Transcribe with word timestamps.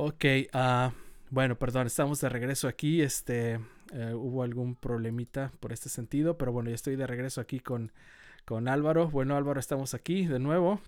Ok, 0.00 0.24
uh, 0.54 0.92
bueno, 1.28 1.56
perdón, 1.56 1.88
estamos 1.88 2.20
de 2.20 2.28
regreso 2.28 2.68
aquí. 2.68 3.02
Este, 3.02 3.58
eh, 3.92 4.14
hubo 4.14 4.44
algún 4.44 4.76
problemita 4.76 5.50
por 5.58 5.72
este 5.72 5.88
sentido, 5.88 6.38
pero 6.38 6.52
bueno, 6.52 6.68
ya 6.70 6.76
estoy 6.76 6.94
de 6.94 7.04
regreso 7.04 7.40
aquí 7.40 7.58
con, 7.58 7.90
con 8.44 8.68
Álvaro. 8.68 9.08
Bueno, 9.08 9.36
Álvaro, 9.36 9.58
estamos 9.58 9.94
aquí 9.94 10.24
de 10.24 10.38
nuevo. 10.38 10.78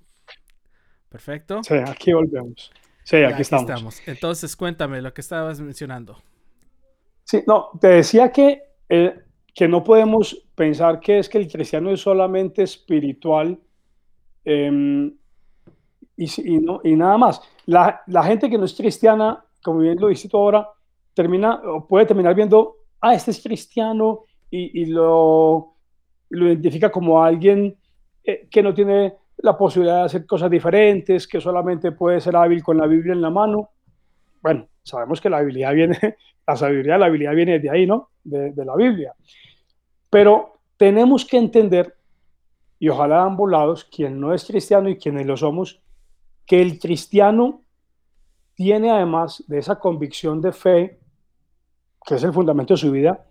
Perfecto. 1.08 1.60
Sí, 1.64 1.74
aquí 1.74 2.12
volvemos. 2.12 2.71
Sí, 3.03 3.17
aquí, 3.17 3.42
estamos. 3.42 4.01
Entonces, 4.06 4.54
cuéntame 4.54 5.03
lo 5.03 5.13
que 5.13 5.22
estabas 5.22 5.61
mencionando. 5.61 6.22
Sí, 7.24 7.42
no, 7.49 7.71
te 7.81 7.88
decía 7.88 8.31
que, 8.31 8.63
eh, 8.88 9.24
que 9.53 9.67
no 9.67 9.83
podemos 9.83 10.40
pensar 10.54 11.01
que 11.01 11.19
es 11.19 11.29
que 11.29 11.38
el 11.38 11.51
cristiano 11.51 11.90
es 11.90 12.01
solamente 12.01 12.63
espiritual 12.63 13.58
em, 14.45 15.17
y, 16.20 16.59
no, 16.59 16.80
y, 16.84 16.95
nada 16.96 17.16
más. 17.16 17.41
La, 17.66 18.02
la, 18.06 18.23
gente 18.23 18.50
que 18.50 18.58
no 18.58 18.64
es 18.64 18.74
cristiana, 18.74 19.42
como 19.62 19.80
bien 19.80 19.98
lo 19.98 20.08
dijiste 20.08 20.28
tú 20.28 20.36
ahora, 20.36 20.68
termina, 21.14 21.54
o 21.64 21.86
puede 21.86 22.06
terminar 22.06 22.34
viendo, 22.34 22.76
ah, 23.00 23.14
este 23.14 23.30
es 23.30 23.42
cristiano 23.42 24.24
y, 24.50 24.82
y 24.82 24.86
lo, 24.86 25.74
lo 26.30 26.46
identifica 26.46 26.90
como 26.90 27.22
alguien 27.22 27.76
eh, 28.24 28.48
que 28.50 28.62
no 28.62 28.74
tiene 28.74 29.14
la 29.38 29.56
posibilidad 29.56 30.00
de 30.00 30.04
hacer 30.04 30.26
cosas 30.26 30.50
diferentes, 30.50 31.26
que 31.26 31.40
solamente 31.40 31.92
puede 31.92 32.20
ser 32.20 32.37
hábil 32.37 32.62
con 32.62 32.76
la 32.76 32.87
Biblia 32.87 33.14
en 33.14 33.23
la 33.23 33.30
mano. 33.30 33.70
Bueno, 34.42 34.68
sabemos 34.82 35.20
que 35.20 35.30
la 35.30 35.38
habilidad 35.38 35.73
viene, 35.74 36.16
la 36.46 36.56
sabiduría, 36.56 36.98
la 36.98 37.06
habilidad 37.06 37.34
viene 37.34 37.59
de 37.59 37.70
ahí, 37.70 37.87
¿no? 37.87 38.10
De, 38.23 38.52
de 38.52 38.64
la 38.64 38.76
Biblia. 38.76 39.14
Pero 40.10 40.60
tenemos 40.76 41.24
que 41.24 41.38
entender, 41.38 41.95
y 42.78 42.88
ojalá 42.88 43.23
a 43.23 43.26
ambos 43.26 43.50
lados, 43.50 43.84
quien 43.84 44.20
no 44.20 44.34
es 44.34 44.45
cristiano 44.45 44.88
y 44.88 44.96
quienes 44.96 45.26
lo 45.26 45.37
somos, 45.37 45.80
que 46.50 46.60
el 46.60 46.80
cristiano 46.80 47.62
tiene 48.54 48.90
además 48.90 49.45
de 49.46 49.60
esa 49.60 49.78
convicción 49.78 50.40
de 50.40 50.51
fe, 50.51 50.98
que 52.04 52.16
es 52.16 52.24
el 52.24 52.32
fundamento 52.32 52.74
de 52.74 52.79
su 52.79 52.90
vida, 52.90 53.24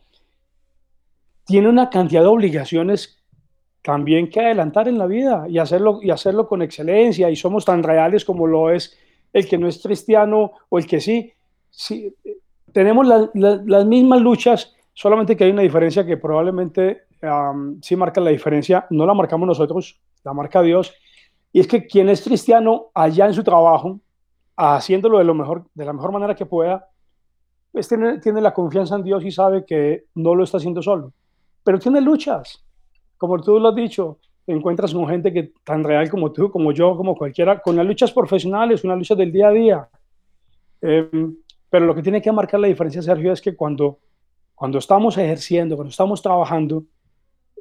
tiene 1.43 1.67
una 1.67 1.89
cantidad 1.89 2.21
de 2.21 2.27
obligaciones 2.27 3.21
también 3.81 4.29
que 4.29 4.39
adelantar 4.39 4.87
en 4.87 4.97
la 4.97 5.05
vida 5.05 5.47
y 5.49 5.57
hacerlo, 5.57 5.99
y 6.01 6.11
hacerlo 6.11 6.47
con 6.47 6.61
excelencia. 6.61 7.29
Y 7.29 7.35
somos 7.35 7.65
tan 7.65 7.83
reales 7.83 8.23
como 8.23 8.47
lo 8.47 8.71
es 8.71 8.97
el 9.33 9.49
que 9.49 9.57
no 9.57 9.67
es 9.67 9.83
cristiano 9.83 10.53
o 10.69 10.79
el 10.79 10.87
que 10.87 11.01
sí. 11.01 11.33
sí 11.69 12.15
tenemos 12.71 13.05
las 13.33 13.85
mismas 13.85 14.21
luchas, 14.21 14.73
solamente 14.93 15.35
que 15.35 15.43
hay 15.43 15.51
una 15.51 15.63
diferencia 15.63 16.05
que 16.05 16.15
probablemente 16.15 17.01
sí 17.81 17.97
marca 17.97 18.21
la 18.21 18.29
diferencia. 18.29 18.87
No 18.91 19.05
la 19.05 19.13
marcamos 19.13 19.45
nosotros, 19.45 19.99
la 20.23 20.31
marca 20.31 20.61
Dios. 20.61 20.95
Y 21.51 21.59
es 21.59 21.67
que 21.67 21.87
quien 21.87 22.09
es 22.09 22.21
cristiano 22.21 22.87
allá 22.93 23.25
en 23.25 23.33
su 23.33 23.43
trabajo, 23.43 23.99
haciéndolo 24.55 25.17
de, 25.17 25.23
lo 25.23 25.33
mejor, 25.33 25.65
de 25.73 25.85
la 25.85 25.93
mejor 25.93 26.11
manera 26.11 26.35
que 26.35 26.45
pueda, 26.45 26.87
pues 27.71 27.87
tiene, 27.87 28.19
tiene 28.19 28.41
la 28.41 28.53
confianza 28.53 28.95
en 28.95 29.03
Dios 29.03 29.23
y 29.23 29.31
sabe 29.31 29.65
que 29.65 30.05
no 30.15 30.35
lo 30.35 30.43
está 30.43 30.57
haciendo 30.57 30.81
solo. 30.81 31.13
Pero 31.63 31.79
tiene 31.79 32.01
luchas 32.01 32.63
como 33.19 33.39
tú 33.41 33.59
lo 33.59 33.67
has 33.67 33.75
dicho, 33.75 34.17
encuentras 34.47 34.93
con 34.93 35.07
gente 35.07 35.31
que 35.33 35.51
tan 35.65 35.83
real 35.83 36.09
como 36.09 36.31
tú, 36.31 36.49
como 36.49 36.71
yo, 36.71 36.95
como 36.95 37.15
cualquiera, 37.15 37.59
con 37.59 37.75
las 37.75 37.85
luchas 37.85 38.13
profesionales, 38.13 38.85
una 38.85 38.95
lucha 38.95 39.13
del 39.13 39.31
día 39.31 39.49
a 39.49 39.51
día. 39.51 39.89
Em, 40.81 41.35
pero 41.69 41.85
lo 41.85 41.93
que 41.93 42.01
tiene 42.01 42.21
que 42.21 42.31
marcar 42.31 42.61
la 42.61 42.69
diferencia, 42.69 43.01
Sergio, 43.01 43.33
es 43.33 43.41
que 43.41 43.57
cuando, 43.57 43.99
cuando 44.55 44.77
estamos 44.77 45.17
ejerciendo, 45.17 45.75
cuando 45.75 45.91
estamos 45.91 46.21
trabajando, 46.21 46.85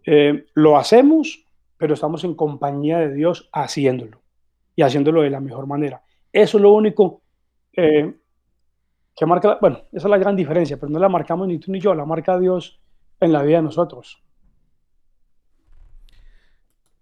eh, 0.06 0.47
lo 0.55 0.78
hacemos, 0.78 1.45
pero 1.79 1.95
estamos 1.95 2.25
en 2.25 2.34
compañía 2.34 2.98
de 2.98 3.15
Dios 3.15 3.48
haciéndolo 3.53 4.21
y 4.77 4.83
haciéndolo 4.83 5.23
de 5.23 5.31
la 5.31 5.41
mejor 5.41 5.67
manera. 5.67 6.03
Eso 6.33 6.59
es 6.59 6.62
lo 6.62 6.73
único 6.73 7.23
eh, 7.73 8.15
que 9.17 9.27
marca, 9.27 9.59
bueno, 9.61 9.79
esa 9.93 10.07
es 10.07 10.11
la 10.11 10.19
gran 10.19 10.37
diferencia, 10.37 10.79
pero 10.79 10.91
no 10.91 10.98
la 10.98 11.09
marcamos 11.09 11.48
ni 11.48 11.59
tú 11.59 11.73
ni 11.73 11.81
yo, 11.81 11.95
la 11.95 12.05
marca 12.05 12.39
Dios 12.39 12.81
en 13.20 13.33
la 13.33 13.43
vida 13.43 13.57
de 13.57 13.63
nosotros. 13.63 14.23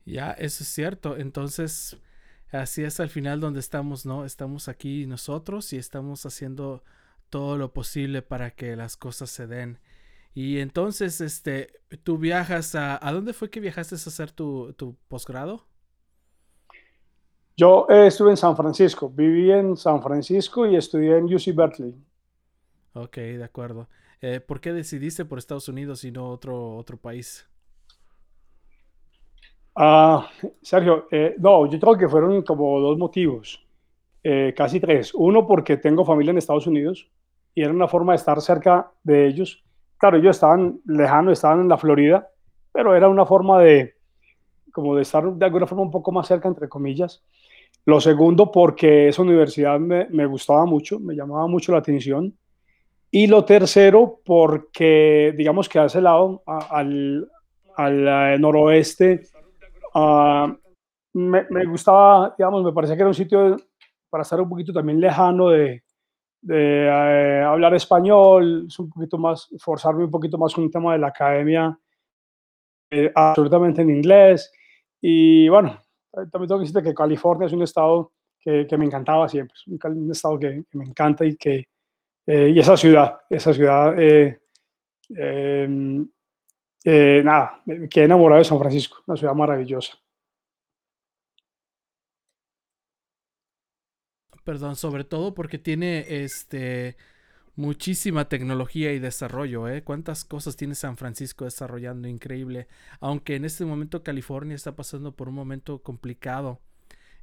Ya, 0.04 0.30
eso 0.32 0.62
es 0.62 0.68
cierto. 0.68 1.16
Entonces, 1.16 2.00
así 2.52 2.84
es 2.84 3.00
al 3.00 3.10
final 3.10 3.40
donde 3.40 3.60
estamos, 3.60 4.06
¿no? 4.06 4.24
Estamos 4.24 4.68
aquí 4.68 5.06
nosotros 5.06 5.72
y 5.72 5.78
estamos 5.78 6.24
haciendo 6.24 6.84
todo 7.28 7.58
lo 7.58 7.72
posible 7.72 8.22
para 8.22 8.52
que 8.52 8.76
las 8.76 8.96
cosas 8.96 9.30
se 9.30 9.46
den. 9.46 9.80
Y 10.36 10.60
entonces, 10.60 11.22
este, 11.22 11.80
tú 12.02 12.18
viajas 12.18 12.74
a... 12.74 12.98
¿A 13.00 13.10
dónde 13.10 13.32
fue 13.32 13.48
que 13.48 13.58
viajaste 13.58 13.94
a 13.94 13.96
hacer 13.96 14.32
tu, 14.32 14.74
tu 14.74 14.94
posgrado? 15.08 15.64
Yo 17.56 17.86
eh, 17.88 18.08
estuve 18.08 18.32
en 18.32 18.36
San 18.36 18.54
Francisco, 18.54 19.08
viví 19.08 19.50
en 19.50 19.78
San 19.78 20.02
Francisco 20.02 20.66
y 20.66 20.76
estudié 20.76 21.16
en 21.16 21.24
UC 21.24 21.54
Berkeley. 21.54 21.94
Ok, 22.92 23.16
de 23.16 23.44
acuerdo. 23.44 23.88
Eh, 24.20 24.40
¿Por 24.40 24.60
qué 24.60 24.74
decidiste 24.74 25.24
por 25.24 25.38
Estados 25.38 25.68
Unidos 25.68 26.04
y 26.04 26.12
no 26.12 26.28
otro, 26.28 26.76
otro 26.76 26.98
país? 26.98 27.48
Ah, 29.74 30.28
Sergio, 30.60 31.08
eh, 31.10 31.34
no, 31.38 31.64
yo 31.66 31.80
creo 31.80 31.96
que 31.96 32.10
fueron 32.10 32.42
como 32.42 32.78
dos 32.78 32.98
motivos, 32.98 33.66
casi 34.54 34.80
tres. 34.80 35.14
Uno, 35.14 35.46
porque 35.46 35.78
tengo 35.78 36.04
familia 36.04 36.32
en 36.32 36.38
Estados 36.38 36.66
Unidos 36.66 37.10
y 37.54 37.62
era 37.62 37.72
una 37.72 37.88
forma 37.88 38.12
de 38.12 38.16
estar 38.16 38.38
cerca 38.42 38.92
de 39.02 39.28
ellos. 39.28 39.65
Claro, 39.98 40.18
ellos 40.18 40.36
estaban 40.36 40.80
lejanos, 40.86 41.32
estaban 41.34 41.60
en 41.60 41.68
la 41.68 41.78
Florida, 41.78 42.28
pero 42.72 42.94
era 42.94 43.08
una 43.08 43.24
forma 43.24 43.60
de, 43.62 43.94
como 44.72 44.94
de 44.94 45.02
estar 45.02 45.24
de 45.24 45.44
alguna 45.44 45.66
forma 45.66 45.84
un 45.84 45.90
poco 45.90 46.12
más 46.12 46.26
cerca, 46.26 46.48
entre 46.48 46.68
comillas. 46.68 47.24
Lo 47.84 48.00
segundo, 48.00 48.50
porque 48.50 49.08
esa 49.08 49.22
universidad 49.22 49.78
me, 49.78 50.06
me 50.10 50.26
gustaba 50.26 50.66
mucho, 50.66 50.98
me 51.00 51.14
llamaba 51.14 51.46
mucho 51.46 51.72
la 51.72 51.78
atención. 51.78 52.36
Y 53.10 53.28
lo 53.28 53.44
tercero, 53.44 54.20
porque 54.24 55.32
digamos 55.36 55.68
que 55.68 55.78
a 55.78 55.86
ese 55.86 56.00
lado, 56.00 56.42
al, 56.46 57.30
al 57.76 58.08
eh, 58.34 58.38
noroeste, 58.38 59.22
Ah, 59.98 60.54
me, 61.14 61.46
me, 61.48 61.64
gustaba, 61.64 62.34
digamos, 62.36 62.62
me 62.62 62.70
parecía 62.70 62.96
que 62.96 63.00
era 63.00 63.08
un 63.08 63.14
sitio 63.14 63.56
para 64.10 64.20
estar 64.20 64.38
un 64.38 64.48
poquito 64.50 64.70
también 64.70 65.00
lejano 65.00 65.48
de, 65.48 65.82
de 66.46 66.86
eh, 66.86 67.42
hablar 67.42 67.74
español, 67.74 68.66
es 68.68 68.78
un 68.78 68.88
poquito 68.88 69.18
más, 69.18 69.48
forzarme 69.58 70.04
un 70.04 70.10
poquito 70.10 70.38
más 70.38 70.54
con 70.54 70.64
el 70.64 70.70
tema 70.70 70.92
de 70.92 71.00
la 71.00 71.08
academia, 71.08 71.76
eh, 72.90 73.10
absolutamente 73.12 73.82
en 73.82 73.90
inglés. 73.90 74.52
Y 75.00 75.48
bueno, 75.48 75.80
también 76.12 76.30
tengo 76.30 76.58
que 76.58 76.66
decirte 76.66 76.84
que 76.84 76.94
California 76.94 77.46
es 77.46 77.52
un 77.52 77.62
estado 77.62 78.12
que, 78.38 78.64
que 78.64 78.78
me 78.78 78.84
encantaba 78.84 79.28
siempre, 79.28 79.54
es 79.56 79.66
un, 79.66 80.10
estado 80.10 80.38
que, 80.38 80.64
me 80.72 80.84
encanta 80.84 81.24
y 81.24 81.36
que, 81.36 81.66
eh, 82.26 82.52
y 82.54 82.58
esa 82.60 82.76
ciudad, 82.76 83.18
esa 83.28 83.52
ciudad, 83.52 83.98
em, 83.98 86.08
eh, 86.84 87.22
nada, 87.24 87.60
me 87.64 87.88
quedé 87.88 88.04
enamorado 88.04 88.38
de 88.38 88.44
San 88.44 88.60
Francisco, 88.60 89.02
una 89.08 89.16
ciudad 89.16 89.34
maravillosa. 89.34 89.98
Perdón, 94.46 94.76
sobre 94.76 95.02
todo 95.02 95.34
porque 95.34 95.58
tiene 95.58 96.06
este 96.08 96.96
muchísima 97.56 98.28
tecnología 98.28 98.92
y 98.92 99.00
desarrollo, 99.00 99.68
¿eh? 99.68 99.82
¿Cuántas 99.82 100.24
cosas 100.24 100.56
tiene 100.56 100.76
San 100.76 100.96
Francisco 100.96 101.44
desarrollando? 101.44 102.06
Increíble. 102.06 102.68
Aunque 103.00 103.34
en 103.34 103.44
este 103.44 103.64
momento 103.64 104.04
California 104.04 104.54
está 104.54 104.76
pasando 104.76 105.10
por 105.10 105.28
un 105.28 105.34
momento 105.34 105.80
complicado. 105.82 106.60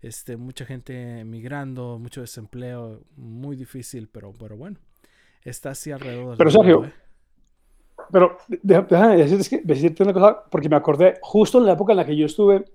Este, 0.02 0.36
mucha 0.36 0.66
gente 0.66 1.22
emigrando, 1.22 1.98
mucho 1.98 2.20
desempleo, 2.20 3.06
muy 3.16 3.56
difícil, 3.56 4.10
pero, 4.12 4.34
pero 4.38 4.58
bueno, 4.58 4.76
está 5.44 5.70
así 5.70 5.92
alrededor. 5.92 6.36
Pero 6.38 6.52
Sergio, 6.52 6.84
¿eh? 6.84 6.94
Pero 8.12 8.38
déjame 8.50 9.16
decirte, 9.16 10.04
una 10.04 10.12
cosa, 10.12 10.44
porque 10.52 10.68
me 10.68 10.76
acordé, 10.76 11.20
justo 11.22 11.60
en 11.60 11.68
la 11.68 11.72
época 11.72 11.94
en 11.94 11.98
la 11.98 12.06
que 12.06 12.18
yo 12.18 12.26
estuve, 12.26 12.66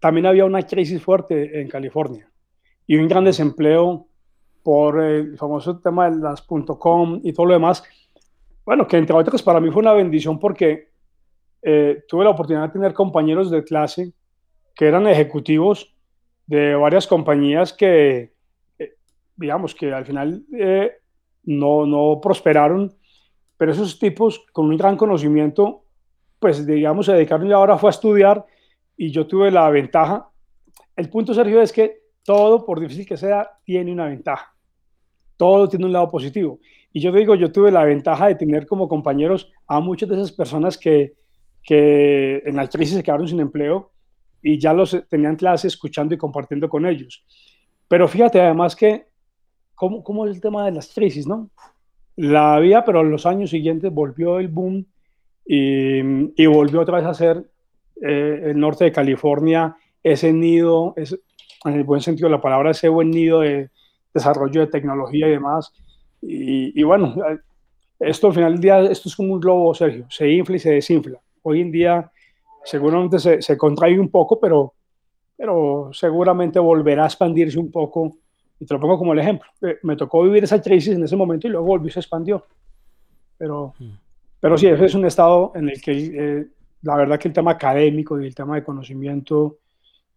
también 0.00 0.26
había 0.26 0.44
una 0.44 0.62
crisis 0.62 1.00
fuerte 1.00 1.60
en 1.60 1.68
California 1.68 2.28
y 2.86 2.96
un 2.96 3.08
gran 3.08 3.24
desempleo 3.24 4.06
por 4.62 5.00
el 5.00 5.36
famoso 5.38 5.78
tema 5.78 6.10
de 6.10 6.18
las 6.18 6.42
.com 6.42 7.20
y 7.22 7.32
todo 7.32 7.46
lo 7.46 7.54
demás. 7.54 7.82
Bueno, 8.64 8.86
que 8.86 8.96
entre 8.96 9.14
otras 9.14 9.42
para 9.42 9.60
mí 9.60 9.70
fue 9.70 9.82
una 9.82 9.92
bendición 9.92 10.38
porque 10.38 10.90
eh, 11.62 12.04
tuve 12.08 12.24
la 12.24 12.30
oportunidad 12.30 12.66
de 12.66 12.72
tener 12.72 12.94
compañeros 12.94 13.50
de 13.50 13.64
clase 13.64 14.12
que 14.74 14.86
eran 14.86 15.06
ejecutivos 15.06 15.94
de 16.46 16.74
varias 16.74 17.06
compañías 17.06 17.72
que, 17.72 18.34
eh, 18.78 18.94
digamos, 19.36 19.74
que 19.74 19.92
al 19.92 20.04
final 20.04 20.44
eh, 20.52 20.92
no, 21.44 21.86
no 21.86 22.20
prosperaron 22.20 22.92
pero 23.56 23.72
esos 23.72 23.98
tipos 23.98 24.44
con 24.52 24.66
un 24.66 24.76
gran 24.76 24.96
conocimiento, 24.96 25.84
pues 26.38 26.66
digamos, 26.66 27.06
se 27.06 27.12
dedicaron 27.12 27.46
y 27.46 27.52
ahora 27.52 27.78
fue 27.78 27.88
a 27.88 27.90
estudiar 27.90 28.44
y 28.96 29.10
yo 29.10 29.26
tuve 29.26 29.50
la 29.50 29.68
ventaja. 29.70 30.30
El 30.94 31.08
punto, 31.08 31.32
Sergio, 31.32 31.60
es 31.60 31.72
que 31.72 32.00
todo, 32.26 32.66
por 32.66 32.80
difícil 32.80 33.06
que 33.06 33.16
sea, 33.16 33.48
tiene 33.64 33.92
una 33.92 34.06
ventaja. 34.06 34.52
Todo 35.36 35.68
tiene 35.68 35.86
un 35.86 35.92
lado 35.92 36.10
positivo. 36.10 36.58
Y 36.92 37.00
yo 37.00 37.12
digo, 37.12 37.34
yo 37.34 37.52
tuve 37.52 37.70
la 37.70 37.84
ventaja 37.84 38.26
de 38.26 38.34
tener 38.34 38.66
como 38.66 38.88
compañeros 38.88 39.50
a 39.66 39.80
muchas 39.80 40.08
de 40.08 40.16
esas 40.16 40.32
personas 40.32 40.76
que, 40.76 41.14
en 41.68 42.56
la 42.56 42.68
crisis 42.68 42.96
se 42.96 43.02
quedaron 43.02 43.26
sin 43.26 43.40
empleo 43.40 43.90
y 44.42 44.58
ya 44.58 44.72
los 44.72 44.96
tenían 45.08 45.36
clase 45.36 45.66
escuchando 45.68 46.14
y 46.14 46.18
compartiendo 46.18 46.68
con 46.68 46.84
ellos. 46.86 47.24
Pero 47.88 48.06
fíjate 48.08 48.40
además 48.40 48.76
que 48.76 49.06
cómo, 49.74 50.26
es 50.26 50.34
el 50.34 50.40
tema 50.40 50.64
de 50.64 50.72
las 50.72 50.92
crisis, 50.92 51.26
¿no? 51.26 51.50
La 52.16 52.54
había, 52.54 52.84
pero 52.84 53.00
en 53.00 53.10
los 53.10 53.26
años 53.26 53.50
siguientes 53.50 53.92
volvió 53.92 54.38
el 54.38 54.48
boom 54.48 54.86
y, 55.44 56.00
y 56.42 56.46
volvió 56.46 56.80
otra 56.80 56.98
vez 56.98 57.06
a 57.06 57.14
ser 57.14 57.50
eh, 58.00 58.42
el 58.46 58.58
norte 58.58 58.84
de 58.84 58.92
California 58.92 59.76
ese 60.12 60.32
nido, 60.32 60.94
es, 60.96 61.18
en 61.66 61.74
el 61.74 61.84
buen 61.84 62.00
sentido 62.00 62.28
de 62.28 62.36
la 62.36 62.40
palabra, 62.40 62.70
ese 62.70 62.88
buen 62.88 63.10
nido 63.10 63.40
de 63.40 63.70
desarrollo 64.12 64.60
de 64.60 64.66
tecnología 64.68 65.28
y 65.28 65.30
demás. 65.30 65.72
Y, 66.22 66.78
y 66.78 66.82
bueno, 66.82 67.14
esto 67.98 68.28
al 68.28 68.34
final 68.34 68.52
del 68.52 68.60
día, 68.60 68.80
esto 68.82 69.08
es 69.08 69.16
como 69.16 69.34
un 69.34 69.40
globo, 69.40 69.74
Sergio, 69.74 70.06
se 70.10 70.28
infla 70.30 70.56
y 70.56 70.58
se 70.58 70.72
desinfla. 70.72 71.20
Hoy 71.42 71.60
en 71.60 71.70
día 71.70 72.10
seguramente 72.64 73.18
se, 73.18 73.40
se 73.40 73.56
contrae 73.56 73.98
un 73.98 74.10
poco, 74.10 74.38
pero, 74.38 74.74
pero 75.36 75.90
seguramente 75.92 76.58
volverá 76.58 77.04
a 77.04 77.06
expandirse 77.06 77.58
un 77.58 77.70
poco. 77.70 78.16
Y 78.58 78.66
te 78.66 78.74
lo 78.74 78.80
pongo 78.80 78.98
como 78.98 79.12
el 79.12 79.18
ejemplo. 79.18 79.48
Eh, 79.62 79.78
me 79.82 79.96
tocó 79.96 80.22
vivir 80.22 80.44
esa 80.44 80.60
crisis 80.60 80.94
en 80.94 81.04
ese 81.04 81.16
momento 81.16 81.46
y 81.46 81.50
luego 81.50 81.66
volvió 81.66 81.88
y 81.88 81.92
se 81.92 82.00
expandió. 82.00 82.44
Pero, 83.38 83.74
mm. 83.78 83.90
pero 84.40 84.58
sí, 84.58 84.66
es 84.66 84.94
un 84.94 85.04
estado 85.04 85.52
en 85.54 85.68
el 85.68 85.80
que 85.80 85.92
eh, 85.92 86.46
la 86.82 86.96
verdad 86.96 87.18
que 87.18 87.28
el 87.28 87.34
tema 87.34 87.52
académico 87.52 88.20
y 88.20 88.26
el 88.26 88.34
tema 88.34 88.56
de 88.56 88.64
conocimiento 88.64 89.58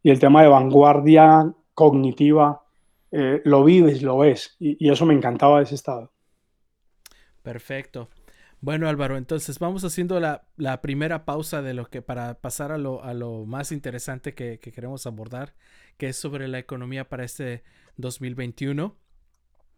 y 0.04 0.12
el 0.12 0.20
tema 0.20 0.42
de 0.42 0.48
vanguardia 0.48 1.54
cognitiva 1.74 2.64
eh, 3.12 3.42
lo 3.46 3.64
vives, 3.64 4.02
lo 4.02 4.18
ves. 4.18 4.56
Y, 4.60 4.90
eso 4.90 5.06
me 5.06 5.14
encantaba 5.14 5.58
de 5.58 5.64
ese 5.64 5.76
estado. 5.76 6.12
Perfecto. 7.42 8.10
Bueno, 8.62 8.90
Álvaro, 8.90 9.18
entonces 9.18 9.58
vamos 9.60 9.84
haciendo 9.86 10.20
la, 10.20 10.82
primera 10.82 11.24
pausa 11.26 11.62
de 11.62 11.74
lo 11.74 11.86
que 11.90 12.02
para 12.02 12.36
pasar 12.42 12.72
a 12.72 12.78
lo, 12.78 13.04
a 13.04 13.14
lo 13.14 13.46
más 13.46 13.72
interesante 13.72 14.34
que, 14.34 14.60
queremos 14.60 15.08
abordar, 15.08 15.54
que 15.98 16.10
es 16.10 16.18
sobre 16.18 16.48
la 16.48 16.60
economía 16.60 17.08
para 17.08 17.24
este 17.24 17.64
2021. 17.96 18.96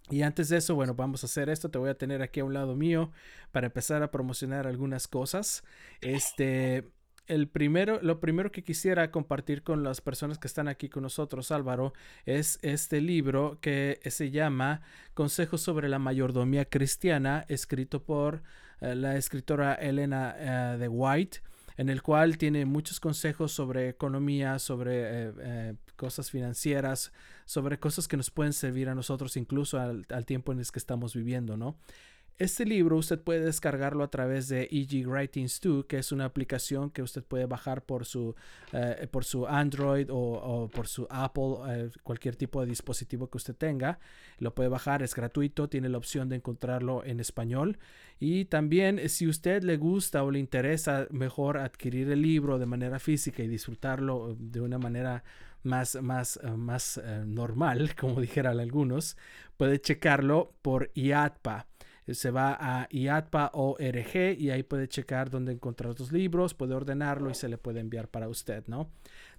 Y 0.09 0.23
antes 0.23 0.49
de 0.49 0.57
eso, 0.57 0.73
bueno, 0.75 0.95
vamos 0.95 1.23
a 1.23 1.27
hacer 1.27 1.49
esto. 1.49 1.69
Te 1.69 1.77
voy 1.77 1.89
a 1.89 1.97
tener 1.97 2.23
aquí 2.23 2.39
a 2.39 2.43
un 2.45 2.53
lado 2.53 2.75
mío 2.75 3.11
para 3.51 3.67
empezar 3.67 4.01
a 4.01 4.11
promocionar 4.11 4.65
algunas 4.65 5.07
cosas. 5.07 5.63
Este, 6.01 6.91
el 7.27 7.47
primero, 7.47 7.99
lo 8.01 8.19
primero 8.19 8.51
que 8.51 8.63
quisiera 8.63 9.11
compartir 9.11 9.63
con 9.63 9.83
las 9.83 10.01
personas 10.01 10.37
que 10.37 10.47
están 10.47 10.67
aquí 10.67 10.89
con 10.89 11.03
nosotros, 11.03 11.51
Álvaro, 11.51 11.93
es 12.25 12.59
este 12.61 13.01
libro 13.01 13.57
que 13.61 13.99
se 14.09 14.31
llama 14.31 14.81
Consejos 15.13 15.61
sobre 15.61 15.89
la 15.89 15.99
mayordomía 15.99 16.65
cristiana, 16.65 17.45
escrito 17.47 18.03
por 18.03 18.43
eh, 18.81 18.95
la 18.95 19.15
escritora 19.15 19.75
Elena 19.75 20.35
eh, 20.37 20.77
de 20.77 20.87
White, 20.87 21.39
en 21.77 21.89
el 21.89 22.01
cual 22.01 22.37
tiene 22.37 22.65
muchos 22.65 22.99
consejos 22.99 23.51
sobre 23.51 23.89
economía, 23.89 24.59
sobre 24.59 24.91
eh, 24.95 25.75
cosas 25.95 26.29
financieras, 26.29 27.13
sobre 27.45 27.79
cosas 27.79 28.07
que 28.07 28.17
nos 28.17 28.29
pueden 28.29 28.53
servir 28.53 28.89
a 28.89 28.95
nosotros 28.95 29.37
incluso 29.37 29.79
al, 29.79 30.05
al 30.09 30.25
tiempo 30.25 30.51
en 30.51 30.59
el 30.59 30.69
que 30.69 30.79
estamos 30.79 31.13
viviendo, 31.15 31.57
¿no? 31.57 31.77
Este 32.37 32.65
libro 32.65 32.97
usted 32.97 33.19
puede 33.21 33.41
descargarlo 33.41 34.03
a 34.03 34.09
través 34.09 34.47
de 34.47 34.63
EG 34.71 35.07
Writings 35.07 35.61
2, 35.61 35.85
que 35.85 35.99
es 35.99 36.11
una 36.11 36.25
aplicación 36.25 36.89
que 36.89 37.03
usted 37.03 37.23
puede 37.23 37.45
bajar 37.45 37.83
por 37.85 38.03
su, 38.03 38.33
eh, 38.73 39.07
por 39.11 39.25
su 39.25 39.45
Android 39.45 40.07
o, 40.09 40.67
por 40.73 40.87
su 40.87 41.05
Apple, 41.11 41.57
eh, 41.67 41.91
cualquier 42.01 42.35
tipo 42.35 42.59
de 42.61 42.67
dispositivo 42.67 43.29
que 43.29 43.37
usted 43.37 43.55
tenga. 43.55 43.99
Lo 44.39 44.55
puede 44.55 44.69
bajar, 44.69 45.03
es 45.03 45.13
gratuito, 45.13 45.69
tiene 45.69 45.87
la 45.87 45.99
opción 45.99 46.29
de 46.29 46.37
encontrarlo 46.37 47.05
en 47.05 47.19
español. 47.19 47.77
Y 48.19 48.45
también 48.45 48.97
eh, 48.97 49.09
si 49.09 49.27
usted 49.27 49.61
le 49.61 49.77
gusta 49.77 50.23
o 50.23 50.31
le 50.31 50.39
interesa 50.39 51.05
mejor 51.11 51.59
adquirir 51.59 52.09
el 52.09 52.23
libro 52.23 52.57
de 52.57 52.65
manera 52.65 52.97
física 52.97 53.43
y 53.43 53.47
disfrutarlo 53.47 54.35
de 54.39 54.61
una 54.61 54.79
manera 54.79 55.23
más, 55.61 56.01
más, 56.01 56.39
más 56.57 56.99
normal, 57.23 57.93
como 57.99 58.19
dijeran 58.19 58.59
algunos, 58.59 59.15
puede 59.57 59.79
checarlo 59.79 60.55
por 60.63 60.89
IATPA 60.95 61.67
se 62.07 62.31
va 62.31 62.57
a 62.59 62.87
iatpa.org 62.91 64.15
y 64.37 64.49
ahí 64.49 64.63
puede 64.63 64.87
checar 64.87 65.29
dónde 65.29 65.51
encontrar 65.53 65.97
los 65.97 66.11
libros, 66.11 66.53
puede 66.53 66.73
ordenarlo 66.73 67.29
y 67.29 67.35
se 67.35 67.47
le 67.47 67.57
puede 67.57 67.79
enviar 67.79 68.07
para 68.07 68.27
usted, 68.27 68.65
¿no? 68.67 68.89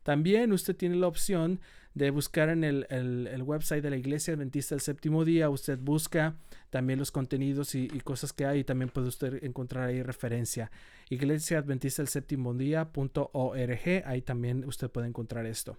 También 0.02 0.52
usted 0.52 0.76
tiene 0.76 0.96
la 0.96 1.06
opción 1.06 1.60
de 1.94 2.10
buscar 2.10 2.48
en 2.48 2.64
el, 2.64 3.42
website 3.44 3.82
de 3.82 3.90
la 3.90 3.96
Iglesia 3.96 4.34
Adventista 4.34 4.74
del 4.74 4.80
Séptimo 4.80 5.24
Día. 5.24 5.50
Usted 5.50 5.78
busca 5.78 6.36
también 6.70 6.98
los 6.98 7.10
contenidos 7.10 7.74
y, 7.74 7.88
cosas 8.00 8.32
que 8.32 8.46
hay 8.46 8.60
y 8.60 8.64
también 8.64 8.88
puede 8.88 9.08
usted 9.08 9.44
encontrar 9.44 9.88
ahí 9.88 10.02
referencia. 10.02 10.70
Iglesia 11.10 11.58
Adventista 11.58 12.02
del 12.02 12.08
Séptimo 12.08 12.54
Día.org. 12.54 14.02
Ahí 14.06 14.22
también 14.22 14.64
usted 14.64 14.90
puede 14.90 15.08
encontrar 15.08 15.46
esto. 15.46 15.76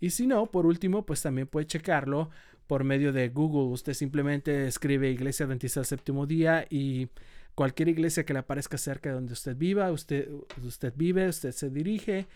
Y 0.00 0.10
si 0.10 0.26
no, 0.26 0.50
por 0.50 0.66
último, 0.66 1.06
pues 1.06 1.22
también 1.22 1.46
puede 1.46 1.66
checarlo 1.66 2.30
por 2.66 2.84
medio 2.84 3.12
de 3.12 3.28
Google. 3.28 3.72
Usted 3.72 3.94
simplemente 3.94 4.66
escribe 4.66 5.10
Iglesia 5.10 5.46
Adventista 5.46 5.80
del 5.80 5.86
Séptimo 5.86 6.26
Día 6.26 6.66
y 6.70 7.08
cualquier 7.54 7.88
iglesia 7.88 8.24
que 8.24 8.32
le 8.32 8.40
aparezca 8.40 8.78
cerca 8.78 9.10
de 9.10 9.14
donde 9.14 9.32
usted 9.32 9.56
viva, 9.56 9.90
usted, 9.92 10.28
usted 10.62 10.92
vive, 10.96 11.28
usted 11.28 11.52
se 11.52 11.70
dirige, 11.70 12.26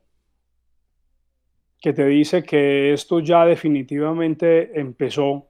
que 1.80 1.92
te 1.92 2.06
dice 2.06 2.42
que 2.42 2.94
esto 2.94 3.20
ya 3.20 3.44
definitivamente 3.44 4.80
empezó 4.80 5.48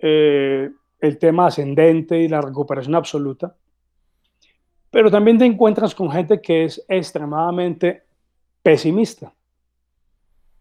eh, 0.00 0.68
el 0.98 1.18
tema 1.18 1.46
ascendente 1.46 2.18
y 2.18 2.28
la 2.28 2.40
recuperación 2.40 2.96
absoluta. 2.96 3.56
Pero 4.90 5.10
también 5.10 5.38
te 5.38 5.44
encuentras 5.44 5.94
con 5.94 6.10
gente 6.10 6.40
que 6.40 6.64
es 6.64 6.84
extremadamente 6.88 8.02
pesimista. 8.62 9.32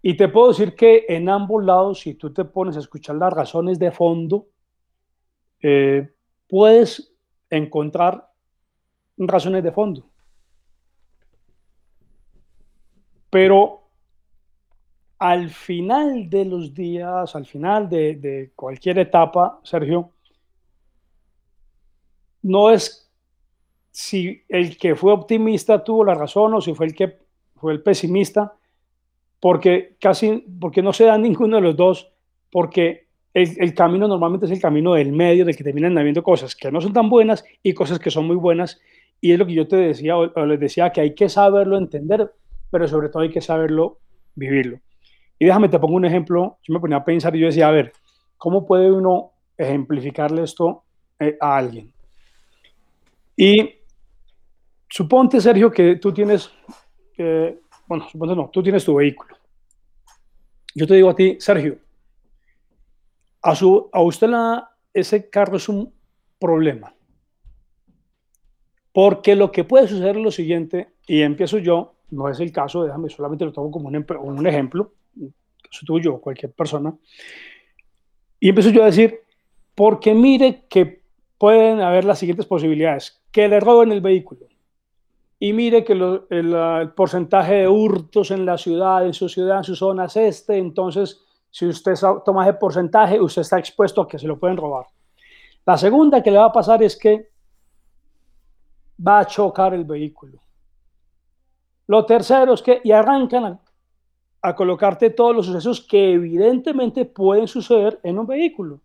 Y 0.02 0.16
te 0.16 0.28
puedo 0.30 0.50
decir 0.50 0.76
que 0.76 1.06
en 1.10 1.28
ambos 1.28 1.66
lados, 1.66 2.02
si 2.02 2.14
tú 2.14 2.32
te 2.32 2.46
pones 2.46 2.78
a 2.78 2.80
escuchar 2.80 3.16
las 3.16 3.34
razones 3.34 3.80
de 3.80 3.92
fondo, 3.92 4.48
eh, 5.62 6.08
puedes 6.50 7.14
encontrar 7.50 8.30
razones 9.18 9.64
de 9.64 9.72
fondo. 9.72 10.10
Pero 13.30 13.84
al 15.20 15.50
final 15.50 16.30
de 16.30 16.46
los 16.46 16.74
días, 16.74 17.36
al 17.36 17.46
final 17.46 17.88
de, 17.90 18.52
cualquier 18.56 19.00
etapa, 19.00 19.60
Sergio, 19.64 20.12
no 22.42 22.72
es 22.72 23.12
si 23.92 24.44
el 24.48 24.78
que 24.78 24.96
fue 24.96 25.12
optimista 25.12 25.84
tuvo 25.84 26.06
la 26.06 26.16
razón 26.16 26.54
o 26.54 26.62
si 26.62 26.74
fue 26.74 26.86
el 26.86 26.96
que 26.96 27.20
fue 27.58 27.74
el 27.74 27.84
pesimista, 27.84 28.56
porque 29.42 29.98
casi, 30.00 30.46
porque 30.60 30.82
no 30.82 30.94
se 30.94 31.06
da 31.06 31.18
ninguno 31.20 31.58
de 31.58 31.62
los 31.62 31.76
dos, 31.76 32.12
porque 32.50 33.09
el, 33.44 33.74
camino 33.74 34.08
normalmente 34.08 34.46
es 34.46 34.52
el 34.52 34.62
camino 34.62 34.94
del 34.94 35.12
medio, 35.12 35.46
de 35.46 35.54
que 35.54 35.64
terminan 35.64 35.98
habiendo 35.98 36.24
cosas 36.24 36.56
que 36.56 36.72
no 36.72 36.82
son 36.82 36.94
tan 36.94 37.10
buenas 37.10 37.44
y 37.64 37.74
cosas 37.74 38.00
que 38.00 38.12
son 38.12 38.26
muy 38.26 38.36
buenas. 38.36 38.80
Y 39.22 39.32
es 39.32 39.40
lo 39.40 39.46
que 39.46 39.54
yo 39.54 39.68
te 39.68 39.76
decía, 39.76 40.18
o, 40.18 40.46
les 40.46 40.60
decía, 40.60 40.92
que 40.92 41.02
hay 41.02 41.14
que 41.14 41.30
saberlo 41.30 41.78
entender, 41.78 42.32
pero 42.72 42.88
sobre 42.88 43.10
todo 43.10 43.24
hay 43.24 43.30
que 43.30 43.42
saberlo 43.42 44.00
vivirlo. 44.36 44.80
Y 45.38 45.46
déjame, 45.46 45.70
te 45.70 45.80
pongo 45.80 45.96
un 45.96 46.06
ejemplo. 46.06 46.58
Yo 46.64 46.74
me 46.74 46.80
ponía 46.80 46.98
a 46.98 47.06
pensar 47.06 47.36
y 47.36 47.40
yo 47.40 47.48
decía, 47.48 47.68
a 47.68 47.72
ver, 47.72 47.94
¿cómo 48.38 48.66
puede 48.66 48.92
uno 48.92 49.32
ejemplificarle 49.58 50.44
esto 50.44 50.84
eh, 51.20 51.38
a 51.40 51.58
alguien? 51.58 51.92
Y 53.36 53.70
suponte, 54.90 55.40
Sergio, 55.40 55.72
que 55.72 55.96
tú 55.96 56.14
tienes, 56.14 56.52
eh, 57.18 57.60
bueno, 57.88 58.08
suponte 58.10 58.36
no, 58.36 58.50
tú 58.52 58.62
tienes 58.64 58.84
tu 58.84 58.96
vehículo. 58.96 59.36
Yo 60.76 60.86
te 60.86 60.96
digo 60.96 61.10
a 61.10 61.16
ti, 61.16 61.38
Sergio, 61.40 61.78
a, 63.42 63.56
su, 63.56 63.90
a 63.92 64.02
usted 64.02 64.30
la, 64.30 64.70
ese 64.94 65.30
carro 65.30 65.58
es 65.58 65.70
un 65.70 65.94
problema. 66.40 66.94
Porque 68.92 69.36
lo 69.36 69.52
que 69.52 69.64
puede 69.64 69.88
suceder 69.88 70.18
es 70.18 70.24
lo 70.24 70.32
siguiente, 70.32 70.94
y 71.08 71.22
empiezo 71.22 71.58
yo, 71.60 71.96
no 72.12 72.28
es 72.30 72.40
el 72.40 72.52
caso, 72.52 72.84
déjame, 72.84 73.10
solamente 73.10 73.46
lo 73.46 73.54
tomo 73.54 73.72
como 73.72 73.88
un, 73.88 74.06
un 74.22 74.48
ejemplo, 74.48 74.94
caso 75.62 75.86
tuyo 75.86 76.16
o 76.16 76.22
cualquier 76.22 76.52
persona, 76.52 76.94
y 78.40 78.50
empiezo 78.50 78.72
yo 78.72 78.84
a 78.84 78.88
decir, 78.88 79.20
porque 79.76 80.14
mire 80.14 80.66
que 80.70 81.02
pueden 81.38 81.82
haber 81.82 82.04
las 82.04 82.20
siguientes 82.20 82.46
posibilidades, 82.46 83.22
que 83.32 83.48
le 83.48 83.60
roben 83.60 83.92
el 83.92 84.02
vehículo, 84.02 84.48
y 85.38 85.54
mire 85.54 85.86
que 85.86 85.94
el, 85.94 86.22
el, 86.32 86.92
porcentaje 86.92 87.54
de 87.54 87.68
hurtos 87.68 88.32
en 88.32 88.46
la 88.46 88.58
ciudad, 88.58 89.06
en 89.06 89.14
su 89.14 89.30
ciudad, 89.30 89.60
en 89.60 89.64
su 89.64 89.76
zona 89.76 90.06
es 90.06 90.18
este, 90.18 90.58
entonces 90.58 91.24
si 91.52 91.66
usted 91.66 91.96
toma 92.24 92.44
ese 92.44 92.54
porcentaje, 92.54 93.20
usted 93.20 93.42
está 93.42 93.58
expuesto 93.58 94.02
a 94.02 94.08
que 94.08 94.20
se 94.20 94.28
lo 94.28 94.38
pueden 94.38 94.58
robar. 94.58 94.86
La 95.66 95.78
segunda 95.78 96.22
que 96.22 96.32
le 96.32 96.38
va 96.38 96.46
a 96.46 96.52
pasar 96.52 96.82
es 96.84 96.96
que 96.96 97.30
va 99.06 99.20
a 99.20 99.26
chocar 99.26 99.74
el 99.74 99.86
vehículo. 99.86 100.40
Lo 101.88 102.06
tercero 102.06 102.54
es 102.54 102.62
que, 102.62 102.82
y 102.84 102.92
arrancan 102.92 103.60
a, 104.42 104.56
colocarte 104.56 105.10
todos 105.10 105.36
los 105.36 105.46
sucesos 105.48 105.82
que 105.82 106.14
evidentemente 106.14 107.06
pueden 107.06 107.48
suceder 107.48 108.00
en 108.04 108.20
un 108.20 108.28
vehículo. 108.28 108.80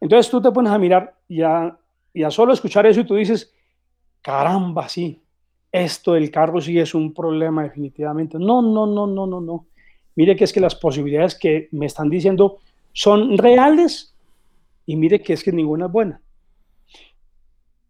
Entonces 0.00 0.30
tú 0.30 0.40
te 0.40 0.52
pones 0.52 0.72
a 0.72 0.78
mirar 0.78 1.16
y 1.26 1.42
a, 1.42 1.76
y 2.12 2.22
a 2.22 2.30
solo 2.30 2.52
escuchar 2.52 2.86
eso 2.86 3.00
y 3.00 3.06
tú 3.06 3.14
dices, 3.14 3.52
caramba, 4.20 4.88
sí, 4.88 5.22
esto 5.72 6.12
del 6.12 6.30
carro 6.30 6.60
sí 6.60 6.78
es 6.78 6.94
un 6.94 7.12
problema 7.14 7.62
definitivamente. 7.62 8.38
No, 8.38 8.60
no, 8.60 8.86
no, 8.86 9.06
no, 9.06 9.26
no, 9.26 9.40
no 9.40 9.66
mire 10.16 10.34
que 10.34 10.44
es 10.44 10.52
que 10.52 10.60
las 10.60 10.74
posibilidades 10.74 11.38
que 11.38 11.68
me 11.70 11.86
están 11.86 12.10
diciendo 12.10 12.58
son 12.92 13.38
reales 13.38 14.14
y 14.86 14.96
mire 14.96 15.22
que 15.22 15.34
es 15.34 15.44
que 15.44 15.52
ninguna 15.52 15.86
es 15.86 15.92
buena. 15.92 16.20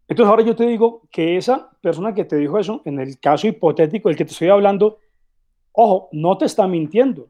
Entonces 0.07 0.29
ahora 0.29 0.43
yo 0.43 0.55
te 0.55 0.65
digo 0.65 1.01
que 1.11 1.37
esa 1.37 1.69
persona 1.81 2.13
que 2.13 2.25
te 2.25 2.37
dijo 2.37 2.59
eso, 2.59 2.81
en 2.85 2.99
el 2.99 3.19
caso 3.19 3.47
hipotético 3.47 4.09
del 4.09 4.17
que 4.17 4.25
te 4.25 4.31
estoy 4.31 4.49
hablando, 4.49 4.99
ojo, 5.73 6.09
no 6.11 6.37
te 6.37 6.45
está 6.45 6.67
mintiendo. 6.67 7.27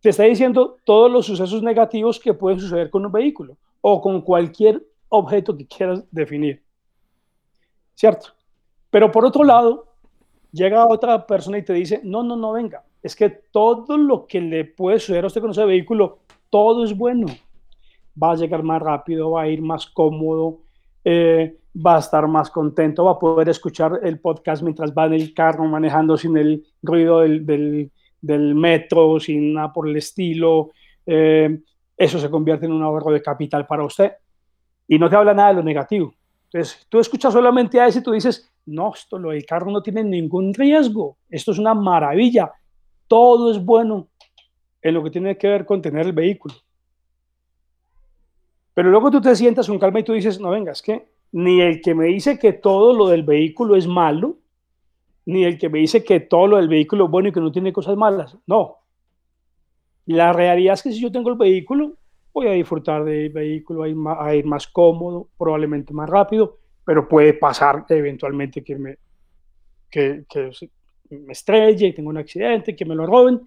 Te 0.00 0.10
está 0.10 0.24
diciendo 0.24 0.76
todos 0.84 1.10
los 1.10 1.26
sucesos 1.26 1.62
negativos 1.62 2.18
que 2.18 2.34
pueden 2.34 2.60
suceder 2.60 2.90
con 2.90 3.06
un 3.06 3.12
vehículo 3.12 3.56
o 3.80 4.00
con 4.00 4.20
cualquier 4.22 4.84
objeto 5.08 5.56
que 5.56 5.66
quieras 5.66 6.04
definir. 6.10 6.62
¿Cierto? 7.94 8.28
Pero 8.90 9.10
por 9.10 9.24
otro 9.24 9.44
lado, 9.44 9.86
llega 10.52 10.86
otra 10.86 11.26
persona 11.26 11.58
y 11.58 11.64
te 11.64 11.72
dice, 11.72 12.00
no, 12.04 12.22
no, 12.22 12.36
no, 12.36 12.52
venga, 12.52 12.84
es 13.04 13.14
que 13.14 13.28
todo 13.28 13.98
lo 13.98 14.26
que 14.26 14.40
le 14.40 14.64
puede 14.64 14.98
suceder 14.98 15.24
a 15.24 15.26
usted 15.26 15.42
con 15.42 15.50
ese 15.50 15.66
vehículo, 15.66 16.20
todo 16.48 16.84
es 16.84 16.96
bueno. 16.96 17.26
Va 18.20 18.32
a 18.32 18.34
llegar 18.34 18.62
más 18.62 18.80
rápido, 18.80 19.32
va 19.32 19.42
a 19.42 19.48
ir 19.48 19.60
más 19.60 19.86
cómodo, 19.86 20.60
eh, 21.04 21.58
va 21.76 21.96
a 21.96 21.98
estar 21.98 22.26
más 22.26 22.50
contento, 22.50 23.04
va 23.04 23.12
a 23.12 23.18
poder 23.18 23.50
escuchar 23.50 24.00
el 24.02 24.20
podcast 24.20 24.62
mientras 24.62 24.90
va 24.94 25.04
en 25.04 25.12
el 25.12 25.34
carro 25.34 25.66
manejando 25.66 26.16
sin 26.16 26.38
el 26.38 26.64
ruido 26.82 27.20
del, 27.20 27.90
metro, 28.54 29.20
sin 29.20 29.52
nada 29.52 29.70
por 29.70 29.86
el 29.86 29.96
estilo. 29.96 30.70
Eh, 31.04 31.60
eso 31.98 32.18
se 32.18 32.30
convierte 32.30 32.64
en 32.64 32.72
un 32.72 32.82
ahorro 32.82 33.12
de 33.12 33.20
capital 33.20 33.66
para 33.66 33.84
usted. 33.84 34.12
Y 34.88 34.98
no 34.98 35.10
te 35.10 35.16
habla 35.16 35.34
nada 35.34 35.50
de 35.50 35.56
lo 35.56 35.62
negativo. 35.62 36.14
Entonces, 36.50 36.86
tú 36.88 37.00
escuchas 37.00 37.34
solamente 37.34 37.78
a 37.78 37.86
eso 37.86 37.98
y 37.98 38.02
tú 38.02 38.12
dices, 38.12 38.50
no, 38.64 38.94
esto 38.94 39.18
lo 39.18 39.28
del 39.28 39.44
carro 39.44 39.70
no 39.70 39.82
tiene 39.82 40.02
ningún 40.02 40.54
riesgo, 40.54 41.18
esto 41.28 41.52
es 41.52 41.58
una 41.58 41.74
maravilla, 41.74 42.50
todo 43.08 43.50
es 43.50 43.64
bueno 43.64 44.08
en 44.82 44.94
lo 44.94 45.02
que 45.02 45.10
tiene 45.10 45.36
que 45.38 45.48
ver 45.48 45.64
con 45.64 45.80
tener 45.80 46.06
el 46.06 46.12
vehículo. 46.12 46.54
Pero 48.74 48.90
luego 48.90 49.10
tú 49.10 49.20
te 49.20 49.34
sientas 49.36 49.68
con 49.68 49.78
calma 49.78 50.00
y 50.00 50.04
tú 50.04 50.12
dices, 50.12 50.40
no 50.40 50.50
venga, 50.50 50.72
es 50.72 50.82
que 50.82 51.08
ni 51.32 51.60
el 51.60 51.80
que 51.80 51.94
me 51.94 52.06
dice 52.06 52.38
que 52.38 52.52
todo 52.52 52.92
lo 52.92 53.08
del 53.08 53.22
vehículo 53.22 53.76
es 53.76 53.86
malo, 53.86 54.36
ni 55.26 55.44
el 55.44 55.58
que 55.58 55.68
me 55.68 55.78
dice 55.78 56.04
que 56.04 56.20
todo 56.20 56.46
lo 56.46 56.56
del 56.58 56.68
vehículo 56.68 57.06
es 57.06 57.10
bueno 57.10 57.28
y 57.28 57.32
que 57.32 57.40
no 57.40 57.50
tiene 57.50 57.72
cosas 57.72 57.96
malas. 57.96 58.36
No. 58.46 58.76
La 60.06 60.32
realidad 60.32 60.74
es 60.74 60.82
que 60.82 60.92
si 60.92 61.00
yo 61.00 61.10
tengo 61.10 61.30
el 61.30 61.36
vehículo, 61.36 61.94
voy 62.32 62.48
a 62.48 62.52
disfrutar 62.52 63.04
del 63.04 63.30
vehículo, 63.30 63.84
a 63.84 63.88
ir, 63.88 63.96
más, 63.96 64.44
más 64.44 64.68
cómodo, 64.68 65.28
probablemente 65.38 65.94
más 65.94 66.10
rápido, 66.10 66.58
pero 66.84 67.08
puede 67.08 67.32
pasar 67.32 67.86
eventualmente 67.88 68.62
que 68.62 68.76
me, 68.76 68.98
que, 69.90 70.24
que 70.28 70.50
me 71.10 71.32
estrelle, 71.32 71.92
tengo 71.92 72.10
un 72.10 72.18
accidente, 72.18 72.74
que 72.74 72.84
me 72.84 72.94
lo 72.94 73.06
roben. 73.06 73.42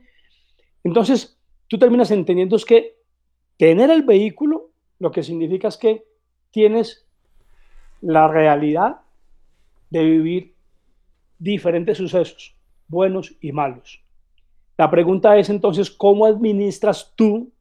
Entonces, 0.83 1.37
tú 1.67 1.77
terminas 1.77 2.11
entendiendo 2.11 2.55
es 2.55 2.65
que 2.65 2.97
tener 3.57 3.89
el 3.89 4.03
vehículo 4.03 4.71
lo 4.99 5.11
que 5.11 5.23
significa 5.23 5.67
es 5.67 5.77
que 5.77 6.05
tienes 6.51 7.05
la 8.01 8.27
realidad 8.27 9.01
de 9.89 10.03
vivir 10.03 10.55
diferentes 11.39 11.97
sucesos, 11.97 12.55
buenos 12.87 13.35
y 13.41 13.51
malos. 13.51 14.01
La 14.77 14.89
pregunta 14.89 15.37
es 15.37 15.49
entonces, 15.49 15.89
¿cómo 15.89 16.25
administras 16.25 17.13
tú 17.15 17.51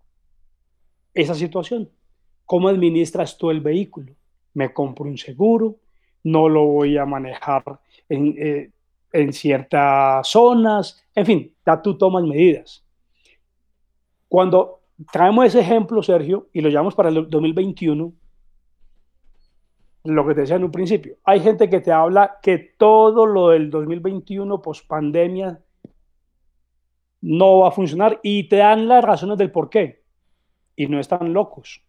esa 1.14 1.34
situación? 1.34 1.90
¿Cómo 2.44 2.68
administras 2.68 3.36
tú 3.38 3.50
el 3.50 3.60
vehículo? 3.60 4.14
¿Me 4.54 4.72
compro 4.72 5.06
un 5.06 5.18
seguro? 5.18 5.76
¿No 6.22 6.48
lo 6.48 6.64
voy 6.64 6.96
a 6.96 7.06
manejar 7.06 7.64
en, 8.08 8.34
eh, 8.38 8.70
en 9.16 9.32
ciertas 9.32 10.28
zonas, 10.28 11.02
en 11.14 11.26
fin, 11.26 11.54
ya 11.64 11.80
tú 11.80 11.96
tomas 11.96 12.24
medidas. 12.24 12.84
Cuando 14.28 14.80
traemos 15.10 15.46
ese 15.46 15.60
ejemplo, 15.60 16.02
Sergio, 16.02 16.48
y 16.52 16.60
lo 16.60 16.68
llevamos 16.68 16.94
para 16.94 17.08
el 17.08 17.28
2021, 17.28 18.12
lo 20.04 20.26
que 20.26 20.34
te 20.34 20.42
decía 20.42 20.56
en 20.56 20.64
un 20.64 20.70
principio, 20.70 21.16
hay 21.24 21.40
gente 21.40 21.70
que 21.70 21.80
te 21.80 21.92
habla 21.92 22.38
que 22.42 22.58
todo 22.58 23.26
lo 23.26 23.48
del 23.48 23.70
2021 23.70 24.62
post 24.62 24.86
pandemia 24.86 25.60
no 27.22 27.58
va 27.60 27.68
a 27.68 27.72
funcionar 27.72 28.20
y 28.22 28.48
te 28.48 28.56
dan 28.56 28.86
las 28.86 29.02
razones 29.02 29.38
del 29.38 29.50
por 29.50 29.70
qué 29.70 30.04
y 30.76 30.86
no 30.86 31.00
están 31.00 31.32
locos. 31.32 31.82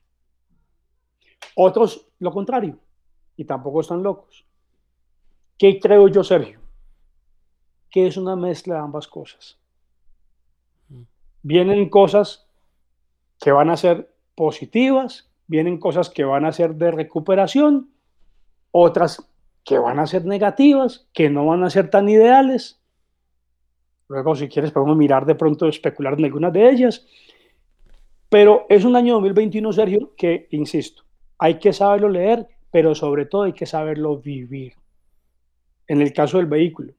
Otros 1.56 2.08
lo 2.20 2.32
contrario 2.32 2.80
y 3.36 3.46
tampoco 3.46 3.82
están 3.82 4.02
locos. 4.02 4.46
¿Qué 5.58 5.80
creo 5.80 6.08
yo, 6.08 6.24
Sergio? 6.24 6.67
Que 7.90 8.08
es 8.08 8.18
una 8.18 8.36
mezcla 8.36 8.76
de 8.76 8.82
ambas 8.82 9.08
cosas. 9.08 9.60
Mm. 10.90 11.04
Vienen 11.44 11.90
cosas 11.90 12.48
que 13.40 13.52
van 13.52 13.70
a 13.70 13.78
ser 13.78 14.14
positivas, 14.36 15.30
vienen 15.48 15.80
cosas 15.80 16.10
que 16.10 16.24
van 16.24 16.46
a 16.46 16.52
ser 16.52 16.76
de 16.76 16.92
recuperación, 16.92 17.92
otras 18.72 19.30
que 19.64 19.78
van 19.80 20.00
a 20.00 20.08
ser 20.08 20.26
negativas, 20.26 21.08
que 21.14 21.30
no 21.30 21.46
van 21.46 21.64
a 21.64 21.70
ser 21.70 21.90
tan 21.90 22.08
ideales. 22.08 22.82
Luego, 24.08 24.36
si 24.36 24.48
quieres, 24.48 24.72
podemos 24.72 24.96
mirar 24.96 25.26
de 25.26 25.36
pronto, 25.36 25.68
especular 25.68 26.14
en 26.18 26.26
algunas 26.26 26.54
de 26.54 26.70
ellas. 26.70 27.06
Pero 28.30 28.66
es 28.70 28.86
un 28.86 28.96
año 28.96 29.16
2021, 29.16 29.74
Sergio, 29.74 30.14
que, 30.16 30.48
insisto, 30.52 31.04
hay 31.38 31.60
que 31.60 31.74
saberlo 31.74 32.10
leer, 32.10 32.48
pero 32.72 32.96
sobre 32.96 33.26
todo 33.26 33.44
hay 33.44 33.54
que 33.54 33.66
saberlo 33.66 34.18
vivir. 34.18 34.74
En 35.88 36.02
el 36.02 36.14
caso 36.14 36.38
del 36.38 36.48
vehículo, 36.48 36.94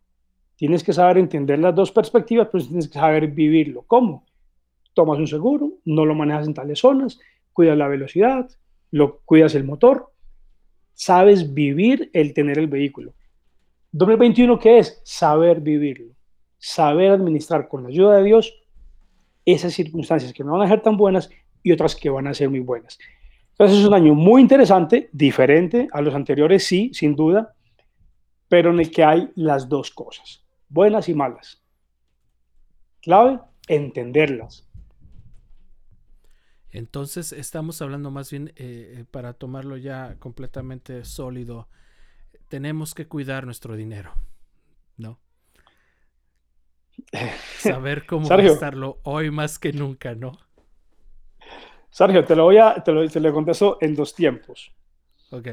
Tienes 0.59 0.83
que 0.83 0.93
saber 0.93 1.19
entender 1.19 1.61
las 1.61 1.73
dos 1.73 1.93
perspectivas, 1.93 2.49
pero 2.51 2.65
tienes 2.65 2.89
que 2.89 2.99
saber 2.99 3.29
vivirlo. 3.29 3.85
¿Cómo? 3.87 4.27
Tomas 4.93 5.21
un 5.21 5.29
seguro, 5.29 5.75
no 5.85 6.05
lo 6.05 6.17
manejas 6.17 6.49
en 6.49 6.55
tales 6.55 6.81
zonas, 6.81 7.21
cuidas 7.53 7.79
la 7.79 7.87
velocidad, 7.87 8.51
lo, 8.91 9.21
cuidas 9.21 9.55
el 9.55 9.63
motor, 9.63 10.13
sabes 10.95 11.55
vivir 11.55 12.11
el 12.13 12.35
tener 12.35 12.59
el 12.59 12.67
vehículo. 12.67 13.15
2021, 13.93 14.59
¿qué 14.59 14.81
es? 14.81 15.01
Saber 15.05 15.61
vivirlo, 15.61 16.13
saber 16.59 17.13
administrar 17.13 17.69
con 17.69 17.85
la 17.85 17.91
ayuda 17.91 18.17
de 18.17 18.25
Dios 18.25 18.53
esas 19.45 19.73
circunstancias 19.73 20.33
que 20.33 20.43
no 20.43 20.53
van 20.53 20.63
a 20.63 20.69
ser 20.69 20.83
tan 20.83 20.97
buenas 20.97 21.31
y 21.63 21.71
otras 21.71 21.95
que 21.95 22.11
van 22.11 22.27
a 22.27 22.35
ser 22.35 22.51
muy 22.51 22.61
buenas. 22.61 22.99
Entonces 23.53 23.79
es 23.79 23.87
un 23.87 23.95
año 23.95 24.13
muy 24.13 24.43
interesante, 24.43 25.09
diferente 25.13 25.87
a 25.93 26.01
los 26.01 26.17
anteriores, 26.17 26.65
sí, 26.65 26.91
sin 26.93 27.15
duda, 27.15 27.55
pero 28.49 28.73
en 28.73 28.81
el 28.81 28.91
que 28.91 29.05
hay 29.05 29.31
las 29.37 29.69
dos 29.69 29.91
cosas, 29.91 30.45
buenas 30.69 31.09
y 31.09 31.15
malas. 31.15 31.63
Clave, 33.03 33.41
entenderlas. 33.69 34.69
Entonces 36.71 37.33
estamos 37.33 37.81
hablando 37.81 38.11
más 38.11 38.31
bien, 38.31 38.53
eh, 38.57 39.05
para 39.11 39.33
tomarlo 39.33 39.77
ya 39.77 40.17
completamente 40.19 41.05
sólido, 41.05 41.69
tenemos 42.49 42.95
que 42.95 43.07
cuidar 43.07 43.45
nuestro 43.47 43.75
dinero, 43.77 44.13
¿no? 44.97 45.19
Saber 47.59 48.07
cómo 48.07 48.29
gastarlo 48.29 49.01
hoy 49.05 49.31
más 49.31 49.59
que 49.59 49.73
nunca, 49.73 50.15
¿no? 50.15 50.39
Sergio, 51.91 52.25
te 52.25 52.37
lo 52.37 52.45
voy 52.45 52.59
a, 52.59 52.75
te 52.75 52.93
lo, 52.93 53.09
te 53.09 53.19
lo 53.19 53.33
contesto 53.33 53.79
en 53.81 53.95
dos 53.95 54.15
tiempos. 54.15 54.73
Ok. 55.31 55.49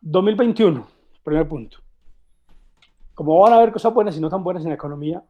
2021, 0.00 0.78
em, 0.78 0.84
primer 1.24 1.48
punto. 1.48 1.78
Como 3.18 3.36
van 3.40 3.52
a 3.52 3.56
haber 3.56 3.72
cosas 3.72 3.92
buenas 3.92 4.16
y 4.16 4.20
no 4.20 4.30
tan 4.30 4.44
buenas 4.44 4.62
en 4.62 4.68
la 4.68 4.76
economía, 4.76 5.24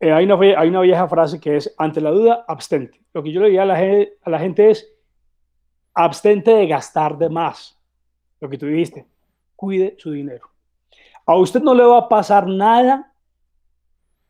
eh, 0.00 0.10
hay, 0.10 0.24
una, 0.24 0.38
hay, 0.58 0.68
una, 0.70 0.80
vieja 0.80 1.06
frase 1.06 1.38
que 1.38 1.58
es, 1.58 1.74
ante 1.76 2.00
la 2.00 2.10
duda, 2.10 2.46
abstente. 2.48 3.02
Lo 3.12 3.22
que 3.22 3.32
yo 3.32 3.42
le 3.42 3.48
diría 3.48 3.64
a 3.64 3.66
la, 3.66 3.76
a 3.76 4.30
la 4.30 4.38
gente 4.38 4.70
es, 4.70 4.90
abstente 5.92 6.52
de 6.52 6.66
gastar 6.66 7.18
de 7.18 7.28
más. 7.28 7.78
Lo 8.40 8.48
que 8.48 8.56
tú 8.56 8.64
dijiste, 8.64 9.06
cuide 9.54 9.94
su 9.98 10.12
dinero. 10.12 10.48
A 11.26 11.36
usted 11.36 11.60
no 11.60 11.74
le 11.74 11.84
va 11.84 11.98
a 11.98 12.08
pasar 12.08 12.46
nada 12.46 13.12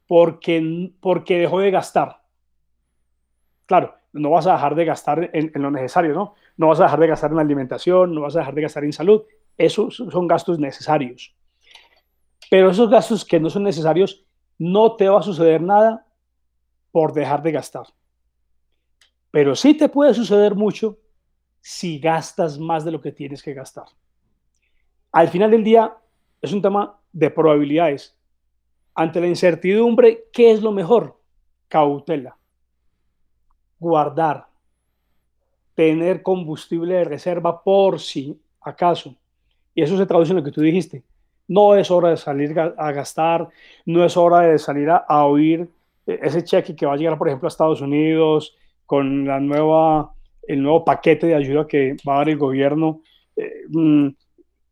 porque, 0.09 0.91
porque 1.01 1.39
dejó 1.39 1.61
de 1.61 1.71
gastar. 1.71 2.21
Claro, 3.67 3.95
no 4.13 4.31
vas 4.31 4.49
a 4.49 4.55
dejar 4.55 4.75
de 4.75 4.85
gastar 4.87 5.31
en, 5.33 5.53
lo 5.55 5.71
necesario, 5.71 6.15
¿no? 6.15 6.35
No 6.57 6.67
vas 6.67 6.81
a 6.81 6.83
dejar 6.83 6.99
de 6.99 7.07
gastar 7.07 7.31
en 7.31 7.39
alimentación, 7.39 8.13
no 8.13 8.23
vas 8.23 8.35
a 8.35 8.41
dejar 8.41 8.57
de 8.57 8.63
gastar 8.63 8.83
en 8.83 8.93
salud. 8.93 9.23
Esos 9.57 9.97
son 9.97 10.27
gastos 10.27 10.59
necesarios. 10.59 11.35
Pero 12.51 12.71
esos 12.71 12.91
gastos 12.91 13.25
que 13.25 13.41
no 13.41 13.49
son 13.51 13.65
necesarios, 13.65 14.25
no 14.59 14.97
te 14.97 15.09
va 15.09 15.21
a 15.21 15.23
suceder 15.23 15.63
nada 15.63 16.07
por 16.91 17.13
dejar 17.13 17.43
de 17.43 17.53
gastar. 17.53 17.87
Pero 19.31 19.57
sí 19.57 19.75
te 19.75 19.89
puede 19.89 20.13
suceder 20.13 20.55
mucho 20.55 20.99
si 21.61 21.99
gastas 21.99 22.59
más 22.59 22.85
de 22.85 22.91
lo 22.91 23.01
que 23.01 23.13
tienes 23.13 23.43
que 23.43 23.55
gastar. 23.55 23.87
Al 25.13 25.29
final 25.29 25.51
del 25.51 25.65
día, 25.65 25.97
es 26.41 26.53
un 26.53 26.61
tema 26.61 26.99
de 27.13 27.31
probabilidades. 27.31 28.17
Ante 28.95 29.21
la 29.21 29.27
incertidumbre, 29.27 30.29
¿qué 30.33 30.51
es 30.51 30.61
lo 30.61 30.73
mejor? 30.73 31.19
Cautela. 31.69 32.37
Guardar. 33.79 34.49
Tener 35.75 36.23
combustible 36.23 36.95
de 36.95 37.05
reserva 37.05 37.63
por 37.63 37.99
si 38.01 38.39
acaso. 38.61 39.17
Y 39.75 39.83
eso 39.83 39.97
se 39.97 40.07
traduce 40.07 40.33
en 40.33 40.39
lo 40.39 40.45
que 40.45 40.53
tú 40.53 40.61
dijiste. 40.61 41.03
No 41.49 41.75
es 41.75 41.91
hora 41.91 42.11
de 42.11 42.17
salir 42.17 42.59
a 42.59 42.93
gastar, 42.93 43.49
no 43.85 44.05
es 44.05 44.17
hora 44.17 44.41
de 44.41 44.59
salir 44.59 44.91
a, 44.91 45.27
oír 45.27 45.69
ese 46.07 46.45
cheque 46.45 46.75
que 46.75 46.87
va 46.87 46.95
a 46.95 46.97
llegar, 46.97 47.19
por 47.19 47.29
ejemplo, 47.29 47.47
a 47.47 47.49
Estados 47.49 47.81
Unidos 47.81 48.57
con 48.87 49.27
la 49.27 49.41
nueva, 49.41 50.13
el 50.47 50.63
nuevo 50.63 50.85
paquete 50.85 51.27
de 51.27 51.35
ayuda 51.35 51.67
que 51.67 51.97
va 52.07 52.15
a 52.15 52.19
dar 52.19 52.29
el 52.29 52.39
gobierno. 52.39 53.01
Eh, 53.37 53.65
mm, 53.69 54.09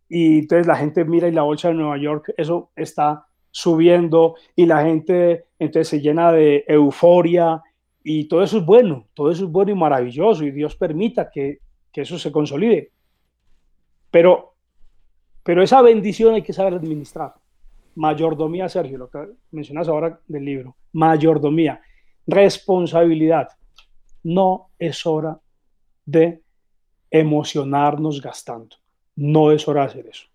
y 0.08 0.38
entonces 0.40 0.66
la 0.66 0.76
gente 0.76 1.04
mira 1.04 1.28
y 1.28 1.32
la 1.32 1.42
bolsa 1.42 1.68
de 1.68 1.74
Nueva 1.74 1.96
York, 1.96 2.34
eso 2.36 2.70
está 2.76 3.26
subiendo 3.50 4.36
y 4.54 4.66
la 4.66 4.82
gente 4.82 5.44
entonces 5.58 5.88
se 5.88 6.00
llena 6.00 6.32
de 6.32 6.64
euforia 6.66 7.62
y 8.02 8.26
todo 8.28 8.42
eso 8.42 8.58
es 8.58 8.64
bueno, 8.64 9.06
todo 9.14 9.30
eso 9.30 9.44
es 9.44 9.50
bueno 9.50 9.72
y 9.72 9.74
maravilloso 9.74 10.44
y 10.44 10.50
Dios 10.50 10.74
permita 10.76 11.30
que, 11.30 11.58
que 11.92 12.02
eso 12.02 12.18
se 12.18 12.32
consolide. 12.32 12.90
Pero, 14.10 14.49
pero 15.42 15.62
esa 15.62 15.82
bendición 15.82 16.34
hay 16.34 16.42
que 16.42 16.52
saber 16.52 16.74
administrar. 16.74 17.34
Mayordomía, 17.96 18.68
Sergio, 18.68 18.98
lo 18.98 19.10
que 19.10 19.26
mencionas 19.50 19.88
ahora 19.88 20.20
del 20.26 20.44
libro. 20.44 20.76
Mayordomía, 20.92 21.80
responsabilidad. 22.26 23.48
No 24.22 24.70
es 24.78 25.04
hora 25.06 25.38
de 26.04 26.42
emocionarnos 27.10 28.20
gastando 28.20 28.76
no 29.20 29.52
es 29.52 29.68
hora 29.68 29.82
de 29.82 29.86
hacer 29.86 30.06
eso. 30.06 30.26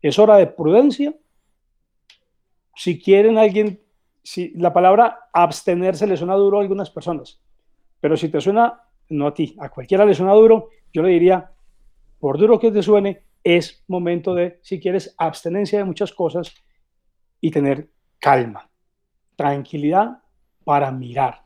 Es 0.00 0.18
hora 0.18 0.36
de 0.36 0.48
prudencia. 0.48 1.14
Si 2.74 3.00
quieren 3.00 3.38
alguien, 3.38 3.80
si 4.22 4.50
la 4.56 4.72
palabra 4.72 5.28
abstenerse 5.32 6.08
le 6.08 6.16
suena 6.16 6.34
duro 6.34 6.58
a 6.58 6.62
algunas 6.62 6.90
personas, 6.90 7.40
pero 8.00 8.16
si 8.16 8.28
te 8.28 8.40
suena, 8.40 8.82
no 9.10 9.28
a 9.28 9.34
ti, 9.34 9.54
a 9.60 9.68
cualquiera 9.68 10.04
le 10.04 10.14
suena 10.14 10.32
duro, 10.32 10.70
yo 10.92 11.02
le 11.02 11.10
diría, 11.10 11.52
por 12.18 12.36
duro 12.36 12.58
que 12.58 12.72
te 12.72 12.82
suene, 12.82 13.22
es 13.44 13.82
momento 13.88 14.34
de, 14.34 14.58
si 14.62 14.80
quieres, 14.80 15.14
abstenencia 15.18 15.78
de 15.78 15.84
muchas 15.84 16.12
cosas 16.12 16.54
y 17.40 17.50
tener 17.50 17.90
calma, 18.18 18.70
tranquilidad 19.36 20.22
para 20.64 20.90
mirar 20.90 21.44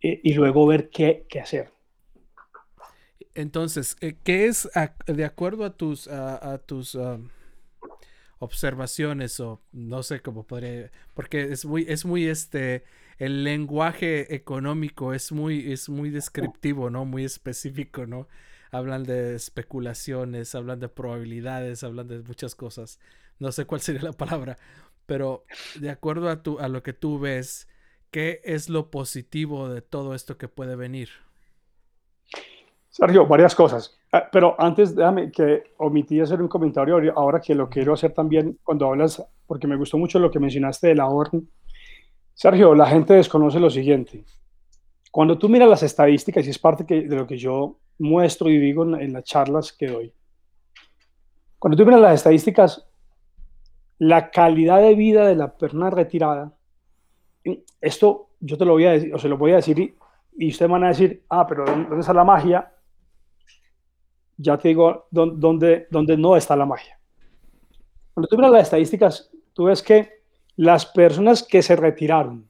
eh, 0.00 0.20
y 0.22 0.34
luego 0.34 0.66
ver 0.66 0.90
qué, 0.90 1.26
qué 1.28 1.40
hacer. 1.40 1.70
Entonces, 3.34 3.96
eh, 4.00 4.16
¿qué 4.24 4.46
es 4.46 4.68
de 5.06 5.24
acuerdo 5.24 5.64
a 5.64 5.76
tus, 5.76 6.08
a, 6.08 6.58
tus 6.58 6.94
um, 6.94 7.28
observaciones 8.38 9.38
o 9.40 9.62
no 9.72 10.02
sé 10.02 10.20
cómo 10.20 10.46
podría, 10.46 10.90
porque 11.14 11.42
es 11.52 11.64
muy, 11.64 11.84
es 11.88 12.04
muy 12.04 12.26
este, 12.26 12.84
el 13.18 13.44
lenguaje 13.44 14.34
económico 14.34 15.14
es 15.14 15.32
muy, 15.32 15.72
es 15.72 15.88
muy 15.88 16.10
descriptivo, 16.10 16.90
¿no? 16.90 17.04
Muy 17.04 17.24
específico, 17.24 18.06
¿no? 18.06 18.28
Hablan 18.76 19.04
de 19.04 19.34
especulaciones, 19.34 20.54
hablan 20.54 20.80
de 20.80 20.88
probabilidades, 20.88 21.82
hablan 21.82 22.08
de 22.08 22.18
muchas 22.18 22.54
cosas. 22.54 23.00
No 23.38 23.52
sé 23.52 23.64
cuál 23.64 23.80
sería 23.80 24.02
la 24.02 24.12
palabra, 24.12 24.58
pero 25.06 25.44
de 25.80 25.88
acuerdo 25.88 26.28
a, 26.28 26.42
tu, 26.42 26.58
a 26.58 26.68
lo 26.68 26.82
que 26.82 26.92
tú 26.92 27.18
ves, 27.18 27.68
¿qué 28.10 28.42
es 28.44 28.68
lo 28.68 28.90
positivo 28.90 29.68
de 29.68 29.80
todo 29.80 30.14
esto 30.14 30.36
que 30.36 30.48
puede 30.48 30.76
venir? 30.76 31.08
Sergio, 32.90 33.26
varias 33.26 33.54
cosas. 33.54 33.98
Ah, 34.12 34.28
pero 34.30 34.56
antes, 34.58 34.94
déjame 34.94 35.30
que 35.30 35.64
omití 35.78 36.20
hacer 36.20 36.40
un 36.40 36.48
comentario 36.48 36.96
ahora 37.16 37.40
que 37.40 37.54
lo 37.54 37.68
quiero 37.68 37.94
hacer 37.94 38.12
también 38.12 38.58
cuando 38.62 38.86
hablas, 38.86 39.22
porque 39.46 39.66
me 39.66 39.76
gustó 39.76 39.98
mucho 39.98 40.18
lo 40.18 40.30
que 40.30 40.38
mencionaste 40.38 40.88
del 40.88 41.00
ahorro. 41.00 41.42
Sergio, 42.34 42.74
la 42.74 42.86
gente 42.86 43.14
desconoce 43.14 43.58
lo 43.58 43.70
siguiente. 43.70 44.24
Cuando 45.10 45.38
tú 45.38 45.48
miras 45.48 45.68
las 45.68 45.82
estadísticas, 45.82 46.46
y 46.46 46.50
es 46.50 46.58
parte 46.58 46.84
de 46.84 47.16
lo 47.16 47.26
que 47.26 47.38
yo 47.38 47.78
muestro 47.98 48.50
y 48.50 48.58
digo 48.58 48.84
en, 48.84 49.12
las 49.12 49.24
charlas 49.24 49.72
que 49.72 49.86
doy, 49.86 50.12
cuando 51.58 51.76
tú 51.76 51.84
miras 51.84 52.00
las 52.00 52.14
estadísticas, 52.14 52.86
la 53.98 54.30
calidad 54.30 54.80
de 54.80 54.94
vida 54.94 55.26
de 55.26 55.36
la 55.36 55.56
persona 55.56 55.90
retirada, 55.90 56.52
esto 57.80 58.30
yo 58.40 58.58
te 58.58 58.64
lo 58.64 58.72
voy 58.72 58.86
a 58.86 58.92
decir, 58.92 59.14
o 59.14 59.18
se 59.18 59.28
lo 59.28 59.38
voy 59.38 59.52
a 59.52 59.56
decir 59.56 59.78
y, 59.78 59.94
y 60.36 60.50
ustedes 60.50 60.70
van 60.70 60.84
a 60.84 60.88
decir, 60.88 61.24
ah, 61.30 61.46
pero 61.46 61.64
¿dónde 61.64 62.00
está 62.00 62.12
la 62.12 62.24
magia? 62.24 62.72
ya 64.36 64.58
te 64.58 64.68
digo 64.68 65.06
dónde, 65.10 65.86
dónde 65.90 66.16
no 66.16 66.36
está 66.36 66.56
la 66.56 66.66
magia. 66.66 66.98
Cuando 68.12 68.28
tú 68.28 68.36
miras 68.36 68.52
las 68.52 68.62
estadísticas, 68.62 69.30
tú 69.52 69.64
ves 69.64 69.82
que 69.82 70.10
las 70.56 70.86
personas 70.86 71.42
que 71.42 71.62
se 71.62 71.76
retiraron 71.76 72.48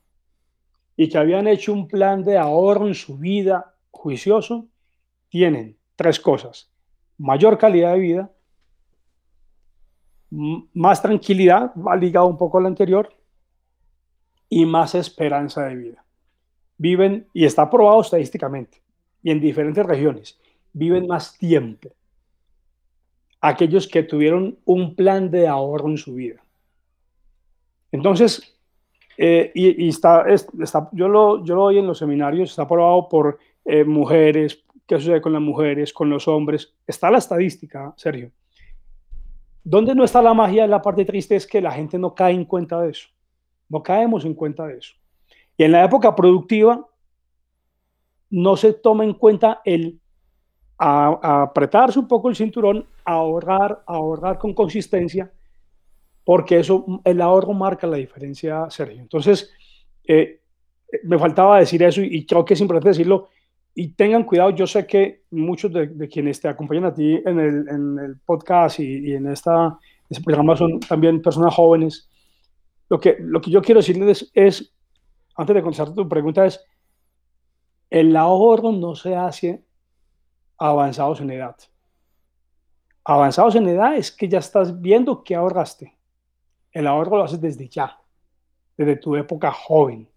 y 0.96 1.08
que 1.08 1.18
habían 1.18 1.46
hecho 1.46 1.72
un 1.72 1.88
plan 1.88 2.22
de 2.22 2.38
ahorro 2.38 2.86
en 2.86 2.94
su 2.94 3.18
vida 3.18 3.74
juicioso, 3.90 4.66
tienen 5.36 5.76
tres 5.96 6.18
cosas. 6.18 6.70
Mayor 7.18 7.58
calidad 7.58 7.92
de 7.92 7.98
vida, 7.98 8.30
más 10.30 11.02
tranquilidad, 11.02 11.72
va 11.76 11.94
ligado 11.94 12.26
un 12.26 12.38
poco 12.38 12.56
al 12.56 12.66
anterior, 12.66 13.12
y 14.48 14.64
más 14.64 14.94
esperanza 14.94 15.66
de 15.66 15.74
vida. 15.76 16.04
Viven, 16.78 17.26
y 17.34 17.44
está 17.44 17.68
probado 17.68 18.00
estadísticamente, 18.00 18.80
y 19.22 19.30
en 19.30 19.40
diferentes 19.40 19.84
regiones, 19.84 20.38
viven 20.72 21.06
más 21.06 21.36
tiempo. 21.36 21.90
Aquellos 23.42 23.86
que 23.86 24.04
tuvieron 24.04 24.58
un 24.64 24.94
plan 24.94 25.30
de 25.30 25.46
ahorro 25.48 25.90
en 25.90 25.98
su 25.98 26.14
vida. 26.14 26.40
Entonces, 27.92 28.56
eh, 29.18 29.52
y, 29.54 29.88
está, 29.88 30.24
yo, 30.92 31.08
lo, 31.08 31.44
yo 31.44 31.54
lo 31.54 31.62
doy 31.64 31.78
en 31.78 31.86
los 31.86 31.98
seminarios, 31.98 32.50
está 32.50 32.66
probado 32.66 33.08
por 33.08 33.38
eh, 33.66 33.84
mujeres, 33.84 34.62
qué 34.86 34.98
sucede 34.98 35.20
con 35.20 35.32
las 35.32 35.42
mujeres, 35.42 35.92
con 35.92 36.08
los 36.10 36.28
hombres. 36.28 36.74
Está 36.86 37.10
la 37.10 37.18
estadística, 37.18 37.92
Sergio. 37.96 38.30
Donde 39.64 39.94
no 39.94 40.04
está 40.04 40.22
la 40.22 40.34
magia, 40.34 40.66
la 40.66 40.80
parte 40.80 41.04
triste 41.04 41.36
es 41.36 41.46
que 41.46 41.60
la 41.60 41.72
gente 41.72 41.98
no 41.98 42.14
cae 42.14 42.34
en 42.34 42.44
cuenta 42.44 42.80
de 42.80 42.90
eso. 42.90 43.08
No 43.68 43.82
caemos 43.82 44.24
en 44.24 44.34
cuenta 44.34 44.66
de 44.66 44.78
eso. 44.78 44.94
Y 45.56 45.64
en 45.64 45.72
la 45.72 45.84
época 45.84 46.14
productiva 46.14 46.86
no 48.30 48.56
se 48.56 48.72
toma 48.72 49.04
en 49.04 49.14
cuenta 49.14 49.60
el 49.64 50.00
a, 50.78 51.42
apretarse 51.42 51.98
un 51.98 52.08
poco 52.08 52.28
el 52.28 52.36
cinturón, 52.36 52.86
ahorrar, 53.04 53.82
ahorrar 53.86 54.38
con 54.38 54.54
consistencia, 54.54 55.32
porque 56.24 56.58
eso, 56.58 56.84
el 57.04 57.20
ahorro 57.20 57.52
marca 57.52 57.86
la 57.86 57.96
diferencia, 57.96 58.68
Sergio. 58.68 59.00
Entonces, 59.00 59.50
eh, 60.06 60.40
me 61.04 61.18
faltaba 61.18 61.58
decir 61.58 61.82
eso 61.82 62.02
y, 62.02 62.24
creo 62.26 62.44
que 62.44 62.54
es 62.54 62.60
importante 62.60 62.90
decirlo. 62.90 63.28
Y 63.78 63.88
tengan 63.88 64.24
cuidado, 64.24 64.48
yo 64.50 64.66
sé 64.66 64.86
que 64.86 65.24
muchos 65.30 65.70
de, 65.70 66.08
quienes 66.08 66.40
te 66.40 66.48
acompañan 66.48 66.86
a 66.86 66.94
ti 66.94 67.20
en 67.26 67.38
el, 67.38 67.68
en 67.68 67.98
el 67.98 68.18
podcast 68.20 68.80
y, 68.80 69.12
en 69.12 69.26
esta, 69.26 69.78
este 70.08 70.24
programa 70.24 70.56
son 70.56 70.80
también 70.80 71.20
personas 71.20 71.54
jóvenes. 71.54 72.08
Lo 72.88 72.98
que, 72.98 73.18
lo 73.20 73.38
que 73.38 73.50
yo 73.50 73.60
quiero 73.60 73.80
decirles 73.80 74.30
es, 74.32 74.72
antes 75.36 75.54
de 75.54 75.62
contestar 75.62 75.94
tu 75.94 76.08
pregunta, 76.08 76.46
es, 76.46 76.58
el 77.90 78.16
ahorro 78.16 78.72
no 78.72 78.94
se 78.94 79.14
hace 79.14 79.62
avanzados 80.56 81.20
en 81.20 81.32
edad. 81.32 81.56
Avanzados 83.04 83.56
en 83.56 83.68
edad 83.68 83.94
es 83.94 84.10
que 84.10 84.26
ya 84.26 84.38
estás 84.38 84.80
viendo 84.80 85.22
que 85.22 85.34
ahorraste. 85.34 85.94
El 86.72 86.86
ahorro 86.86 87.18
lo 87.18 87.24
haces 87.24 87.42
desde 87.42 87.68
ya, 87.68 88.00
desde 88.74 88.96
tu 88.96 89.16
época 89.16 89.52
joven. 89.52 90.08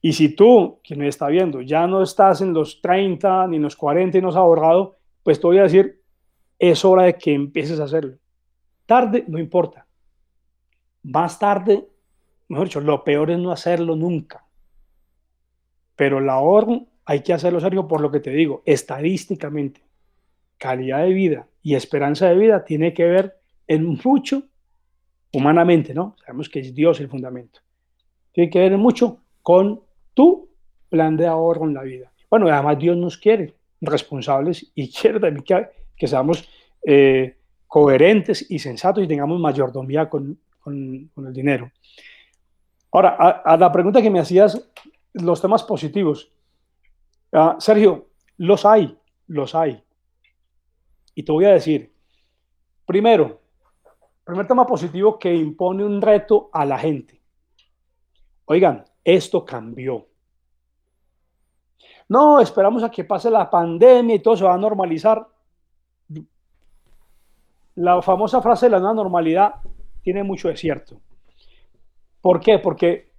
Y 0.00 0.12
si 0.12 0.34
tú, 0.34 0.80
quien 0.84 1.00
me 1.00 1.08
está 1.08 1.28
viendo, 1.28 1.60
ya 1.60 1.86
no 1.86 2.02
estás 2.02 2.40
en 2.40 2.52
los 2.52 2.80
30 2.80 3.48
ni 3.48 3.56
en 3.56 3.62
los 3.62 3.76
40 3.76 4.18
y 4.18 4.20
no 4.20 4.28
has 4.28 4.36
ahorrado, 4.36 4.96
pues 5.22 5.40
te 5.40 5.46
voy 5.46 5.58
a 5.58 5.64
decir, 5.64 6.00
es 6.58 6.84
hora 6.84 7.04
de 7.04 7.14
que 7.16 7.34
empieces 7.34 7.80
a 7.80 7.84
hacerlo. 7.84 8.16
Tarde, 8.86 9.24
no 9.26 9.38
importa. 9.38 9.86
Más 11.02 11.38
tarde, 11.38 11.88
mejor 12.48 12.66
dicho, 12.66 12.80
lo 12.80 13.04
peor 13.04 13.30
es 13.30 13.38
no 13.38 13.50
hacerlo 13.50 13.96
nunca. 13.96 14.44
Pero 15.96 16.18
el 16.18 16.28
ahorro 16.28 16.86
hay 17.04 17.20
que 17.22 17.32
hacerlo, 17.32 17.60
serio 17.60 17.88
por 17.88 18.00
lo 18.00 18.10
que 18.10 18.20
te 18.20 18.30
digo, 18.30 18.62
estadísticamente, 18.66 19.82
calidad 20.58 21.02
de 21.02 21.12
vida 21.12 21.48
y 21.62 21.74
esperanza 21.74 22.28
de 22.28 22.36
vida 22.36 22.64
tiene 22.64 22.94
que 22.94 23.04
ver 23.04 23.38
en 23.66 23.98
mucho, 24.02 24.44
humanamente, 25.32 25.92
¿no? 25.92 26.16
Sabemos 26.24 26.48
que 26.48 26.60
es 26.60 26.74
Dios 26.74 27.00
el 27.00 27.08
fundamento. 27.08 27.60
Tiene 28.32 28.50
que 28.50 28.58
ver 28.58 28.72
en 28.72 28.80
mucho 28.80 29.22
con 29.42 29.82
tu 30.18 30.48
plan 30.88 31.16
de 31.16 31.28
ahorro 31.28 31.64
en 31.64 31.74
la 31.74 31.84
vida. 31.84 32.10
Bueno, 32.28 32.48
además 32.48 32.76
Dios 32.76 32.96
nos 32.96 33.16
quiere 33.18 33.54
responsables 33.80 34.72
y 34.74 34.90
quiere 34.92 35.20
también 35.20 35.44
que, 35.96 36.08
seamos 36.08 36.48
eh, 36.84 37.36
coherentes 37.68 38.50
y 38.50 38.58
sensatos 38.58 39.04
y 39.04 39.06
tengamos 39.06 39.38
mayordomía 39.38 40.10
con, 40.10 40.36
con, 40.58 41.08
el 41.24 41.32
dinero. 41.32 41.70
Ahora, 42.90 43.10
a, 43.44 43.56
la 43.56 43.70
pregunta 43.70 44.02
que 44.02 44.10
me 44.10 44.18
hacías, 44.18 44.68
los 45.12 45.40
temas 45.40 45.62
positivos. 45.62 46.32
Ah, 47.30 47.54
Sergio, 47.60 48.08
los 48.38 48.66
hay, 48.66 48.98
los 49.28 49.54
hay. 49.54 49.80
Y 51.14 51.22
te 51.22 51.30
voy 51.30 51.44
a 51.44 51.50
decir, 51.50 51.92
primero, 52.84 53.40
primer 54.24 54.48
tema 54.48 54.66
positivo 54.66 55.16
que 55.16 55.32
impone 55.32 55.84
un 55.84 56.02
reto 56.02 56.50
a 56.52 56.64
la 56.64 56.76
gente. 56.76 57.20
Oigan, 58.46 58.84
esto 59.08 59.42
cambió. 59.42 60.06
No, 62.10 62.40
esperamos 62.40 62.82
a 62.82 62.90
que 62.90 63.04
pase 63.04 63.30
la 63.30 63.48
pandemia 63.48 64.16
y 64.16 64.18
todo 64.18 64.36
se 64.36 64.44
va 64.44 64.52
a 64.52 64.58
normalizar. 64.58 65.26
La 67.76 68.02
famosa 68.02 68.42
frase 68.42 68.66
de 68.66 68.70
la 68.70 68.80
nueva 68.80 68.94
normalidad 68.94 69.54
tiene 70.02 70.22
mucho 70.22 70.48
de 70.48 70.58
cierto. 70.58 71.00
¿Por 72.20 72.38
qué? 72.40 72.58
Porque, 72.58 73.10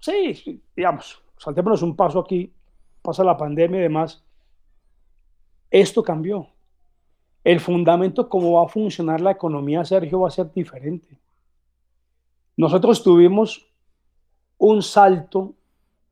sí, 0.00 0.60
digamos, 0.74 1.22
saltémonos 1.36 1.82
un 1.82 1.94
paso 1.94 2.18
aquí, 2.18 2.52
pasa 3.00 3.22
la 3.22 3.36
pandemia 3.36 3.78
y 3.78 3.82
demás. 3.82 4.24
Esto 5.70 6.02
cambió. 6.02 6.48
El 7.44 7.60
fundamento, 7.60 8.28
cómo 8.28 8.54
va 8.54 8.64
a 8.64 8.68
funcionar 8.68 9.20
la 9.20 9.30
economía, 9.30 9.84
Sergio, 9.84 10.18
va 10.18 10.28
a 10.28 10.32
ser 10.32 10.52
diferente. 10.52 11.16
Nosotros 12.56 13.04
tuvimos 13.04 13.69
un 14.60 14.82
salto, 14.82 15.54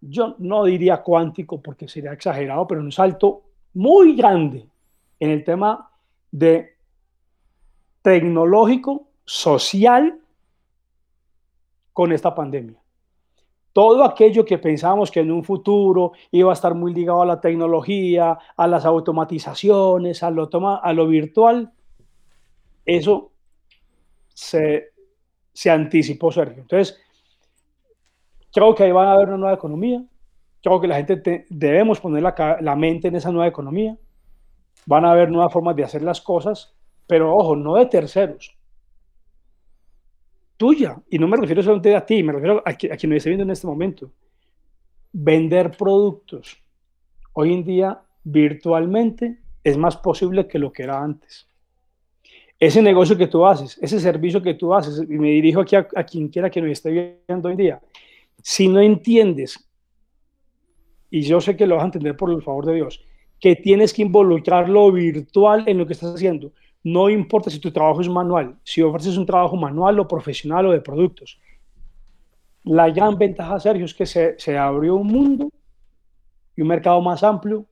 yo 0.01 0.35
no 0.39 0.65
diría 0.65 1.03
cuántico 1.03 1.61
porque 1.61 1.87
sería 1.87 2.13
exagerado, 2.13 2.67
pero 2.67 2.81
un 2.81 2.93
salto 2.93 3.43
muy 3.75 4.17
grande 4.17 4.67
en 5.21 5.31
el 5.31 5.45
tema 5.45 5.91
de 6.31 6.77
tecnológico, 8.03 9.09
social, 9.25 10.19
con 11.93 12.13
esta 12.13 12.35
pandemia. 12.35 12.81
Todo 13.73 14.03
aquello 14.03 14.45
que 14.45 14.57
pensábamos 14.57 15.11
que 15.11 15.21
en 15.21 15.31
un 15.31 15.45
futuro 15.45 16.13
iba 16.31 16.51
a 16.51 16.55
estar 16.55 16.75
muy 16.75 16.95
ligado 16.95 17.21
a 17.23 17.27
la 17.27 17.41
tecnología, 17.41 18.39
a 18.57 18.67
las 18.67 18.87
automatizaciones, 18.87 20.23
a 20.23 20.31
lo, 20.31 20.49
a 20.83 20.93
lo 20.95 21.07
virtual, 21.07 21.71
eso 22.87 23.31
se, 24.33 24.93
se 25.53 25.71
anticipó, 25.71 26.33
Sergio. 26.33 26.63
Entonces, 26.63 26.99
Creo 28.59 28.75
que 28.75 28.83
ahí 28.83 28.91
van 28.91 29.07
a 29.07 29.13
haber 29.13 29.29
una 29.29 29.37
nueva 29.37 29.55
economía. 29.55 30.05
Creo 30.61 30.81
que 30.81 30.89
la 30.89 30.97
gente 30.97 31.47
debemos 31.49 32.01
poner 32.01 32.25
la, 32.25 32.59
la, 32.61 32.75
mente 32.75 33.07
en 33.07 33.15
esa 33.15 33.31
nueva 33.31 33.47
economía. 33.47 33.97
Van 34.85 35.05
a 35.05 35.13
haber 35.13 35.31
nuevas 35.31 35.53
formas 35.53 35.77
de 35.77 35.85
hacer 35.85 36.03
las 36.03 36.21
cosas, 36.21 36.75
pero 37.07 37.37
ojo, 37.37 37.55
no 37.55 37.77
de 37.77 37.87
terceros. 37.87 38.59
Tuya. 40.57 41.01
Y 41.09 41.21
no 41.21 41.29
me 41.29 41.37
refiero 41.37 41.63
solamente 41.63 41.95
a 41.95 42.05
ti, 42.05 42.21
me 42.25 42.33
refiero 42.33 42.61
a, 42.67 42.71
a 42.71 42.75
quien 42.75 43.11
me 43.11 43.19
esté 43.19 43.31
viendo 43.31 43.45
en 43.45 43.51
este 43.51 43.69
momento. 43.69 44.11
Vender 45.13 45.71
productos. 45.71 46.61
Hoy 47.35 47.55
en 47.55 47.63
día, 47.63 48.01
virtualmente, 48.25 49.39
es 49.63 49.77
más 49.77 49.97
posible 49.99 50.49
que 50.49 50.59
lo 50.59 50.73
que 50.73 50.83
era 50.83 51.01
antes. 51.01 51.49
Ese 52.59 52.83
negocio 52.83 53.17
que 53.17 53.29
tú 53.29 53.47
haces, 53.47 53.79
ese 53.81 54.01
servicio 54.01 54.43
que 54.43 54.55
tú 54.55 54.75
haces, 54.75 55.01
y 55.09 55.17
me 55.17 55.29
dirijo 55.29 55.61
aquí 55.61 55.77
a, 55.77 55.87
a 55.95 56.03
quien 56.03 56.27
quiera 56.27 56.51
que 56.51 56.61
nos 56.61 56.73
esté 56.73 57.23
viendo 57.25 57.47
hoy 57.47 57.53
en 57.53 57.57
día, 57.57 57.81
si 58.43 58.69
no 58.69 58.81
entiendes, 58.81 59.69
y 61.11 61.23
yo 61.23 61.41
sé 61.41 61.57
que 61.57 61.67
lo 61.67 61.77
vas 61.77 61.83
a 61.83 61.87
entender 61.87 62.17
por 62.17 62.31
el 62.31 62.43
favor 62.43 62.67
de 62.67 62.75
Dios, 62.75 63.05
que 63.41 63.57
tienes 63.57 63.93
que 63.93 64.03
involucrar 64.03 64.69
lo 64.69 64.91
virtual 64.93 65.65
en 65.67 65.79
lo 65.79 65.87
que 65.87 65.93
estás 65.93 66.15
haciendo. 66.15 66.53
No 66.83 67.09
importa 67.09 67.51
si 67.51 67.59
tu 67.59 67.73
trabajo 67.73 68.01
es 68.01 68.09
manual, 68.09 68.57
si 68.63 68.83
ofreces 68.83 69.17
un 69.17 69.27
trabajo 69.27 69.57
manual 69.57 69.99
o 70.01 70.09
profesional 70.09 70.67
o 70.67 70.73
de 70.73 70.81
productos. 70.81 71.41
La 72.65 72.91
gran 72.91 73.17
ventaja, 73.17 73.59
Sergio, 73.61 73.85
es 73.85 73.95
que 73.95 74.07
se, 74.07 74.59
abrió 74.59 74.97
un 74.97 75.07
mundo 75.07 75.51
y 76.57 76.63
un 76.63 76.69
mercado 76.69 77.01
más 77.01 77.23
amplio 77.23 77.67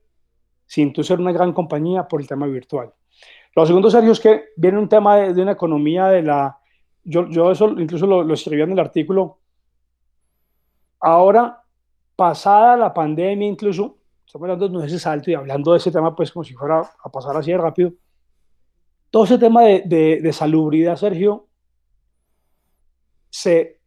sin 0.66 0.92
tú 0.92 1.02
ser 1.04 1.20
una 1.20 1.32
gran 1.32 1.52
compañía 1.52 2.08
por 2.08 2.20
el 2.20 2.26
tema 2.26 2.46
virtual. 2.46 2.92
Lo 3.54 3.66
segundo, 3.66 3.90
Sergio, 3.90 4.12
es 4.12 4.20
que 4.20 4.44
viene 4.56 4.78
un 4.78 4.88
tema 4.88 5.16
de, 5.16 5.42
una 5.42 5.52
economía 5.52 6.08
de 6.08 6.22
la... 6.22 6.58
Yo, 7.04 7.28
yo 7.28 7.52
eso 7.52 7.68
incluso 7.78 8.06
lo 8.06 8.34
escribí 8.34 8.62
en 8.62 8.72
el 8.72 8.80
artículo, 8.80 9.38
Ahora, 11.00 11.62
pasada 12.16 12.76
la 12.76 12.92
pandemia, 12.92 13.46
incluso, 13.46 13.98
estamos 14.26 14.48
hablando 14.48 14.80
de 14.80 14.86
ese 14.86 14.98
salto 14.98 15.30
y 15.30 15.34
hablando 15.34 15.72
de 15.72 15.78
ese 15.78 15.90
tema, 15.90 16.14
pues 16.16 16.32
como 16.32 16.44
si 16.44 16.54
fuera 16.54 16.80
a 16.80 17.10
pasar 17.10 17.36
así 17.36 17.52
de 17.52 17.58
rápido, 17.58 17.92
todo 19.10 19.24
ese 19.24 19.38
tema 19.38 19.62
de, 19.62 20.20
de, 20.22 20.32
salubridad, 20.32 20.96
Sergio, 20.96 21.46
se, 23.30 23.80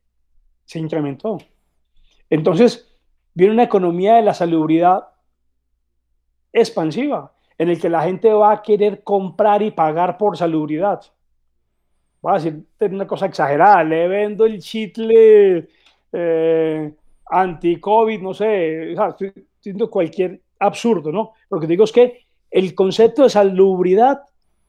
incrementó. 0.76 1.40
Entonces, 2.30 2.96
viene 3.34 3.54
una 3.54 3.64
economía 3.64 4.16
de 4.16 4.22
la 4.22 4.34
salubridad 4.34 5.10
expansiva, 6.54 7.36
en 7.58 7.70
el 7.70 7.80
que 7.80 7.90
la 7.90 8.04
gente 8.04 8.32
va 8.32 8.54
a 8.54 8.62
querer 8.62 9.04
comprar 9.04 9.62
y 9.62 9.72
pagar 9.72 10.18
por 10.18 10.38
salubridad. 10.38 11.02
Va 12.26 12.36
a 12.36 12.40
decir 12.40 12.66
una 12.80 13.08
cosa 13.08 13.26
exagerada, 13.26 13.84
le 13.84 14.08
vendo 14.08 14.46
el 14.46 14.60
chitle 14.60 15.68
eh, 16.12 16.94
anti-COVID, 17.30 18.22
no 18.22 18.34
sé, 18.34 18.94
estoy 18.94 19.34
diciendo 19.58 19.90
cualquier 19.90 20.42
absurdo, 20.60 21.12
¿no? 21.12 21.34
Lo 21.50 21.60
que 21.60 21.68
digo 21.68 21.84
es 21.84 21.92
que 21.92 22.26
el 22.50 22.74
concepto 22.74 23.24
de 23.24 23.30
salubridad 23.30 24.22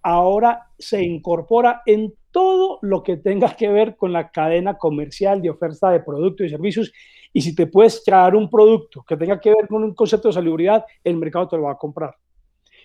ahora 0.03 0.69
se 0.79 1.03
incorpora 1.03 1.83
en 1.87 2.15
todo 2.31 2.79
lo 2.83 3.03
que 3.03 3.17
tenga 3.17 3.55
que 3.57 3.69
ver 3.69 3.97
con 3.97 4.13
la 4.13 4.31
cadena 4.31 4.79
comercial 4.79 5.43
de 5.43 5.51
oferta 5.51 5.91
de 5.91 6.01
productos 6.01 6.47
y 6.47 6.51
servicios. 6.51 6.93
Y 7.33 7.43
si 7.43 7.55
te 7.55 7.67
puedes 7.67 8.03
traer 8.05 8.35
un 8.35 8.49
producto 8.49 9.05
que 9.07 9.17
tenga 9.17 9.41
que 9.41 9.51
ver 9.51 9.69
con 9.69 9.85
un 9.85 9.95
concepto 9.95 10.29
de 10.29 10.35
salubridad, 10.35 10.85
el 11.05 11.17
mercado 11.17 11.49
te 11.49 11.57
lo 11.57 11.65
va 11.65 11.73
a 11.73 11.79
comprar. 11.79 12.15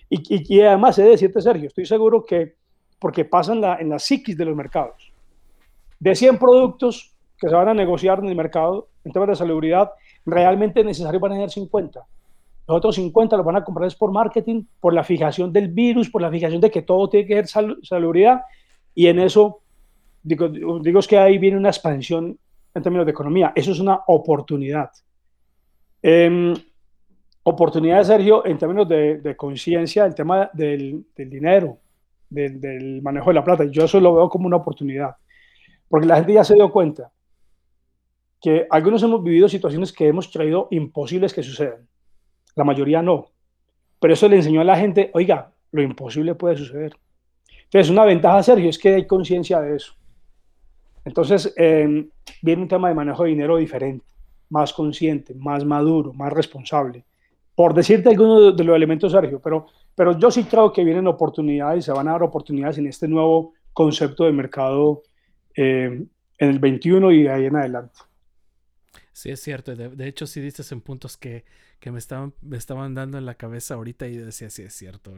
Y, 0.08 0.60
además, 0.60 0.98
he 0.98 1.02
de 1.02 1.10
decirte, 1.10 1.40
Sergio, 1.40 1.66
estoy 1.66 1.84
seguro 1.84 2.24
que, 2.24 2.54
porque 2.98 3.24
pasa 3.24 3.52
en 3.52 3.60
la, 3.60 3.76
en 3.76 3.88
la 3.88 3.98
psiquis 3.98 4.36
de 4.36 4.44
los 4.44 4.54
mercados, 4.54 5.12
de 5.98 6.14
100 6.14 6.38
productos, 6.38 7.15
que 7.38 7.48
se 7.48 7.54
van 7.54 7.68
a 7.68 7.74
negociar 7.74 8.18
en 8.18 8.26
el 8.26 8.36
mercado 8.36 8.88
en 9.04 9.12
temas 9.12 9.28
de 9.28 9.36
salubridad, 9.36 9.90
realmente 10.24 10.80
es 10.80 10.86
necesario 10.86 11.20
van 11.20 11.32
a 11.32 11.34
tener 11.36 11.50
50. 11.50 12.00
Los 12.68 12.76
otros 12.76 12.96
50 12.96 13.36
los 13.36 13.46
van 13.46 13.56
a 13.56 13.64
comprar 13.64 13.86
es 13.86 13.94
por 13.94 14.10
marketing, 14.10 14.64
por 14.80 14.92
la 14.92 15.04
fijación 15.04 15.52
del 15.52 15.68
virus, 15.68 16.10
por 16.10 16.22
la 16.22 16.30
fijación 16.30 16.60
de 16.60 16.70
que 16.70 16.82
todo 16.82 17.08
tiene 17.08 17.26
que 17.26 17.46
ser 17.46 17.76
salubridad. 17.82 18.42
Y 18.94 19.06
en 19.06 19.20
eso, 19.20 19.60
digo, 20.22 20.48
digo 20.48 20.98
es 20.98 21.06
que 21.06 21.18
ahí 21.18 21.38
viene 21.38 21.56
una 21.56 21.68
expansión 21.68 22.36
en 22.74 22.82
términos 22.82 23.06
de 23.06 23.12
economía. 23.12 23.52
Eso 23.54 23.70
es 23.70 23.78
una 23.78 24.00
oportunidad. 24.08 24.90
Eh, 26.02 26.54
oportunidad, 27.44 28.02
Sergio, 28.02 28.44
en 28.44 28.58
términos 28.58 28.88
de, 28.88 29.34
conciencia, 29.36 30.04
el 30.04 30.14
tema 30.16 30.50
del, 30.52 31.06
dinero, 31.14 31.78
del, 32.28 32.60
del, 32.60 33.02
manejo 33.02 33.30
de 33.30 33.34
la 33.34 33.44
plata. 33.44 33.64
Yo 33.66 33.84
eso 33.84 34.00
lo 34.00 34.16
veo 34.16 34.28
como 34.28 34.48
una 34.48 34.56
oportunidad. 34.56 35.14
Porque 35.88 36.08
la 36.08 36.16
gente 36.16 36.32
ya 36.32 36.42
se 36.42 36.54
dio 36.54 36.72
cuenta 36.72 37.12
que 38.40 38.66
algunos 38.70 39.02
hemos 39.02 39.22
vivido 39.22 39.48
situaciones 39.48 39.92
que 39.92 40.08
hemos 40.08 40.28
creído 40.28 40.68
imposibles 40.70 41.32
que 41.32 41.42
sucedan. 41.42 41.86
La 42.54 42.64
mayoría 42.64 43.02
no. 43.02 43.26
Pero 44.00 44.14
eso 44.14 44.28
le 44.28 44.36
enseñó 44.36 44.60
a 44.60 44.64
la 44.64 44.76
gente, 44.76 45.10
oiga, 45.14 45.52
lo 45.72 45.82
imposible 45.82 46.34
puede 46.34 46.56
suceder. 46.56 46.96
Entonces, 47.64 47.90
una 47.90 48.04
ventaja, 48.04 48.42
Sergio, 48.42 48.70
es 48.70 48.78
que 48.78 48.94
hay 48.94 49.06
conciencia 49.06 49.60
de 49.60 49.76
eso. 49.76 49.94
Entonces, 51.04 51.52
em, 51.56 52.08
viene 52.42 52.62
un 52.62 52.68
tema 52.68 52.88
de 52.88 52.94
manejo 52.94 53.24
de 53.24 53.30
dinero 53.30 53.56
diferente, 53.56 54.04
más 54.50 54.72
consciente, 54.72 55.34
más 55.34 55.64
maduro, 55.64 56.12
más 56.12 56.32
responsable. 56.32 57.04
Por 57.54 57.74
decirte 57.74 58.10
algunos 58.10 58.56
de 58.56 58.64
los 58.64 58.76
elementos, 58.76 59.12
Sergio, 59.12 59.40
pero, 59.40 59.66
pero 59.94 60.18
yo 60.18 60.30
sí 60.30 60.44
creo 60.44 60.72
que 60.72 60.84
vienen 60.84 61.06
oportunidades, 61.06 61.84
se 61.84 61.92
van 61.92 62.08
a 62.08 62.12
dar 62.12 62.22
oportunidades 62.22 62.78
en 62.78 62.86
este 62.86 63.08
nuevo 63.08 63.54
concepto 63.72 64.24
de 64.24 64.32
mercado 64.32 65.02
em, 65.54 66.06
en 66.38 66.48
el 66.48 66.58
21 66.58 67.12
y 67.12 67.22
de 67.22 67.30
ahí 67.30 67.46
en 67.46 67.56
adelante. 67.56 67.98
Sí, 69.16 69.30
es 69.30 69.40
cierto. 69.40 69.74
De, 69.74 70.06
hecho, 70.06 70.26
sí 70.26 70.42
dices 70.42 70.70
en 70.72 70.82
puntos 70.82 71.16
que, 71.16 71.46
que, 71.80 71.90
me, 71.90 71.98
estaban, 71.98 72.34
me 72.42 72.58
estaban 72.58 72.94
dando 72.94 73.16
en 73.16 73.24
la 73.24 73.36
cabeza 73.36 73.72
ahorita 73.72 74.06
y 74.08 74.18
decía, 74.18 74.50
sí, 74.50 74.60
es 74.60 74.74
cierto. 74.74 75.14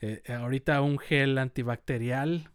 Eh, 0.00 0.22
ahorita 0.26 0.82
un 0.82 0.98
gel 0.98 1.38
antibacterial 1.38 2.50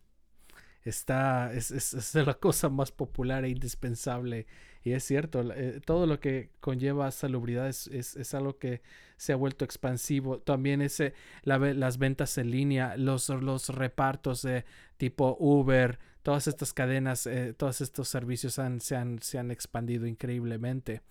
está, 0.83 1.53
es, 1.53 1.71
es, 1.71 2.13
la 2.15 2.33
cosa 2.33 2.67
más 2.67 2.91
popular 2.91 3.45
e 3.45 3.49
indispensable. 3.51 4.47
Y 4.83 4.91
es 4.91 5.05
cierto, 5.05 5.49
eh, 5.53 5.79
todo 5.85 6.07
lo 6.07 6.19
que 6.19 6.49
conlleva 6.59 7.09
salubridad 7.11 7.69
es, 7.69 7.87
es, 7.87 8.33
algo 8.33 8.57
que 8.57 8.81
se 9.15 9.31
ha 9.31 9.37
vuelto 9.37 9.63
expansivo. 9.63 10.39
También 10.39 10.81
ese, 10.81 11.13
las 11.43 11.97
ventas 11.97 12.37
en 12.37 12.51
línea, 12.51 12.97
los, 12.97 13.29
los 13.29 13.69
repartos 13.69 14.41
de 14.41 14.65
tipo 14.97 15.37
Uber, 15.39 15.99
todas 16.25 16.47
estas 16.47 16.73
cadenas, 16.73 17.27
eh, 17.27 17.53
todos 17.55 17.81
estos 17.81 18.07
servicios 18.07 18.55
se, 18.55 18.61
han, 18.63 18.81
se 19.21 19.37
han 19.37 19.51
expandido 19.51 20.07
increíblemente. 20.07 21.03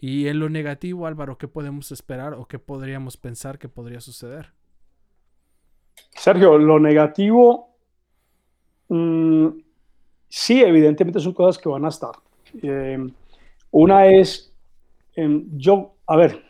Y 0.00 0.26
en 0.26 0.38
lo 0.38 0.48
negativo, 0.48 1.06
Álvaro, 1.06 1.36
¿qué 1.36 1.48
podemos 1.48 1.92
esperar 1.92 2.32
o 2.32 2.46
qué 2.46 2.58
podríamos 2.58 3.18
pensar 3.18 3.58
que 3.58 3.68
podría 3.68 4.00
suceder? 4.00 4.52
Sergio, 6.16 6.56
lo 6.56 6.80
negativo, 6.80 7.76
mm, 8.88 9.48
sí, 10.30 10.62
evidentemente 10.62 11.20
son 11.20 11.34
cosas 11.34 11.62
que 11.62 11.68
van 11.68 11.84
a 11.84 11.88
estar. 11.88 12.12
Eh, 12.62 12.98
una 13.70 14.06
es, 14.06 14.50
em, 15.14 15.44
yo, 15.58 15.96
a 16.06 16.16
ver, 16.16 16.42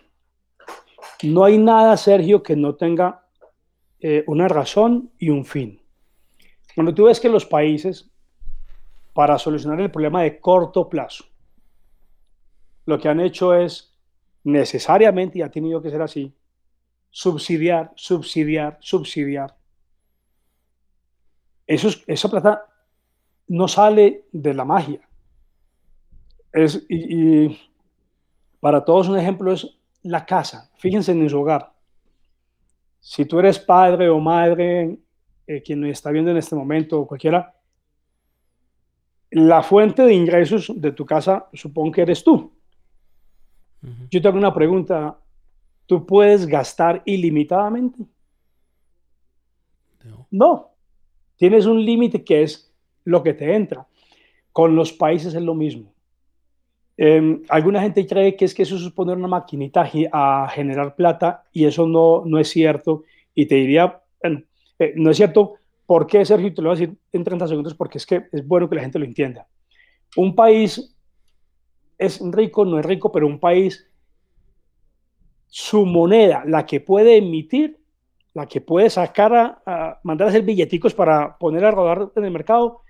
no 1.24 1.42
hay 1.42 1.58
nada, 1.58 1.96
Sergio, 1.96 2.44
que 2.44 2.54
no 2.54 2.76
tenga 2.76 3.24
eh, 3.98 4.22
una 4.28 4.46
razón 4.46 5.10
y 5.18 5.30
un 5.30 5.44
fin. 5.44 5.80
Cuando 6.74 6.94
tú 6.94 7.04
ves 7.04 7.20
que 7.20 7.28
los 7.28 7.46
países, 7.46 8.10
para 9.12 9.38
solucionar 9.38 9.80
el 9.80 9.90
problema 9.90 10.22
de 10.22 10.40
corto 10.40 10.88
plazo, 10.88 11.24
lo 12.86 12.98
que 12.98 13.08
han 13.08 13.20
hecho 13.20 13.54
es 13.54 13.94
necesariamente, 14.42 15.38
y 15.38 15.42
ha 15.42 15.50
tenido 15.50 15.80
que 15.80 15.90
ser 15.90 16.02
así, 16.02 16.34
subsidiar, 17.10 17.92
subsidiar, 17.94 18.76
subsidiar. 18.80 19.56
Eso, 21.66 21.88
esa 22.06 22.28
plata 22.28 22.66
no 23.48 23.68
sale 23.68 24.26
de 24.32 24.54
la 24.54 24.64
magia. 24.64 25.00
Es, 26.52 26.84
y, 26.88 27.58
para 28.60 28.84
todos 28.84 29.08
un 29.08 29.18
ejemplo 29.18 29.52
es 29.52 29.78
la 30.02 30.26
casa. 30.26 30.70
Fíjense 30.76 31.12
en 31.12 31.28
su 31.28 31.40
hogar. 31.40 31.72
Si 33.00 33.24
tú 33.26 33.38
eres 33.38 33.58
padre 33.58 34.08
o 34.08 34.18
madre 34.18 34.98
eh, 35.46 35.62
quien 35.62 35.80
nos 35.80 35.90
está 35.90 36.10
viendo 36.10 36.30
en 36.30 36.36
este 36.36 36.54
momento 36.54 37.00
o 37.00 37.06
cualquiera, 37.06 37.54
la 39.30 39.62
fuente 39.62 40.02
de 40.02 40.14
ingresos 40.14 40.72
de 40.74 40.92
tu 40.92 41.04
casa 41.04 41.48
supongo 41.52 41.92
que 41.92 42.02
eres 42.02 42.22
tú. 42.22 42.52
Yo 44.10 44.22
tengo 44.22 44.38
una 44.38 44.54
pregunta. 44.54 45.18
¿Tú 45.86 46.06
puedes 46.06 46.46
gastar 46.46 47.02
ilimitadamente? 47.04 48.04
No. 50.02 50.26
no. 50.30 50.70
Tienes 51.36 51.66
un 51.66 51.84
límite 51.84 52.24
que 52.24 52.42
es 52.42 52.72
lo 53.04 53.22
que 53.22 53.34
te 53.34 53.54
entra. 53.54 53.86
Con 54.52 54.74
los 54.74 54.92
países 54.92 55.34
es 55.34 55.42
lo 55.42 55.54
mismo. 55.54 55.92
Em, 56.96 57.42
alguna 57.48 57.82
gente 57.82 58.06
cree 58.06 58.36
que 58.36 58.44
es 58.44 58.54
que 58.54 58.62
eso 58.62 58.76
es 58.76 58.90
poner 58.92 59.16
una 59.16 59.28
maquinita 59.28 59.90
a 60.12 60.48
generar 60.48 60.94
plata 60.94 61.42
y 61.52 61.64
eso 61.64 61.86
no, 61.86 62.22
no 62.24 62.38
es 62.38 62.48
cierto. 62.48 63.02
Y 63.34 63.46
te 63.46 63.56
diría, 63.56 64.00
eh, 64.84 64.92
no 64.96 65.10
es 65.10 65.16
cierto. 65.16 65.54
¿Por 65.86 66.06
qué, 66.06 66.24
Sergio? 66.24 66.52
Te 66.52 66.62
lo 66.62 66.70
voy 66.70 66.76
a 66.76 66.80
decir 66.80 66.96
en 67.12 67.24
30 67.24 67.48
segundos 67.48 67.74
porque 67.74 67.98
es 67.98 68.06
que 68.06 68.26
es 68.32 68.46
bueno 68.46 68.68
que 68.68 68.76
la 68.76 68.82
gente 68.82 68.98
lo 68.98 69.04
entienda. 69.04 69.46
Un 70.16 70.34
país 70.34 70.96
es 71.98 72.20
rico, 72.32 72.64
no 72.64 72.78
es 72.78 72.86
rico, 72.86 73.12
pero 73.12 73.26
un 73.26 73.38
país, 73.38 73.86
su 75.46 75.84
moneda, 75.84 76.42
la 76.46 76.64
que 76.64 76.80
puede 76.80 77.16
emitir, 77.16 77.78
la 78.32 78.46
que 78.46 78.60
puede 78.60 78.90
sacar 78.90 79.62
a, 79.64 80.00
mandar 80.02 80.26
a 80.26 80.30
hacer 80.30 80.42
billeticos 80.42 80.94
para 80.94 81.36
poner 81.38 81.64
a 81.64 81.70
rodar 81.70 82.10
en 82.16 82.24
el 82.24 82.30
mercado, 82.30 82.80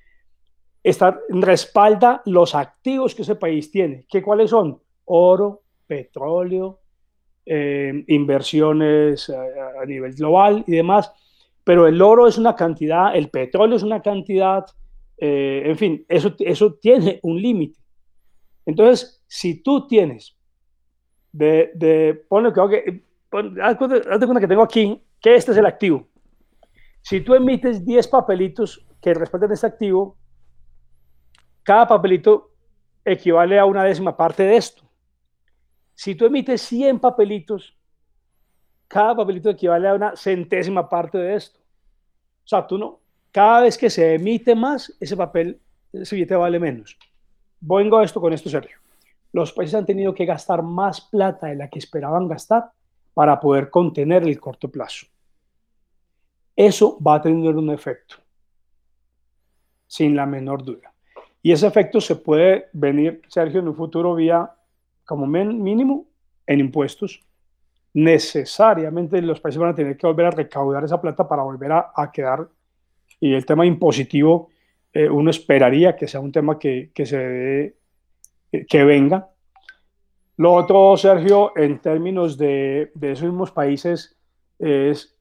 está, 0.83 1.18
respalda 1.28 2.22
los 2.26 2.54
activos 2.54 3.14
que 3.14 3.22
ese 3.22 3.35
país 3.35 3.70
tiene. 3.70 4.07
¿Qué 4.09 4.22
cuáles 4.22 4.50
son? 4.50 4.80
Oro, 5.07 5.62
petróleo, 5.87 6.80
eh, 7.44 8.04
inversiones 8.09 9.28
a, 9.28 9.83
a 9.83 9.85
nivel 9.85 10.14
global 10.14 10.64
y 10.66 10.72
demás 10.72 11.12
pero 11.64 11.87
el 11.87 12.00
oro 12.03 12.27
es 12.27 12.38
una 12.38 12.55
cantidad, 12.55 13.16
el 13.16 13.31
petróleo 13.31 13.77
es 13.77 13.83
una 13.83 14.03
cantidad, 14.03 14.64
eh, 15.16 15.62
en 15.64 15.77
fin, 15.77 16.05
eso, 16.09 16.35
eso 16.38 16.74
tiene 16.74 17.18
un 17.22 17.40
límite. 17.40 17.81
Entonces, 18.66 19.22
si 19.27 19.62
tú 19.62 19.87
tienes 19.87 20.37
de, 21.33 21.72
de 21.74 22.24
ponle 22.29 22.53
que, 22.53 23.03
haz 23.62 23.77
cuenta 23.77 24.40
que 24.40 24.48
tengo 24.48 24.62
aquí, 24.62 25.03
que 25.20 25.35
este 25.35 25.53
es 25.53 25.59
el 25.59 25.66
activo. 25.66 26.07
Si 27.03 27.20
tú 27.20 27.35
emites 27.35 27.85
10 27.85 28.09
papelitos 28.09 28.87
que 29.00 29.12
respaldan 29.12 29.53
este 29.53 29.66
activo, 29.66 30.16
cada 31.62 31.87
papelito 31.87 32.53
equivale 33.05 33.59
a 33.59 33.66
una 33.66 33.85
décima 33.85 34.16
parte 34.16 34.42
de 34.42 34.57
esto. 34.57 34.83
Si 35.94 36.14
tú 36.14 36.27
emites 36.27 36.62
100 36.62 37.00
papelitos, 37.00 37.77
cada 38.88 39.16
papelito 39.16 39.51
equivale 39.51 39.88
a 39.88 39.94
una 39.94 40.16
centésima 40.16 40.88
parte 40.88 41.18
de 41.18 41.37
esto. 41.37 41.59
O 42.44 42.47
sea, 42.47 42.66
tú 42.66 42.79
no, 42.79 43.01
cada 43.33 43.62
vez 43.62 43.77
que 43.77 43.90
se 43.90 44.14
emite 44.14 44.55
más, 44.55 44.94
ese 45.01 45.16
papel, 45.16 45.61
ese 45.92 46.14
billete 46.14 46.37
vale 46.37 46.61
menos. 46.61 46.97
Vengo 47.61 47.99
a 47.99 48.05
esto 48.05 48.20
con 48.20 48.33
esto, 48.33 48.49
Sergio. 48.49 48.79
Los 49.33 49.53
países 49.53 49.75
han 49.75 49.87
tenido 49.87 50.14
que 50.14 50.27
gastar 50.27 50.62
más 50.62 51.01
plata 51.01 51.49
de 51.49 51.57
la 51.57 51.68
que 51.68 51.81
esperaban 51.81 52.29
gastar 52.29 52.70
para 53.14 53.40
poder 53.40 53.70
contener 53.70 54.23
el 54.23 54.38
corto 54.38 54.70
plazo. 54.70 55.07
Eso 56.55 56.99
va 57.03 57.16
a 57.16 57.23
tener 57.23 57.57
un 57.57 57.70
efecto, 57.70 58.16
sin 59.88 60.14
la 60.14 60.27
menor 60.27 60.62
duda. 60.62 60.92
Y 61.42 61.53
ese 61.53 61.66
efecto 61.66 62.01
se 62.01 62.16
puede 62.16 62.68
venir, 62.73 63.23
Sergio, 63.29 63.61
en 63.61 63.68
un 63.68 63.75
futuro 63.75 64.14
vía, 64.14 64.51
como 65.05 65.27
mínimo, 65.27 66.07
en 66.47 66.61
impuestos, 66.61 67.20
necesariamente 67.94 69.22
los 69.22 69.40
países 69.40 69.61
van 69.61 69.70
a 69.70 69.74
tener 69.74 69.96
que 69.96 70.07
volver 70.07 70.26
a 70.26 70.30
recaudar 70.30 70.85
esa 70.85 71.00
plata 71.00 71.26
para 71.26 71.42
volver 71.42 71.72
a, 71.72 72.11
quedar. 72.12 72.48
Y 73.20 73.33
el 73.35 73.46
tema 73.46 73.64
impositivo, 73.64 74.50
eh, 74.92 75.09
uno 75.09 75.30
esperaría 75.30 75.96
que 75.96 76.09
sea 76.09 76.20
un 76.20 76.33
tema 76.33 76.59
que, 76.59 76.90
que 76.92 77.07
se 77.07 77.76
que 78.68 78.85
venga. 78.85 79.30
Lo 80.37 80.52
otro, 80.52 80.96
Sergio, 80.96 81.52
en 81.57 81.80
términos 81.80 82.37
de, 82.37 82.92
de 82.94 83.12
esos 83.12 83.24
mismos 83.24 83.50
países, 83.50 84.16
es 84.59 85.16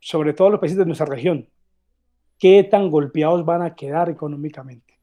sobre 0.00 0.32
todo 0.32 0.50
los 0.50 0.60
países 0.60 0.78
de 0.78 0.86
nuestra 0.86 1.06
región, 1.06 1.48
qué 2.38 2.62
tan 2.64 2.90
golpeados 2.90 3.44
van 3.44 3.62
a 3.62 3.74
quedar 3.74 4.08
económicamente. 4.10 4.98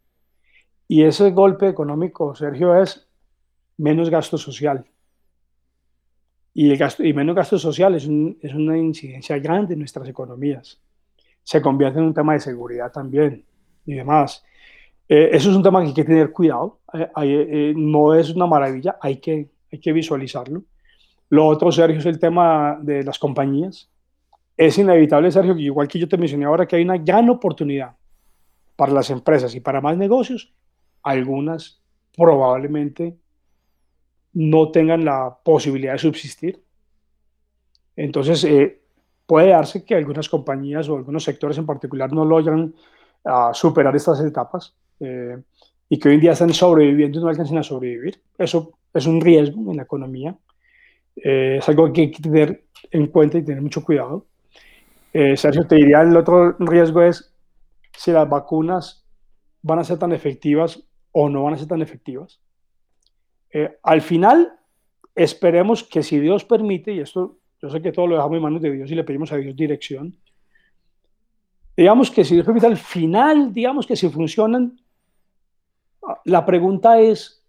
Y 0.87 1.03
ese 1.03 1.31
golpe 1.31 1.67
económico, 1.67 2.35
Sergio, 2.35 2.79
es 2.79 3.09
menos 3.77 4.09
gasto 4.09 4.37
social 4.37 4.85
y, 6.57 6.71
el 6.71 6.77
gasto, 6.77 7.03
y 7.03 7.13
menos 7.13 7.35
gasto 7.35 7.59
social 7.59 7.95
es, 7.95 8.03
es, 8.03 8.53
una 8.53 8.77
incidencia 8.77 9.37
grande 9.39 9.73
en 9.73 9.79
nuestras 9.79 10.07
economías. 10.07 10.81
Se 11.43 11.61
convierte 11.61 11.99
en 11.99 12.05
un 12.05 12.13
tema 12.13 12.31
de 12.31 12.39
seguridad 12.39 12.93
también 12.93 13.43
y 13.85 13.93
demás. 13.93 14.41
Eh, 15.09 15.31
eso 15.33 15.49
es 15.49 15.55
un 15.57 15.61
tema 15.61 15.81
que 15.81 15.87
hay 15.87 15.93
que 15.93 16.05
tener 16.05 16.31
cuidado. 16.31 16.79
Eh, 16.93 17.09
eh, 17.21 17.73
no 17.75 18.15
es 18.15 18.29
una 18.29 18.45
maravilla, 18.45 18.95
hay 19.01 19.17
que, 19.17 19.49
hay 19.69 19.79
que 19.79 19.91
visualizarlo. 19.91 20.63
Lo 21.29 21.45
otro, 21.45 21.73
Sergio, 21.73 21.99
es 21.99 22.05
el 22.05 22.19
tema 22.19 22.79
de 22.81 23.03
las 23.03 23.19
compañías. 23.19 23.91
Es 24.55 24.77
inevitable, 24.77 25.31
Sergio, 25.31 25.55
que 25.55 25.61
igual 25.61 25.89
que 25.89 25.99
yo 25.99 26.07
te 26.07 26.17
mencioné 26.17 26.45
ahora, 26.45 26.65
que 26.65 26.77
hay 26.77 26.83
una 26.83 26.97
gran 26.97 27.29
oportunidad 27.29 27.97
para 28.77 28.93
las 28.93 29.09
empresas 29.09 29.53
y 29.55 29.59
para 29.59 29.81
más 29.81 29.97
negocios. 29.97 30.53
Algunas 31.03 31.81
probablemente 32.15 33.17
no 34.35 34.69
tengan 34.71 35.03
la 35.03 35.35
posibilidad 35.43 35.93
de 35.93 35.99
subsistir. 35.99 36.61
Entonces, 37.95 38.43
eh, 38.43 38.81
puede 39.25 39.49
darse 39.49 39.83
que 39.83 39.95
algunas 39.95 40.29
compañías 40.29 40.87
o 40.87 40.97
algunos 40.97 41.23
sectores 41.23 41.57
en 41.57 41.65
particular 41.65 42.13
no 42.13 42.23
logran 42.23 42.75
ah, 43.23 43.51
superar 43.53 43.95
estas 43.95 44.21
etapas. 44.21 44.75
Eh, 44.99 45.37
y 45.89 45.99
que 45.99 46.09
hoy 46.09 46.15
en 46.15 46.21
día 46.21 46.31
están 46.31 46.53
sobreviviendo 46.53 47.19
y 47.19 47.21
no 47.21 47.29
alcancen 47.29 47.57
a 47.57 47.63
sobrevivir. 47.63 48.21
Eso 48.37 48.77
es 48.93 49.05
un 49.05 49.21
riesgo 49.21 49.71
en 49.71 49.77
la 49.77 49.83
economía. 49.83 50.35
Eh, 51.15 51.57
es 51.59 51.69
algo 51.69 51.91
que 51.93 52.01
hay 52.01 52.11
que 52.11 52.21
tener 52.21 52.65
en 52.91 53.07
cuenta 53.07 53.37
y 53.37 53.43
tener 53.43 53.61
mucho 53.61 53.83
cuidado. 53.83 54.25
Eh, 55.13 55.37
Sergio, 55.37 55.65
te 55.65 55.75
diría, 55.75 56.01
el 56.01 56.15
otro 56.17 56.55
riesgo 56.59 57.01
es 57.01 57.31
si 57.95 58.11
las 58.11 58.27
vacunas 58.27 59.05
van 59.61 59.79
a 59.79 59.83
ser 59.83 59.97
tan 59.97 60.11
efectivas 60.11 60.83
o 61.11 61.29
no 61.29 61.43
van 61.43 61.53
a 61.53 61.57
ser 61.57 61.67
tan 61.67 61.81
efectivas. 61.81 62.41
Eh, 63.57 63.79
al 63.83 64.01
final, 64.01 64.59
esperemos 65.15 65.81
que 65.81 66.03
si 66.03 66.19
Dios 66.19 66.43
permite, 66.43 66.91
y 66.91 66.99
esto 66.99 67.37
yo 67.61 67.69
sé 67.69 67.81
que 67.81 67.93
todo 67.93 68.05
lo 68.05 68.15
dejamos 68.15 68.35
en 68.35 68.43
manos 68.43 68.61
de 68.61 68.69
Dios 68.69 68.91
y 68.91 68.95
le 68.95 69.05
pedimos 69.05 69.31
a 69.31 69.37
Dios 69.37 69.55
dirección, 69.55 70.13
digamos 71.77 72.11
que 72.11 72.25
si 72.25 72.33
Dios 72.33 72.45
permite 72.45 72.67
al 72.67 72.75
final, 72.75 73.53
digamos 73.53 73.87
que 73.87 73.95
si 73.95 74.09
funcionan, 74.09 74.77
la 76.25 76.45
pregunta 76.45 76.99
es, 76.99 77.45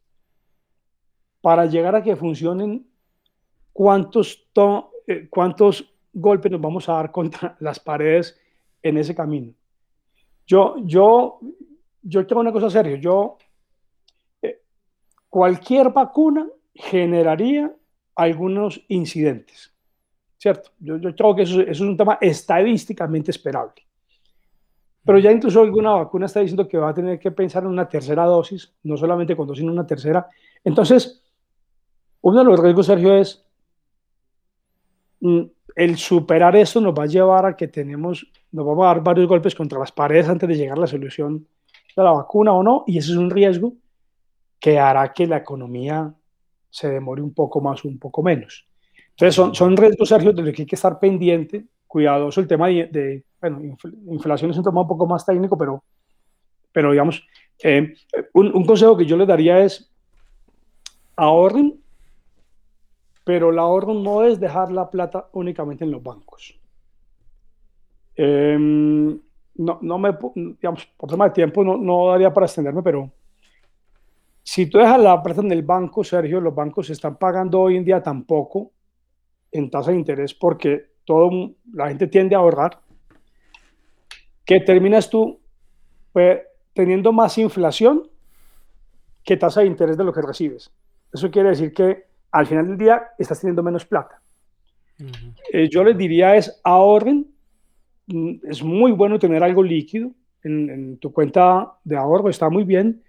para 1.40 1.66
llegar 1.66 1.96
a 1.96 2.04
que 2.04 2.14
funcionen, 2.14 2.86
¿cuántos, 3.72 4.46
eh, 5.08 5.26
cuántos 5.28 5.92
golpes 6.12 6.52
nos 6.52 6.60
vamos 6.60 6.88
a 6.88 6.92
dar 6.92 7.10
contra 7.10 7.56
las 7.60 7.80
paredes 7.80 8.38
en 8.80 8.96
ese 8.96 9.12
camino? 9.12 9.52
Yo, 10.46 10.76
yo, 10.84 11.40
yo 12.00 12.24
tengo 12.28 12.42
una 12.42 12.52
cosa 12.52 12.70
seria, 12.70 12.94
yo, 12.94 13.38
cualquier 15.28 15.90
vacuna 15.90 16.46
generaría 16.74 17.74
algunos 18.14 18.82
incidentes, 18.88 19.72
¿cierto? 20.38 20.70
Yo, 20.78 20.98
creo 21.00 21.34
que 21.34 21.42
eso, 21.42 21.60
eso 21.60 21.70
es 21.70 21.80
un 21.80 21.96
tema 21.96 22.18
estadísticamente 22.20 23.30
esperable. 23.30 23.86
Pero 25.04 25.18
ya 25.18 25.30
incluso 25.30 25.60
alguna 25.60 25.92
vacuna 25.92 26.26
está 26.26 26.40
diciendo 26.40 26.66
que 26.66 26.78
va 26.78 26.88
a 26.90 26.94
tener 26.94 27.18
que 27.18 27.30
pensar 27.30 27.62
en 27.62 27.68
una 27.68 27.88
tercera 27.88 28.24
dosis, 28.24 28.74
no 28.82 28.96
solamente 28.96 29.36
con 29.36 29.46
dos, 29.46 29.58
sino 29.58 29.70
una 29.70 29.86
tercera. 29.86 30.28
Entonces, 30.64 31.22
uno 32.22 32.38
de 32.38 32.44
los 32.44 32.58
riesgos, 32.58 32.86
Sergio, 32.86 33.14
es 33.14 33.46
mm, 35.20 35.42
el 35.76 35.96
superar 35.96 36.56
esto 36.56 36.80
nos 36.80 36.92
va 36.92 37.04
a 37.04 37.06
llevar 37.06 37.46
a 37.46 37.56
que 37.56 37.68
tenemos, 37.68 38.26
nos 38.50 38.66
vamos 38.66 38.84
a 38.84 38.88
dar 38.88 39.04
varios 39.04 39.28
golpes 39.28 39.54
contra 39.54 39.78
las 39.78 39.92
paredes 39.92 40.28
antes 40.28 40.48
de 40.48 40.56
llegar 40.56 40.78
a 40.78 40.80
la 40.80 40.86
solución 40.88 41.46
de 41.96 42.02
la 42.02 42.10
vacuna 42.10 42.52
o 42.52 42.62
no, 42.62 42.82
y 42.86 42.98
ese 42.98 43.12
es 43.12 43.16
un 43.16 43.30
riesgo 43.30 43.74
que 44.58 44.78
hará 44.78 45.12
que 45.12 45.26
la 45.26 45.38
economía 45.38 46.12
se 46.70 46.90
demore 46.90 47.22
un 47.22 47.34
poco 47.34 47.60
más 47.60 47.84
o 47.84 47.88
un 47.88 47.98
poco 47.98 48.22
menos. 48.22 48.66
Entonces, 49.10 49.34
son, 49.34 49.54
son 49.54 49.76
riesgos, 49.76 50.08
Sergio, 50.08 50.32
de 50.32 50.42
los 50.42 50.54
que 50.54 50.62
hay 50.62 50.66
que 50.66 50.74
estar 50.74 50.98
pendiente, 50.98 51.64
cuidadoso. 51.86 52.40
El 52.40 52.46
tema 52.46 52.68
de 52.68 53.24
bueno, 53.40 53.76
inflación 54.08 54.50
es 54.50 54.56
un 54.56 54.64
tema 54.64 54.82
un 54.82 54.88
poco 54.88 55.06
más 55.06 55.24
técnico, 55.24 55.56
pero, 55.56 55.82
pero 56.72 56.90
digamos, 56.90 57.22
eh, 57.62 57.94
un, 58.32 58.64
consejo 58.64 58.96
que 58.96 59.06
yo 59.06 59.16
les 59.16 59.26
daría 59.26 59.60
es 59.60 59.90
ahorren, 61.16 61.80
pero 63.24 63.50
el 63.50 63.58
ahorro 63.58 63.94
no 63.94 64.24
es 64.24 64.38
dejar 64.38 64.70
la 64.70 64.90
plata 64.90 65.28
únicamente 65.32 65.84
en 65.84 65.90
los 65.90 66.02
bancos. 66.02 66.58
Em, 68.14 69.20
no, 69.56 69.78
no 69.82 69.98
me, 69.98 70.16
digamos, 70.34 70.86
por 70.96 71.10
tema 71.10 71.26
de 71.26 71.34
tiempo 71.34 71.64
no, 71.64 71.76
no 71.76 72.08
daría 72.08 72.32
para 72.32 72.46
extenderme, 72.46 72.82
pero 72.82 73.10
si 74.48 74.66
tú 74.66 74.78
dejas 74.78 75.00
la 75.00 75.20
plata 75.24 75.40
en 75.40 75.50
el 75.50 75.62
banco, 75.62 76.04
Sergio, 76.04 76.40
los 76.40 76.54
bancos 76.54 76.88
están 76.90 77.16
pagando 77.16 77.60
hoy 77.60 77.76
en 77.76 77.84
día 77.84 78.00
tampoco 78.00 78.70
en 79.50 79.68
tasa 79.68 79.90
de 79.90 79.96
interés 79.96 80.34
porque 80.34 80.92
todo, 81.04 81.50
la 81.72 81.88
gente 81.88 82.06
tiende 82.06 82.36
a 82.36 82.38
ahorrar 82.38 82.78
que 84.44 84.60
terminas 84.60 85.10
tú 85.10 85.40
pues, 86.12 86.42
teniendo 86.72 87.12
más 87.12 87.36
inflación 87.38 88.08
que 89.24 89.36
tasa 89.36 89.62
de 89.62 89.66
interés 89.66 89.96
de 89.96 90.04
lo 90.04 90.12
que 90.12 90.22
recibes. 90.22 90.70
Eso 91.12 91.28
quiere 91.28 91.48
decir 91.48 91.74
que 91.74 92.04
al 92.30 92.46
final 92.46 92.68
del 92.68 92.78
día 92.78 93.02
estás 93.18 93.40
teniendo 93.40 93.64
menos 93.64 93.84
plata. 93.84 94.22
Eh, 95.52 95.68
yo 95.68 95.82
les 95.82 95.98
diría 95.98 96.36
es 96.36 96.60
ahorren. 96.62 97.26
Mm, 98.06 98.34
es 98.48 98.62
muy 98.62 98.92
bueno 98.92 99.18
tener 99.18 99.42
algo 99.42 99.64
líquido 99.64 100.12
en, 100.44 100.98
tu 100.98 101.12
cuenta 101.12 101.72
de 101.82 101.96
ahorro, 101.96 102.30
está 102.30 102.48
muy 102.48 102.62
bien, 102.62 103.02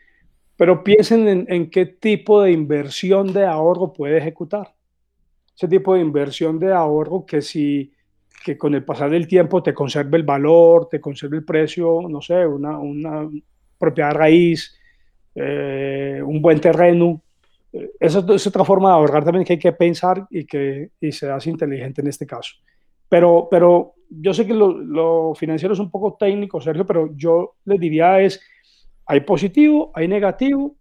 pero 0.57 0.83
piensen 0.83 1.27
en, 1.27 1.45
en 1.47 1.69
qué 1.69 1.85
tipo 1.85 2.41
de 2.41 2.51
inversión 2.51 3.31
de 3.31 3.45
ahorro 3.45 3.93
puede 3.93 4.17
ejecutar. 4.17 4.73
Ese 5.55 5.67
tipo 5.67 5.93
de 5.93 6.01
inversión 6.01 6.59
de 6.59 6.73
ahorro 6.73 7.25
que 7.25 7.41
si 7.41 7.93
que 8.43 8.57
con 8.57 8.73
el 8.75 8.85
pasar 8.85 9.09
del 9.09 9.27
tiempo 9.27 9.61
te 9.61 9.73
conserve 9.73 10.17
el 10.17 10.23
valor, 10.23 10.87
te 10.87 11.01
conserve 11.01 11.37
el 11.37 11.43
precio, 11.43 12.03
no 12.09 12.21
sé, 12.21 12.45
una, 12.45 12.77
una 12.77 13.29
propiedad 13.77 14.13
raíz, 14.13 14.73
eh, 15.35 16.21
un 16.25 16.41
buen 16.41 16.61
terreno. 16.61 17.21
Eh, 17.73 17.91
esa 17.99 18.25
es 18.33 18.47
otra 18.47 18.63
forma 18.63 18.89
de 18.89 18.95
ahorrar 18.95 19.25
también 19.25 19.43
que 19.43 19.53
hay 19.53 19.59
que 19.59 19.73
pensar 19.73 20.25
y 20.29 20.45
que 20.45 20.91
y 21.01 21.11
se 21.11 21.29
hace 21.29 21.49
inteligente 21.49 22.01
en 22.01 22.07
este 22.07 22.25
caso. 22.25 22.53
Pero, 23.09 23.47
pero 23.51 23.95
yo 24.09 24.33
sé 24.33 24.45
que 24.45 24.53
lo, 24.53 24.77
lo 24.77 25.35
financiero 25.35 25.73
es 25.73 25.79
un 25.79 25.91
poco 25.91 26.15
técnico, 26.17 26.61
Sergio, 26.61 26.85
pero 26.85 27.09
yo 27.15 27.55
les 27.65 27.79
diría 27.79 28.21
es, 28.21 28.41
hay 29.07 29.21
positivo, 29.21 29.91
hay 29.95 30.07
negativo, 30.07 30.75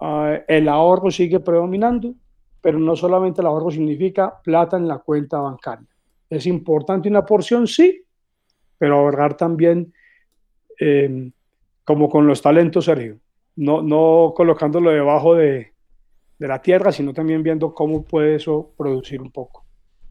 uh, 0.00 0.38
el 0.46 0.68
ahorro 0.68 1.10
sigue 1.10 1.40
predominando, 1.40 2.14
pero 2.60 2.78
no 2.78 2.94
solamente 2.94 3.40
el 3.40 3.46
ahorro 3.46 3.70
significa 3.70 4.40
plata 4.42 4.76
en 4.76 4.86
la 4.86 4.98
cuenta 4.98 5.38
bancaria 5.38 5.88
es 6.30 6.46
importante 6.46 7.08
una 7.08 7.24
porción, 7.24 7.66
sí, 7.66 8.04
pero 8.76 8.96
ahorrar 8.96 9.36
también 9.36 9.92
eh, 10.78 11.30
como 11.84 12.08
con 12.08 12.26
los 12.26 12.42
talentos, 12.42 12.84
Sergio. 12.84 13.18
No, 13.56 13.82
no 13.82 14.34
colocándolo 14.36 14.90
debajo 14.90 15.34
de, 15.34 15.72
de, 16.38 16.48
la 16.48 16.62
tierra, 16.62 16.92
sino 16.92 17.12
también 17.12 17.42
viendo 17.42 17.74
cómo 17.74 18.04
puede 18.04 18.36
eso 18.36 18.72
producir 18.76 19.20
un 19.20 19.32
poco 19.32 19.64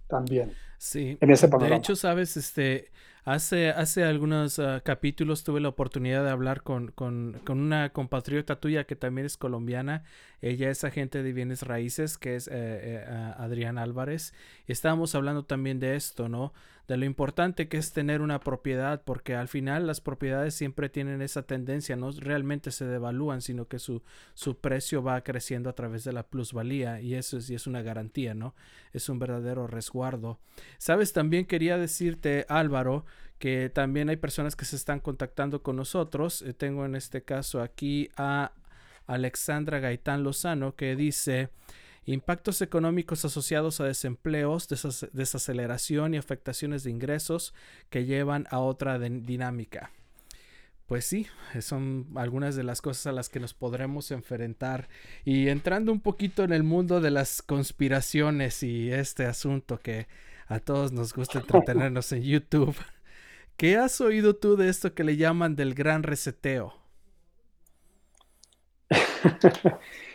también. 0.08 0.52
Sí, 0.78 1.18
en 1.22 1.32
ese 1.32 1.48
de 1.48 1.76
hecho, 1.76 1.96
sabes, 1.96 2.36
este, 2.36 2.90
Hace, 3.28 3.72
hace 3.72 4.06
algunos 4.06 4.58
ah, 4.58 4.80
capítulos 4.80 5.44
tuve 5.44 5.60
la 5.60 5.68
oportunidad 5.68 6.24
de 6.24 6.30
hablar 6.30 6.64
con, 6.64 6.94
con, 6.94 7.42
una 7.46 7.90
compatriota 7.90 8.62
tuya 8.62 8.86
que 8.86 8.96
también 8.96 9.26
es 9.26 9.36
colombiana. 9.36 10.06
Ella 10.42 10.70
es 10.70 10.86
agente 10.86 11.22
de 11.22 11.34
bienes 11.34 11.64
raíces, 11.64 12.18
que 12.18 12.38
es 12.38 12.48
eh, 12.48 12.54
eh, 12.56 13.34
Adrián 13.38 13.78
Álvarez. 13.80 14.34
Estábamos 14.66 15.14
hablando 15.14 15.44
también 15.44 15.82
de 15.82 15.98
esto, 15.98 16.30
¿no? 16.30 16.54
De 16.88 16.96
lo 16.96 17.04
importante 17.06 17.68
que 17.68 17.78
es 17.78 17.92
tener 17.92 18.22
una 18.22 18.40
propiedad, 18.40 19.04
porque 19.04 19.36
al 19.36 19.50
final 19.50 19.86
las 19.88 20.00
propiedades 20.00 20.54
siempre 20.54 20.88
tienen 20.88 21.22
esa 21.22 21.44
tendencia, 21.44 21.98
no 21.98 22.12
realmente 22.12 22.72
se 22.72 22.86
devalúan, 22.86 23.42
sino 23.42 23.68
que 23.68 23.78
su, 23.78 24.04
su 24.34 24.58
precio 24.60 25.04
va 25.04 25.22
creciendo 25.22 25.70
a 25.70 25.76
través 25.76 26.06
de 26.06 26.14
la 26.14 26.24
plusvalía. 26.24 27.02
Y 27.02 27.16
eso 27.16 27.38
es, 27.38 27.50
es 27.50 27.68
una 27.68 27.82
garantía, 27.82 28.34
¿no? 28.34 28.56
Es 28.94 29.10
un 29.10 29.20
verdadero 29.20 29.68
resguardo. 29.68 30.40
Sabes, 30.78 31.12
también 31.12 31.46
quería 31.46 31.78
decirte, 31.78 32.46
Álvaro, 32.48 33.06
que 33.38 33.70
también 33.70 34.10
hay 34.10 34.18
personas 34.18 34.56
que 34.56 34.66
se 34.66 34.78
están 34.78 35.00
contactando 35.00 35.62
con 35.62 35.76
nosotros. 35.76 36.42
Eh, 36.42 36.54
tengo 36.54 36.86
en 36.86 36.96
este 36.96 37.22
caso 37.24 37.62
aquí 37.62 38.10
a 38.16 38.54
Alexandra 39.08 39.80
Gaitán 39.80 40.24
Lozano 40.24 40.76
que 40.76 40.96
dice 40.96 41.50
impactos 42.08 42.62
económicos 42.62 43.24
asociados 43.26 43.80
a 43.80 43.86
desempleos, 43.86 44.68
desaceleración 45.12 46.14
y 46.14 46.18
afectaciones 46.18 46.84
de 46.84 46.92
ingresos 46.92 47.54
que 47.90 48.06
llevan 48.06 48.48
a 48.50 48.60
otra 48.60 48.98
dinámica. 48.98 49.92
Pues 50.88 51.06
sí, 51.06 51.28
son 51.60 52.08
algunas 52.16 52.56
de 52.56 52.64
las 52.64 52.82
cosas 52.82 53.08
a 53.08 53.12
las 53.12 53.28
que 53.28 53.42
nos 53.42 53.54
podremos 53.54 54.10
enfrentar. 54.12 54.88
Y 55.26 55.50
entrando 55.50 55.92
un 55.92 56.00
poquito 56.00 56.46
en 56.46 56.54
el 56.54 56.64
mundo 56.64 57.02
de 57.02 57.12
las 57.12 57.42
conspiraciones 57.42 58.64
y 58.64 58.90
este 58.90 59.26
asunto 59.26 59.80
que 59.82 60.08
a 60.48 60.62
todos 60.62 60.94
nos 60.94 61.14
gusta 61.14 61.40
entretenernos 61.40 62.14
en 62.14 62.24
YouTube. 62.24 62.76
¿Qué 63.58 63.76
has 63.76 64.00
oído 64.00 64.38
tú 64.38 64.56
de 64.56 64.70
esto 64.70 64.94
que 64.94 65.04
le 65.04 65.18
llaman 65.18 65.58
del 65.58 65.74
gran 65.74 66.04
reseteo? 66.04 66.74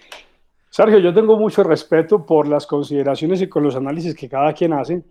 Sergio, 0.73 1.01
yo 1.01 1.13
tengo 1.13 1.37
mucho 1.37 1.63
respeto 1.63 2.25
por 2.25 2.49
las 2.49 2.67
consideraciones 2.67 3.43
y 3.43 3.47
con 3.47 3.63
los 3.63 3.77
análisis 3.77 4.15
que 4.15 4.27
cada 4.27 4.55
quien 4.55 4.73
hace, 4.73 5.03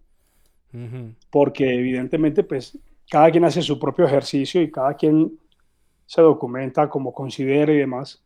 porque 1.30 1.72
evidentemente, 1.72 2.44
pues, 2.44 2.80
cada 3.08 3.30
quien 3.30 3.46
hace 3.46 3.62
su 3.62 3.78
propio 3.78 4.06
ejercicio 4.06 4.60
y 4.60 4.72
cada 4.72 4.96
quien 4.96 5.38
se 6.08 6.20
documenta 6.20 6.90
como 6.90 7.14
considera 7.14 7.72
y 7.72 7.78
demás. 7.78 8.24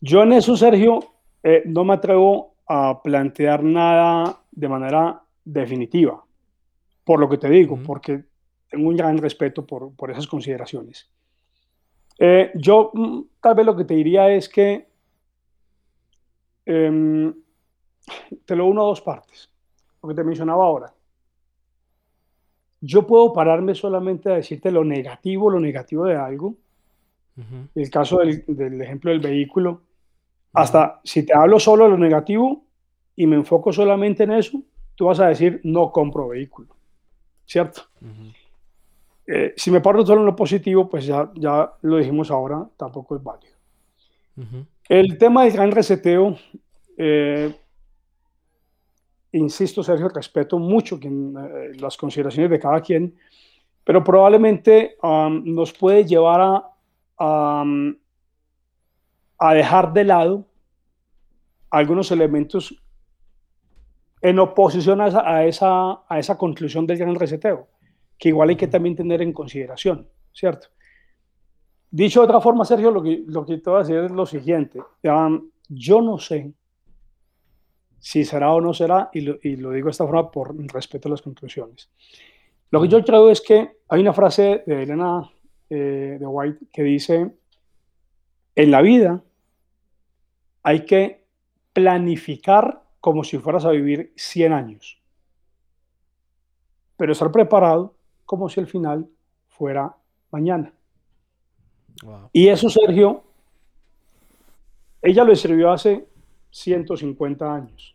Yo 0.00 0.24
en 0.24 0.32
eso, 0.32 0.56
Sergio, 0.56 0.98
eh, 1.44 1.62
no 1.64 1.84
me 1.84 1.94
atrevo 1.94 2.56
a 2.66 3.00
plantear 3.00 3.62
nada 3.62 4.40
de 4.50 4.68
manera 4.68 5.22
definitiva, 5.44 6.24
por 7.04 7.20
lo 7.20 7.28
que 7.28 7.38
te 7.38 7.48
digo, 7.48 7.78
porque 7.86 8.24
tengo 8.68 8.88
un 8.88 8.96
gran 8.96 9.16
respeto 9.18 9.64
por, 9.64 9.94
por 9.94 10.10
esas 10.10 10.26
consideraciones. 10.26 11.08
Eh, 12.18 12.50
yo 12.56 12.90
mm, 12.92 13.20
tal 13.40 13.54
vez 13.54 13.64
lo 13.64 13.76
que 13.76 13.84
te 13.84 13.94
diría 13.94 14.28
es 14.28 14.48
que 14.48 14.95
em, 16.66 17.34
te 18.44 18.54
lo 18.54 18.66
uno 18.66 18.82
a 18.82 18.86
dos 18.86 19.00
partes, 19.00 19.48
lo 20.02 20.08
que 20.08 20.14
te 20.14 20.24
mencionaba 20.24 20.64
ahora. 20.64 20.92
Yo 22.80 23.06
puedo 23.06 23.32
pararme 23.32 23.74
solamente 23.74 24.30
a 24.30 24.34
decirte 24.34 24.70
lo 24.70 24.84
negativo, 24.84 25.48
lo 25.48 25.60
negativo 25.60 26.04
de 26.04 26.16
algo, 26.16 26.54
El 27.74 27.90
caso 27.90 28.18
del, 28.18 28.44
del, 28.46 28.80
ejemplo 28.80 29.10
del 29.10 29.20
vehículo. 29.20 29.82
Hasta 30.52 31.00
si 31.04 31.24
te 31.24 31.34
hablo 31.34 31.60
solo 31.60 31.84
de 31.84 31.90
lo 31.90 31.98
negativo 31.98 32.64
y 33.14 33.26
me 33.26 33.36
enfoco 33.36 33.72
solamente 33.72 34.24
en 34.24 34.32
eso, 34.32 34.62
tú 34.94 35.06
vas 35.06 35.20
a 35.20 35.28
decir 35.28 35.60
no 35.64 35.92
compro 35.92 36.28
vehículo. 36.28 36.68
¿Cierto? 37.44 37.82
Eh, 39.26 39.54
si 39.56 39.70
me 39.70 39.80
paro 39.80 40.04
solo 40.04 40.20
en 40.20 40.26
lo 40.26 40.36
positivo, 40.36 40.88
pues 40.88 41.06
ya, 41.06 41.30
ya 41.34 41.72
lo 41.82 41.96
dijimos 41.96 42.30
ahora, 42.30 42.66
tampoco 42.76 43.16
es 43.16 43.22
válido. 43.22 43.56
El 44.88 45.18
tema 45.18 45.44
del 45.44 45.52
gran 45.52 45.72
reseteo, 45.72 46.36
eh, 46.96 47.52
insisto, 49.32 49.82
Sergio, 49.82 50.08
respeto 50.08 50.58
mucho 50.58 50.98
eh, 51.02 51.72
las 51.80 51.96
consideraciones 51.96 52.50
de 52.50 52.60
cada 52.60 52.80
quien, 52.80 53.16
pero 53.84 54.02
probablemente 54.02 54.96
nos 55.02 55.72
puede 55.72 56.04
llevar 56.04 56.40
a, 57.18 57.64
a, 59.38 59.54
dejar 59.54 59.92
de 59.92 60.04
lado 60.04 60.44
algunos 61.70 62.10
elementos 62.10 62.74
en 64.20 64.38
oposición 64.38 65.00
a 65.00 65.08
esa, 65.08 65.28
a 65.28 65.44
esa, 65.46 65.90
a 66.08 66.18
esa 66.18 66.36
conclusión 66.36 66.86
del 66.86 66.98
gran 66.98 67.14
reseteo 67.14 67.68
que 68.18 68.30
igual 68.30 68.48
hay 68.48 68.56
que 68.56 68.66
también 68.66 68.96
tener 68.96 69.22
en 69.22 69.32
consideración, 69.32 70.08
¿cierto? 70.32 70.68
Dicho 71.90 72.20
de 72.20 72.26
otra 72.26 72.40
forma, 72.40 72.64
Sergio, 72.64 72.90
lo 72.90 73.02
que, 73.02 73.24
lo 73.26 73.46
que 73.46 73.58
te 73.58 73.70
voy 73.70 73.78
a 73.78 73.82
decir 73.82 73.96
es 73.96 74.10
lo 74.10 74.26
siguiente. 74.26 74.82
yo 75.68 76.00
no 76.00 76.18
sé 76.18 76.52
si 77.98 78.24
será 78.24 78.52
o 78.52 78.60
no 78.60 78.72
será, 78.72 79.10
y 79.12 79.22
lo, 79.22 79.38
y 79.42 79.56
lo, 79.56 79.72
digo 79.72 79.86
de 79.86 79.90
esta 79.90 80.04
forma 80.04 80.30
por 80.30 80.54
respeto 80.72 81.08
a 81.08 81.12
las 81.12 81.22
conclusiones. 81.22 81.90
Lo 82.70 82.80
que 82.82 82.88
yo 82.88 83.02
creo 83.04 83.30
es 83.30 83.40
que 83.40 83.78
hay 83.88 84.00
una 84.00 84.12
frase 84.12 84.62
de 84.66 84.82
Elena 84.82 85.30
eh, 85.70 86.16
de 86.20 86.26
White 86.26 86.66
que 86.72 86.82
dice, 86.82 87.34
en 88.54 88.70
la 88.70 88.82
vida 88.82 89.22
hay 90.62 90.84
que 90.84 91.24
planificar 91.72 92.82
como 93.00 93.24
si 93.24 93.38
fueras 93.38 93.64
a 93.64 93.70
vivir 93.70 94.12
100 94.16 94.52
años, 94.52 95.00
pero 96.96 97.12
estar 97.12 97.30
preparado 97.30 97.96
como 98.24 98.48
si 98.48 98.60
el 98.60 98.66
final 98.66 99.08
fuera 99.48 99.96
mañana. 100.30 100.75
Y 102.32 102.48
eso, 102.48 102.68
Sergio, 102.68 103.22
ella 105.02 105.24
lo 105.24 105.32
escribió 105.32 105.70
hace 105.70 106.06
150 106.50 107.54
años. 107.54 107.94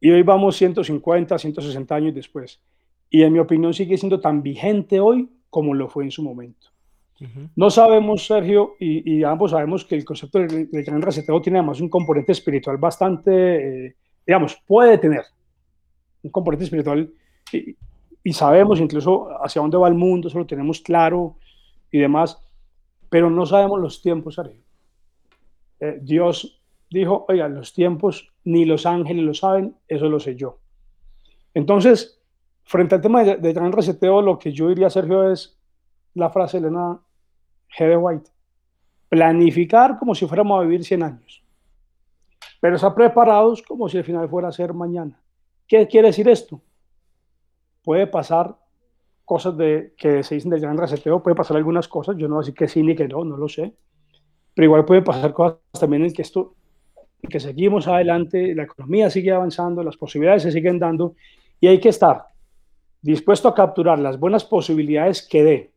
Y 0.00 0.10
hoy 0.10 0.22
vamos 0.22 0.56
150, 0.56 1.38
160 1.38 1.94
años 1.94 2.14
después. 2.14 2.60
Y 3.10 3.22
en 3.22 3.32
mi 3.32 3.38
opinión 3.38 3.72
sigue 3.72 3.96
siendo 3.96 4.20
tan 4.20 4.42
vigente 4.42 5.00
hoy 5.00 5.28
como 5.48 5.74
lo 5.74 5.88
fue 5.88 6.04
en 6.04 6.10
su 6.10 6.22
momento. 6.22 6.68
No 7.54 7.70
sabemos, 7.70 8.26
Sergio, 8.26 8.74
y, 8.78 9.24
ambos 9.24 9.52
sabemos 9.52 9.86
que 9.86 9.94
el 9.94 10.04
concepto 10.04 10.38
del, 10.38 10.68
gran 10.70 11.00
reseteo 11.00 11.40
tiene 11.40 11.58
además 11.58 11.80
un 11.80 11.88
componente 11.88 12.32
espiritual 12.32 12.76
bastante, 12.76 13.86
eh, 13.86 13.96
digamos, 14.26 14.60
puede 14.66 14.98
tener 14.98 15.24
un 16.22 16.30
componente 16.30 16.64
espiritual 16.64 17.10
y 18.22 18.32
sabemos 18.32 18.80
incluso 18.80 19.28
hacia 19.42 19.62
dónde 19.62 19.78
va 19.78 19.88
el 19.88 19.94
mundo, 19.94 20.28
eso 20.28 20.38
lo 20.38 20.46
tenemos 20.46 20.80
claro 20.80 21.36
y 21.90 21.98
demás, 21.98 22.42
pero 23.08 23.30
no 23.30 23.46
sabemos 23.46 23.80
los 23.80 24.02
tiempos, 24.02 24.40
eh, 25.80 25.98
Dios 26.02 26.62
dijo, 26.90 27.24
oiga, 27.28 27.48
los 27.48 27.72
tiempos 27.72 28.32
ni 28.44 28.64
los 28.64 28.86
ángeles 28.86 29.24
lo 29.24 29.34
saben, 29.34 29.76
eso 29.88 30.08
lo 30.08 30.20
sé 30.20 30.36
yo. 30.36 30.58
Entonces, 31.54 32.20
frente 32.64 32.94
al 32.94 33.00
tema 33.00 33.24
de, 33.24 33.36
de 33.36 33.52
gran 33.52 33.72
reseteo, 33.72 34.22
lo 34.22 34.38
que 34.38 34.52
yo 34.52 34.68
diría, 34.68 34.90
Sergio, 34.90 35.30
es 35.30 35.58
la 36.14 36.30
frase 36.30 36.60
de 36.60 36.68
Elena 36.68 37.00
G. 37.76 37.88
de 37.88 37.96
White. 37.96 38.30
Planificar 39.08 39.98
como 39.98 40.14
si 40.14 40.26
fuéramos 40.26 40.58
a 40.58 40.62
vivir 40.62 40.84
100 40.84 41.02
años, 41.02 41.44
pero 42.60 42.76
estar 42.76 42.94
preparados 42.94 43.62
como 43.62 43.88
si 43.88 43.98
el 43.98 44.04
final 44.04 44.28
fuera 44.28 44.48
a 44.48 44.52
ser 44.52 44.74
mañana. 44.74 45.20
¿Qué 45.66 45.86
quiere 45.86 46.08
decir 46.08 46.28
esto? 46.28 46.60
puede 47.86 48.08
pasar 48.08 48.58
cosas 49.26 49.56
de, 49.56 49.92
que 49.98 50.22
se 50.22 50.36
dicen 50.36 50.50
del 50.50 50.60
gran 50.60 50.78
reseteo, 50.78 51.22
puede 51.22 51.34
pasar 51.34 51.56
algunas 51.56 51.88
cosas, 51.88 52.16
yo 52.16 52.28
no 52.28 52.36
voy 52.36 52.44
decir 52.44 52.54
que 52.54 52.68
sí 52.68 52.82
ni 52.82 52.94
que 52.94 53.08
no, 53.08 53.24
no 53.24 53.36
lo 53.36 53.48
sé, 53.48 53.74
pero 54.54 54.64
igual 54.64 54.84
puede 54.86 55.02
pasar 55.02 55.34
cosas 55.34 55.58
también 55.78 56.04
en 56.04 56.12
que 56.12 56.22
esto, 56.22 56.54
en 57.20 57.28
que 57.28 57.40
seguimos 57.40 57.88
adelante, 57.88 58.54
la 58.54 58.62
economía 58.62 59.10
sigue 59.10 59.32
avanzando, 59.32 59.82
las 59.82 59.96
posibilidades 59.96 60.44
se 60.44 60.52
siguen 60.52 60.78
dando 60.78 61.16
y 61.60 61.66
hay 61.66 61.80
que 61.80 61.88
estar 61.88 62.26
dispuesto 63.02 63.48
a 63.48 63.54
capturar 63.54 63.98
las 63.98 64.18
buenas 64.18 64.44
posibilidades 64.44 65.26
que 65.26 65.44
dé 65.44 65.72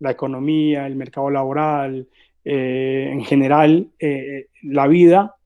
la 0.00 0.10
economía, 0.10 0.86
el 0.86 0.96
mercado 0.96 1.30
laboral, 1.30 2.08
eh, 2.44 3.10
en 3.12 3.24
general 3.24 3.88
eh, 3.98 4.48
la 4.62 4.86
vida, 4.86 5.36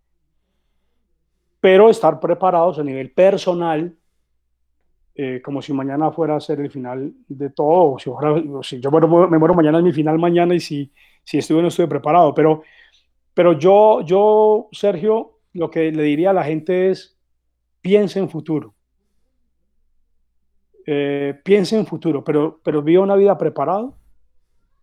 pero 1.60 1.90
estar 1.90 2.20
preparados 2.20 2.78
a 2.78 2.84
nivel 2.84 3.10
personal 3.10 3.94
eh, 5.20 5.42
como 5.42 5.60
si 5.60 5.72
mañana 5.72 6.12
fuera 6.12 6.36
a 6.36 6.40
ser 6.40 6.60
el 6.60 6.70
final 6.70 7.12
de 7.26 7.50
todo, 7.50 7.96
o 8.06 8.62
si, 8.62 8.78
yo 8.78 8.90
me 8.92 9.36
muero 9.36 9.52
mañana 9.52 9.78
es 9.78 9.84
mi 9.84 9.92
final 9.92 10.16
mañana 10.16 10.54
y 10.54 10.60
si, 10.60 10.92
si 11.24 11.38
estuve 11.38 11.60
no 11.60 11.66
estuve 11.66 11.88
preparado. 11.88 12.32
Pero, 12.32 12.62
pero 13.34 13.58
yo, 13.58 14.02
yo, 14.02 14.68
Sergio, 14.70 15.40
lo 15.54 15.72
que 15.72 15.90
le 15.90 16.04
diría 16.04 16.30
a 16.30 16.34
la 16.34 16.44
gente 16.44 16.90
es, 16.90 17.18
piense 17.80 18.20
en 18.20 18.28
futuro. 18.28 18.76
Eh, 20.86 21.34
piense 21.42 21.76
en 21.76 21.84
futuro, 21.84 22.22
pero, 22.22 22.60
pero 22.62 22.80
viva 22.80 23.02
una 23.02 23.16
vida 23.16 23.36
preparado, 23.36 23.96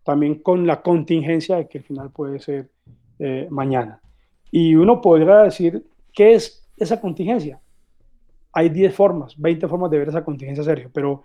también 0.04 0.42
con 0.42 0.66
la 0.66 0.82
contingencia 0.82 1.56
de 1.56 1.66
que 1.66 1.78
el 1.78 1.84
final 1.84 2.10
puede 2.10 2.40
ser 2.40 2.70
eh, 3.18 3.48
mañana. 3.48 4.02
Y 4.50 4.74
uno 4.74 5.00
podría 5.00 5.38
decir, 5.38 5.86
¿qué 6.12 6.34
es 6.34 6.68
esa 6.76 7.00
contingencia? 7.00 7.58
Hay 8.56 8.70
10 8.70 8.94
formas, 8.94 9.34
20 9.36 9.68
formas 9.68 9.90
de 9.90 9.98
ver 9.98 10.08
esa 10.08 10.24
contingencia, 10.24 10.64
Sergio, 10.64 10.88
pero, 10.90 11.24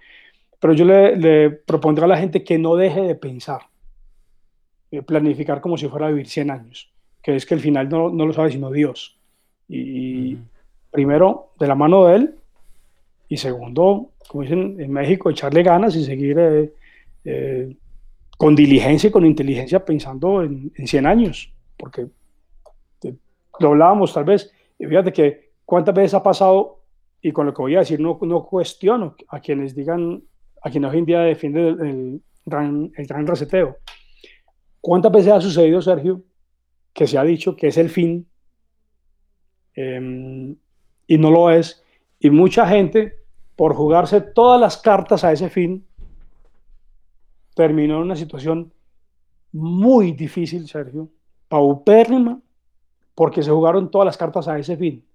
pero 0.59 0.73
yo 0.73 0.83
le, 0.83 1.15
le 1.15 1.49
propondré 1.49 2.03
a 2.03 2.07
la 2.09 2.17
gente 2.17 2.43
que 2.43 2.57
no 2.57 2.75
deje 2.75 2.99
de 2.99 3.15
pensar, 3.15 3.61
de 4.91 5.01
planificar 5.01 5.61
como 5.61 5.77
si 5.77 5.87
fuera 5.87 6.07
a 6.07 6.09
vivir 6.09 6.27
100 6.27 6.51
años, 6.51 6.91
que 7.23 7.37
es 7.37 7.45
que 7.45 7.53
el 7.53 7.61
final 7.61 7.87
no, 7.87 8.09
no 8.09 8.25
lo 8.25 8.33
sabe 8.33 8.51
sino 8.51 8.69
Dios. 8.69 9.17
Y 9.69 10.39
primero, 10.91 11.53
de 11.57 11.67
la 11.67 11.75
mano 11.75 12.03
de 12.03 12.15
Él, 12.17 12.35
y 13.29 13.37
segundo, 13.37 14.09
como 14.27 14.43
dicen 14.43 14.75
en 14.77 14.91
México, 14.91 15.29
echarle 15.29 15.63
ganas 15.63 15.95
y 15.95 16.03
seguir 16.03 16.37
eh, 16.37 16.73
eh, 17.23 17.77
con 18.37 18.57
diligencia 18.57 19.07
y 19.07 19.11
con 19.11 19.25
inteligencia 19.25 19.85
pensando 19.85 20.43
en, 20.43 20.69
en 20.75 20.85
100 20.85 21.05
años, 21.05 21.53
porque 21.77 22.07
eh, 23.03 23.13
lo 23.57 23.69
hablábamos 23.69 24.13
tal 24.13 24.25
vez, 24.25 24.51
y 24.77 24.85
fíjate 24.85 25.13
que 25.13 25.51
cuántas 25.63 25.95
veces 25.95 26.13
ha 26.15 26.21
pasado 26.21 26.80
y 27.21 27.31
con 27.31 27.45
lo 27.45 27.53
que 27.53 27.61
voy 27.61 27.75
a 27.75 27.79
decir 27.79 27.99
no, 27.99 28.17
no 28.21 28.43
cuestiono 28.45 29.15
a 29.27 29.39
quienes 29.39 29.75
digan, 29.75 30.23
a 30.61 30.69
quienes 30.69 30.91
hoy 30.91 30.99
en 30.99 31.05
día 31.05 31.19
defienden 31.21 31.65
el, 31.85 32.21
gran, 32.45 32.91
el 32.95 33.05
gran 33.05 33.27
reseteo. 33.27 33.77
¿Cuántas 34.79 35.11
veces 35.11 35.31
ha 35.31 35.41
sucedido, 35.41 35.81
Sergio, 35.81 36.23
que 36.93 37.05
se 37.05 37.17
ha 37.17 37.23
dicho 37.23 37.55
que 37.55 37.67
es 37.67 37.77
el 37.77 37.89
fin 37.89 38.27
em, 39.75 40.55
y 41.05 41.17
no 41.17 41.29
lo 41.29 41.51
es? 41.51 41.83
Y 42.19 42.31
mucha 42.31 42.67
gente, 42.67 43.13
por 43.55 43.75
jugarse 43.75 44.21
todas 44.21 44.59
las 44.59 44.77
cartas 44.77 45.23
a 45.23 45.31
ese 45.31 45.49
fin, 45.49 45.85
terminó 47.55 47.97
en 47.97 48.03
una 48.03 48.15
situación 48.15 48.73
muy 49.51 50.13
difícil, 50.13 50.67
Sergio, 50.67 51.09
paupérrima, 51.47 52.41
porque 53.13 53.43
se 53.43 53.51
jugaron 53.51 53.91
todas 53.91 54.05
las 54.05 54.17
cartas 54.17 54.47
a 54.47 54.57
ese 54.57 54.77
fin. 54.77 55.05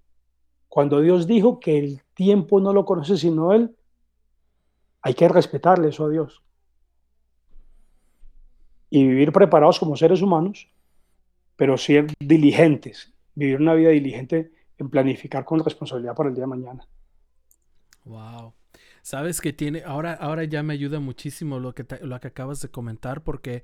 Cuando 0.68 1.00
Dios 1.00 1.26
dijo 1.26 1.60
que 1.60 1.78
el 1.78 2.02
tiempo 2.14 2.60
no 2.60 2.72
lo 2.72 2.84
conoce 2.84 3.16
sino 3.16 3.52
Él, 3.52 3.74
hay 5.02 5.14
que 5.14 5.28
respetarle 5.28 5.88
eso 5.88 6.06
a 6.06 6.10
Dios. 6.10 6.42
Y 8.90 9.06
vivir 9.06 9.32
preparados 9.32 9.78
como 9.78 9.96
seres 9.96 10.22
humanos, 10.22 10.68
pero 11.56 11.76
ser 11.76 12.06
diligentes, 12.18 13.12
vivir 13.34 13.60
una 13.60 13.74
vida 13.74 13.90
diligente 13.90 14.52
en 14.78 14.90
planificar 14.90 15.44
con 15.44 15.64
responsabilidad 15.64 16.14
para 16.14 16.28
el 16.28 16.34
día 16.34 16.44
de 16.44 16.48
mañana. 16.48 16.88
Wow. 18.04 18.54
Sabes 19.02 19.40
que 19.40 19.52
tiene, 19.52 19.82
ahora, 19.84 20.14
ahora 20.14 20.44
ya 20.44 20.62
me 20.62 20.74
ayuda 20.74 20.98
muchísimo 21.00 21.60
lo 21.60 21.74
que, 21.74 21.86
lo 22.02 22.18
que 22.20 22.28
acabas 22.28 22.60
de 22.60 22.68
comentar, 22.68 23.22
porque 23.22 23.62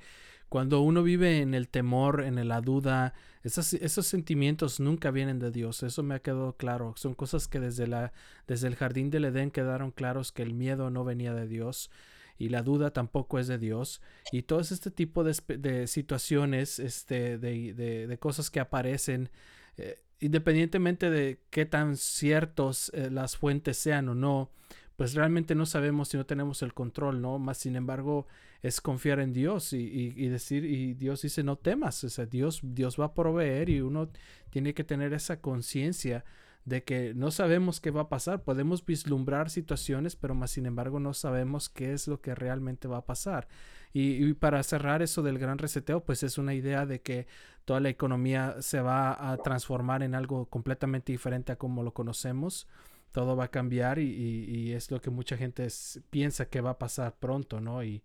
cuando 0.53 0.83
uno 0.83 1.03
vive 1.03 1.41
en 1.41 1.55
el 1.55 1.67
temor, 1.67 2.23
en 2.23 2.47
la 2.47 2.61
duda, 2.61 3.15
esos, 3.43 3.65
sentimientos 4.07 4.81
nunca 4.81 5.11
vienen 5.11 5.39
de 5.39 5.51
Dios. 5.51 5.83
Eso 5.83 6.03
me 6.03 6.15
ha 6.15 6.19
quedado 6.19 6.59
claro. 6.59 6.93
Son 6.99 7.15
cosas 7.15 7.49
que 7.49 7.59
desde, 7.59 7.87
la, 7.87 8.13
desde 8.47 8.69
el 8.69 8.77
jardín 8.77 9.09
del 9.09 9.25
Edén 9.25 9.51
quedaron 9.51 9.93
claros 9.93 10.31
que 10.31 10.43
el 10.43 10.53
miedo 10.53 10.91
no 10.91 11.05
venía 11.05 11.33
de 11.33 11.49
Dios 11.49 11.91
y 12.37 12.51
la 12.51 12.63
duda 12.63 12.93
tampoco 12.93 13.39
es 13.39 13.47
de 13.47 13.57
Dios. 13.57 14.03
Y 14.31 14.43
todo 14.43 14.61
este 14.61 14.91
tipo 14.91 15.25
de, 15.25 15.87
situaciones, 15.87 16.79
este, 16.81 17.39
de, 17.39 17.73
de, 17.73 18.19
cosas 18.19 18.51
que 18.51 18.61
aparecen, 18.61 19.31
eh, 19.79 20.03
independientemente 20.21 21.09
de 21.09 21.41
qué 21.49 21.65
tan 21.65 21.97
ciertos 21.97 22.91
eh, 22.93 23.09
las 23.11 23.39
fuentes 23.39 23.79
sean 23.79 24.07
o 24.11 24.15
no, 24.15 24.51
pues 24.97 25.15
realmente 25.15 25.55
no 25.55 25.65
sabemos 25.65 26.11
si 26.11 26.19
no 26.19 26.27
tenemos 26.27 26.61
el 26.61 26.75
control, 26.75 27.23
¿no? 27.23 27.39
Más 27.39 27.57
sin 27.57 27.75
embargo, 27.75 28.27
es 28.63 28.81
confiar 28.81 29.19
en 29.19 29.33
Dios 29.33 29.73
y, 29.73 30.29
decir, 30.29 30.65
y 30.65 30.95
Dios 30.95 31.23
dice, 31.23 31.43
no 31.43 31.57
temas, 31.57 32.05
o 32.05 32.09
sea, 32.09 32.27
Dios, 32.27 32.61
Dios 32.63 32.99
va 32.99 33.07
a 33.07 33.15
proveer 33.15 33.69
y 33.69 33.81
uno 33.81 34.09
tiene 34.51 34.73
que 34.73 34.85
tener 34.85 35.13
esa 35.13 35.41
conciencia 35.41 36.25
de 36.65 36.85
que 36.85 37.13
no 37.15 37.33
sabemos 37.33 37.81
qué 37.81 37.91
va 37.91 38.03
a 38.03 38.09
pasar. 38.09 38.45
Podemos 38.45 38.87
vislumbrar 38.87 39.51
situaciones, 39.51 40.15
pero 40.15 40.37
más 40.37 40.53
sin 40.53 40.67
embargo 40.67 41.01
no 41.01 41.13
sabemos 41.13 41.69
qué 41.69 41.93
es 41.93 42.07
lo 42.07 42.21
que 42.21 42.37
realmente 42.37 42.87
va 42.87 42.99
a 42.99 43.05
pasar. 43.05 43.49
Y, 43.93 44.33
para 44.35 44.63
cerrar 44.63 45.03
eso 45.03 45.23
del 45.23 45.39
gran 45.39 45.59
reseteo, 45.59 46.05
pues 46.05 46.23
es 46.23 46.39
una 46.39 46.55
idea 46.55 46.87
de 46.87 47.03
que 47.03 47.27
toda 47.65 47.81
la 47.81 47.91
economía 47.91 48.57
se 48.61 48.81
va 48.81 49.33
a 49.33 49.37
transformar 49.39 50.03
en 50.03 50.15
algo 50.15 50.47
completamente 50.47 51.13
diferente 51.13 51.53
a 51.53 51.57
como 51.57 51.83
lo 51.83 51.93
conocemos. 51.93 52.69
Todo 53.11 53.37
va 53.37 53.45
a 53.45 53.51
cambiar 53.51 53.99
y, 53.99 54.73
es 54.73 54.91
lo 54.91 55.01
que 55.01 55.11
mucha 55.11 55.37
gente 55.37 55.67
piensa 56.11 56.47
que 56.47 56.61
va 56.61 56.71
a 56.71 56.79
pasar 56.79 57.17
pronto, 57.19 57.61
¿no? 57.61 57.83
Y, 57.85 58.03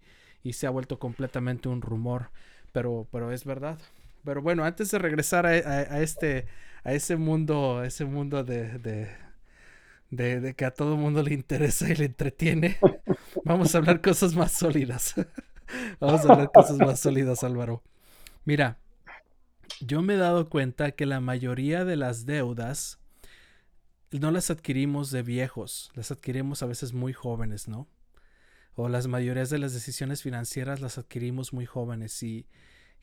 se 0.54 0.68
ha 0.68 0.70
vuelto 0.70 1.00
completamente 1.00 1.70
un 1.70 1.82
rumor, 1.82 2.32
pero, 2.72 3.08
pero 3.12 3.32
es 3.32 3.46
verdad. 3.46 3.78
Pero 4.24 4.42
bueno, 4.42 4.64
antes 4.66 4.92
de 4.92 5.00
regresar 5.00 5.46
a 5.46 6.02
este 6.02 6.48
a 6.88 6.94
ese 6.94 7.18
mundo, 7.18 7.84
ese 7.84 8.06
mundo 8.06 8.46
de, 8.46 8.80
de, 10.10 10.56
que 10.56 10.64
a 10.64 10.72
todo 10.72 10.96
mundo 10.96 11.22
le 11.22 11.34
interesa 11.34 11.90
y 11.90 11.96
le 11.96 12.06
entretiene, 12.06 12.78
vamos 13.44 13.76
a 13.76 13.80
hablar 13.80 14.00
cosas 14.00 14.36
más 14.36 14.54
sólidas. 14.54 15.14
vamos 16.00 16.26
a 16.26 16.32
hablar 16.32 16.50
cosas 16.54 16.78
más 16.78 17.02
sólidas, 17.02 17.44
Álvaro. 17.44 17.84
Mira, 18.46 18.78
yo 19.82 20.02
me 20.02 20.14
he 20.14 20.18
dado 20.18 20.48
cuenta 20.48 20.92
que 20.92 21.06
la 21.06 21.20
mayoría 21.20 21.84
de 21.84 21.98
las 21.98 22.26
deudas 22.26 23.00
no 24.12 24.32
las 24.32 24.50
adquirimos 24.50 25.12
de 25.12 25.24
viejos, 25.24 25.92
las 25.94 26.12
adquirimos 26.12 26.64
a 26.64 26.68
veces 26.68 26.94
muy 26.94 27.12
jóvenes, 27.12 27.68
¿no? 27.68 27.86
O 28.78 28.88
las 28.88 29.08
mayorías 29.08 29.50
de 29.50 29.58
las 29.58 29.74
decisiones 29.74 30.22
financieras 30.22 30.80
las 30.80 30.98
adquirimos 30.98 31.52
muy 31.52 31.66
jóvenes 31.66 32.24
y 32.24 32.48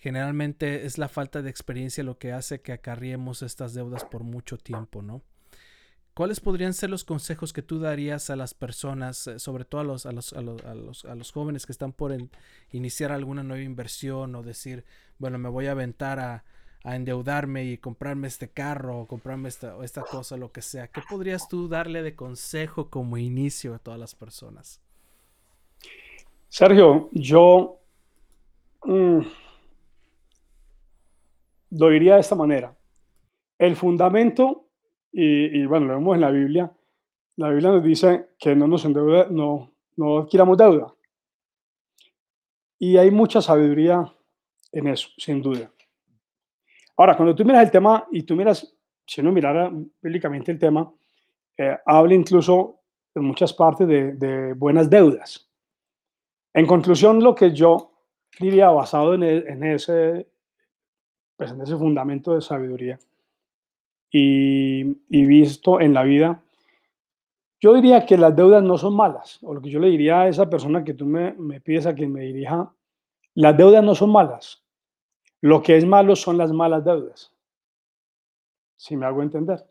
Generalmente 0.05 0.85
es 0.85 0.99
la 0.99 1.09
falta 1.09 1.41
de 1.41 1.49
experiencia 1.49 2.05
lo 2.05 2.19
que 2.19 2.33
hace 2.33 2.61
que 2.61 2.73
acarriemos 2.73 3.43
estas 3.43 3.73
deudas 3.73 4.05
por 4.05 4.23
mucho 4.23 4.59
tiempo, 4.59 5.01
¿no? 5.01 5.23
¿Cuáles 6.13 6.41
podrían 6.41 6.75
ser 6.75 6.91
los 6.91 7.05
consejos 7.05 7.55
que 7.55 7.63
tú 7.63 7.81
darías 7.81 8.29
a 8.29 8.37
las 8.37 8.53
personas, 8.53 9.27
eh, 9.27 9.39
sobre 9.39 9.65
todo 9.65 9.81
a 9.81 9.85
los, 9.85 10.05
a 10.05 10.13
los, 10.13 10.33
a 10.35 10.43
los, 10.43 11.05
a 11.07 11.15
los, 11.15 11.33
jóvenes 11.33 11.65
que 11.65 11.73
están 11.73 11.93
por 11.93 12.15
iniciar 12.71 13.13
alguna 13.13 13.43
nueva 13.43 13.65
inversión 13.65 14.35
o 14.35 14.43
decir, 14.43 14.85
bueno, 15.19 15.39
me 15.39 15.49
voy 15.49 15.67
a 15.67 15.73
aventar 15.73 16.21
a, 16.21 16.45
a 16.85 16.97
endeudarme 16.97 17.65
y 17.65 17.79
comprarme 17.79 18.29
este 18.29 18.51
carro 18.51 19.01
o 19.01 19.07
comprarme 19.07 19.49
esta, 19.49 19.83
esta 19.83 20.03
cosa, 20.03 20.37
lo 20.37 20.53
que 20.53 20.61
sea? 20.61 20.89
¿Qué 20.89 21.01
podrías 21.09 21.49
tú 21.49 21.67
darle 21.67 22.03
de 22.03 22.15
consejo 22.15 22.91
como 22.91 23.17
inicio 23.17 23.75
a 23.75 23.79
todas 23.79 23.99
las 23.99 24.15
personas? 24.15 24.84
Sergio, 26.55 27.09
yo... 27.11 27.81
Mm, 28.85 29.23
lo 31.71 31.89
diría 31.89 32.15
de 32.15 32.21
esta 32.21 32.37
manera. 32.37 32.73
El 33.59 33.75
fundamento, 33.75 34.69
y, 35.11 35.67
bueno, 35.67 35.87
lo 35.87 35.95
vemos 35.95 36.15
en 36.15 36.21
la 36.21 36.31
Biblia, 36.31 36.73
la 37.39 37.49
Biblia 37.49 37.71
nos 37.73 37.83
dice 37.83 38.29
que 38.39 38.55
no 38.55 38.69
nos 38.69 38.85
endeuda, 38.85 39.27
no, 39.29 39.73
no 39.97 40.19
adquiramos 40.19 40.57
deuda. 40.57 40.95
Y 42.79 42.99
hay 42.99 43.11
mucha 43.11 43.43
sabiduría 43.43 44.05
en 44.71 44.87
eso, 44.87 45.09
sin 45.19 45.43
duda. 45.43 45.73
Ahora, 46.97 47.17
cuando 47.17 47.35
tú 47.35 47.45
miras 47.45 47.65
el 47.65 47.73
tema 47.73 48.07
y 48.13 48.23
tú 48.23 48.37
miras, 48.37 48.77
si 49.05 49.21
uno 49.21 49.33
mirara 49.33 49.73
bíblicamente 50.01 50.53
el 50.53 50.61
tema, 50.61 50.89
eh, 51.59 51.77
habla 51.85 52.15
incluso 52.15 52.79
en 53.13 53.25
muchas 53.25 53.53
partes 53.53 53.89
de, 53.89 54.53
buenas 54.53 54.89
deudas. 54.89 55.51
En 56.55 56.67
conclusión, 56.67 57.23
lo 57.23 57.35
que 57.35 57.53
yo 57.53 57.91
diría 58.39 58.71
basado 58.71 59.15
en, 59.15 59.23
e, 59.25 59.75
ese 59.75 60.29
pues 61.37 61.51
en 61.51 61.61
ese 61.61 61.77
fundamento 61.77 62.35
de 62.35 62.41
sabiduría 62.41 62.99
y, 64.11 64.85
visto 65.11 65.81
en 65.81 65.93
la 65.93 66.05
vida, 66.05 66.41
yo 67.61 67.75
diría 67.75 68.07
que 68.07 68.17
las 68.17 68.37
deudas 68.37 68.63
no 68.63 68.79
son 68.79 68.95
malas, 68.95 69.41
o 69.43 69.53
lo 69.53 69.61
que 69.61 69.71
yo 69.71 69.81
le 69.81 69.89
diría 69.89 70.21
a 70.21 70.29
esa 70.29 70.49
persona 70.49 70.85
que 70.85 70.95
tú 70.95 71.07
me, 71.07 71.33
me 71.33 71.61
pides 71.61 71.87
a 71.87 71.95
quien 71.95 72.13
me 72.13 72.21
dirija, 72.21 72.73
las 73.35 73.57
deudas 73.57 73.83
no 73.83 73.97
son 73.97 74.13
malas, 74.13 74.63
lo 75.41 75.61
que 75.61 75.77
es 75.77 75.85
malo 75.85 76.15
son 76.15 76.39
las 76.39 76.53
malas 76.53 76.85
deudas, 76.85 77.33
si 78.77 78.97
me 78.97 79.07
hago 79.07 79.23
entender. 79.23 79.67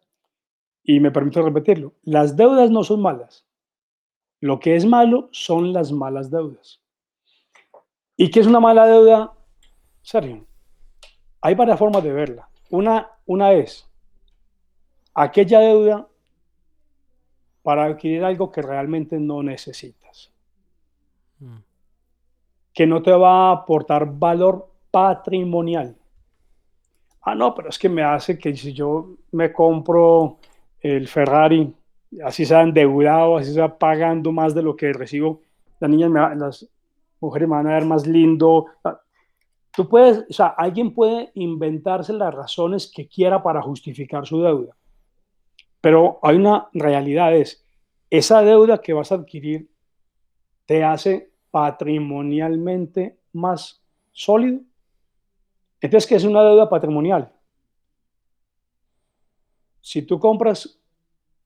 Y 0.84 1.00
me 1.00 1.12
permito 1.12 1.42
repetirlo, 1.42 1.94
las 2.04 2.36
deudas 2.36 2.70
no 2.70 2.84
son 2.84 3.02
malas, 3.02 3.46
lo 4.44 4.60
que 4.60 4.76
es 4.76 4.86
malo 4.86 5.30
son 5.32 5.72
las 5.72 5.94
malas 5.94 6.30
deudas. 6.30 6.82
¿Y 8.18 8.30
qué 8.30 8.42
es 8.42 8.46
una 8.46 8.60
mala 8.60 8.86
deuda? 8.86 9.32
Sergio, 10.02 10.46
hay 11.40 11.56
varias 11.56 11.80
formas 11.80 12.04
de 12.04 12.12
verla. 12.12 12.50
Una, 12.70 13.10
una 13.26 13.54
es 13.54 13.90
aquella 15.14 15.62
deuda 15.62 16.10
para 17.62 17.86
adquirir 17.86 18.26
algo 18.26 18.52
que 18.52 18.62
realmente 18.62 19.18
no 19.18 19.42
necesitas. 19.44 20.34
Mm. 21.40 21.60
Que 22.74 22.86
no 22.86 23.02
te 23.02 23.12
va 23.12 23.48
a 23.48 23.54
aportar 23.54 24.12
valor 24.12 24.70
patrimonial. 24.92 25.96
Ah, 27.22 27.34
no, 27.34 27.56
pero 27.56 27.70
es 27.70 27.80
que 27.80 27.88
me 27.88 28.04
hace 28.04 28.38
que 28.38 28.54
si 28.58 28.74
yo 28.74 29.16
me 29.32 29.54
compro 29.54 30.40
el 30.82 31.08
Ferrari, 31.08 31.74
así 32.24 32.46
sea 32.46 32.62
endeudado, 32.62 33.38
así 33.38 33.54
sea 33.54 33.78
pagando 33.78 34.32
más 34.32 34.54
de 34.54 34.62
lo 34.62 34.76
que 34.76 34.94
recibo, 34.94 35.42
las 35.80 35.90
niñas, 35.90 36.12
las 36.38 36.70
mujeres 37.20 37.48
me 37.48 37.56
van 37.56 37.68
a 37.68 37.74
ver 37.74 37.86
más 37.86 38.06
lindo. 38.06 38.68
Tú 39.72 39.90
puedes, 39.90 40.26
o 40.30 40.34
sea, 40.34 40.48
alguien 40.48 40.94
puede 40.94 41.32
inventarse 41.36 42.14
las 42.14 42.34
razones 42.34 42.92
que 42.94 43.08
quiera 43.08 43.42
para 43.42 43.62
justificar 43.62 44.26
su 44.26 44.42
deuda. 44.42 44.76
Pero 45.82 46.20
hay 46.22 46.38
una 46.38 46.70
realidad, 46.74 47.36
es, 47.36 47.66
esa 48.10 48.42
deuda 48.42 48.80
que 48.80 48.94
vas 48.94 49.12
a 49.12 49.16
adquirir 49.16 49.70
te 50.66 50.84
hace 50.84 51.32
patrimonialmente 51.52 53.20
más 53.34 53.84
sólido. 54.12 54.62
Entonces, 55.82 56.08
¿qué 56.08 56.16
es 56.16 56.24
una 56.24 56.44
deuda 56.44 56.70
patrimonial? 56.70 57.32
Si 59.82 60.04
tú 60.04 60.20
compras 60.20 60.80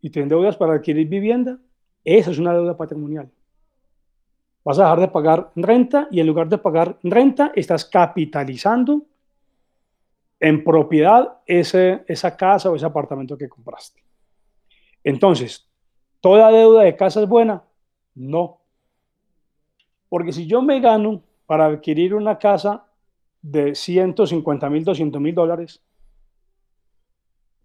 y 0.02 0.10
te 0.10 0.22
endeudas 0.22 0.58
para 0.58 0.74
adquirir 0.74 1.08
vivienda, 1.08 1.60
esa 2.04 2.32
es 2.32 2.40
una 2.40 2.54
deuda 2.54 2.78
patrimonial 2.78 3.30
vas 4.68 4.80
a 4.80 4.84
dejar 4.84 5.00
de 5.00 5.08
pagar 5.08 5.52
renta 5.56 6.10
y 6.12 6.20
en 6.20 6.28
lugar 6.28 6.50
de 6.50 6.58
pagar 6.58 6.98
renta 7.02 7.54
estás 7.56 7.86
capitalizando 7.86 9.06
en 10.42 10.62
propiedad 10.62 11.38
ese, 11.46 12.04
esa 12.06 12.36
casa 12.36 12.70
o 12.70 12.76
ese 12.76 12.86
apartamento 12.86 13.38
que 13.38 13.48
compraste. 13.48 14.04
Entonces, 15.06 15.70
¿toda 16.20 16.52
deuda 16.52 16.82
de 16.82 16.98
casa 16.98 17.22
es 17.22 17.30
buena? 17.30 17.64
No. 18.14 18.60
Porque 20.10 20.34
si 20.34 20.48
yo 20.48 20.62
me 20.62 20.82
gano 20.82 21.24
para 21.46 21.68
adquirir 21.68 22.14
una 22.14 22.38
casa 22.38 22.88
de 23.42 23.74
150 23.74 24.70
mil, 24.70 24.84
200 24.84 25.22
mil 25.22 25.34
dólares, 25.34 25.82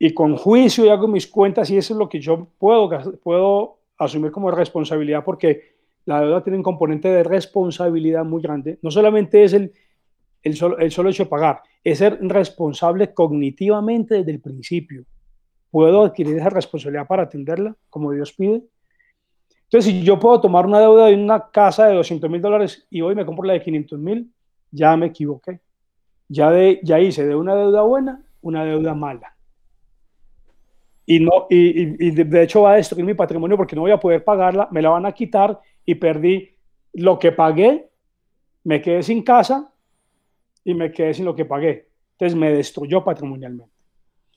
y 0.04 0.12
con 0.14 0.36
juicio 0.36 0.84
y 0.84 0.88
hago 0.88 1.06
mis 1.06 1.28
cuentas 1.28 1.70
y 1.70 1.76
eso 1.76 1.94
es 1.94 1.98
lo 1.98 2.08
que 2.08 2.18
yo 2.18 2.48
puedo, 2.58 2.90
puedo 3.22 3.78
asumir 3.96 4.32
como 4.32 4.50
responsabilidad 4.50 5.22
porque 5.22 5.76
la 6.06 6.20
deuda 6.20 6.42
tiene 6.42 6.56
un 6.56 6.64
componente 6.64 7.06
de 7.06 7.22
responsabilidad 7.22 8.24
muy 8.24 8.42
grande. 8.42 8.80
No 8.82 8.90
solamente 8.90 9.44
es 9.44 9.52
el, 9.52 9.72
el, 10.42 10.56
solo, 10.56 10.76
el 10.78 10.90
solo 10.90 11.08
hecho 11.08 11.22
de 11.22 11.30
pagar, 11.30 11.62
es 11.84 11.98
ser 11.98 12.18
responsable 12.20 13.14
cognitivamente 13.14 14.16
desde 14.16 14.32
el 14.32 14.40
principio. 14.40 15.04
¿Puedo 15.70 16.02
adquirir 16.02 16.36
esa 16.36 16.50
responsabilidad 16.50 17.06
para 17.06 17.22
atenderla 17.22 17.76
como 17.88 18.10
Dios 18.10 18.32
pide? 18.32 18.60
Entonces, 19.66 19.92
si 19.92 20.02
yo 20.02 20.18
puedo 20.18 20.40
tomar 20.40 20.66
una 20.66 20.80
deuda 20.80 21.06
de 21.06 21.14
una 21.14 21.48
casa 21.48 21.86
de 21.86 21.94
200 21.94 22.28
mil 22.28 22.42
dólares 22.42 22.88
y 22.90 23.02
hoy 23.02 23.14
me 23.14 23.24
compro 23.24 23.44
la 23.44 23.52
de 23.52 23.62
500 23.62 24.00
mil, 24.00 24.32
ya 24.72 24.96
me 24.96 25.06
equivoqué. 25.06 25.60
Ya, 26.26 26.50
de, 26.50 26.80
ya 26.82 26.98
hice 26.98 27.24
de 27.24 27.36
una 27.36 27.54
deuda 27.54 27.82
buena 27.82 28.20
una 28.40 28.64
deuda 28.64 28.94
mala. 28.94 29.36
Y, 31.04 31.20
no, 31.20 31.46
y, 31.50 32.06
y 32.06 32.10
de 32.10 32.42
hecho 32.42 32.62
va 32.62 32.72
a 32.72 32.76
destruir 32.76 33.04
mi 33.04 33.14
patrimonio 33.14 33.56
porque 33.56 33.74
no 33.74 33.82
voy 33.82 33.90
a 33.90 33.98
poder 33.98 34.22
pagarla, 34.22 34.68
me 34.70 34.80
la 34.80 34.90
van 34.90 35.06
a 35.06 35.12
quitar 35.12 35.60
y 35.84 35.96
perdí 35.96 36.50
lo 36.92 37.18
que 37.18 37.32
pagué, 37.32 37.90
me 38.64 38.80
quedé 38.80 39.02
sin 39.02 39.22
casa 39.22 39.72
y 40.64 40.74
me 40.74 40.92
quedé 40.92 41.14
sin 41.14 41.24
lo 41.24 41.34
que 41.34 41.44
pagué. 41.44 41.88
Entonces 42.12 42.38
me 42.38 42.52
destruyó 42.52 43.02
patrimonialmente. 43.02 43.72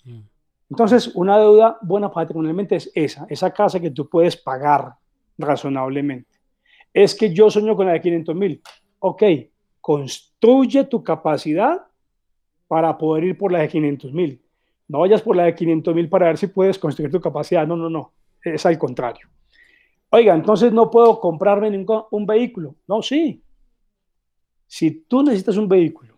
Mm. 0.05 0.21
Entonces, 0.69 1.07
una 1.15 1.37
deuda 1.37 1.77
buena 1.81 2.11
patrimonialmente 2.11 2.75
es 2.77 2.91
esa, 2.95 3.27
esa 3.29 3.53
casa 3.53 3.79
que 3.79 3.91
tú 3.91 4.09
puedes 4.09 4.35
pagar 4.35 4.95
razonablemente. 5.37 6.39
Es 6.93 7.13
que 7.13 7.33
yo 7.33 7.49
sueño 7.51 7.75
con 7.75 7.85
la 7.85 7.93
de 7.93 8.01
500 8.01 8.35
mil. 8.35 8.61
Ok, 8.99 9.23
construye 9.79 10.85
tu 10.85 11.03
capacidad 11.03 11.85
para 12.67 12.97
poder 12.97 13.25
ir 13.25 13.37
por 13.37 13.51
la 13.51 13.59
de 13.59 13.67
500 13.67 14.11
mil. 14.13 14.41
No 14.87 14.99
vayas 14.99 15.21
por 15.21 15.35
la 15.35 15.43
de 15.43 15.55
500 15.55 15.95
mil 15.95 16.09
para 16.09 16.27
ver 16.27 16.37
si 16.37 16.47
puedes 16.47 16.77
construir 16.77 17.11
tu 17.11 17.19
capacidad. 17.19 17.65
No, 17.65 17.75
no, 17.75 17.89
no. 17.89 18.13
Es 18.43 18.65
al 18.65 18.77
contrario. 18.77 19.27
Oiga, 20.09 20.35
entonces 20.35 20.71
no 20.71 20.89
puedo 20.91 21.19
comprarme 21.19 21.69
ningún 21.69 22.03
un 22.11 22.25
vehículo. 22.25 22.75
No, 22.87 23.01
sí. 23.01 23.41
Si 24.67 24.91
tú 24.91 25.23
necesitas 25.23 25.57
un 25.57 25.67
vehículo 25.67 26.15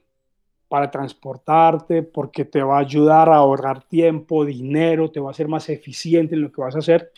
para 0.67 0.91
transportarte, 0.91 2.03
porque 2.03 2.45
te 2.45 2.61
va 2.61 2.77
a 2.77 2.81
ayudar 2.81 3.29
a 3.29 3.37
ahorrar 3.37 3.83
tiempo, 3.83 4.43
dinero, 4.43 5.09
te 5.09 5.19
va 5.19 5.29
a 5.29 5.31
hacer 5.31 5.47
más 5.47 5.69
eficiente 5.69 6.35
en 6.35 6.41
lo 6.41 6.51
que 6.51 6.61
vas 6.61 6.75
a 6.75 6.79
hacer, 6.79 7.11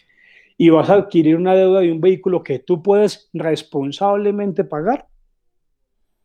y 0.56 0.70
vas 0.70 0.90
a 0.90 0.96
adquirir 0.96 1.36
una 1.36 1.56
deuda 1.56 1.80
de 1.80 1.92
un 1.92 2.02
vehículo 2.02 2.44
que 2.44 2.60
tú 2.60 2.84
puedes 2.84 3.30
responsablemente 3.34 4.66
pagar, 4.66 5.08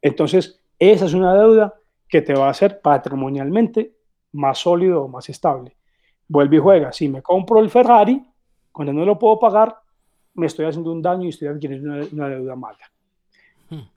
entonces 0.02 0.60
esa 0.78 1.06
es 1.06 1.14
una 1.14 1.34
deuda 1.34 1.74
que 2.08 2.20
te 2.20 2.34
va 2.34 2.48
a 2.48 2.50
hacer 2.50 2.80
patrimonialmente 2.80 3.93
más 4.34 4.58
sólido 4.58 5.04
o 5.04 5.08
más 5.08 5.28
estable. 5.28 5.76
Vuelve 6.28 6.56
y 6.56 6.60
juega. 6.60 6.92
Si 6.92 7.08
me 7.08 7.22
compro 7.22 7.60
el 7.60 7.70
Ferrari, 7.70 8.22
cuando 8.72 8.92
no 8.92 9.04
lo 9.04 9.18
puedo 9.18 9.38
pagar, 9.38 9.76
me 10.34 10.46
estoy 10.46 10.66
haciendo 10.66 10.92
un 10.92 11.00
daño 11.00 11.24
y 11.24 11.28
estoy 11.28 11.48
adquiriendo 11.48 12.06
una, 12.12 12.28
deuda 12.28 12.56
mala. 12.56 12.90
Hmm. 13.70 13.88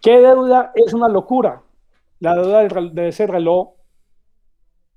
¿Qué 0.00 0.20
deuda 0.20 0.72
es 0.74 0.92
una 0.94 1.08
locura? 1.08 1.62
La 2.20 2.34
deuda 2.34 2.62
de 2.90 3.08
ese 3.08 3.26
reloj 3.26 3.74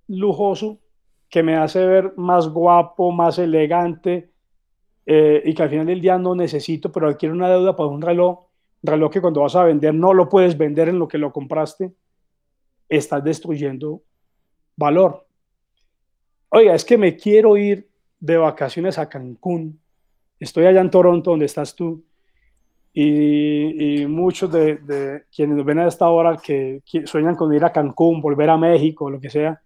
lujoso 0.07 0.79
que 1.29 1.43
me 1.43 1.55
hace 1.55 1.85
ver 1.85 2.13
más 2.15 2.47
guapo, 2.47 3.11
más 3.11 3.37
elegante 3.37 4.31
eh, 5.05 5.41
y 5.45 5.53
que 5.53 5.63
al 5.63 5.69
final 5.69 5.85
del 5.85 6.01
día 6.01 6.17
no 6.17 6.33
necesito, 6.33 6.91
pero 6.91 7.09
adquiero 7.09 7.35
una 7.35 7.49
deuda 7.49 7.75
para 7.75 7.89
un 7.89 8.01
reloj, 8.01 8.45
un 8.81 8.87
reloj 8.87 9.11
que 9.11 9.21
cuando 9.21 9.41
vas 9.41 9.55
a 9.55 9.63
vender 9.63 9.93
no 9.93 10.13
lo 10.13 10.29
puedes 10.29 10.57
vender 10.57 10.87
en 10.87 10.97
lo 10.97 11.07
que 11.07 11.17
lo 11.17 11.33
compraste, 11.33 11.93
estás 12.87 13.23
destruyendo 13.23 14.01
valor. 14.79 15.25
Oiga, 16.49 16.73
es 16.73 16.85
que 16.85 16.97
me 16.97 17.15
quiero 17.15 17.57
ir 17.57 17.87
de 18.19 18.37
vacaciones 18.37 18.97
a 18.97 19.07
Cancún. 19.07 19.79
Estoy 20.39 20.65
allá 20.65 20.81
en 20.81 20.89
Toronto, 20.89 21.31
donde 21.31 21.45
estás 21.45 21.75
tú. 21.75 22.03
Y, 22.91 24.05
muchos 24.07 24.51
de, 24.51 25.23
quienes 25.33 25.57
nos 25.57 25.65
ven 25.65 25.79
a 25.79 25.87
esta 25.87 26.09
hora 26.09 26.37
que, 26.37 26.81
sueñan 27.05 27.35
con 27.35 27.53
ir 27.53 27.63
a 27.63 27.71
Cancún, 27.71 28.21
volver 28.21 28.49
a 28.49 28.57
México, 28.57 29.09
lo 29.09 29.19
que 29.19 29.29
sea. 29.29 29.61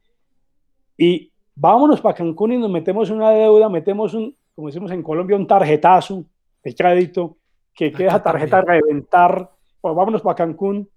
Y 0.97 1.31
vámonos 1.55 2.01
para 2.01 2.15
Cancún 2.15 2.53
y 2.53 2.57
nos 2.57 2.69
metemos 2.69 3.09
una 3.09 3.29
deuda, 3.31 3.69
metemos 3.69 4.13
un, 4.13 4.35
como 4.55 4.67
decimos 4.67 4.91
en 4.91 5.03
Colombia, 5.03 5.37
un 5.37 5.47
tarjetazo 5.47 6.25
de 6.63 6.75
crédito 6.75 7.37
que 7.73 7.91
queda 7.91 8.09
esa 8.09 8.23
tarjeta 8.23 8.61
reventar. 8.61 9.49
Pues 9.79 9.95
vámonos 9.95 10.21
para 10.21 10.35
Cancún. 10.35 10.89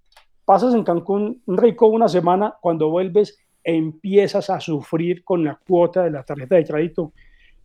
Pasas 0.45 0.75
en 0.75 0.85
Cancún 0.85 1.43
rico 1.47 1.87
una 1.87 2.09
semana, 2.09 2.57
cuando 2.61 2.91
vuelves 2.91 3.39
empiezas 3.67 4.49
a 4.49 4.61
sufrir 4.61 5.25
con 5.25 5.43
la 5.43 5.57
cuota 5.57 6.05
de 6.05 6.13
la 6.13 6.23
tarjeta 6.23 6.55
de 6.55 6.65
crédito. 6.65 7.13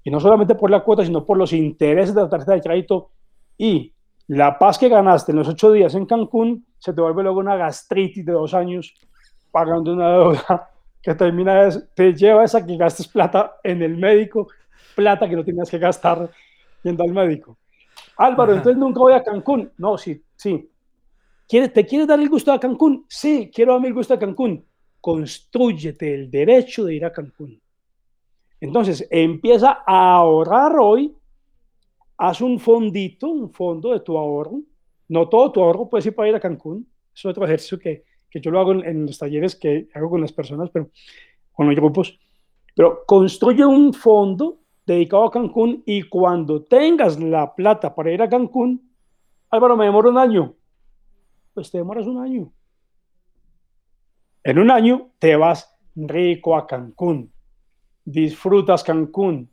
Y 0.04 0.10
no 0.10 0.20
solamente 0.20 0.56
por 0.56 0.72
la 0.72 0.80
cuota, 0.80 1.06
sino 1.06 1.24
por 1.24 1.38
los 1.38 1.54
intereses 1.54 2.16
de 2.16 2.24
la 2.24 2.30
tarjeta 2.30 2.54
de 2.54 2.62
crédito. 2.62 3.12
Y 3.56 3.94
la 4.28 4.58
paz 4.58 4.80
que 4.80 4.90
ganaste 4.90 5.32
en 5.32 5.38
los 5.38 5.48
ocho 5.48 5.72
días 5.72 5.94
en 5.94 6.08
Cancún 6.08 6.66
se 6.80 6.92
te 6.92 7.02
vuelve 7.02 7.22
luego 7.22 7.40
una 7.40 7.56
gastritis 7.56 8.26
de 8.26 8.32
dos 8.32 8.56
años 8.56 8.96
pagando 9.52 9.94
una 9.94 10.10
deuda 10.12 10.72
que 11.04 11.14
termina, 11.14 11.70
te 11.94 12.16
lleva 12.16 12.46
a 12.46 12.66
que 12.66 12.78
gastes 12.78 13.08
plata 13.08 13.58
en 13.64 13.84
el 13.84 13.96
médico, 13.96 14.48
plata 14.96 15.30
que 15.30 15.36
no 15.36 15.44
tenías 15.44 15.70
que 15.70 15.78
gastar 15.78 16.32
yendo 16.82 17.04
al 17.04 17.12
médico. 17.12 17.58
Álvaro, 18.18 18.54
entonces 18.54 18.78
nunca 18.78 19.02
voy 19.02 19.14
a 19.14 19.24
Cancún. 19.24 19.72
No, 19.78 20.00
sí, 20.00 20.20
sí. 20.36 20.68
¿Te 21.48 21.86
quieres 21.86 22.08
dar 22.08 22.20
el 22.20 22.30
gusto 22.30 22.52
a 22.52 22.60
Cancún? 22.60 23.06
Sí, 23.08 23.52
quiero 23.54 23.74
darme 23.74 23.90
el 23.90 23.94
gusto 23.94 24.16
a 24.16 24.20
Cancún 24.20 24.66
construyete 25.02 26.14
el 26.14 26.30
derecho 26.30 26.86
de 26.86 26.96
ir 26.96 27.06
a 27.06 27.12
Cancún. 27.12 27.60
Entonces, 28.62 29.08
empieza 29.10 29.84
a 29.86 30.16
ahorrar 30.18 30.78
hoy, 30.80 31.16
haz 32.18 32.42
un 32.42 32.60
fondito, 32.60 33.28
un 33.28 33.52
fondo 33.52 33.92
de 33.92 34.02
tu 34.02 34.16
ahorro. 34.18 34.62
No 35.10 35.28
todo 35.28 35.52
tu 35.52 35.62
ahorro 35.62 35.90
puede 35.90 36.08
ir 36.08 36.16
para 36.16 36.30
ir 36.30 36.36
a 36.36 36.40
Cancún. 36.40 36.88
Es 37.14 37.26
otro 37.26 37.44
ejercicio 37.44 37.80
que, 37.80 38.06
que 38.30 38.40
yo 38.40 38.52
lo 38.52 38.60
hago 38.60 38.72
en, 38.74 39.08
los 39.08 39.18
talleres 39.18 39.56
que 39.56 39.90
hago 39.96 40.12
con 40.12 40.22
las 40.22 40.32
personas, 40.32 40.70
pero 40.70 40.90
con 41.52 41.66
los 41.66 41.76
grupos. 41.76 42.20
Pero 42.76 43.04
construye 43.06 43.66
un 43.66 43.94
fondo 43.94 44.60
dedicado 44.86 45.26
a 45.26 45.32
Cancún 45.32 45.82
y 45.86 46.04
cuando 46.04 46.64
tengas 46.64 47.20
la 47.20 47.54
plata 47.54 47.94
para 47.94 48.12
ir 48.12 48.22
a 48.22 48.30
Cancún, 48.30 48.90
Álvaro, 49.50 49.76
me 49.76 49.86
demora 49.86 50.10
un 50.10 50.18
año. 50.18 50.54
Pues 51.54 51.72
te 51.72 51.80
demoras 51.80 52.06
un 52.06 52.20
año. 52.20 52.54
En 54.44 54.58
un 54.58 54.72
año 54.72 55.12
te 55.20 55.36
vas 55.36 55.76
rico 55.96 56.56
a 56.56 56.66
Cancún, 56.66 57.32
disfrutas 58.04 58.84
Cancún, 58.84 59.52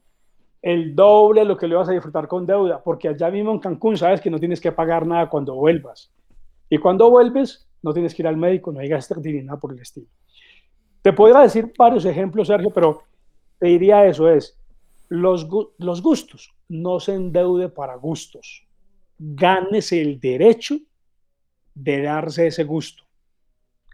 el 0.63 0.95
doble 0.95 1.43
de 1.43 1.47
lo 1.47 1.59
que 1.59 1.69
le 1.69 1.75
vas 1.75 1.91
a 1.91 1.93
disfrutar 1.93 2.27
con 2.27 2.47
deuda, 2.47 2.83
porque 2.83 3.09
allá 3.09 3.31
mismo 3.31 3.53
en 3.53 3.59
Cancún 3.59 3.99
sabes 3.99 4.21
que 4.21 4.31
no 4.31 4.39
tienes 4.39 4.61
que 4.61 4.73
pagar 4.73 5.07
nada 5.07 5.29
cuando 5.29 5.55
vuelvas. 5.55 6.11
Y 6.71 6.79
cuando 6.79 7.11
vuelves, 7.11 7.69
no 7.83 7.93
tienes 7.93 8.15
que 8.15 8.23
ir 8.23 8.29
al 8.29 8.39
médico, 8.39 8.73
no 8.73 8.81
hay 8.81 8.89
gasto 8.89 9.15
ni 9.17 9.43
nada 9.43 9.61
por 9.61 9.73
el 9.73 9.81
estilo. 9.81 10.09
Te 11.03 11.13
podría 11.13 11.41
decir 11.41 11.73
varios 11.77 12.07
ejemplos, 12.07 12.49
Sergio, 12.49 12.71
pero 12.71 13.03
te 13.59 13.67
diría 13.67 14.07
eso 14.07 14.29
es, 14.29 14.59
los, 15.09 15.47
los 15.79 16.03
gustos, 16.03 16.55
no 16.69 16.99
se 16.99 17.15
endeude 17.15 17.69
para 17.69 17.95
gustos. 17.97 18.67
Gánese 19.19 20.01
el 20.01 20.19
derecho 20.19 20.79
de 21.75 22.03
darse 22.03 22.47
ese 22.47 22.65
gusto. 22.65 23.08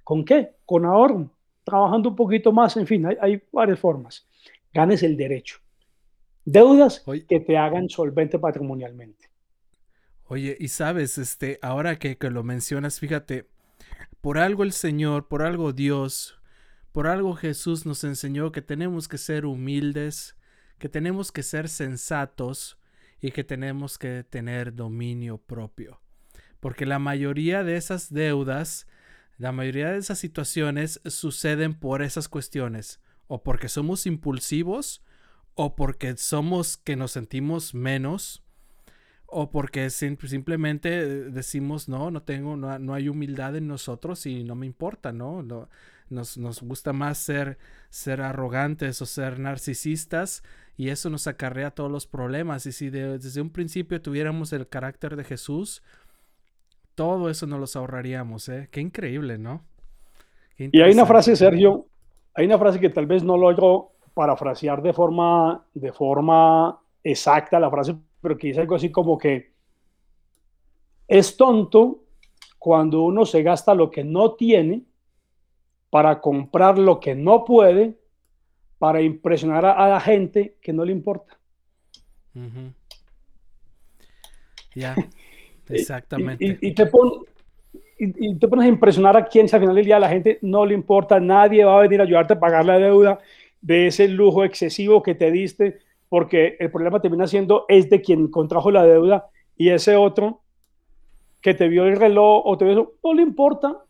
¿Con 0.05 0.24
qué? 0.24 0.52
Con 0.66 0.84
ahorro, 0.84 1.30
trabajando 1.64 2.11
un 2.11 2.16
poquito 2.16 2.52
más, 2.52 2.76
en 2.76 2.86
fin, 2.86 3.07
hay, 3.20 3.42
varias 3.50 3.80
formas. 3.80 4.26
Ganes 4.72 5.02
el 5.02 5.16
derecho. 5.16 5.59
Deudas 6.44 7.02
que 7.26 7.40
te 7.40 7.57
hagan 7.57 7.88
solvente 7.88 8.38
patrimonialmente. 8.38 9.30
Oye, 10.26 10.57
y 10.61 10.68
sabes, 10.68 11.16
este, 11.18 11.59
ahora 11.62 11.98
que, 11.98 12.18
que 12.18 12.30
lo 12.30 12.42
mencionas, 12.42 13.00
fíjate, 13.00 13.48
por 14.20 14.38
algo 14.38 14.62
el 14.62 14.72
Señor, 14.72 15.28
por 15.28 15.42
algo 15.42 15.72
Dios, 15.72 16.38
por 16.92 17.07
algo 17.07 17.34
Jesús 17.34 17.86
nos 17.86 18.05
enseñó 18.05 18.52
que 18.52 18.62
tenemos 18.62 19.09
que 19.09 19.18
ser 19.18 19.46
humildes, 19.46 20.36
que 20.78 20.88
tenemos 20.88 21.32
que 21.32 21.42
ser 21.42 21.68
sensatos 21.68 22.78
y 23.20 23.32
que 23.32 23.42
tenemos 23.42 23.98
que 23.98 24.22
tener 24.22 24.74
dominio 24.74 25.38
propio. 25.38 26.00
Porque 26.61 26.86
la 26.86 26.98
mayoría 26.98 27.64
de 27.64 27.76
esas 27.76 28.12
deudas 28.12 28.86
la 29.39 29.53
mayoría 29.53 29.91
de 29.91 29.99
esas 29.99 30.18
situaciones 30.18 31.01
suceden 31.07 31.74
por 31.74 32.03
esas 32.03 32.28
cuestiones, 32.28 33.01
o 33.26 33.43
porque 33.43 33.68
somos 33.68 34.07
impulsivos, 34.07 35.03
o 35.55 35.76
porque 35.76 36.16
somos 36.16 36.76
que 36.76 36.97
nos 36.97 37.12
sentimos 37.12 37.74
menos, 37.74 38.43
o 39.26 39.51
porque 39.51 39.91
simplemente 39.91 41.07
decimos, 41.30 41.89
no, 41.89 42.11
no 42.11 42.22
tengo, 42.22 42.57
no, 42.57 42.95
hay 42.95 43.09
humildad 43.09 43.57
en 43.57 43.66
nosotros 43.66 44.26
y 44.26 44.45
no 44.45 44.55
me 44.55 44.66
importa, 44.66 45.12
¿no? 45.12 45.43
nos, 46.09 46.39
nos, 46.39 46.62
gusta 46.62 46.93
más 46.93 47.18
ser, 47.18 47.59
ser 47.91 48.20
arrogantes 48.20 49.03
o 49.03 49.07
ser 49.07 49.41
narcisistas 49.41 50.45
y 50.76 50.91
eso 50.91 51.11
nos 51.11 51.26
acarrea 51.26 51.72
todos 51.72 51.91
los 51.91 52.07
problemas. 52.07 52.66
Y 52.66 52.72
si 52.72 52.91
desde 52.91 53.41
un 53.41 53.51
principio 53.51 54.01
tuviéramos 54.01 54.53
el 54.53 54.68
carácter 54.68 55.16
de 55.16 55.24
Jesús, 55.24 55.82
todo 56.95 57.28
eso 57.30 57.47
nos 57.47 57.61
los 57.61 57.76
ahorraríamos, 57.76 58.49
¿eh? 58.49 58.68
Qué 58.70 58.80
increíble, 58.80 59.38
¿no? 59.38 59.62
y 60.57 60.80
hay 60.80 60.92
una 60.92 61.05
frase, 61.05 61.34
Sergio, 61.34 61.86
hay 62.32 62.47
una 62.47 62.59
frase 62.59 62.78
que 62.78 62.90
tal 62.90 63.07
vez 63.07 63.24
no 63.24 63.36
logro 63.36 63.92
parafrasear 64.14 64.82
de 64.82 64.92
forma, 64.92 65.66
de 65.74 65.92
forma 65.92 66.80
exacta 67.03 67.59
la 67.59 67.70
frase, 67.70 67.97
pero 68.20 68.38
que 68.38 68.49
dice 68.49 68.61
algo 68.61 68.76
así 68.76 68.90
como 68.90 69.18
que 69.18 69.53
es 71.09 71.36
tonto 71.36 72.05
cuando 72.59 73.03
uno 73.03 73.26
se 73.26 73.42
gasta 73.42 73.74
lo 73.74 73.90
que 73.90 74.05
no 74.05 74.34
tiene 74.34 74.84
para 75.90 76.20
comprar 76.20 76.78
lo 76.78 76.99
que 76.99 77.14
no 77.14 77.45
puede 77.45 77.99
para 78.78 79.03
impresionar 79.03 79.64
a, 79.66 79.88
la 79.88 80.01
gente 80.01 80.57
que 80.61 80.72
no 80.72 80.84
le 80.84 80.92
importa. 80.92 81.38
Ya. 84.74 84.95
Exactamente. 85.68 86.44
Y, 86.44 86.72
te 86.72 86.90
y, 87.98 88.38
te 88.38 88.48
pones 88.48 88.66
a 88.66 88.68
impresionar 88.68 89.16
a 89.16 89.26
quien 89.26 89.46
al 89.52 89.60
final 89.60 89.74
del 89.74 89.84
día 89.84 89.98
la 89.98 90.08
gente 90.08 90.38
no 90.42 90.66
le 90.66 90.74
importa, 90.74 91.20
nadie 91.20 91.64
va 91.64 91.78
a 91.78 91.82
venir 91.82 92.00
a 92.00 92.04
ayudarte 92.04 92.34
a 92.34 92.40
pagar 92.40 92.64
la 92.64 92.78
deuda 92.78 93.18
de 93.60 93.86
ese 93.86 94.08
lujo 94.08 94.44
excesivo 94.44 95.02
que 95.02 95.14
te 95.14 95.30
diste, 95.30 95.78
porque 96.08 96.56
el 96.60 96.70
problema 96.70 97.00
termina 97.00 97.26
siendo 97.26 97.64
es 97.68 97.88
de 97.88 98.02
quien 98.02 98.28
contrajo 98.28 98.70
la 98.70 98.84
deuda 98.84 99.28
y 99.56 99.70
ese 99.70 99.96
otro 99.96 100.42
que 101.40 101.54
te 101.54 101.68
vio 101.68 101.86
el 101.86 101.96
reloj 101.96 102.42
o 102.44 102.56
te 102.56 102.64
vio 102.64 102.94
no 103.02 103.14
le 103.14 103.22
importa 103.22 103.84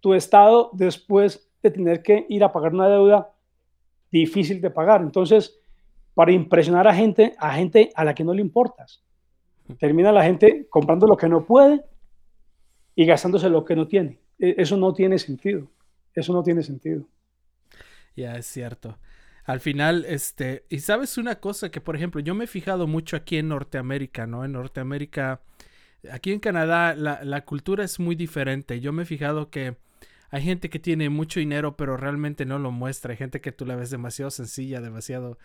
tu 0.00 0.14
estado 0.14 0.70
después 0.72 1.48
de 1.62 1.70
tener 1.70 2.02
que 2.02 2.26
ir 2.28 2.44
a 2.44 2.52
pagar 2.52 2.74
una 2.74 2.88
deuda 2.88 3.30
difícil 4.10 4.60
de 4.60 4.70
pagar. 4.70 5.00
Entonces, 5.00 5.58
para 6.14 6.30
impresionar 6.30 6.86
a 6.86 6.94
gente, 6.94 7.34
a 7.38 7.54
gente 7.54 7.90
a 7.94 8.04
la 8.04 8.14
que 8.14 8.22
no 8.22 8.32
le 8.32 8.40
importas. 8.40 9.02
Termina 9.78 10.12
la 10.12 10.24
gente 10.24 10.66
comprando 10.70 11.06
lo 11.06 11.16
que 11.16 11.28
no 11.28 11.44
puede 11.46 11.84
y 12.94 13.06
gastándose 13.06 13.48
lo 13.50 13.64
que 13.64 13.76
no 13.76 13.88
tiene. 13.88 14.20
E, 14.38 14.56
eso 14.58 14.76
no 14.76 14.92
tiene 14.94 15.18
sentido. 15.18 15.70
Eso 16.14 16.32
no 16.32 16.42
tiene 16.42 16.62
sentido. 16.62 17.06
Ya 18.16 18.36
es 18.36 18.46
cierto. 18.46 18.98
al 19.44 19.60
final, 19.60 20.04
este, 20.06 20.64
y 20.70 20.80
sabes 20.80 21.18
una 21.18 21.36
cosa 21.40 21.70
que, 21.70 21.80
por 21.80 21.96
ejemplo, 21.96 22.20
yo 22.20 22.34
me 22.34 22.44
he 22.44 22.46
fijado 22.46 22.86
mucho 22.86 23.16
aquí 23.16 23.36
en 23.38 23.48
Norteamérica, 23.48 24.26
¿no? 24.26 24.44
En 24.44 24.52
Norteamérica, 24.52 25.42
aquí 26.10 26.32
en 26.32 26.40
Canadá, 26.40 26.94
la, 26.94 27.22
la 27.24 27.44
cultura 27.44 27.84
es 27.84 28.00
muy 28.00 28.14
diferente. 28.16 28.80
Yo 28.80 28.92
me 28.92 29.02
he 29.02 29.06
fijado 29.06 29.50
que 29.50 29.76
hay 30.30 30.42
gente 30.42 30.70
que 30.70 30.78
tiene 30.78 31.10
mucho 31.10 31.40
dinero, 31.40 31.76
pero 31.76 31.96
realmente 31.96 32.46
no 32.46 32.58
lo 32.58 32.70
muestra. 32.70 33.12
Hay 33.12 33.18
gente 33.18 33.40
que 33.40 33.52
tú 33.52 33.66
la 33.66 33.76
ves 33.76 33.90
demasiado 33.90 34.30
sencilla, 34.30 34.80
demasiado, 34.80 35.38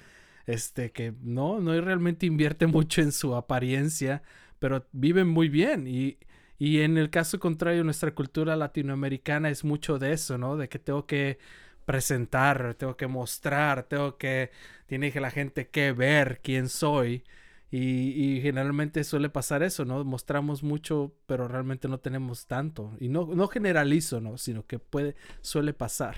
este, 0.46 0.92
que 0.92 1.14
no, 1.22 1.60
no 1.60 1.80
realmente 1.82 2.26
invierte 2.26 2.68
mucho 2.68 3.02
en 3.02 3.12
su 3.12 3.36
apariencia, 3.36 4.22
pero 4.60 4.86
viven 4.92 5.28
muy 5.28 5.50
bien. 5.50 5.88
Y, 5.88 6.18
y 6.58 6.82
en 6.82 6.98
el 6.98 7.10
caso 7.10 7.40
contrario, 7.40 7.84
nuestra 7.84 8.14
cultura 8.14 8.56
latinoamericana 8.56 9.50
es 9.50 9.64
mucho 9.64 9.98
de 10.00 10.14
eso, 10.14 10.38
¿no? 10.38 10.58
De 10.58 10.68
que 10.70 10.80
tengo 10.80 11.06
que 11.06 11.40
presentar, 11.86 12.76
tengo 12.76 12.96
que 12.98 13.08
mostrar, 13.08 13.84
tengo 13.84 14.18
que, 14.18 14.52
tiene 14.86 15.12
que 15.12 15.20
la 15.20 15.32
gente 15.32 15.70
que 15.70 15.92
ver 15.92 16.40
quién 16.44 16.70
soy. 16.70 17.24
Y, 17.72 18.40
generalmente 18.42 19.04
suele 19.04 19.30
pasar 19.30 19.64
eso, 19.64 19.86
¿no? 19.86 20.04
Mostramos 20.04 20.64
mucho, 20.64 21.14
pero 21.28 21.48
realmente 21.48 21.88
no 21.88 22.00
tenemos 22.00 22.48
tanto. 22.48 22.92
Y 23.00 23.10
no, 23.10 23.28
no 23.34 23.48
generalizo, 23.48 24.20
¿no? 24.20 24.38
Sino 24.38 24.66
que 24.66 24.80
puede, 24.80 25.16
suele 25.42 25.74
pasar. 25.74 26.16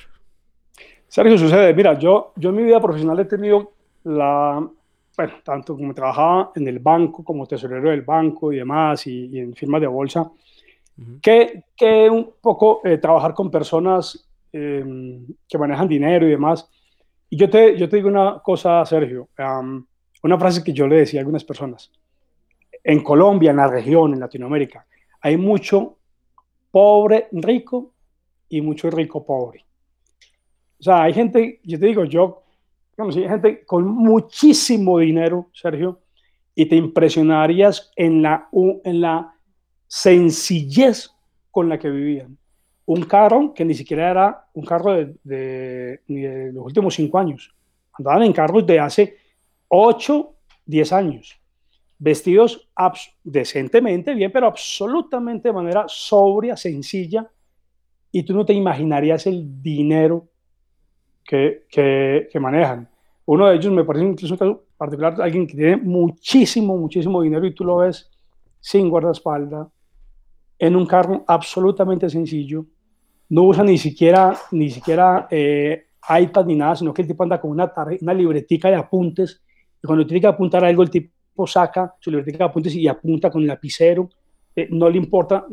Sergio, 1.07 1.37
sucede. 1.37 1.73
Mira, 1.73 1.99
yo, 1.99 2.33
yo 2.37 2.49
en 2.49 2.55
mi 2.55 2.63
vida 2.63 2.79
profesional 2.79 3.19
he 3.19 3.25
tenido 3.25 3.73
la, 4.03 4.67
bueno, 5.17 5.33
tanto 5.43 5.75
como 5.75 5.93
trabajaba 5.93 6.51
en 6.55 6.67
el 6.67 6.79
banco, 6.79 7.23
como 7.23 7.45
tesorero 7.45 7.89
del 7.89 8.01
banco 8.01 8.51
y 8.51 8.57
demás, 8.57 9.05
y, 9.07 9.39
en 9.39 9.53
firmas 9.53 9.81
de 9.81 9.87
bolsa, 9.87 10.31
que, 11.21 11.63
que 11.75 12.09
un 12.09 12.33
poco 12.41 12.81
eh, 12.83 12.97
trabajar 12.97 13.33
con 13.33 13.49
personas 13.49 14.27
Em, 14.53 15.25
que 15.47 15.57
manejan 15.57 15.87
dinero 15.87 16.27
y 16.27 16.31
demás. 16.31 16.69
Y 17.29 17.37
yo 17.37 17.49
te, 17.49 17.77
yo 17.77 17.87
te 17.87 17.95
digo 17.95 18.09
una 18.09 18.39
cosa, 18.39 18.85
Sergio, 18.85 19.29
una 20.23 20.37
frase 20.37 20.61
que 20.61 20.73
yo 20.73 20.87
le 20.87 20.97
decía 20.97 21.19
a 21.19 21.21
algunas 21.21 21.45
personas. 21.45 21.89
En 22.83 23.01
Colombia, 23.01 23.51
en 23.51 23.57
la 23.57 23.67
región, 23.67 24.13
en 24.13 24.19
Latinoamérica, 24.19 24.85
hay 25.21 25.37
mucho 25.37 25.97
pobre 26.69 27.29
rico 27.31 27.93
y 28.49 28.59
mucho 28.59 28.89
rico 28.89 29.25
pobre. 29.25 29.65
O 30.79 30.83
sea, 30.83 31.03
hay 31.03 31.13
gente, 31.13 31.61
yo 31.63 31.79
te 31.79 31.85
digo, 31.85 32.03
yo 32.03 32.40
gente 33.11 33.65
con 33.65 33.87
muchísimo 33.87 34.99
dinero, 34.99 35.49
Sergio, 35.53 35.99
y 36.53 36.65
te 36.65 36.75
impresionarías 36.75 37.91
en 37.95 38.21
la, 38.21 38.49
en 38.83 39.01
la 39.01 39.33
sencillez 39.87 41.11
con 41.49 41.69
la 41.69 41.79
que 41.79 41.89
vivían 41.89 42.37
un 42.91 43.03
carro 43.03 43.53
que 43.53 43.63
ni 43.63 43.73
siquiera 43.73 44.11
era 44.11 44.47
un 44.53 44.65
carro 44.65 44.93
de, 45.23 46.01
los 46.53 46.65
últimos 46.65 46.93
cinco 46.93 47.19
años. 47.19 47.53
Andaban 47.93 48.23
en 48.23 48.33
carros 48.33 48.65
de 48.65 48.79
hace 48.79 49.17
8, 49.69 50.35
10 50.65 50.93
años. 50.93 51.39
Vestidos 51.97 52.69
decentemente 53.23 54.13
bien, 54.13 54.31
pero 54.31 54.47
absolutamente 54.47 55.47
de 55.47 55.53
manera 55.53 55.85
sobria, 55.87 56.57
sencilla. 56.57 57.29
Y 58.11 58.23
tú 58.23 58.33
no 58.33 58.45
te 58.45 58.53
imaginarías 58.53 59.25
el 59.25 59.61
dinero 59.61 60.27
que, 61.23 62.27
manejan. 62.41 62.89
Uno 63.33 63.47
de 63.47 63.55
ellos 63.55 63.71
me 63.71 63.85
parece 63.85 64.05
incluso 64.05 64.33
un 64.33 64.37
caso 64.37 64.63
particular, 64.75 65.21
alguien 65.21 65.47
que 65.47 65.55
tiene 65.55 65.77
muchísimo, 65.77 66.75
muchísimo 66.75 67.21
dinero 67.21 67.45
y 67.47 67.55
tú 67.55 67.63
lo 67.63 67.77
ves 67.77 68.11
sin 68.59 68.89
guardaespaldas, 68.89 69.69
en 70.59 70.75
un 70.75 70.85
carro 70.85 71.23
absolutamente 71.25 72.09
sencillo, 72.09 72.65
no 73.29 73.43
usa 73.43 73.63
ni 73.63 73.77
siquiera, 73.77 74.37
ni 74.51 74.69
siquiera 74.69 75.29
eh, 75.31 75.85
iPad 76.09 76.45
ni 76.45 76.57
nada, 76.57 76.75
sino 76.75 76.93
que 76.93 77.03
el 77.03 77.07
tipo 77.07 77.23
anda 77.23 77.39
con 77.39 77.51
una, 77.51 77.71
una 78.01 78.13
libretica 78.13 78.67
de 78.67 78.75
apuntes 78.75 79.41
y 79.81 79.87
cuando 79.87 80.05
tiene 80.05 80.19
que 80.19 80.27
apuntar 80.27 80.65
algo 80.65 80.83
el 80.83 80.89
tipo 80.89 81.47
saca 81.47 81.95
su 82.01 82.11
libretica 82.11 82.39
de 82.39 82.43
apuntes 82.49 82.75
y 82.75 82.85
apunta 82.85 83.31
con 83.31 83.43
el 83.43 83.47
lapicero, 83.47 84.09
eh, 84.53 84.67
no 84.71 84.89
le 84.89 84.97
importa 84.97 85.45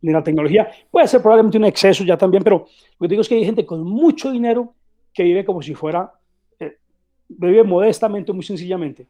ni 0.00 0.12
la 0.12 0.22
tecnología. 0.22 0.68
Puede 0.88 1.08
ser 1.08 1.20
probablemente 1.20 1.58
un 1.58 1.64
exceso 1.64 2.04
ya 2.04 2.16
también, 2.16 2.44
pero 2.44 2.66
lo 3.00 3.08
que 3.08 3.08
digo 3.08 3.22
es 3.22 3.28
que 3.28 3.34
hay 3.34 3.44
gente 3.44 3.66
con 3.66 3.82
mucho 3.82 4.30
dinero 4.30 4.74
que 5.12 5.24
vive 5.24 5.44
como 5.44 5.60
si 5.60 5.74
fuera, 5.74 6.12
vive 7.28 7.62
modestamente, 7.62 8.32
muy 8.32 8.44
sencillamente. 8.44 9.06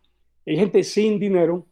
Hay 0.46 0.56
gente 0.56 0.82
sin 0.82 1.18
dinero 1.18 1.66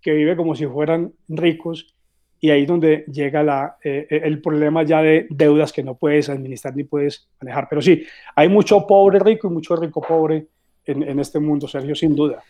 que 0.00 0.12
vive 0.12 0.36
como 0.36 0.54
si 0.54 0.66
fueran 0.66 1.12
ricos 1.28 1.94
y 2.38 2.50
ahí 2.50 2.62
es 2.62 2.68
donde 2.68 3.04
llega 3.10 3.42
la, 3.42 3.76
eh, 3.82 4.06
eh, 4.10 4.20
el 4.24 4.40
problema 4.40 4.82
ya 4.82 5.02
de 5.02 5.26
deudas 5.30 5.72
que 5.72 5.82
no 5.82 5.94
puedes 5.94 6.28
administrar 6.28 6.76
ni 6.76 6.84
puedes 6.84 7.28
manejar. 7.40 7.66
Pero 7.68 7.80
sí, 7.80 8.04
hay 8.34 8.48
mucho 8.48 8.86
pobre 8.86 9.18
rico 9.18 9.48
y 9.48 9.50
mucho 9.50 9.74
rico 9.76 10.00
pobre 10.00 10.46
en, 10.84 11.02
en 11.02 11.18
este 11.18 11.38
mundo, 11.40 11.66
Sergio, 11.66 11.94
sin 11.94 12.14
duda. 12.14 12.42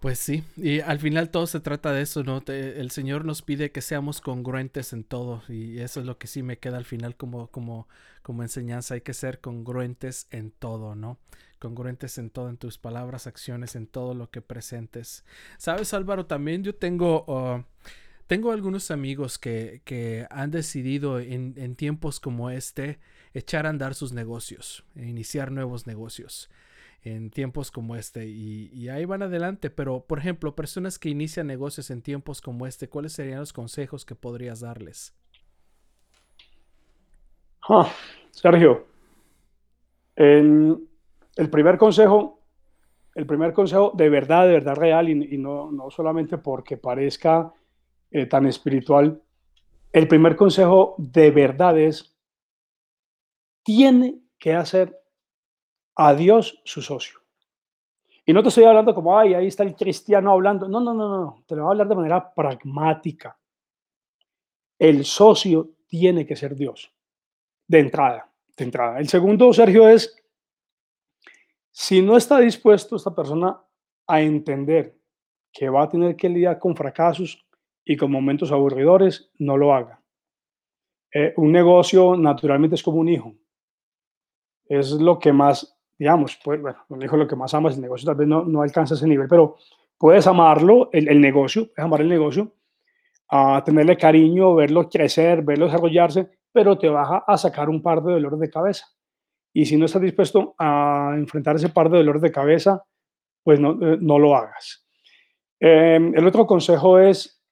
Pues 0.00 0.18
sí, 0.18 0.44
y 0.56 0.80
al 0.80 0.98
final 0.98 1.30
todo 1.30 1.46
se 1.46 1.58
trata 1.58 1.92
de 1.92 2.02
eso, 2.02 2.22
¿no? 2.22 2.42
el 2.46 2.90
Señor 2.90 3.24
nos 3.24 3.40
pide 3.40 3.72
que 3.72 3.80
seamos 3.80 4.20
congruentes 4.20 4.92
en 4.92 5.04
todo 5.04 5.42
y 5.48 5.78
eso 5.78 6.00
es 6.00 6.06
lo 6.06 6.18
que 6.18 6.26
sí 6.26 6.42
me 6.42 6.58
queda 6.58 6.76
al 6.76 6.84
final 6.84 7.16
como, 7.16 7.48
como, 7.48 7.88
como 8.22 8.42
enseñanza, 8.42 8.94
hay 8.94 9.00
que 9.00 9.14
ser 9.14 9.40
congruentes 9.40 10.28
en 10.30 10.50
todo, 10.50 10.94
¿no? 10.94 11.18
Congruentes 11.58 12.18
en 12.18 12.30
todo, 12.30 12.48
en 12.48 12.56
tus 12.56 12.78
palabras, 12.78 13.26
acciones, 13.26 13.76
en 13.76 13.86
todo 13.86 14.14
lo 14.14 14.30
que 14.30 14.42
presentes. 14.42 15.24
Sabes, 15.58 15.94
Álvaro, 15.94 16.26
también 16.26 16.62
yo 16.62 16.74
tengo... 16.74 17.24
Uh, 17.26 17.64
tengo 18.26 18.50
algunos 18.50 18.90
amigos 18.90 19.38
que, 19.38 20.26
han 20.30 20.50
decidido 20.50 21.20
en, 21.20 21.76
tiempos 21.76 22.18
como 22.18 22.50
este 22.50 22.98
echar 23.34 23.66
a 23.66 23.70
andar 23.70 23.94
sus 23.94 24.12
negocios, 24.12 24.84
e 24.96 25.06
iniciar 25.06 25.52
nuevos 25.52 25.86
negocios 25.86 26.50
en 27.02 27.30
tiempos 27.30 27.70
como 27.70 27.94
este 27.94 28.26
y, 28.26 28.88
ahí 28.88 29.04
van 29.04 29.22
adelante. 29.22 29.70
Pero, 29.70 30.00
por 30.00 30.18
ejemplo, 30.18 30.56
personas 30.56 30.98
que 30.98 31.08
inician 31.08 31.46
negocios 31.46 31.90
en 31.90 32.02
tiempos 32.02 32.40
como 32.40 32.66
este, 32.66 32.88
¿cuáles 32.88 33.12
serían 33.12 33.38
los 33.38 33.52
consejos 33.52 34.04
que 34.04 34.16
podrías 34.16 34.58
darles? 34.58 35.14
Ah, 37.68 37.92
Sergio, 38.32 38.86
el, 41.36 41.50
primer 41.50 41.78
consejo, 41.78 42.40
el 43.14 43.26
primer 43.26 43.52
consejo 43.52 43.92
de 43.94 44.08
verdad, 44.08 44.46
de 44.46 44.52
verdad 44.52 44.74
real 44.74 45.08
y, 45.08 45.38
no, 45.38 45.70
no 45.70 45.90
solamente 45.90 46.38
porque 46.38 46.76
parezca 46.76 47.52
eh, 48.10 48.26
tan 48.26 48.46
espiritual, 48.46 49.22
el 49.92 50.08
primer 50.08 50.36
consejo 50.36 50.94
de 50.98 51.30
verdad 51.30 51.78
es, 51.78 52.14
tiene 53.62 54.20
que 54.38 54.54
hacer 54.54 55.00
a 55.94 56.14
Dios 56.14 56.60
su 56.64 56.82
socio. 56.82 57.20
Y 58.28 58.32
no 58.32 58.42
te 58.42 58.48
estoy 58.48 58.64
hablando 58.64 58.94
como, 58.94 59.16
ay, 59.16 59.34
ahí 59.34 59.46
está 59.46 59.62
el 59.62 59.76
cristiano 59.76 60.32
hablando. 60.32 60.68
No, 60.68 60.80
no, 60.80 60.92
no, 60.92 61.08
no, 61.08 61.44
te 61.46 61.54
lo 61.54 61.62
voy 61.62 61.68
a 61.68 61.72
hablar 61.72 61.88
de 61.88 61.94
manera 61.94 62.34
pragmática. 62.34 63.38
El 64.78 65.04
socio 65.04 65.70
tiene 65.86 66.26
que 66.26 66.34
ser 66.34 66.56
Dios, 66.56 66.92
de 67.68 67.78
entrada, 67.78 68.28
de 68.56 68.64
entrada. 68.64 68.98
El 68.98 69.08
segundo, 69.08 69.52
Sergio, 69.52 69.88
es, 69.88 70.14
si 71.78 72.00
no 72.00 72.16
está 72.16 72.38
dispuesto 72.38 72.96
esta 72.96 73.14
persona 73.14 73.60
a 74.06 74.20
entender 74.22 74.96
que 75.52 75.68
va 75.68 75.82
a 75.82 75.88
tener 75.88 76.16
que 76.16 76.28
lidiar 76.28 76.58
con 76.58 76.74
fracasos, 76.74 77.46
y 77.86 77.96
con 77.96 78.10
momentos 78.10 78.50
aburridores, 78.50 79.30
no 79.38 79.56
lo 79.56 79.72
haga. 79.72 80.02
Eh, 81.14 81.32
un 81.36 81.52
negocio 81.52 82.16
naturalmente 82.16 82.74
es 82.74 82.82
como 82.82 82.98
un 82.98 83.08
hijo. 83.08 83.32
Es 84.64 84.90
lo 84.90 85.20
que 85.20 85.32
más, 85.32 85.78
digamos, 85.96 86.36
pues, 86.44 86.60
bueno, 86.60 86.78
un 86.88 87.00
hijo 87.00 87.16
lo 87.16 87.28
que 87.28 87.36
más 87.36 87.54
amas, 87.54 87.76
el 87.76 87.82
negocio 87.82 88.06
tal 88.06 88.16
vez 88.16 88.26
no, 88.26 88.44
no 88.44 88.62
alcanza 88.62 88.94
ese 88.94 89.06
nivel, 89.06 89.28
pero 89.28 89.56
puedes 89.96 90.26
amarlo, 90.26 90.90
el, 90.92 91.08
el 91.08 91.20
negocio, 91.20 91.70
amar 91.76 92.00
el 92.00 92.08
negocio, 92.08 92.52
a 93.28 93.62
tenerle 93.64 93.96
cariño, 93.96 94.56
verlo 94.56 94.88
crecer, 94.88 95.42
verlo 95.42 95.66
desarrollarse, 95.66 96.28
pero 96.50 96.76
te 96.76 96.88
va 96.88 97.18
a 97.24 97.38
sacar 97.38 97.68
un 97.68 97.82
par 97.82 98.02
de 98.02 98.14
dolores 98.14 98.40
de 98.40 98.50
cabeza. 98.50 98.86
Y 99.58 99.64
si 99.64 99.78
no 99.78 99.86
estás 99.86 100.02
dispuesto 100.02 100.54
a 100.58 101.14
enfrentar 101.16 101.56
ese 101.56 101.70
par 101.70 101.88
de 101.88 101.96
dolores 101.96 102.20
de 102.20 102.30
cabeza, 102.30 102.84
pues 103.42 103.58
no, 103.58 103.70
eh, 103.80 103.96
no 103.98 104.18
lo 104.18 104.36
hagas. 104.36 104.86
Eh, 105.58 105.98
el 106.14 106.26
otro 106.26 106.46
consejo 106.46 106.98
es 106.98 107.42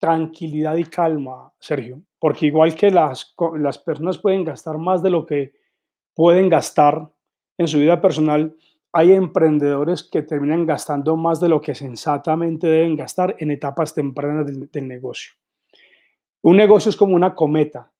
tranquilidad 0.00 0.76
y 0.76 0.84
calma, 0.84 1.52
Sergio, 1.58 2.00
porque 2.18 2.46
igual 2.46 2.74
que 2.74 2.90
las, 2.90 3.34
las 3.58 3.76
personas 3.76 4.16
pueden 4.16 4.44
gastar 4.44 4.78
más 4.78 5.02
de 5.02 5.10
lo 5.10 5.26
que 5.26 5.52
pueden 6.14 6.48
gastar 6.48 7.06
en 7.58 7.68
su 7.68 7.78
vida 7.78 8.00
personal, 8.00 8.56
hay 8.92 9.12
emprendedores 9.12 10.02
que 10.02 10.22
terminan 10.22 10.64
gastando 10.64 11.18
más 11.18 11.38
de 11.38 11.50
lo 11.50 11.60
que 11.60 11.74
sensatamente 11.74 12.66
deben 12.66 12.96
gastar 12.96 13.36
en 13.38 13.50
etapas 13.50 13.92
tempranas 13.92 14.46
del, 14.46 14.70
del 14.70 14.88
negocio. 14.88 15.34
Un 16.40 16.56
negocio 16.56 16.88
es 16.88 16.96
como 16.96 17.14
una 17.14 17.34
cometa. 17.34 17.92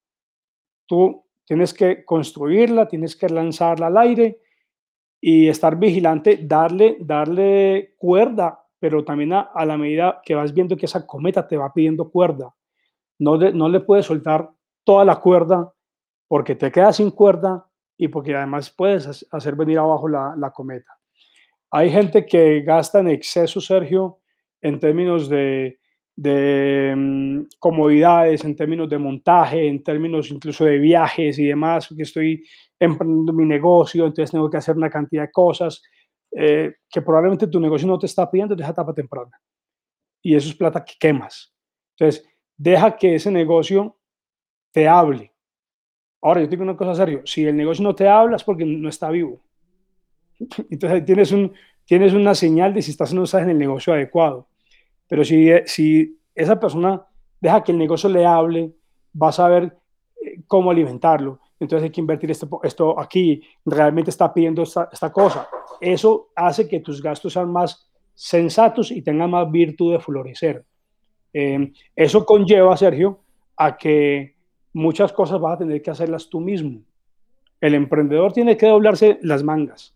Tú 0.86 1.22
tienes 1.52 1.74
que 1.74 2.02
construirla, 2.02 2.88
tienes 2.88 3.14
que 3.14 3.28
lanzarla 3.28 3.88
al 3.88 3.98
aire 3.98 4.40
y 5.20 5.48
estar 5.48 5.78
vigilante, 5.78 6.38
darle, 6.42 6.96
darle 6.98 7.94
cuerda 7.98 8.58
pero 8.78 9.04
también 9.04 9.34
a, 9.34 9.50
la 9.66 9.76
medida 9.76 10.22
que 10.24 10.34
vas 10.34 10.54
viendo 10.54 10.78
que 10.78 10.86
esa 10.86 11.06
cometa 11.06 11.46
te 11.46 11.58
va 11.58 11.70
pidiendo 11.74 12.10
cuerda, 12.10 12.54
no, 13.18 13.36
no 13.36 13.68
le 13.68 13.80
puedes 13.80 14.06
soltar 14.06 14.50
toda 14.82 15.04
la 15.04 15.16
cuerda 15.16 15.70
porque 16.26 16.54
te 16.54 16.72
quedas 16.72 16.96
sin 16.96 17.10
cuerda 17.10 17.68
y 17.98 18.08
porque 18.08 18.34
además 18.34 18.70
puedes 18.70 19.28
hacer 19.30 19.54
venir 19.54 19.78
abajo 19.78 20.08
la 20.08 20.52
cometa. 20.54 20.98
Hay 21.70 21.90
gente 21.90 22.24
que 22.24 22.62
gasta 22.62 23.00
en 23.00 23.08
exceso, 23.08 23.60
Sergio, 23.60 24.20
en 24.62 24.80
términos 24.80 25.28
de, 25.28 25.78
de 26.16 26.94
mm, 26.96 27.42
comodidades, 27.58 28.44
en 28.44 28.54
términos 28.54 28.88
de 28.88 28.98
montaje, 28.98 29.66
en 29.66 29.82
términos 29.82 30.30
incluso 30.30 30.64
de 30.64 30.78
viajes 30.78 31.38
y 31.38 31.46
demás, 31.46 31.88
que 31.94 32.02
estoy 32.02 32.44
emprendiendo 32.78 33.32
mi 33.32 33.44
negocio, 33.44 34.06
entonces 34.06 34.32
tengo 34.32 34.50
que 34.50 34.56
hacer 34.56 34.76
una 34.76 34.90
cantidad 34.90 35.22
de 35.22 35.30
cosas 35.30 35.82
eh, 36.34 36.74
que 36.88 37.02
probablemente 37.02 37.46
tu 37.46 37.60
negocio 37.60 37.86
no 37.86 37.98
te 37.98 38.06
está 38.06 38.30
pidiendo 38.30 38.56
de 38.56 38.62
esa 38.62 38.72
etapa 38.72 38.94
temprana. 38.94 39.40
Y 40.22 40.34
eso 40.34 40.48
es 40.48 40.54
plata 40.54 40.84
que 40.84 40.94
quemas. 40.98 41.54
Entonces, 41.96 42.28
deja 42.56 42.96
que 42.96 43.14
ese 43.14 43.30
negocio 43.30 43.98
te 44.72 44.88
hable. 44.88 45.32
Ahora, 46.22 46.40
yo 46.40 46.48
tengo 46.48 46.62
una 46.62 46.76
cosa 46.76 46.94
serio, 46.94 47.22
si 47.24 47.44
el 47.44 47.56
negocio 47.56 47.82
no 47.82 47.94
te 47.94 48.08
habla 48.08 48.36
es 48.36 48.44
porque 48.44 48.64
no 48.64 48.88
está 48.88 49.10
vivo. 49.10 49.42
Entonces, 50.70 51.04
tienes, 51.04 51.32
un, 51.32 51.52
tienes 51.84 52.14
una 52.14 52.34
señal 52.34 52.72
de 52.72 52.82
si 52.82 52.92
estás 52.92 53.12
en 53.12 53.50
el 53.50 53.58
negocio 53.58 53.92
adecuado. 53.92 54.48
Pero 55.12 55.26
si, 55.26 55.50
si 55.66 56.18
esa 56.34 56.58
persona 56.58 57.04
deja 57.38 57.62
que 57.62 57.70
el 57.70 57.76
negocio 57.76 58.08
le 58.08 58.24
hable, 58.24 58.72
va 59.14 59.28
a 59.28 59.32
saber 59.32 59.76
eh, 60.18 60.40
cómo 60.46 60.70
alimentarlo. 60.70 61.38
Entonces 61.60 61.84
hay 61.84 61.90
que 61.90 62.00
invertir 62.00 62.30
esto, 62.30 62.60
esto 62.62 62.98
aquí, 62.98 63.42
realmente 63.66 64.08
está 64.08 64.32
pidiendo 64.32 64.62
esta, 64.62 64.88
esta 64.90 65.12
cosa. 65.12 65.46
Eso 65.82 66.30
hace 66.34 66.66
que 66.66 66.80
tus 66.80 67.02
gastos 67.02 67.34
sean 67.34 67.52
más 67.52 67.86
sensatos 68.14 68.90
y 68.90 69.02
tengan 69.02 69.28
más 69.28 69.50
virtud 69.50 69.92
de 69.92 70.00
florecer. 70.00 70.64
Eh, 71.34 71.70
eso 71.94 72.24
conlleva, 72.24 72.74
Sergio, 72.78 73.20
a 73.58 73.76
que 73.76 74.34
muchas 74.72 75.12
cosas 75.12 75.38
vas 75.38 75.56
a 75.56 75.58
tener 75.58 75.82
que 75.82 75.90
hacerlas 75.90 76.30
tú 76.30 76.40
mismo. 76.40 76.80
El 77.60 77.74
emprendedor 77.74 78.32
tiene 78.32 78.56
que 78.56 78.66
doblarse 78.66 79.18
las 79.20 79.42
mangas. 79.42 79.94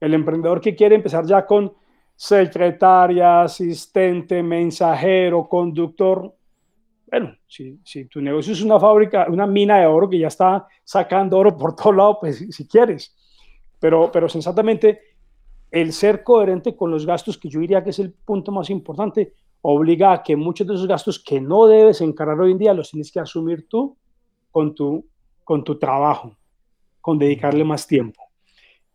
El 0.00 0.12
emprendedor 0.12 0.60
que 0.60 0.74
quiere 0.74 0.96
empezar 0.96 1.24
ya 1.24 1.46
con 1.46 1.72
secretaria, 2.18 3.42
asistente, 3.42 4.42
mensajero, 4.42 5.48
conductor. 5.48 6.34
Bueno, 7.06 7.36
si, 7.46 7.78
si, 7.84 8.06
tu 8.06 8.20
negocio 8.20 8.52
es 8.54 8.60
una 8.60 8.78
fábrica, 8.80 9.28
una 9.30 9.46
mina 9.46 9.78
de 9.78 9.86
oro 9.86 10.10
que 10.10 10.18
ya 10.18 10.26
está 10.26 10.66
sacando 10.82 11.38
oro 11.38 11.56
por 11.56 11.76
todos 11.76 11.94
lados, 11.94 12.16
pues 12.20 12.44
si, 12.50 12.66
quieres. 12.66 13.14
Pero, 13.78 14.10
pero 14.10 14.28
sensatamente, 14.28 15.00
el 15.70 15.92
ser 15.92 16.24
coherente 16.24 16.74
con 16.74 16.90
los 16.90 17.06
gastos, 17.06 17.38
que 17.38 17.48
yo 17.48 17.60
diría 17.60 17.84
que 17.84 17.90
es 17.90 18.00
el 18.00 18.12
punto 18.12 18.50
más 18.50 18.68
importante, 18.68 19.34
obliga 19.60 20.12
a 20.12 20.22
que 20.24 20.34
muchos 20.34 20.66
de 20.66 20.74
esos 20.74 20.88
gastos 20.88 21.22
que 21.22 21.40
no 21.40 21.68
debes 21.68 22.00
encarar 22.00 22.40
hoy 22.40 22.50
en 22.50 22.58
día 22.58 22.74
los 22.74 22.90
tienes 22.90 23.12
que 23.12 23.20
asumir 23.20 23.68
tú 23.68 23.96
con 24.50 24.74
tu, 24.74 25.06
con 25.44 25.62
tu 25.62 25.78
trabajo, 25.78 26.36
con 27.00 27.16
dedicarle 27.16 27.62
más 27.62 27.86
tiempo. 27.86 28.20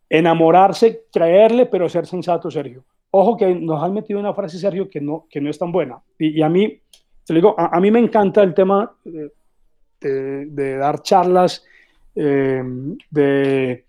Enamorarse, 0.10 1.06
creerle, 1.10 1.66
pero 1.68 1.88
ser 1.88 2.06
sensato, 2.06 2.52
Sergio. 2.52 2.84
Ojo 3.16 3.38
que 3.38 3.54
nos 3.54 3.84
han 3.84 3.94
metido 3.94 4.20
una 4.20 4.34
frase, 4.34 4.58
Sergio, 4.58 4.90
que 4.90 5.00
no, 5.00 5.28
que 5.30 5.40
no 5.40 5.48
es 5.48 5.60
tan 5.60 5.72
buena. 5.72 6.02
Y, 6.18 6.42
a 6.42 6.50
mí, 6.50 6.82
te 7.24 7.34
digo, 7.36 7.54
a, 7.56 7.80
mí 7.80 7.92
me 7.92 8.00
encanta 8.00 8.42
el 8.42 8.56
tema 8.56 8.92
de, 10.02 10.78
dar 10.78 11.00
charlas 11.04 11.64
eh, 12.16 12.64
de, 13.12 13.86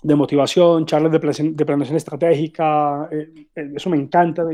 de, 0.00 0.14
motivación, 0.14 0.86
charlas 0.86 1.10
de, 1.10 1.52
de 1.54 1.66
planeación 1.66 1.96
estratégica, 1.96 3.08
eh, 3.10 3.48
eh, 3.52 3.72
eso 3.74 3.90
me 3.90 3.96
encanta. 3.96 4.46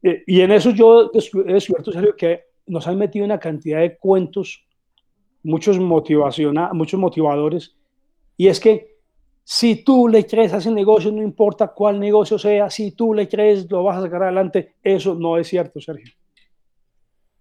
y 0.00 0.40
en 0.40 0.52
eso 0.52 0.70
yo 0.70 1.10
he 1.12 1.52
descubierto, 1.54 1.90
Sergio, 1.90 2.14
que 2.14 2.44
nos 2.68 2.86
han 2.86 2.98
metido 2.98 3.24
una 3.24 3.40
cantidad 3.40 3.80
de 3.80 3.96
cuentos, 3.98 4.64
muchos, 5.42 5.76
muchos 5.80 7.00
motivadores, 7.00 7.74
y 8.36 8.46
es 8.46 8.60
que 8.60 8.91
si 9.44 9.84
tú 9.84 10.08
le 10.08 10.26
crees 10.26 10.52
a 10.52 10.58
ese 10.58 10.70
negocio, 10.70 11.10
no 11.10 11.22
importa 11.22 11.68
cuál 11.68 11.98
negocio 11.98 12.38
sea, 12.38 12.70
si 12.70 12.92
tú 12.92 13.12
le 13.12 13.28
crees, 13.28 13.70
lo 13.70 13.82
vas 13.82 13.98
a 13.98 14.02
sacar 14.02 14.22
adelante. 14.22 14.74
Eso 14.82 15.14
no 15.14 15.36
es 15.36 15.48
cierto, 15.48 15.80
Sergio. 15.80 16.12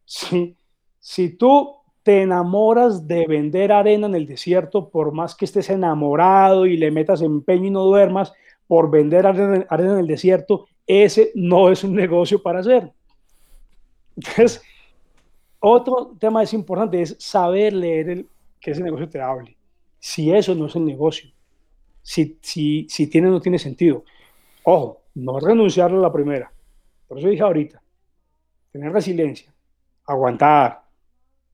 Si, 0.06 0.56
si 1.00 1.38
tú 1.38 1.76
te 2.04 2.24
enamoras 2.24 3.08
de 3.08 3.28
vender 3.28 3.72
arena 3.72 4.08
en 4.08 4.16
el 4.16 4.26
desierto, 4.26 4.90
por 4.90 5.12
más 5.12 5.36
que 5.36 5.46
estés 5.46 5.70
enamorado 5.70 6.66
y 6.66 6.76
le 6.76 6.90
metas 6.90 7.22
empeño 7.22 7.68
y 7.68 7.72
no 7.72 7.84
duermas 7.84 8.34
por 8.68 8.90
vender 8.90 9.28
arena, 9.28 9.66
en 9.70 10.00
el 10.00 10.08
desierto, 10.08 10.66
ese 10.88 11.32
no 11.36 11.70
es 11.70 11.84
un 11.84 11.94
negocio 11.94 12.42
para 12.42 12.60
hacer. 12.60 12.92
Entonces, 14.16 14.62
otro 15.60 16.16
tema 16.20 16.42
es 16.42 16.54
importante, 16.54 17.02
es 17.02 17.16
saber 17.20 17.74
leer 17.74 18.10
el, 18.10 18.30
que 18.60 18.72
ese 18.72 18.82
negocio 18.82 19.08
te 19.08 19.22
hable. 19.22 19.56
Si 20.00 20.32
eso 20.32 20.56
no 20.56 20.66
es 20.66 20.76
el 20.76 20.86
negocio, 20.86 21.30
si, 22.02 22.40
si, 22.42 22.88
si 22.90 23.08
tiene 23.08 23.28
o 23.28 23.32
no 23.32 23.42
tiene 23.42 23.60
sentido. 23.60 24.04
Ojo, 24.64 25.02
no 25.16 25.40
renunciar 25.40 25.92
a 25.92 25.96
la 25.96 26.12
primera. 26.12 26.52
Por 27.08 27.20
eso 27.20 27.28
dije 27.28 27.42
ahorita, 27.42 27.82
tener 28.72 28.92
resiliencia, 28.92 29.54
aguantar, 30.06 30.84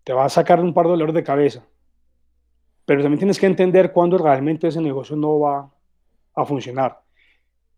te 0.03 0.13
va 0.13 0.25
a 0.25 0.29
sacar 0.29 0.59
un 0.59 0.73
par 0.73 0.85
de 0.85 0.91
dolores 0.91 1.15
de 1.15 1.23
cabeza. 1.23 1.65
Pero 2.85 3.01
también 3.01 3.19
tienes 3.19 3.39
que 3.39 3.47
entender 3.47 3.91
cuándo 3.91 4.17
realmente 4.17 4.67
ese 4.67 4.81
negocio 4.81 5.15
no 5.15 5.39
va 5.39 5.69
a 6.35 6.45
funcionar. 6.45 7.01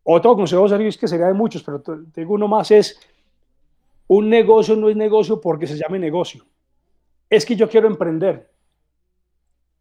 Otro 0.04 0.36
consejo, 0.36 0.68
Sergio, 0.68 0.88
es 0.88 0.98
que 0.98 1.08
sería 1.08 1.28
de 1.28 1.34
muchos, 1.34 1.64
pero 1.64 1.82
tengo 1.82 2.34
uno 2.34 2.48
más, 2.48 2.72
es 2.72 3.00
un 4.08 4.28
negocio 4.28 4.76
no 4.76 4.90
es 4.90 4.96
negocio 4.96 5.40
porque 5.40 5.68
se 5.68 5.78
llame 5.78 6.00
negocio. 6.00 6.44
Es 7.30 7.46
que 7.46 7.56
yo 7.56 7.70
quiero 7.70 7.88
emprender. 7.88 8.52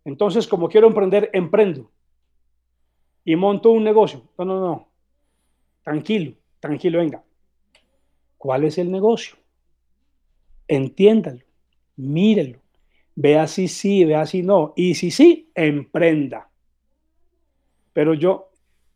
Entonces, 0.05 0.47
como 0.47 0.68
quiero 0.68 0.86
emprender, 0.86 1.30
emprendo 1.32 1.91
y 3.28 3.36
monto 3.36 3.72
un 3.72 3.84
negocio. 3.84 4.22
No, 4.38 4.44
no, 4.46 4.58
no. 4.58 4.88
Tranquilo, 5.82 6.32
tranquilo, 6.60 6.98
venga. 6.98 7.22
¿Cuál 8.38 8.64
es 8.64 8.78
el 8.78 8.90
negocio? 8.90 9.36
Entiéndalo, 10.66 11.40
mírelo, 11.96 12.58
vea 13.14 13.46
si 13.46 13.68
sí, 13.68 14.06
vea 14.06 14.24
si 14.24 14.42
no. 14.42 14.72
Y 14.76 14.94
si 14.94 15.10
sí, 15.10 15.50
emprenda. 15.54 16.48
Pero 17.92 18.14
yo, 18.14 18.48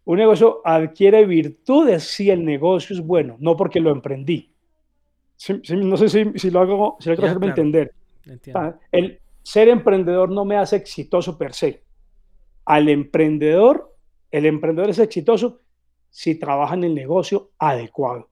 un 0.07 0.17
negocio 0.17 0.63
adquiere 0.65 1.27
virtudes 1.27 2.05
si 2.05 2.31
el 2.31 2.43
negocio 2.43 2.97
es 2.97 3.03
bueno, 3.03 3.37
no 3.39 3.55
porque 3.55 3.81
lo 3.81 3.91
emprendí. 3.91 4.51
no 5.69 5.97
sé 5.99 6.09
si, 6.09 6.51
lo 6.51 6.61
hago, 6.61 6.97
si 7.01 7.11
lo 7.11 7.17
hago 7.17 7.27
hacerme 7.27 7.49
entender. 7.49 7.93
Ah, 8.55 8.77
el 8.93 9.21
ser 9.43 9.69
emprendedor 9.69 10.31
no 10.31 10.47
me 10.47 10.57
hace 10.57 10.77
exitoso 10.77 11.37
per 11.37 11.53
se. 11.53 11.83
Al 12.65 12.89
emprendedor 12.89 13.92
el 14.33 14.47
emprendedor 14.47 14.91
es 14.91 14.99
exitoso 14.99 15.61
si 16.11 16.35
trabaja 16.35 16.75
en 16.75 16.85
el 16.85 16.95
negocio 16.95 17.51
adecuado. 17.59 18.29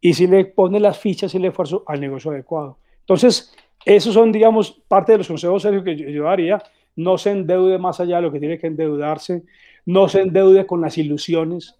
Y 0.00 0.14
si 0.14 0.26
le 0.26 0.44
pone 0.44 0.78
las 0.78 0.98
fichas 0.98 1.34
y 1.34 1.38
el 1.38 1.46
esfuerzo 1.46 1.82
al 1.86 2.00
negocio 2.00 2.30
adecuado. 2.30 2.78
Entonces, 3.00 3.52
esos 3.84 4.14
son, 4.14 4.30
digamos, 4.30 4.70
parte 4.86 5.12
de 5.12 5.18
los 5.18 5.26
consejos 5.26 5.62
serios 5.62 5.82
que 5.82 5.96
yo, 5.96 6.24
daría. 6.24 6.62
No 6.94 7.18
se 7.18 7.30
endeude 7.30 7.78
más 7.78 7.98
allá 7.98 8.16
de 8.16 8.22
lo 8.22 8.32
que 8.32 8.38
tiene 8.38 8.58
que 8.58 8.66
endeudarse. 8.66 9.42
No 9.86 10.08
se 10.08 10.20
endeude 10.20 10.66
con 10.66 10.82
las 10.82 10.98
ilusiones. 10.98 11.74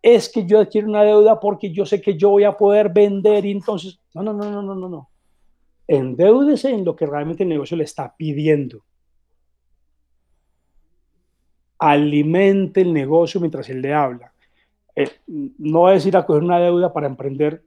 Es 0.00 0.30
que 0.30 0.46
yo 0.46 0.60
adquiero 0.60 0.88
una 0.88 1.02
deuda 1.02 1.38
porque 1.38 1.70
yo 1.70 1.84
sé 1.84 2.00
que 2.00 2.16
yo 2.16 2.30
voy 2.30 2.44
a 2.44 2.52
poder 2.52 2.88
vender 2.88 3.44
y 3.44 3.50
entonces... 3.50 3.98
No, 4.14 4.22
no, 4.22 4.32
no, 4.32 4.50
no, 4.50 4.62
no, 4.62 4.74
no, 4.74 4.88
no. 4.88 5.10
Endeúdese 5.86 6.70
en 6.70 6.84
lo 6.84 6.96
que 6.96 7.06
realmente 7.06 7.42
el 7.42 7.48
negocio 7.48 7.76
le 7.76 7.84
está 7.84 8.14
pidiendo 8.16 8.82
alimente 11.78 12.80
el 12.80 12.92
negocio 12.92 13.40
mientras 13.40 13.68
él 13.68 13.80
le 13.80 13.94
habla. 13.94 14.32
Eh, 14.94 15.10
no 15.26 15.90
es 15.90 16.04
ir 16.06 16.16
a 16.16 16.26
coger 16.26 16.42
una 16.42 16.58
deuda 16.58 16.92
para 16.92 17.06
emprender. 17.06 17.62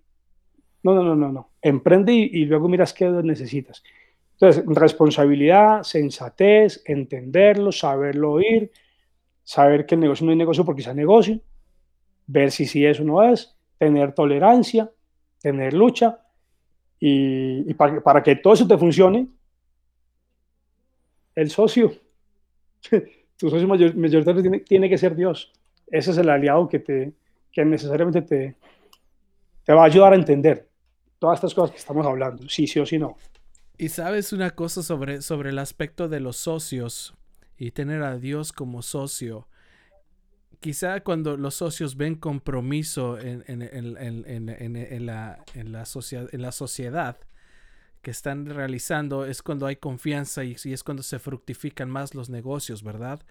No, 0.84 0.94
no, 0.94 1.04
no, 1.04 1.16
no, 1.16 1.32
no. 1.32 1.50
Emprende 1.62 2.12
y, 2.14 2.46
luego 2.46 2.68
miras 2.68 2.94
qué 2.94 3.06
necesitas. 3.10 3.84
Entonces, 4.34 4.64
responsabilidad, 4.68 5.84
sensatez, 5.84 6.82
entenderlo, 6.86 7.72
saberlo 7.72 8.34
oír, 8.34 8.72
saber 9.44 9.86
que 9.86 9.96
el 9.96 10.02
negocio 10.02 10.26
no 10.26 10.32
es 10.32 10.38
negocio 10.38 10.66
porque 10.66 10.82
es 10.82 10.96
negocio, 10.96 11.40
ver 12.28 12.52
si 12.52 12.66
sí 12.66 12.86
eso 12.86 13.04
no 13.04 13.24
es, 13.24 13.56
tener 13.78 14.14
tolerancia, 14.14 14.92
tener 15.40 15.74
lucha 15.74 16.20
y, 17.00 17.74
para, 17.76 18.02
para 18.02 18.24
que 18.24 18.36
todo 18.36 18.54
eso 18.54 18.68
te 18.68 18.78
funcione, 18.78 19.28
el 21.36 21.50
socio 21.50 21.94
tu 23.42 23.50
socio 23.50 23.68
mayoritario 23.68 24.44
tiene, 24.44 24.60
tiene, 24.60 24.88
que 24.88 25.00
ser 25.00 25.16
Dios. 25.16 25.52
Ese 25.88 26.12
es 26.12 26.18
el 26.20 26.30
aliado 26.30 26.70
que, 26.70 26.78
te, 26.78 27.12
que 27.52 27.66
necesariamente 27.66 28.22
te, 28.22 28.56
te 29.64 29.74
va 29.74 29.82
a 29.82 29.86
ayudar 29.86 30.14
a 30.14 30.16
entender 30.16 30.70
todas 31.18 31.40
estas 31.40 31.56
cosas 31.56 31.72
que 31.72 31.78
estamos 31.78 32.06
hablando, 32.06 32.48
sí, 32.48 32.68
sí 32.68 32.80
o 32.80 32.86
sí 32.86 33.00
no. 33.00 33.18
Y 33.80 33.90
sabes 33.90 34.32
una 34.32 34.52
cosa 34.52 34.84
sobre, 34.84 35.24
sobre 35.24 35.50
el 35.50 35.58
aspecto 35.58 36.08
de 36.08 36.20
los 36.20 36.38
socios 36.38 37.16
y 37.58 37.72
tener 37.72 38.04
a 38.04 38.20
Dios 38.20 38.52
como 38.52 38.84
socio. 38.84 39.48
Quizá 40.60 41.00
cuando 41.00 41.36
los 41.36 41.56
socios 41.56 41.98
ven 41.98 42.14
compromiso 42.14 43.18
en, 43.18 43.44
en, 43.48 43.64
en, 43.64 44.50
en 44.50 45.06
la, 45.08 45.44
la, 45.56 45.86
en 46.32 46.42
la 46.44 46.52
sociedad, 46.52 47.18
que 48.02 48.12
están 48.12 48.46
realizando 48.46 49.26
es 49.26 49.42
cuando 49.42 49.66
hay 49.66 49.76
confianza 49.76 50.44
y, 50.44 50.56
es 50.64 50.84
cuando 50.84 51.04
se 51.04 51.20
fructifican 51.20 51.90
más 51.90 52.16
los 52.16 52.30
negocios, 52.30 52.84
¿verdad? 52.84 53.22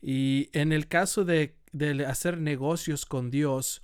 Y 0.00 0.50
en 0.52 0.72
el 0.72 0.88
caso 0.88 1.24
de, 1.24 1.56
de 1.72 2.06
hacer 2.06 2.38
negocios 2.38 3.06
con 3.06 3.30
Dios 3.30 3.82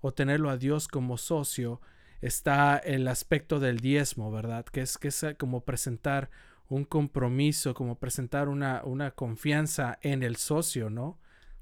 o 0.00 0.12
tenerlo 0.12 0.50
a 0.50 0.56
Dios 0.56 0.88
como 0.88 1.16
socio, 1.16 1.80
está 2.20 2.78
el 2.78 3.06
aspecto 3.08 3.60
del 3.60 3.80
diezmo, 3.80 4.30
¿verdad? 4.30 4.64
Que 4.64 4.80
es, 4.80 4.96
que 4.98 5.08
es 5.08 5.24
como 5.38 5.64
presentar 5.64 6.30
un 6.68 6.84
compromiso, 6.84 7.74
como 7.74 7.98
presentar 7.98 8.48
una, 8.48 8.82
una 8.84 9.10
confianza 9.10 9.98
en 10.00 10.22
el 10.22 10.36
socio, 10.36 10.90
¿no? 10.90 11.18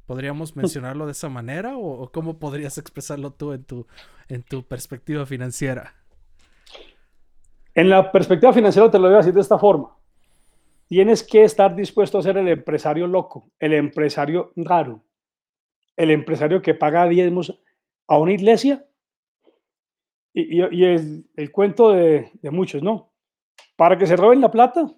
¿Podríamos 0.06 0.56
mencionarlo 0.56 1.06
de 1.06 1.12
esa 1.12 1.28
manera 1.28 1.76
o, 1.76 2.10
cómo 2.12 2.38
podrías 2.38 2.78
expresarlo 2.78 3.32
tú 3.32 3.52
en 3.52 3.64
tu, 3.64 3.86
en 4.28 4.42
tu 4.42 4.66
perspectiva 4.66 5.26
financiera? 5.26 5.94
En 7.74 7.88
la 7.88 8.12
perspectiva 8.12 8.52
financiera 8.52 8.90
te 8.90 8.98
lo 8.98 9.06
voy 9.06 9.14
a 9.14 9.18
decir 9.18 9.32
de 9.32 9.40
esta 9.40 9.58
forma. 9.58 9.96
Tienes 10.86 11.22
que 11.22 11.42
estar 11.42 11.74
dispuesto 11.74 12.18
a 12.18 12.22
ser 12.22 12.36
el 12.36 12.48
empresario 12.48 13.06
loco, 13.06 13.50
el 13.58 13.72
empresario 13.72 14.52
raro, 14.56 15.02
el 15.96 16.10
empresario 16.10 16.60
que 16.60 16.74
paga 16.74 17.08
diezmos 17.08 17.58
a 18.06 18.18
una 18.18 18.32
iglesia. 18.32 18.84
Y, 20.34 20.62
y, 20.62 20.84
el, 20.84 21.52
cuento 21.52 21.92
de, 21.92 22.30
muchos, 22.50 22.82
¿no? 22.82 23.10
Para 23.76 23.98
que 23.98 24.06
se 24.06 24.16
roben 24.16 24.40
la 24.40 24.50
plata, 24.50 24.90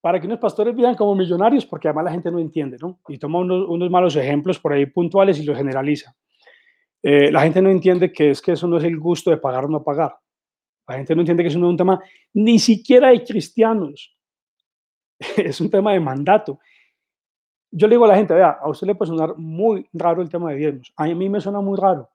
para 0.00 0.18
que 0.18 0.26
unos 0.26 0.38
pastores 0.38 0.74
vivan 0.74 0.94
como 0.94 1.14
millonarios, 1.14 1.66
porque 1.66 1.88
además 1.88 2.06
la 2.06 2.12
gente 2.12 2.30
no 2.30 2.38
entiende, 2.38 2.78
¿no? 2.80 3.00
Y 3.08 3.18
toma 3.18 3.38
unos, 3.38 3.68
unos 3.68 3.90
malos 3.90 4.16
ejemplos 4.16 4.58
por 4.58 4.72
ahí 4.72 4.86
puntuales 4.86 5.38
y 5.38 5.44
los 5.44 5.56
generaliza. 5.56 6.14
Eh, 7.02 7.30
la 7.30 7.42
gente 7.42 7.62
no 7.62 7.70
entiende 7.70 8.12
que 8.12 8.30
es 8.30 8.42
que 8.42 8.52
eso 8.52 8.66
no 8.66 8.78
es 8.78 8.84
el 8.84 8.98
gusto 8.98 9.30
de 9.30 9.36
pagar 9.38 9.64
o 9.64 9.68
no 9.68 9.82
pagar. 9.82 10.16
La 10.88 10.96
gente 10.96 11.14
no 11.14 11.22
entiende 11.22 11.42
que 11.42 11.48
es 11.48 11.56
un 11.56 11.76
tema 11.76 12.02
ni 12.32 12.58
siquiera 12.58 13.10
de 13.10 13.24
cristianos. 13.24 14.16
es 15.36 15.60
un 15.60 15.70
tema 15.70 15.92
de 15.92 16.00
mandato. 16.00 16.58
Yo 17.70 17.86
le 17.86 17.94
digo 17.94 18.04
a 18.04 18.08
la 18.08 18.16
gente, 18.16 18.34
vea, 18.34 18.58
a 18.60 18.68
usted 18.68 18.86
le 18.86 18.94
puede 18.94 19.10
sonar 19.10 19.36
muy 19.36 19.88
raro 19.92 20.22
el 20.22 20.28
tema 20.28 20.50
de 20.50 20.56
diezmos. 20.56 20.92
A 20.96 21.06
mí 21.06 21.28
me 21.28 21.40
suena 21.40 21.60
muy 21.60 21.78
raro. 21.78 22.10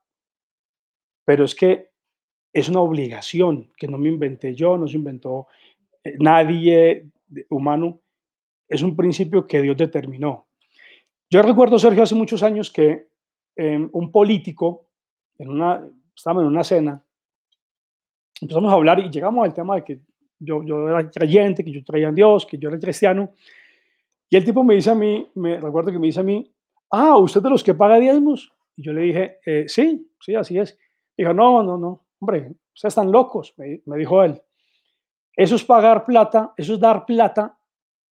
Pero 1.23 1.45
es 1.45 1.55
que 1.55 1.89
es 2.51 2.69
una 2.69 2.81
obligación 2.81 3.71
que 3.77 3.87
no 3.87 3.97
me 3.97 4.09
inventé 4.09 4.53
yo, 4.53 4.77
no 4.77 4.87
se 4.87 4.97
inventó 4.97 5.47
eh, 6.03 6.15
nadie 6.19 7.09
humano. 7.49 8.01
Es 8.67 8.81
un 8.81 8.95
principio 8.95 9.47
que 9.47 9.61
Dios 9.61 9.77
determinó. 9.77 10.47
Yo 11.29 11.41
recuerdo, 11.41 11.79
Sergio, 11.79 12.03
hace 12.03 12.15
muchos 12.15 12.43
años 12.43 12.71
que 12.71 13.07
em, 13.55 13.89
un 13.93 14.11
político, 14.11 14.87
en 15.37 15.49
una, 15.49 15.85
estábamos 16.15 16.43
en 16.43 16.49
una 16.49 16.63
cena, 16.63 17.04
empezamos 18.41 18.71
a 18.71 18.75
hablar 18.75 18.99
y 18.99 19.09
llegamos 19.09 19.45
al 19.45 19.53
tema 19.53 19.75
de 19.75 19.83
que 19.83 19.99
yo, 20.39 20.63
yo 20.63 20.89
era 20.89 21.09
creyente, 21.09 21.63
que 21.63 21.71
yo 21.71 21.83
traía 21.83 22.09
a 22.09 22.11
Dios, 22.11 22.45
que 22.45 22.57
yo 22.57 22.69
era 22.69 22.79
cristiano. 22.79 23.31
Y 24.29 24.35
el 24.35 24.45
tipo 24.45 24.63
me 24.63 24.75
dice 24.75 24.91
a 24.91 24.95
mí, 24.95 25.29
me 25.35 25.59
recuerdo 25.59 25.91
que 25.91 25.99
me 25.99 26.07
dice 26.07 26.19
a 26.19 26.23
mí, 26.23 26.51
ah, 26.91 27.17
¿usted 27.17 27.41
de 27.41 27.49
los 27.49 27.63
que 27.63 27.73
paga 27.73 27.99
diezmos? 27.99 28.51
Y 28.75 28.83
yo 28.83 28.93
le 28.93 29.01
dije, 29.01 29.37
eh, 29.45 29.65
sí, 29.67 30.11
sí, 30.19 30.35
así 30.35 30.57
es. 30.57 30.77
Dijo, 31.17 31.33
no, 31.33 31.63
no, 31.63 31.77
no, 31.77 32.05
hombre, 32.19 32.51
ustedes 32.73 32.91
están 32.91 33.11
locos, 33.11 33.53
me, 33.57 33.81
me, 33.85 33.97
dijo 33.97 34.21
él. 34.23 34.41
Eso 35.35 35.55
es 35.55 35.63
pagar 35.63 36.05
plata, 36.05 36.53
eso 36.57 36.73
es 36.73 36.79
dar 36.79 37.05
plata 37.05 37.57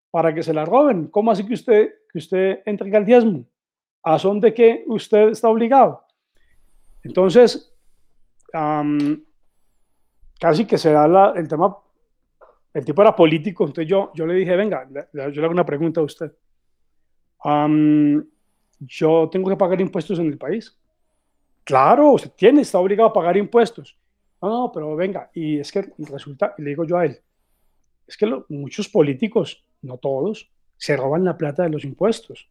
para 0.09 0.33
que 0.33 0.43
se 0.43 0.53
la 0.53 0.63
roben. 0.63 1.07
¿Cómo 1.07 1.31
así 1.31 1.45
que 1.45 1.53
usted, 1.53 1.93
que 2.11 2.17
usted 2.17 2.61
entrega 2.65 2.99
el 2.99 3.05
diezmo? 3.05 3.45
¿A 4.03 4.19
son 4.19 4.39
de 4.39 4.53
qué 4.53 4.83
usted 4.87 5.29
está 5.29 5.49
obligado? 5.49 6.03
Entonces, 7.03 7.73
casi 10.43 10.65
que 10.65 10.77
se 10.77 10.91
da 10.91 11.31
el 11.37 11.47
tema, 11.47 11.73
el 12.73 12.83
tipo 12.83 13.01
era 13.01 13.15
político, 13.15 13.63
entonces 13.63 13.89
yo, 13.89 14.11
yo 14.13 14.25
le 14.25 14.33
dije, 14.33 14.53
venga, 14.57 14.85
yo 15.13 15.29
le 15.29 15.41
hago 15.41 15.53
una 15.53 15.65
pregunta 15.65 16.01
a 16.01 16.03
usted. 16.03 16.33
yo 18.81 19.29
tengo 19.31 19.49
que 19.49 19.55
pagar 19.55 19.79
impuestos 19.79 20.19
en 20.19 20.25
el 20.25 20.37
país. 20.37 20.77
Claro, 21.63 22.11
usted 22.11 22.31
tiene, 22.35 22.59
está 22.59 22.77
obligado 22.77 23.07
a 23.07 23.13
pagar 23.13 23.37
impuestos. 23.37 23.97
No, 24.41 24.49
no, 24.49 24.71
pero 24.73 24.93
venga, 24.97 25.29
y 25.33 25.59
es 25.59 25.71
que 25.71 25.93
resulta, 25.99 26.53
le 26.57 26.71
digo 26.71 26.83
yo 26.83 26.97
a 26.97 27.05
él, 27.05 27.17
es 28.05 28.17
que 28.17 28.29
muchos 28.49 28.89
políticos, 28.89 29.65
no 29.81 29.97
todos, 29.97 30.51
se 30.75 30.97
roban 30.97 31.23
la 31.23 31.37
plata 31.37 31.63
de 31.63 31.69
los 31.69 31.85
impuestos. 31.85 32.49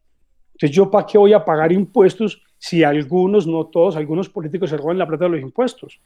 Entonces, 0.53 0.75
¿yo 0.75 0.89
para 0.89 1.05
qué 1.05 1.19
voy 1.19 1.33
a 1.33 1.45
pagar 1.45 1.71
impuestos 1.71 2.41
si 2.57 2.83
algunos, 2.83 3.45
no 3.45 3.67
todos, 3.67 3.95
algunos 3.97 4.29
políticos 4.29 4.71
se 4.71 4.77
roban 4.77 4.97
la 4.97 5.05
plata 5.05 5.25
de 5.25 5.29
los 5.29 5.41
impuestos? 5.41 5.99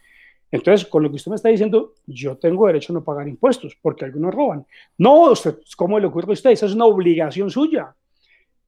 Entonces, 0.50 0.86
con 0.88 1.02
lo 1.02 1.10
que 1.10 1.16
usted 1.16 1.30
me 1.30 1.36
está 1.36 1.50
diciendo, 1.50 1.94
yo 2.06 2.36
tengo 2.38 2.66
derecho 2.66 2.92
a 2.92 2.94
no 2.94 3.04
pagar 3.04 3.28
impuestos 3.28 3.76
porque 3.80 4.04
algunos 4.04 4.34
roban. 4.34 4.66
No, 4.96 5.32
usted, 5.32 5.58
¿cómo 5.76 5.98
le 5.98 6.06
ocurre 6.06 6.30
a 6.30 6.32
usted? 6.32 6.50
Esa 6.50 6.66
es 6.66 6.74
una 6.74 6.86
obligación 6.86 7.50
suya. 7.50 7.94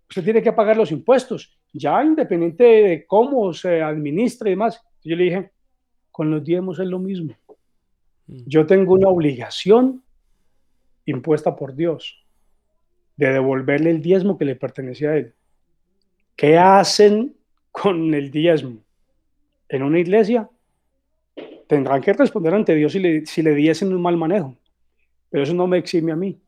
Usted 0.09 0.25
tiene 0.25 0.43
que 0.43 0.53
pagar 0.53 0.77
los 0.77 0.93
impuestos, 0.93 1.57
ya 1.73 2.05
independiente 2.05 2.65
de 2.65 3.07
cómo 3.07 3.53
se 3.55 3.81
administre 3.81 4.51
y 4.51 4.53
demás. 4.53 4.83
Yo 5.03 5.17
le 5.17 5.25
dije, 5.25 5.51
con 6.11 6.31
los 6.31 6.45
diezmos 6.45 6.79
es 6.81 6.87
lo 6.87 6.99
mismo. 6.99 7.35
Mm. 8.27 8.43
Yo 8.47 8.67
tengo 8.67 8.95
una 8.95 9.09
obligación 9.09 10.03
impuesta 11.07 11.57
por 11.57 11.75
Dios 11.75 12.23
de 13.17 13.33
devolverle 13.33 13.91
el 13.91 14.03
diezmo 14.03 14.37
que 14.37 14.45
le 14.45 14.57
pertenece 14.57 15.09
a 15.09 15.17
Él. 15.17 15.35
¿Qué 16.37 16.59
hacen 16.59 17.37
con 17.71 18.13
el 18.13 18.31
diezmo? 18.31 18.79
En 19.69 19.83
una 19.83 19.99
iglesia 19.99 20.49
tendrán 21.71 22.03
que 22.03 22.13
responder 22.13 22.53
ante 22.53 22.75
Dios 22.75 22.93
si 22.93 22.99
le, 22.99 23.25
si 23.25 23.43
le 23.43 23.55
diesen 23.55 23.95
un 23.95 24.03
mal 24.03 24.17
manejo, 24.17 24.55
pero 25.31 25.45
eso 25.45 25.55
no 25.55 25.67
me 25.67 25.79
exime 25.79 26.13
a 26.13 26.17
mí. 26.17 26.39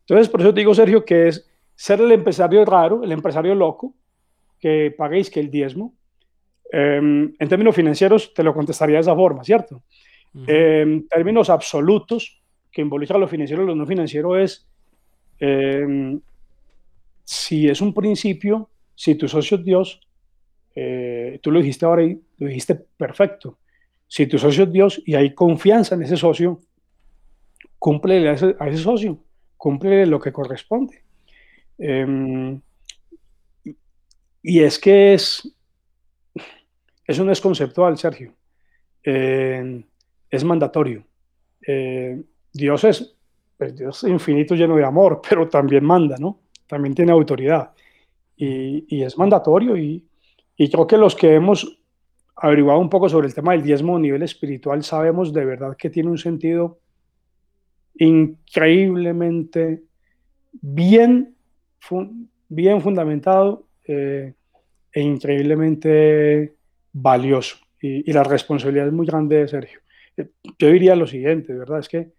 Entonces, 0.00 0.28
por 0.28 0.40
eso 0.40 0.52
te 0.52 0.60
digo, 0.60 0.74
Sergio, 0.74 1.04
que 1.04 1.28
es 1.28 1.48
ser 1.76 2.00
el 2.00 2.10
empresario 2.10 2.64
raro, 2.64 3.04
el 3.04 3.12
empresario 3.12 3.54
loco, 3.54 3.94
que 4.58 4.94
paguéis 4.96 5.30
que 5.30 5.40
el 5.40 5.50
diezmo, 5.50 5.94
Em, 6.74 7.34
en 7.38 7.48
términos 7.48 7.76
financieros, 7.76 8.32
te 8.32 8.42
lo 8.42 8.54
contestaría 8.54 8.96
de 8.96 9.02
esa 9.02 9.14
forma, 9.14 9.44
¿cierto? 9.44 9.82
En 10.46 11.06
términos 11.06 11.50
absolutos, 11.50 12.40
que 12.70 12.80
involucra 12.80 13.18
lo 13.18 13.28
financiero 13.28 13.62
y 13.62 13.66
lo 13.66 13.74
no 13.74 13.84
financiero, 13.84 14.38
es 14.38 14.66
em, 15.38 16.18
si 17.24 17.68
es 17.68 17.82
un 17.82 17.92
principio, 17.92 18.70
si 18.94 19.16
tu 19.16 19.28
socio 19.28 19.58
es 19.58 19.64
Dios, 19.64 20.00
eh, 20.74 21.38
tú 21.42 21.50
lo 21.50 21.60
dijiste 21.60 21.84
ahora 21.84 22.04
y 22.04 22.18
lo 22.38 22.46
dijiste 22.46 22.74
perfecto. 22.96 23.58
Si 24.12 24.26
tu 24.26 24.36
socio 24.36 24.64
es 24.64 24.72
Dios 24.72 25.02
y 25.06 25.14
hay 25.14 25.32
confianza 25.32 25.94
en 25.94 26.02
ese 26.02 26.18
socio, 26.18 26.60
cumple 27.78 28.28
a 28.28 28.34
ese, 28.34 28.76
socio, 28.76 29.18
cumple 29.56 30.04
lo 30.04 30.20
que 30.20 30.30
corresponde. 30.30 31.02
Em, 31.78 32.60
y 34.42 34.60
es 34.60 34.78
que 34.78 35.14
es, 35.14 35.50
eso 37.06 37.24
no 37.24 37.32
es 37.32 37.40
conceptual, 37.40 37.96
Sergio. 37.96 38.34
Eh, 39.02 39.82
es 40.28 40.44
mandatorio. 40.44 41.06
Eh, 41.66 42.22
Dios 42.52 42.84
es 42.84 43.16
pues, 43.56 43.74
Dios 43.74 44.02
infinito, 44.02 44.54
lleno 44.54 44.76
de 44.76 44.84
amor, 44.84 45.22
pero 45.26 45.48
también 45.48 45.86
manda, 45.86 46.16
¿no? 46.18 46.40
También 46.66 46.94
tiene 46.94 47.12
autoridad. 47.12 47.72
Y, 48.36 49.02
es 49.02 49.16
mandatorio. 49.16 49.74
Y, 49.74 50.06
creo 50.70 50.86
que 50.86 50.98
los 50.98 51.16
que 51.16 51.32
hemos 51.32 51.81
averiguado 52.42 52.80
un 52.80 52.90
poco 52.90 53.08
sobre 53.08 53.28
el 53.28 53.34
tema 53.34 53.52
del 53.52 53.62
diezmo 53.62 53.96
a 53.96 54.00
nivel 54.00 54.22
espiritual 54.22 54.82
sabemos 54.82 55.32
de 55.32 55.44
verdad 55.44 55.76
que 55.76 55.90
tiene 55.90 56.10
un 56.10 56.18
sentido 56.18 56.80
increíblemente 57.94 59.84
bien, 60.50 61.36
bien 62.48 62.82
fundamentado 62.82 63.68
eh, 63.86 64.34
e 64.92 65.00
increíblemente 65.00 66.56
valioso 66.92 67.58
y, 67.80 68.12
la 68.12 68.24
responsabilidad 68.24 68.88
es 68.88 68.92
muy 68.92 69.06
grande 69.06 69.36
de 69.36 69.48
Sergio. 69.48 69.80
Eh, 70.16 70.28
yo 70.58 70.68
diría 70.68 70.96
lo 70.96 71.06
siguiente, 71.06 71.52
¿verdad? 71.52 71.78
Es 71.78 71.88
que 71.88 72.12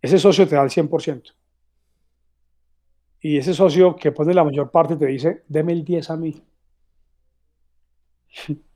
ese 0.00 0.18
socio 0.18 0.46
te 0.46 0.54
da 0.54 0.62
el 0.62 0.70
100%. 0.70 1.34
Y 3.20 3.38
ese 3.38 3.54
socio 3.54 3.96
que 3.96 4.12
pone 4.12 4.34
la 4.34 4.44
mayor 4.44 4.70
parte 4.70 4.96
te 4.96 5.06
dice, 5.06 5.42
deme 5.48 5.72
el 5.72 5.84
10 5.84 6.10
a 6.10 6.16
mí. 6.16 6.42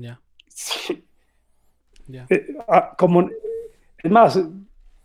Ya. 0.00 0.20
Eh, 2.28 2.56
ah, 2.68 2.94
como, 2.98 3.28
es 4.02 4.10
más, 4.10 4.40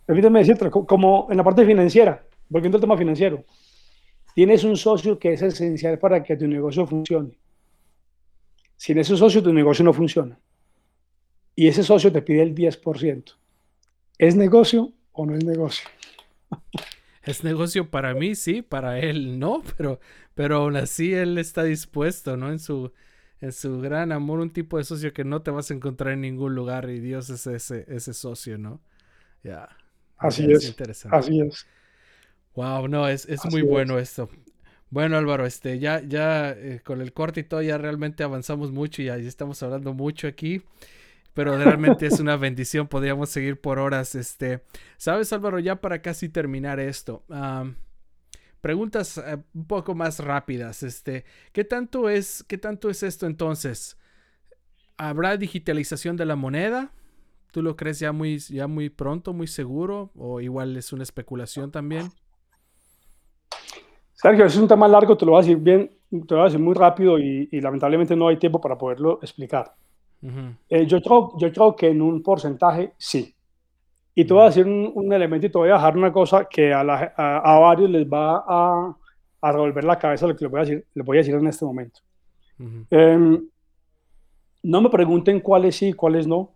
permíteme 0.06 0.40
decirte, 0.40 0.70
como 0.70 1.28
en 1.30 1.38
la 1.38 1.44
parte 1.44 1.66
financiera, 1.66 2.26
volviendo 2.50 2.78
al 2.78 2.82
tema 2.82 2.98
financiero, 2.98 3.46
tienes 4.34 4.64
un 4.64 4.76
socio 4.76 5.20
que 5.20 5.34
es 5.34 5.42
esencial 5.42 6.00
para 6.00 6.24
que 6.24 6.36
tu 6.36 6.48
negocio 6.48 6.86
funcione. 6.88 7.38
Sin 8.76 8.98
ese 8.98 9.16
socio 9.16 9.42
tu 9.42 9.54
negocio 9.54 9.86
no 9.86 9.94
funciona. 9.94 10.38
Y 11.56 11.68
ese 11.68 11.84
socio 11.84 12.12
te 12.12 12.22
pide 12.22 12.42
el 12.42 12.54
10%. 12.54 13.34
¿Es 14.18 14.36
negocio 14.36 14.92
o 15.14 15.26
no 15.26 15.36
es 15.36 15.44
negocio? 15.44 15.88
Es 17.26 17.44
negocio 17.44 17.90
para 17.90 18.14
mí, 18.14 18.36
sí, 18.36 18.62
para 18.62 19.00
él 19.00 19.40
no, 19.40 19.64
pero, 19.78 20.00
pero 20.36 20.58
aún 20.58 20.76
así 20.76 21.12
él 21.12 21.40
está 21.40 21.64
dispuesto, 21.64 22.38
¿no? 22.38 22.52
En 22.52 22.60
su, 22.60 22.92
en 23.42 23.52
su 23.52 23.80
gran 23.80 24.12
amor, 24.12 24.40
un 24.40 24.52
tipo 24.52 24.78
de 24.78 24.84
socio 24.84 25.14
que 25.14 25.24
no 25.24 25.42
te 25.42 25.52
vas 25.52 25.70
a 25.70 25.74
encontrar 25.74 26.14
en 26.14 26.22
ningún 26.22 26.56
lugar 26.56 26.90
y 26.90 27.00
Dios 27.00 27.30
es 27.30 27.46
ese, 27.48 27.86
ese 27.88 28.14
socio, 28.14 28.58
¿no? 28.58 28.82
Ya. 29.44 29.70
Así 30.18 30.52
es. 30.52 30.68
Interesante. 30.68 31.18
Así 31.18 31.42
es. 31.42 31.66
Wow, 32.56 32.88
no, 32.88 33.08
es, 33.08 33.28
muy 33.52 33.62
bueno 33.62 34.00
esto. 34.00 34.30
Bueno, 34.90 35.18
Álvaro, 35.18 35.46
este, 35.46 35.78
ya, 35.78 36.02
ya 36.02 36.52
eh, 36.52 36.80
con 36.84 37.02
el 37.02 37.12
corte 37.12 37.42
y 37.42 37.44
todo, 37.44 37.62
ya 37.62 37.78
realmente 37.78 38.24
avanzamos 38.24 38.72
mucho 38.72 39.02
y 39.02 39.06
ya 39.06 39.18
estamos 39.18 39.62
hablando 39.62 39.94
mucho 39.94 40.28
aquí. 40.28 40.62
Pero 41.34 41.58
realmente 41.58 42.06
es 42.06 42.22
una 42.22 42.38
bendición, 42.38 42.88
podríamos 42.88 43.30
seguir 43.30 43.60
por 43.60 43.78
horas. 43.78 44.16
Este, 44.16 44.62
sabes, 44.96 45.34
Álvaro, 45.34 45.60
ya 45.60 45.82
para 45.82 46.02
casi 46.02 46.30
terminar 46.30 46.80
esto. 46.80 47.26
Preguntas 48.66 49.20
eh, 49.20 49.38
un 49.54 49.68
poco 49.68 49.94
más 49.94 50.18
rápidas. 50.20 50.82
Este, 50.82 51.24
¿qué 51.54 51.64
tanto 51.64 52.10
es, 52.10 52.44
qué 52.48 52.58
tanto 52.58 52.90
es 52.90 53.04
esto 53.04 53.28
entonces? 53.28 53.96
¿Habrá 54.98 55.38
digitalización 55.38 56.18
de 56.18 56.26
la 56.26 56.36
moneda? 56.36 56.92
¿Tú 57.52 57.62
lo 57.62 57.76
crees 57.76 58.00
ya 58.00 58.12
muy, 58.12 58.40
ya 58.40 58.66
muy 58.66 58.90
pronto, 58.90 59.34
muy 59.34 59.46
seguro? 59.46 60.10
¿O 60.18 60.42
igual 60.42 60.76
es 60.78 60.92
una 60.94 61.04
especulación 61.04 61.70
también? 61.70 62.08
Sergio, 64.14 64.46
es 64.46 64.56
un 64.58 64.68
tema 64.68 64.88
largo, 64.88 65.16
te 65.16 65.28
lo 65.28 65.34
voy 65.34 65.42
a 65.42 65.44
decir 65.44 65.58
bien, 65.58 65.92
te 66.10 66.34
lo 66.34 66.38
voy 66.38 66.42
a 66.42 66.46
decir 66.46 66.60
muy 66.60 66.74
rápido 66.74 67.20
y, 67.20 67.48
lamentablemente 67.62 68.16
no 68.16 68.30
hay 68.30 68.38
tiempo 68.38 68.60
para 68.60 68.80
poderlo 68.80 69.20
explicar. 69.22 69.76
Eh, 70.70 70.88
yo, 70.88 71.00
creo, 71.04 71.38
yo 71.38 71.54
creo 71.54 71.76
que 71.76 71.90
en 71.90 72.02
un 72.02 72.24
porcentaje 72.24 72.94
sí. 72.98 73.35
Y 74.18 74.24
te 74.24 74.34
voy 74.34 74.44
a 74.44 74.46
decir 74.46 74.66
un, 74.66 75.12
elemento 75.12 75.46
y 75.46 75.50
te 75.50 75.58
voy 75.58 75.70
a 75.70 75.74
dejar 75.74 75.98
una 75.98 76.12
cosa 76.12 76.48
que 76.50 76.72
a, 76.74 76.80
a, 76.80 77.60
varios 77.60 77.90
les 77.90 78.08
va 78.08 78.38
a, 78.48 78.96
a, 79.42 79.52
revolver 79.52 79.84
la 79.84 80.00
cabeza 80.00 80.26
lo 80.26 80.36
que 80.36 80.46
les 80.46 80.52
voy 80.52 80.62
a 80.62 80.64
decir, 80.64 80.86
les 80.94 81.06
voy 81.06 81.18
a 81.18 81.20
decir 81.20 81.36
en 81.36 81.48
este 81.48 81.66
momento. 81.66 82.00
Em, 82.90 83.46
no 84.64 84.82
me 84.82 84.90
pregunten 84.90 85.42
cuáles 85.42 85.76
sí 85.76 85.90
y 85.90 85.94
cuáles 85.94 86.26
no, 86.26 86.54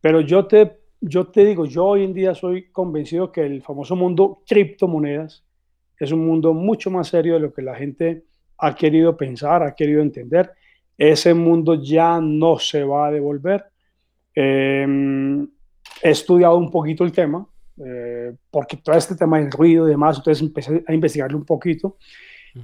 pero 0.00 0.22
yo 0.22 0.46
te, 0.46 0.78
yo 1.02 1.26
te 1.26 1.44
digo, 1.44 1.66
yo 1.66 1.84
hoy 1.84 2.04
en 2.04 2.14
día 2.14 2.34
soy 2.34 2.70
convencido 2.70 3.30
que 3.30 3.44
el 3.44 3.62
famoso 3.62 3.94
mundo 3.94 4.40
criptomonedas 4.46 5.44
es 5.98 6.12
un 6.12 6.26
mundo 6.26 6.54
mucho 6.54 6.90
más 6.90 7.08
serio 7.08 7.34
de 7.34 7.40
lo 7.40 7.52
que 7.52 7.62
la 7.62 7.74
gente 7.74 8.24
ha 8.58 8.74
querido 8.74 9.16
pensar, 9.16 9.62
ha 9.62 9.74
querido 9.74 10.00
entender. 10.00 10.50
Ese 10.96 11.34
mundo 11.34 11.74
ya 11.74 12.20
no 12.20 12.58
se 12.58 12.84
va 12.84 13.08
a 13.08 13.10
devolver. 13.10 13.64
Em, 14.34 15.46
he 16.02 16.10
estudiado 16.10 16.56
un 16.56 16.70
poquito 16.70 17.04
el 17.04 17.12
tema, 17.12 17.46
eh, 17.84 18.34
porque 18.50 18.76
todo 18.76 18.96
este 18.96 19.14
tema 19.14 19.38
del 19.38 19.50
ruido 19.50 19.86
y 19.86 19.90
demás, 19.90 20.18
entonces 20.18 20.42
empecé 20.42 20.84
a 20.86 20.92
investigarlo 20.92 21.38
un 21.38 21.44
poquito. 21.44 21.96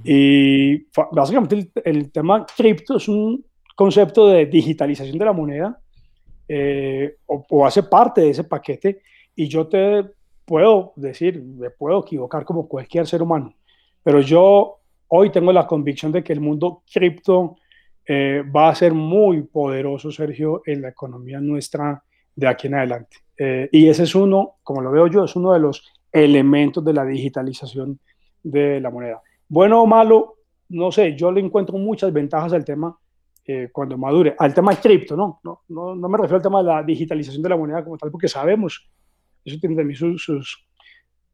Y 0.03 0.85
básicamente 1.11 1.71
el, 1.83 2.11
tema 2.11 2.45
cripto 2.45 2.97
es 2.97 3.07
un 3.07 3.43
concepto 3.75 4.27
de 4.27 4.45
digitalización 4.45 5.17
de 5.17 5.25
la 5.25 5.33
moneda, 5.33 5.79
eh, 6.47 7.17
o, 7.25 7.45
o, 7.49 7.65
hace 7.65 7.81
parte 7.83 8.21
de 8.21 8.29
ese 8.29 8.43
paquete. 8.43 9.01
Y 9.35 9.47
yo 9.47 9.67
te 9.67 10.05
puedo 10.45 10.93
decir, 10.95 11.41
me 11.43 11.71
puedo 11.71 12.01
equivocar 12.01 12.45
como 12.45 12.67
cualquier 12.67 13.07
ser 13.07 13.23
humano, 13.23 13.55
pero 14.03 14.21
yo 14.21 14.79
hoy 15.07 15.31
tengo 15.31 15.51
la 15.51 15.67
convicción 15.67 16.11
de 16.11 16.23
que 16.23 16.33
el 16.33 16.39
mundo 16.39 16.83
cripto 16.91 17.55
eh, 18.11 18.43
va 18.43 18.69
a 18.69 18.75
ser 18.75 18.93
muy 18.93 19.43
poderoso, 19.43 20.11
Sergio, 20.11 20.63
en 20.65 20.81
la 20.81 20.89
economía 20.89 21.39
nuestra 21.39 22.03
de 22.35 22.47
aquí 22.47 22.65
en 22.65 22.73
adelante. 22.73 23.17
Eh, 23.39 23.69
y 23.71 23.87
ese 23.87 24.03
es 24.03 24.13
uno, 24.13 24.57
como 24.61 24.81
lo 24.81 24.91
veo 24.91 25.07
yo, 25.07 25.23
es 25.23 25.35
uno 25.35 25.53
de 25.53 25.59
los 25.59 25.83
elementos 26.11 26.83
de 26.83 26.93
la 26.93 27.05
digitalización 27.05 27.99
de 28.43 28.79
la 28.79 28.91
moneda. 28.91 29.21
Bueno 29.47 29.81
o 29.81 29.87
malo, 29.87 30.35
no 30.69 30.91
sé, 30.91 31.15
yo 31.15 31.31
le 31.31 31.41
encuentro 31.41 31.77
muchas 31.77 32.13
ventajas 32.13 32.53
al 32.53 32.65
tema 32.65 32.95
eh, 33.45 33.69
cuando 33.71 33.97
madure, 33.97 34.35
al 34.37 34.53
tema 34.53 34.75
cripto, 34.75 35.15
¿no? 35.15 35.39
No, 35.43 35.61
no, 35.69 35.95
no 35.95 36.09
me 36.09 36.17
refiero 36.17 36.35
al 36.35 36.43
tema 36.43 36.59
de 36.59 36.67
la 36.67 36.83
digitalización 36.83 37.41
de 37.41 37.49
la 37.49 37.57
moneda 37.57 37.83
como 37.83 37.97
tal, 37.97 38.11
porque 38.11 38.27
sabemos 38.27 38.87
eso 39.45 39.57
tiene 39.59 39.75
también 39.75 39.97
sus, 39.97 40.67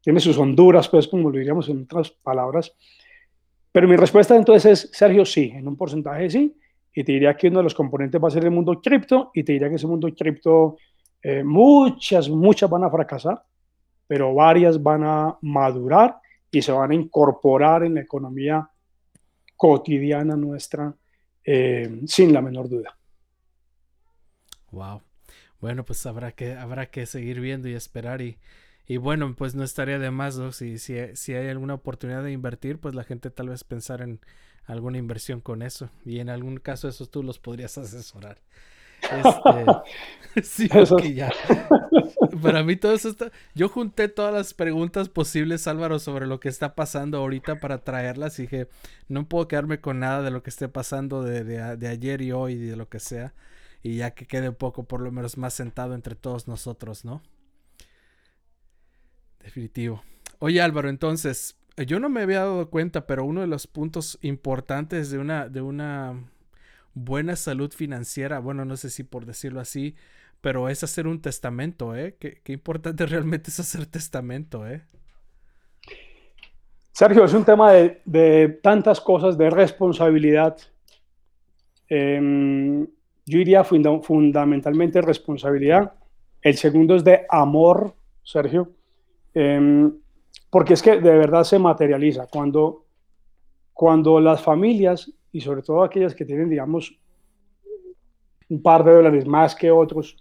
tiene 0.00 0.20
sus 0.20 0.38
honduras, 0.38 0.88
pues, 0.88 1.08
como 1.08 1.30
lo 1.30 1.38
diríamos 1.38 1.68
en 1.68 1.82
otras 1.82 2.10
palabras. 2.10 2.74
Pero 3.72 3.88
mi 3.88 3.96
respuesta 3.96 4.36
entonces 4.36 4.84
es, 4.84 4.90
Sergio, 4.92 5.24
sí, 5.24 5.52
en 5.54 5.68
un 5.68 5.76
porcentaje 5.76 6.30
sí. 6.30 6.56
Y 6.94 7.04
te 7.04 7.12
diría 7.12 7.36
que 7.36 7.48
uno 7.48 7.58
de 7.58 7.64
los 7.64 7.74
componentes 7.74 8.22
va 8.22 8.28
a 8.28 8.30
ser 8.30 8.44
el 8.44 8.50
mundo 8.50 8.80
cripto. 8.80 9.30
Y 9.34 9.44
te 9.44 9.52
diría 9.52 9.68
que 9.68 9.74
ese 9.74 9.86
mundo 9.86 10.08
cripto, 10.16 10.76
eh, 11.28 11.42
muchas, 11.42 12.28
muchas 12.28 12.70
van 12.70 12.84
a 12.84 12.90
fracasar, 12.90 13.42
pero 14.06 14.32
varias 14.32 14.80
van 14.80 15.02
a 15.02 15.36
madurar 15.42 16.20
y 16.52 16.62
se 16.62 16.70
van 16.70 16.92
a 16.92 16.94
incorporar 16.94 17.82
en 17.82 17.94
la 17.94 18.02
economía 18.02 18.70
cotidiana 19.56 20.36
nuestra, 20.36 20.94
eh, 21.44 22.00
sin 22.06 22.32
la 22.32 22.40
menor 22.40 22.68
duda. 22.68 22.96
Wow. 24.70 25.02
Bueno, 25.60 25.84
pues 25.84 26.06
habrá 26.06 26.30
que, 26.30 26.52
habrá 26.52 26.90
que 26.92 27.06
seguir 27.06 27.40
viendo 27.40 27.68
y 27.68 27.74
esperar 27.74 28.20
y, 28.22 28.38
y 28.86 28.98
bueno, 28.98 29.34
pues 29.34 29.56
no 29.56 29.64
estaría 29.64 29.98
de 29.98 30.12
más, 30.12 30.38
¿no? 30.38 30.52
Si, 30.52 30.78
si, 30.78 30.94
si 31.16 31.34
hay 31.34 31.48
alguna 31.48 31.74
oportunidad 31.74 32.22
de 32.22 32.30
invertir, 32.30 32.78
pues 32.78 32.94
la 32.94 33.02
gente 33.02 33.30
tal 33.30 33.48
vez 33.48 33.64
pensar 33.64 34.00
en 34.00 34.20
alguna 34.64 34.98
inversión 34.98 35.40
con 35.40 35.62
eso. 35.62 35.90
Y 36.04 36.20
en 36.20 36.28
algún 36.28 36.58
caso 36.58 36.86
esos 36.86 37.10
tú 37.10 37.24
los 37.24 37.40
podrías 37.40 37.76
asesorar. 37.78 38.38
Este, 39.02 40.42
sí, 40.42 40.68
porque 40.88 41.14
ya. 41.14 41.32
Para 42.42 42.62
mí 42.62 42.76
todo 42.76 42.92
eso 42.92 43.08
está... 43.08 43.30
Yo 43.54 43.68
junté 43.68 44.08
todas 44.08 44.32
las 44.32 44.54
preguntas 44.54 45.08
posibles, 45.08 45.66
Álvaro, 45.66 45.98
sobre 45.98 46.26
lo 46.26 46.40
que 46.40 46.48
está 46.48 46.74
pasando 46.74 47.18
ahorita 47.18 47.60
para 47.60 47.78
traerlas. 47.78 48.38
Y 48.38 48.42
dije, 48.42 48.68
no 49.08 49.28
puedo 49.28 49.48
quedarme 49.48 49.80
con 49.80 50.00
nada 50.00 50.22
de 50.22 50.30
lo 50.30 50.42
que 50.42 50.50
esté 50.50 50.68
pasando 50.68 51.22
de, 51.22 51.44
de, 51.44 51.76
de 51.76 51.88
ayer 51.88 52.20
y 52.22 52.32
hoy 52.32 52.54
y 52.54 52.66
de 52.66 52.76
lo 52.76 52.88
que 52.88 53.00
sea 53.00 53.32
y 53.86 53.98
ya 53.98 54.10
que 54.10 54.26
quede 54.26 54.48
un 54.48 54.56
poco 54.56 54.82
por 54.84 55.00
lo 55.00 55.12
menos 55.12 55.38
más 55.38 55.54
sentado 55.54 55.94
entre 55.94 56.16
todos 56.16 56.48
nosotros, 56.48 57.04
¿no? 57.04 57.22
Definitivo. 59.40 60.02
Oye 60.40 60.60
Álvaro, 60.60 60.88
entonces, 60.88 61.56
yo 61.76 62.00
no 62.00 62.08
me 62.08 62.22
había 62.22 62.40
dado 62.40 62.68
cuenta, 62.68 63.06
pero 63.06 63.24
uno 63.24 63.42
de 63.42 63.46
los 63.46 63.68
puntos 63.68 64.18
importantes 64.22 65.10
de 65.10 65.18
una, 65.18 65.48
de 65.48 65.60
una 65.60 66.20
buena 66.96 67.36
salud 67.36 67.72
financiera, 67.72 68.38
bueno, 68.38 68.64
no 68.64 68.76
sé 68.76 68.88
si 68.88 69.04
por 69.04 69.26
decirlo 69.26 69.60
así, 69.60 69.94
pero 70.40 70.70
es 70.70 70.82
hacer 70.82 71.06
un 71.06 71.20
testamento, 71.20 71.94
¿eh? 71.94 72.16
Qué, 72.18 72.40
importante 72.52 73.04
realmente 73.06 73.50
es 73.50 73.60
hacer 73.60 73.86
testamento, 73.86 74.66
¿eh? 74.66 74.82
Sergio, 76.90 77.26
es 77.26 77.34
un 77.34 77.44
tema 77.44 77.72
de, 77.72 78.58
tantas 78.62 79.02
cosas, 79.02 79.36
de 79.36 79.50
responsabilidad. 79.50 80.56
Eh, 81.90 82.86
yo 83.26 83.38
diría 83.38 83.62
fundamentalmente 83.64 85.02
responsabilidad. 85.02 85.92
El 86.40 86.56
segundo 86.56 86.94
es 86.94 87.04
de 87.04 87.26
amor, 87.28 87.94
Sergio, 88.22 88.72
em, 89.34 89.92
porque 90.48 90.72
es 90.72 90.82
que 90.82 90.92
de 90.92 91.18
verdad 91.18 91.44
se 91.44 91.58
materializa. 91.58 92.28
Cuando, 92.28 92.86
cuando 93.74 94.18
las 94.18 94.40
familias, 94.40 95.12
y 95.36 95.40
sobre 95.42 95.60
todo 95.60 95.82
aquellas 95.82 96.14
que 96.14 96.24
tienen, 96.24 96.48
digamos, 96.48 96.98
un 98.48 98.62
par 98.62 98.82
de 98.82 98.92
dólares 98.92 99.26
más 99.26 99.54
que 99.54 99.70
otros, 99.70 100.16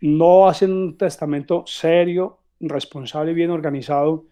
no 0.00 0.46
hacen 0.46 0.72
un 0.72 0.96
testamento 0.96 1.64
serio, 1.66 2.38
responsable 2.60 3.32
y 3.32 3.34
bien 3.34 3.50
organizado, 3.50 4.26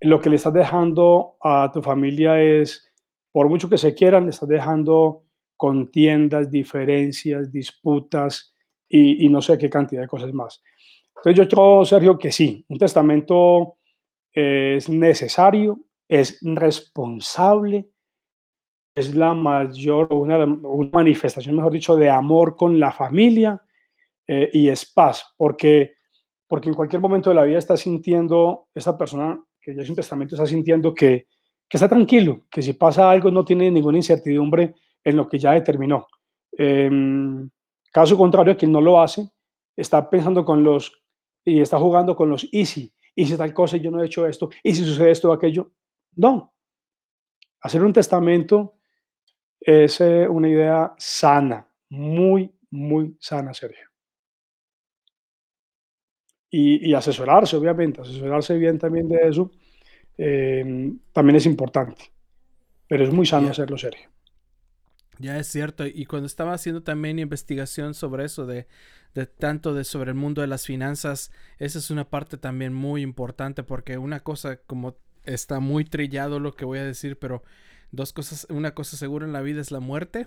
lo 0.00 0.20
que 0.20 0.28
le 0.28 0.36
estás 0.36 0.52
dejando 0.52 1.36
a 1.40 1.70
tu 1.72 1.80
familia 1.82 2.42
es, 2.42 2.90
por 3.30 3.48
mucho 3.48 3.68
que 3.68 3.78
se 3.78 3.94
quieran, 3.94 4.24
le 4.24 4.30
estás 4.30 4.48
dejando 4.48 5.22
contiendas, 5.56 6.50
diferencias, 6.50 7.52
disputas 7.52 8.56
y, 8.88 9.28
no 9.28 9.40
sé 9.40 9.56
qué 9.56 9.70
cantidad 9.70 10.02
de 10.02 10.08
cosas 10.08 10.32
más. 10.32 10.60
Entonces 11.16 11.36
yo 11.36 11.48
creo, 11.48 11.84
Sergio, 11.84 12.18
que 12.18 12.32
sí, 12.32 12.64
un 12.68 12.78
testamento 12.78 13.76
es 14.32 14.88
necesario, 14.88 15.78
es 16.08 16.40
responsable, 16.42 17.88
es 18.98 19.14
la 19.14 19.32
mayor, 19.34 20.12
una, 20.12 20.44
una 20.44 20.90
manifestación, 20.92 21.54
mejor 21.54 21.72
dicho, 21.72 21.94
de 21.94 22.10
amor 22.10 22.56
con 22.56 22.80
la 22.80 22.90
familia 22.90 23.62
eh, 24.26 24.50
y 24.52 24.68
es 24.68 24.86
paz, 24.86 25.34
porque, 25.36 25.94
porque 26.46 26.68
en 26.68 26.74
cualquier 26.74 27.00
momento 27.00 27.30
de 27.30 27.36
la 27.36 27.44
vida 27.44 27.58
está 27.58 27.76
sintiendo, 27.76 28.66
esa 28.74 28.98
persona 28.98 29.40
que 29.60 29.74
ya 29.74 29.82
es 29.82 29.88
un 29.88 29.96
testamento 29.96 30.34
está 30.34 30.46
sintiendo 30.46 30.92
que, 30.92 31.28
que 31.68 31.76
está 31.76 31.88
tranquilo, 31.88 32.42
que 32.50 32.60
si 32.60 32.72
pasa 32.72 33.10
algo 33.10 33.30
no 33.30 33.44
tiene 33.44 33.70
ninguna 33.70 33.98
incertidumbre 33.98 34.74
en 35.04 35.16
lo 35.16 35.28
que 35.28 35.38
ya 35.38 35.52
determinó. 35.52 36.06
Em, 36.52 37.48
caso 37.92 38.18
contrario, 38.18 38.56
quien 38.56 38.72
no 38.72 38.80
lo 38.80 39.00
hace, 39.00 39.30
está 39.76 40.10
pensando 40.10 40.44
con 40.44 40.64
los, 40.64 40.92
y 41.44 41.60
está 41.60 41.78
jugando 41.78 42.16
con 42.16 42.30
los 42.30 42.48
easy, 42.52 42.92
y 43.14 43.26
si 43.26 43.36
tal 43.36 43.54
cosa 43.54 43.76
yo 43.76 43.90
no 43.90 44.02
he 44.02 44.06
hecho 44.06 44.26
esto, 44.26 44.50
y 44.62 44.74
si 44.74 44.84
sucede 44.84 45.12
esto 45.12 45.30
o 45.30 45.32
aquello. 45.32 45.70
No. 46.16 46.52
Hacer 47.60 47.82
un 47.84 47.92
testamento 47.92 48.77
es 49.60 50.00
eh, 50.00 50.28
una 50.28 50.48
idea 50.48 50.94
sana, 50.98 51.66
muy, 51.90 52.52
muy 52.70 53.16
sana, 53.20 53.52
Sergio. 53.54 53.88
Y, 56.50 56.94
asesorarse, 56.94 57.56
obviamente, 57.56 58.00
asesorarse 58.00 58.56
bien 58.56 58.78
también 58.78 59.06
de 59.06 59.18
eso, 59.28 59.50
em, 60.16 60.98
también 61.12 61.36
es 61.36 61.44
importante. 61.44 62.04
Pero 62.86 63.04
es 63.04 63.12
muy 63.12 63.26
sano 63.26 63.50
hacerlo, 63.50 63.76
Sergio. 63.76 64.08
Ya 65.18 65.38
es 65.38 65.48
cierto, 65.48 65.84
y 65.86 66.06
cuando 66.06 66.26
estaba 66.26 66.54
haciendo 66.54 66.82
también 66.82 67.18
investigación 67.18 67.92
sobre 67.92 68.24
eso, 68.24 68.46
de, 68.46 68.66
de 69.14 69.26
tanto 69.26 69.74
de 69.74 69.84
sobre 69.84 70.10
el 70.12 70.16
mundo 70.16 70.40
de 70.40 70.46
las 70.46 70.64
finanzas, 70.64 71.32
esa 71.58 71.80
es 71.80 71.90
una 71.90 72.08
parte 72.08 72.38
también 72.38 72.72
muy 72.72 73.02
importante 73.02 73.62
porque 73.62 73.98
una 73.98 74.20
cosa 74.20 74.56
como 74.56 74.96
está 75.24 75.60
muy 75.60 75.84
trillado 75.84 76.40
lo 76.40 76.54
que 76.54 76.64
voy 76.64 76.78
a 76.78 76.84
decir, 76.84 77.18
pero 77.18 77.42
dos 77.92 78.12
cosas, 78.12 78.46
una 78.50 78.74
cosa 78.74 78.96
segura 78.96 79.26
en 79.26 79.32
la 79.32 79.42
vida 79.42 79.60
es 79.60 79.70
la 79.70 79.80
muerte. 79.80 80.26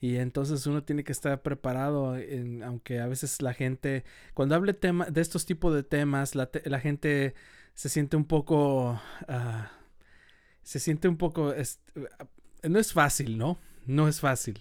Y 0.00 0.16
entonces 0.16 0.64
uno 0.66 0.84
tiene 0.84 1.02
que 1.02 1.10
estar 1.10 1.42
preparado, 1.42 2.16
aunque 2.64 3.00
a 3.00 3.08
veces 3.08 3.42
la 3.42 3.52
gente, 3.52 4.04
cuando 4.32 4.54
hable 4.54 4.72
tema, 4.72 5.06
de 5.06 5.20
estos 5.20 5.44
tipos 5.44 5.74
de 5.74 5.82
temas, 5.82 6.36
la, 6.36 6.50
la 6.64 6.78
gente 6.78 7.34
se 7.74 7.88
siente 7.88 8.16
un 8.16 8.24
poco, 8.24 9.00
ah, 9.26 9.72
se 10.62 10.78
siente 10.78 11.08
un 11.08 11.16
poco, 11.16 11.52
no 12.62 12.78
es 12.78 12.92
fácil, 12.92 13.38
¿no? 13.38 13.58
No 13.86 14.06
es 14.06 14.20
fácil. 14.20 14.60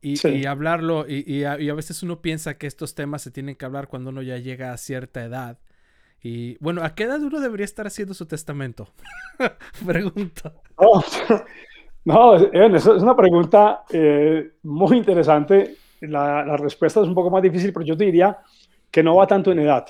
Y, 0.00 0.46
hablarlo, 0.46 1.06
y, 1.08 1.44
a, 1.44 1.56
veces 1.74 2.02
uno 2.02 2.22
piensa 2.22 2.58
que 2.58 2.66
estos 2.66 2.94
temas 2.94 3.22
se 3.22 3.30
tienen 3.30 3.56
que 3.56 3.64
hablar 3.64 3.88
cuando 3.88 4.10
uno 4.10 4.20
ya 4.20 4.36
llega 4.36 4.72
a 4.72 4.76
cierta 4.76 5.22
edad. 5.22 5.58
Y 6.22 6.56
bueno, 6.58 6.82
¿a 6.84 6.94
qué 6.94 7.04
edad 7.04 7.20
uno 7.22 7.40
debería 7.40 7.64
estar 7.64 7.86
haciendo 7.86 8.14
su 8.14 8.26
testamento? 8.26 8.88
Pregunto. 9.86 10.52
no, 12.04 12.36
es 12.76 12.86
una 12.86 13.16
pregunta 13.16 13.84
eh, 13.90 14.52
muy 14.62 14.98
interesante. 14.98 15.76
La, 16.00 16.44
la, 16.44 16.56
respuesta 16.56 17.00
es 17.00 17.08
un 17.08 17.14
poco 17.14 17.30
más 17.30 17.42
difícil, 17.42 17.72
pero 17.72 17.86
yo 17.86 17.96
te 17.96 18.04
diría 18.04 18.38
que 18.90 19.02
no 19.02 19.16
va 19.16 19.26
tanto 19.26 19.52
en 19.52 19.60
edad. 19.60 19.86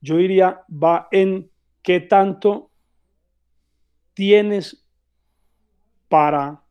Yo 0.00 0.16
diría 0.16 0.62
va 0.70 1.08
en 1.10 1.48
qué 1.82 2.00
tanto 2.00 2.70
tienes 4.14 4.84
para 6.08 6.62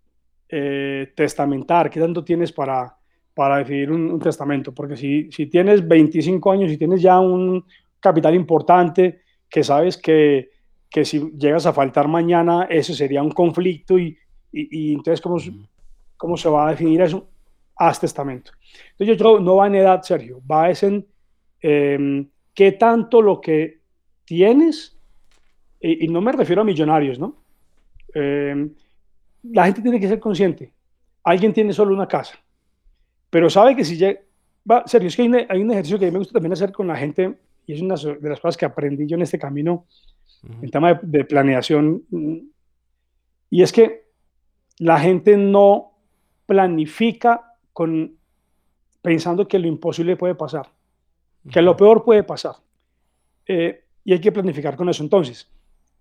eh, 0.50 1.14
testamentar, 1.16 1.90
qué 1.90 2.00
tanto 2.00 2.24
tienes 2.24 2.52
para, 2.52 2.98
para 3.34 3.58
decidir 3.58 3.92
un, 3.92 4.20
testamento. 4.20 4.74
Porque 4.74 4.98
si, 4.98 5.32
si, 5.32 5.48
tienes 5.48 5.88
25 5.88 6.52
años 6.52 6.72
y 6.72 6.78
tienes 6.78 7.02
ya 7.02 7.20
un 7.20 7.66
capital 8.02 8.36
importante, 8.36 9.22
que 9.50 9.64
sabes 9.64 9.98
que, 9.98 10.50
que 10.90 11.06
si 11.06 11.32
llegas 11.38 11.66
a 11.66 11.74
faltar 11.74 12.08
mañana, 12.08 12.68
eso 12.70 12.94
sería 12.94 13.24
un 13.24 13.32
conflicto 13.32 13.98
y, 13.98 14.18
y, 14.52 14.94
entonces, 14.94 15.22
¿cómo, 15.22 15.38
¿cómo 16.18 16.36
se 16.36 16.50
va 16.50 16.68
a 16.68 16.72
definir 16.72 17.02
eso? 17.02 17.30
Haz 17.78 18.00
testamento. 18.00 18.52
Entonces, 18.92 19.08
yo 19.08 19.18
creo 19.18 19.40
no 19.40 19.56
va 19.56 19.68
en 19.68 19.76
edad, 19.76 20.02
Sergio, 20.02 20.42
va 20.50 20.70
es 20.70 20.84
en 20.84 21.08
em, 21.62 22.30
qué 22.54 22.74
tanto 22.74 23.22
lo 23.22 23.40
que 23.40 23.80
tienes, 24.26 24.98
y, 25.80 26.08
no 26.10 26.22
me 26.22 26.32
refiero 26.32 26.62
a 26.62 26.66
millonarios, 26.66 27.18
¿no? 27.18 27.38
Eh, 28.14 28.70
la 29.44 29.66
gente 29.66 29.82
tiene 29.82 30.00
que 30.00 30.08
ser 30.08 30.20
consciente. 30.20 30.72
Alguien 31.24 31.54
tiene 31.54 31.74
solo 31.74 31.94
una 31.94 32.08
casa, 32.08 32.38
pero 33.30 33.50
sabe 33.50 33.76
que 33.76 33.84
si 33.84 33.98
llega... 33.98 34.20
Va, 34.70 34.84
serio, 34.86 35.08
es 35.08 35.16
que 35.16 35.24
hay 35.24 35.62
un, 35.62 35.72
ejercicio 35.72 35.98
que 35.98 36.06
a 36.06 36.08
mí 36.10 36.12
me 36.12 36.20
gusta 36.20 36.34
también 36.34 36.54
hacer 36.54 36.72
con 36.72 36.86
la 36.86 36.96
gente 36.96 37.36
y 37.66 37.74
es 37.74 37.82
una 37.82 37.96
de 37.96 38.30
las 38.30 38.40
cosas 38.40 38.58
que 38.58 38.66
aprendí 38.66 39.08
yo 39.08 39.16
en 39.16 39.22
este 39.22 39.40
camino, 39.40 39.86
en 40.62 40.70
tema 40.70 41.00
de, 41.02 41.24
planeación, 41.26 42.04
y 43.50 43.62
es 43.62 43.72
que 43.72 44.06
la 44.80 45.00
gente 45.00 45.38
no 45.38 45.94
planifica 46.46 47.56
con, 47.74 48.18
pensando 49.02 49.48
que 49.48 49.60
lo 49.60 49.68
imposible 49.68 50.16
puede 50.16 50.36
pasar, 50.36 50.70
que 51.52 51.62
lo 51.62 51.78
peor 51.78 52.04
puede 52.04 52.24
pasar. 52.24 52.56
Eh, 53.46 53.84
y 54.04 54.14
hay 54.14 54.20
que 54.20 54.32
planificar 54.32 54.76
con 54.76 54.90
eso. 54.90 55.04
Entonces, 55.04 55.48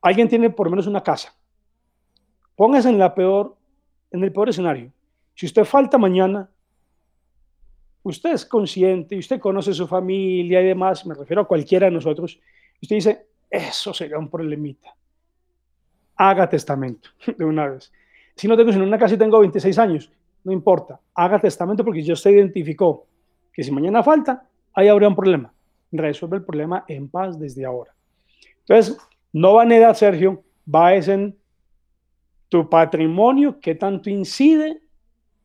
alguien 0.00 0.28
tiene 0.28 0.50
por 0.50 0.66
lo 0.66 0.70
menos 0.70 0.86
una 0.86 1.02
casa, 1.02 1.34
Póngase 2.60 2.90
en, 2.90 2.98
la 2.98 3.14
peor, 3.14 3.56
en 4.10 4.22
el 4.22 4.30
peor 4.32 4.50
escenario. 4.50 4.92
Si 5.34 5.46
usted 5.46 5.64
falta 5.64 5.96
mañana, 5.96 6.50
usted 8.02 8.32
es 8.32 8.44
consciente, 8.44 9.14
y 9.14 9.18
usted 9.18 9.40
conoce 9.40 9.72
su 9.72 9.86
familia 9.86 10.60
y 10.60 10.66
demás, 10.66 11.06
me 11.06 11.14
refiero 11.14 11.42
a 11.42 11.48
cualquiera 11.48 11.86
de 11.86 11.92
nosotros, 11.92 12.38
usted 12.80 12.96
dice, 12.96 13.26
eso 13.48 13.92
sería 13.92 14.18
un 14.18 14.28
problemita. 14.28 14.94
Haga 16.16 16.48
testamento 16.48 17.10
de 17.38 17.44
una 17.44 17.68
vez. 17.68 17.92
Si 18.36 18.48
no 18.48 18.56
tengo 18.56 18.72
sino 18.72 18.84
una 18.84 18.98
casa 18.98 19.18
tengo 19.18 19.40
26 19.40 19.78
años, 19.78 20.10
no 20.44 20.52
importa, 20.52 20.98
haga 21.14 21.38
testamento 21.38 21.84
porque 21.84 22.02
ya 22.02 22.14
usted 22.14 22.30
identificó 22.30 23.06
que 23.52 23.62
si 23.62 23.70
mañana 23.70 24.02
falta, 24.02 24.48
ahí 24.72 24.88
habría 24.88 25.08
un 25.08 25.16
problema. 25.16 25.52
Resuelve 25.92 26.38
el 26.38 26.44
problema 26.44 26.84
en 26.88 27.08
paz 27.08 27.38
desde 27.38 27.64
ahora. 27.64 27.94
Entonces, 28.60 28.96
no 29.32 29.54
va 29.54 29.64
en 29.64 29.72
edad, 29.72 29.94
Sergio, 29.94 30.44
va 30.72 30.94
en 30.94 31.36
tu 32.48 32.68
patrimonio, 32.68 33.58
qué 33.60 33.74
tanto 33.74 34.10
incide 34.10 34.80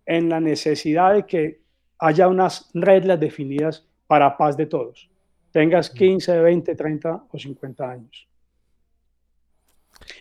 en 0.05 0.29
la 0.29 0.39
necesidad 0.39 1.13
de 1.13 1.25
que 1.25 1.61
haya 2.05 2.27
unas 2.27 2.69
reglas 2.73 3.19
definidas 3.19 3.85
para 4.07 4.37
paz 4.37 4.55
de 4.55 4.65
todos. 4.65 5.09
Tengas 5.51 5.89
15, 5.89 6.39
20, 6.39 6.75
30 6.75 7.23
o 7.31 7.39
50 7.39 7.89
años. 7.89 8.27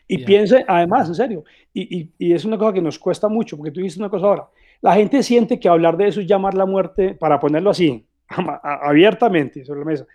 Y 0.06 0.24
piense, 0.24 0.65
además, 0.66 1.09
en 1.09 1.15
serio, 1.15 1.44
y, 1.73 2.11
es 2.19 2.44
una 2.44 2.56
cosa 2.56 2.73
que 2.73 2.81
nos 2.81 2.98
cuesta 2.98 3.28
mucho, 3.28 3.56
porque 3.56 3.73
tú 3.73 3.81
dices 3.81 3.98
una 3.98 4.09
cosa 4.09 4.27
ahora, 4.27 4.48
la 4.81 4.94
gente 4.94 5.23
siente 5.23 5.59
que 5.59 5.69
hablar 5.69 5.97
de 5.97 6.09
eso 6.09 6.20
es 6.20 6.27
llamar 6.27 6.55
la 6.55 6.65
muerte, 6.65 7.15
para 7.15 7.39
ponerlo 7.39 7.70
así, 7.70 8.06
abiertamente 8.62 9.65
sobre 9.65 9.81
la 9.81 9.86
mesa. 9.86 10.06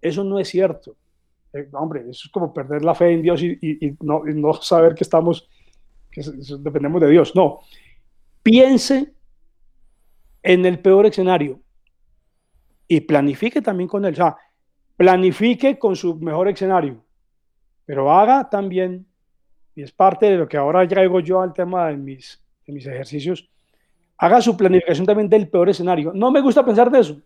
Eso 0.00 0.24
no 0.24 0.38
es 0.40 0.48
cierto. 0.48 0.96
Eh, 1.52 1.68
hombre, 1.72 2.00
eso 2.00 2.22
es 2.24 2.30
como 2.32 2.52
perder 2.52 2.84
la 2.84 2.94
fe 2.94 3.12
en 3.12 3.22
Dios 3.22 3.42
y, 3.42 3.96
no, 4.00 4.26
y 4.26 4.34
no 4.34 4.54
saber 4.54 4.94
que 4.94 5.04
estamos 5.04 5.48
que 6.10 6.22
dependemos 6.58 7.00
de 7.00 7.10
Dios. 7.10 7.34
No, 7.34 7.60
piense 8.42 9.11
en 10.42 10.66
el 10.66 10.78
peor 10.78 11.06
escenario 11.06 11.60
y 12.88 13.00
planifique 13.00 13.62
también 13.62 13.88
con 13.88 14.04
él. 14.04 14.12
O 14.12 14.16
sea, 14.16 14.36
planifique 14.96 15.78
con 15.78 15.96
su 15.96 16.16
mejor 16.16 16.48
escenario, 16.48 17.04
pero 17.84 18.12
haga 18.12 18.48
también, 18.48 19.06
y 19.74 19.82
es 19.82 19.92
parte 19.92 20.26
de 20.26 20.36
lo 20.36 20.48
que 20.48 20.56
ahora 20.56 20.86
traigo 20.86 21.20
yo 21.20 21.40
al 21.40 21.52
tema 21.52 21.88
de 21.88 21.96
mis, 21.96 22.42
de 22.66 22.72
mis 22.72 22.86
ejercicios, 22.86 23.48
haga 24.18 24.40
su 24.40 24.56
planificación 24.56 25.06
también 25.06 25.28
del 25.28 25.48
peor 25.48 25.68
escenario. 25.68 26.12
No 26.14 26.30
me 26.30 26.40
gusta 26.40 26.64
pensar 26.64 26.90
de 26.90 27.00
eso. 27.00 27.20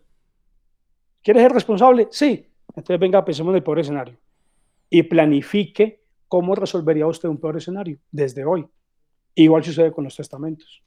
¿Quieres 1.21 1.43
ser 1.43 1.51
responsable? 1.51 2.07
Sí. 2.11 2.47
Entonces 2.69 2.99
venga, 2.99 3.23
pensemos 3.23 3.51
en 3.51 3.57
el 3.57 3.63
peor 3.63 3.79
escenario. 3.79 4.17
Y 4.89 5.03
planifique 5.03 6.01
cómo 6.27 6.55
resolvería 6.55 7.07
usted 7.07 7.29
un 7.29 7.37
peor 7.37 7.57
escenario 7.57 7.99
desde 8.11 8.45
hoy. 8.45 8.65
Igual 9.35 9.63
sucede 9.63 9.91
con 9.91 10.05
los 10.05 10.15
testamentos. 10.15 10.81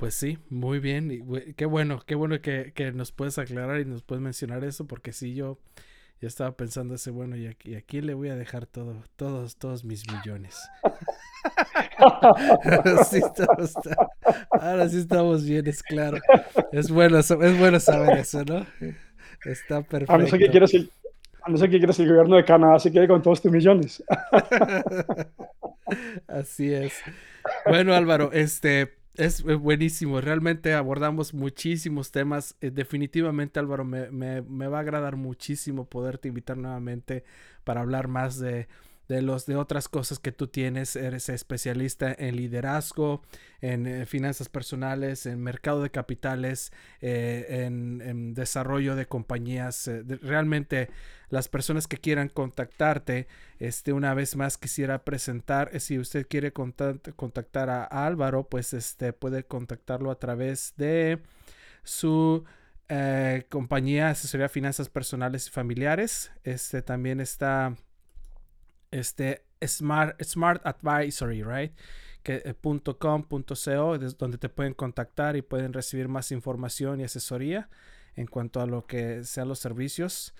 Pues 0.00 0.14
sí, 0.14 0.38
muy 0.48 0.78
bien. 0.78 1.26
qué 1.58 1.66
bueno, 1.66 2.00
qué 2.06 2.14
bueno 2.14 2.40
que, 2.40 2.72
nos 2.94 3.12
puedes 3.12 3.36
aclarar 3.36 3.80
y 3.80 3.84
nos 3.84 4.02
puedes 4.02 4.22
mencionar 4.22 4.64
eso, 4.64 4.86
porque 4.86 5.12
sí, 5.12 5.34
yo 5.34 5.58
ya 6.22 6.28
estaba 6.28 6.52
pensando 6.52 6.94
ese, 6.94 7.10
bueno, 7.10 7.36
y 7.36 7.46
aquí, 7.46 7.74
aquí 7.74 8.00
le 8.00 8.14
voy 8.14 8.30
a 8.30 8.34
dejar 8.34 8.64
todo, 8.64 9.04
todos, 9.16 9.56
todos 9.56 9.84
mis 9.84 10.10
millones. 10.10 10.58
ahora 14.52 14.88
sí 14.88 14.96
estamos 14.96 15.44
bien, 15.44 15.66
es 15.66 15.82
claro. 15.82 16.16
Es 16.72 16.90
bueno, 16.90 17.18
es 17.18 17.58
bueno 17.58 17.78
saber 17.78 18.20
eso, 18.20 18.42
¿no? 18.46 18.64
Está 19.44 19.82
perfecto. 19.82 20.14
A 20.14 20.16
no 20.16 20.26
ser 20.28 20.38
que 20.38 20.48
quieras 20.48 20.72
el, 20.72 20.90
a 21.42 21.50
no 21.50 21.58
ser 21.58 21.68
que 21.68 21.76
quieras 21.76 22.00
el 22.00 22.08
gobierno 22.08 22.36
de 22.36 22.46
Canadá 22.46 22.78
se 22.78 22.90
quede 22.90 23.06
con 23.06 23.20
todos 23.20 23.42
tus 23.42 23.52
millones. 23.52 24.02
Así 26.26 26.72
es. 26.72 26.94
Bueno, 27.66 27.92
Álvaro, 27.92 28.32
este 28.32 28.99
es 29.14 29.42
buenísimo. 29.42 30.20
Realmente 30.20 30.74
abordamos 30.74 31.34
muchísimos 31.34 32.10
temas. 32.10 32.56
Eh, 32.60 32.70
definitivamente, 32.70 33.60
Álvaro, 33.60 33.84
me, 33.84 34.10
me, 34.10 34.66
va 34.68 34.78
a 34.78 34.80
agradar 34.80 35.16
muchísimo 35.16 35.88
poderte 35.88 36.28
invitar 36.28 36.56
nuevamente 36.56 37.24
para 37.64 37.80
hablar 37.80 38.08
más 38.08 38.38
de, 38.38 38.68
de 39.10 39.22
los 39.22 39.44
de 39.44 39.56
otras 39.56 39.88
cosas 39.88 40.20
que 40.20 40.30
tú 40.30 40.46
tienes. 40.46 40.94
Eres 40.94 41.28
especialista 41.28 42.14
en 42.16 42.36
liderazgo, 42.36 43.22
en 43.60 43.88
eh, 43.88 44.06
finanzas 44.06 44.48
personales, 44.48 45.26
en 45.26 45.42
mercado 45.42 45.82
de 45.82 45.90
capitales, 45.90 46.72
eh, 47.00 47.64
en, 47.66 48.34
desarrollo 48.34 48.94
de 48.94 49.06
compañías. 49.06 49.90
realmente 50.22 50.90
las 51.28 51.48
personas 51.48 51.88
que 51.88 51.96
quieran 51.96 52.28
contactarte, 52.28 53.26
este, 53.58 53.92
una 53.92 54.14
vez 54.14 54.36
más 54.36 54.56
quisiera 54.56 55.04
presentar, 55.04 55.70
eh, 55.72 55.80
si 55.80 55.98
usted 55.98 56.28
quiere 56.28 56.52
contactar 56.52 57.68
a, 57.68 57.84
Álvaro, 57.84 58.44
pues 58.48 58.72
este, 58.72 59.12
puede 59.12 59.42
contactarlo 59.42 60.12
a 60.12 60.20
través 60.20 60.74
de 60.76 61.18
su 61.82 62.44
eh, 62.88 63.44
compañía 63.48 64.10
asesoría 64.10 64.48
finanzas 64.48 64.88
personales 64.88 65.48
y 65.48 65.50
familiares. 65.50 66.30
Este 66.44 66.80
también 66.80 67.18
está 67.18 67.74
este 68.90 69.44
Smart, 69.64 70.22
Smart 70.22 70.66
Advisory, 70.66 71.42
right? 71.42 71.72
Eh, 72.24 72.54
.com.co, 72.62 73.98
donde 74.18 74.38
te 74.38 74.48
pueden 74.48 74.74
contactar 74.74 75.36
y 75.36 75.42
pueden 75.42 75.72
recibir 75.72 76.08
más 76.08 76.30
información 76.32 77.00
y 77.00 77.04
asesoría 77.04 77.68
en 78.14 78.26
cuanto 78.26 78.60
a 78.60 78.66
lo 78.66 78.86
que 78.86 79.24
sean 79.24 79.48
los 79.48 79.58
servicios. 79.58 80.34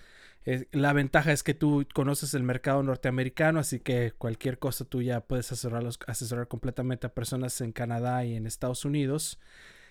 la 0.71 0.93
ventaja 0.93 1.31
es 1.31 1.43
que 1.43 1.53
tú 1.53 1.85
conoces 1.93 2.33
el 2.33 2.43
mercado 2.43 2.83
norteamericano, 2.83 3.59
así 3.59 3.79
que 3.79 4.13
cualquier 4.17 4.59
cosa 4.59 4.85
tú 4.85 5.01
ya 5.01 5.21
puedes 5.21 5.51
asesorar, 5.51 5.83
asesorar 6.07 6.47
completamente 6.47 7.07
a 7.07 7.13
personas 7.13 7.59
en 7.61 7.71
Canadá 7.71 8.25
y 8.25 8.35
en 8.35 8.47
Estados 8.47 8.85
Unidos. 8.85 9.39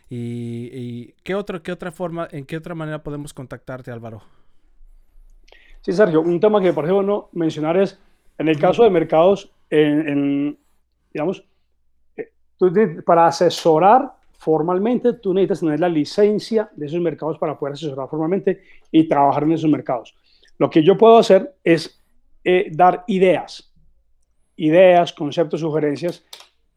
Y, 0.09 1.13
qué 1.23 1.37
otra, 1.37 1.63
qué 1.63 1.71
otra 1.71 1.93
forma, 1.93 2.27
en 2.33 2.45
qué 2.45 2.57
otra 2.57 2.75
manera 2.75 3.03
podemos 3.03 3.33
contactarte, 3.33 3.93
Álvaro? 3.93 4.23
Sí, 5.83 5.93
Sergio, 5.93 6.21
un 6.21 6.41
tema 6.41 6.61
que 6.61 6.67
me 6.67 6.73
parece 6.73 6.93
bueno 6.93 7.31
mencionar 7.33 7.77
es, 7.77 7.99
en 8.41 8.49
el 8.49 8.59
caso 8.59 8.85
de 8.85 8.91
mercados, 8.91 9.53
en, 9.69 10.59
digamos, 11.13 11.45
eh, 12.17 12.33
para 13.05 13.27
asesorar 13.27 14.13
formalmente, 14.39 15.13
tú 15.13 15.35
necesitas 15.35 15.61
tener 15.61 15.79
la 15.79 15.91
licencia 15.91 16.71
de 16.75 16.87
esos 16.87 17.01
mercados 17.01 17.37
para 17.37 17.59
poder 17.59 17.75
asesorar 17.75 18.09
formalmente 18.09 18.63
y 18.91 19.07
trabajar 19.07 19.43
en 19.43 19.53
esos 19.53 19.71
mercados. 19.71 20.17
Lo 20.57 20.71
que 20.71 20.83
yo 20.83 20.97
puedo 20.97 21.19
hacer 21.19 21.55
es 21.63 22.03
eh, 22.43 22.71
dar 22.73 23.05
ideas, 23.09 23.75
ideas, 24.57 25.13
conceptos, 25.13 25.61
sugerencias 25.61 26.25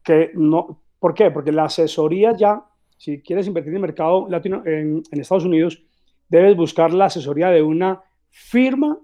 que 0.02 0.32
no, 0.34 0.82
¿por 0.98 1.14
qué? 1.14 1.30
Porque 1.30 1.50
la 1.50 1.64
asesoría 1.64 2.36
ya, 2.36 2.62
si 2.98 3.22
quieres 3.22 3.46
invertir 3.46 3.70
en 3.70 3.76
el 3.76 3.82
mercado 3.82 4.28
latino, 4.28 4.62
en, 4.66 5.02
Estados 5.12 5.46
Unidos, 5.46 5.82
debes 6.28 6.56
buscar 6.56 6.92
la 6.92 7.06
asesoría 7.06 7.48
de 7.48 7.62
una 7.62 8.02
firma, 8.28 8.98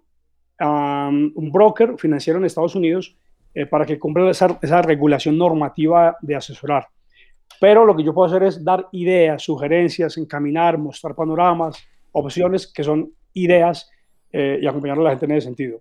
un 0.60 1.50
broker 1.52 1.96
financiero 1.98 2.38
en 2.38 2.44
Estados 2.44 2.74
Unidos, 2.74 3.16
eh, 3.54 3.66
para 3.66 3.84
que 3.84 3.98
cumpla 3.98 4.30
esa, 4.30 4.58
esa 4.62 4.82
regulación 4.82 5.36
normativa 5.36 6.16
de 6.20 6.36
asesorar. 6.36 6.86
Pero 7.60 7.84
lo 7.84 7.96
que 7.96 8.04
yo 8.04 8.14
puedo 8.14 8.28
hacer 8.28 8.44
es 8.44 8.64
dar 8.64 8.88
ideas, 8.92 9.42
sugerencias, 9.42 10.16
encaminar, 10.16 10.78
mostrar 10.78 11.14
panoramas, 11.14 11.76
opciones 12.12 12.66
que 12.66 12.84
son 12.84 13.10
ideas 13.34 13.90
eh, 14.32 14.58
y 14.62 14.66
acompañar 14.66 14.98
a 14.98 15.02
la 15.02 15.10
gente 15.10 15.26
en 15.26 15.32
ese 15.32 15.46
sentido. 15.46 15.80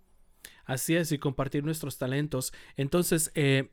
Así 0.65 0.97
es, 0.97 1.13
y 1.13 1.19
compartir 1.19 1.65
nuestros 1.65 1.99
talentos. 1.99 2.55
Entonces, 2.79 3.31
eh, 3.35 3.69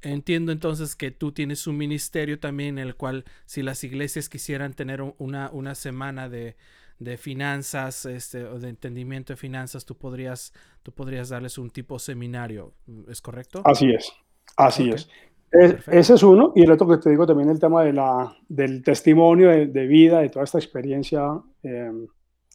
entiendo 0.00 0.52
entonces 0.52 0.96
que 0.96 1.10
tú 1.10 1.32
tienes 1.32 1.66
un 1.66 1.76
ministerio 1.76 2.40
también 2.40 2.78
en 2.78 2.86
el 2.86 2.94
cual 2.94 3.26
si 3.44 3.62
las 3.62 3.84
iglesias 3.84 4.30
quisieran 4.30 4.72
tener 4.72 5.02
una, 5.18 5.50
una 5.50 5.74
semana 5.74 6.30
de, 6.30 6.56
de 6.98 7.18
finanzas, 7.18 8.06
este, 8.06 8.44
o 8.44 8.58
de 8.58 8.70
entendimiento 8.70 9.34
de 9.34 9.36
finanzas, 9.36 9.84
tú 9.84 9.98
podrías, 9.98 10.54
tú 10.82 10.92
podrías 10.92 11.28
darles 11.28 11.58
un 11.58 11.68
tipo 11.68 11.98
seminario, 11.98 12.72
¿es 13.06 13.20
correcto? 13.20 13.60
Así 13.66 13.90
es, 13.90 14.10
así 14.56 14.88
es. 14.88 15.10
Ese 15.50 16.14
es 16.14 16.22
uno, 16.22 16.52
y 16.54 16.62
el 16.62 16.70
otro 16.70 16.88
que 16.88 16.98
te 16.98 17.10
digo 17.10 17.26
también 17.26 17.48
el 17.50 17.58
tema 17.58 17.82
de 17.82 17.92
la, 17.92 18.36
del 18.48 18.82
testimonio 18.82 19.50
de, 19.50 19.86
vida, 19.86 20.20
de 20.20 20.28
toda 20.28 20.44
esta 20.44 20.58
experiencia, 20.58 21.22
em, 21.62 22.06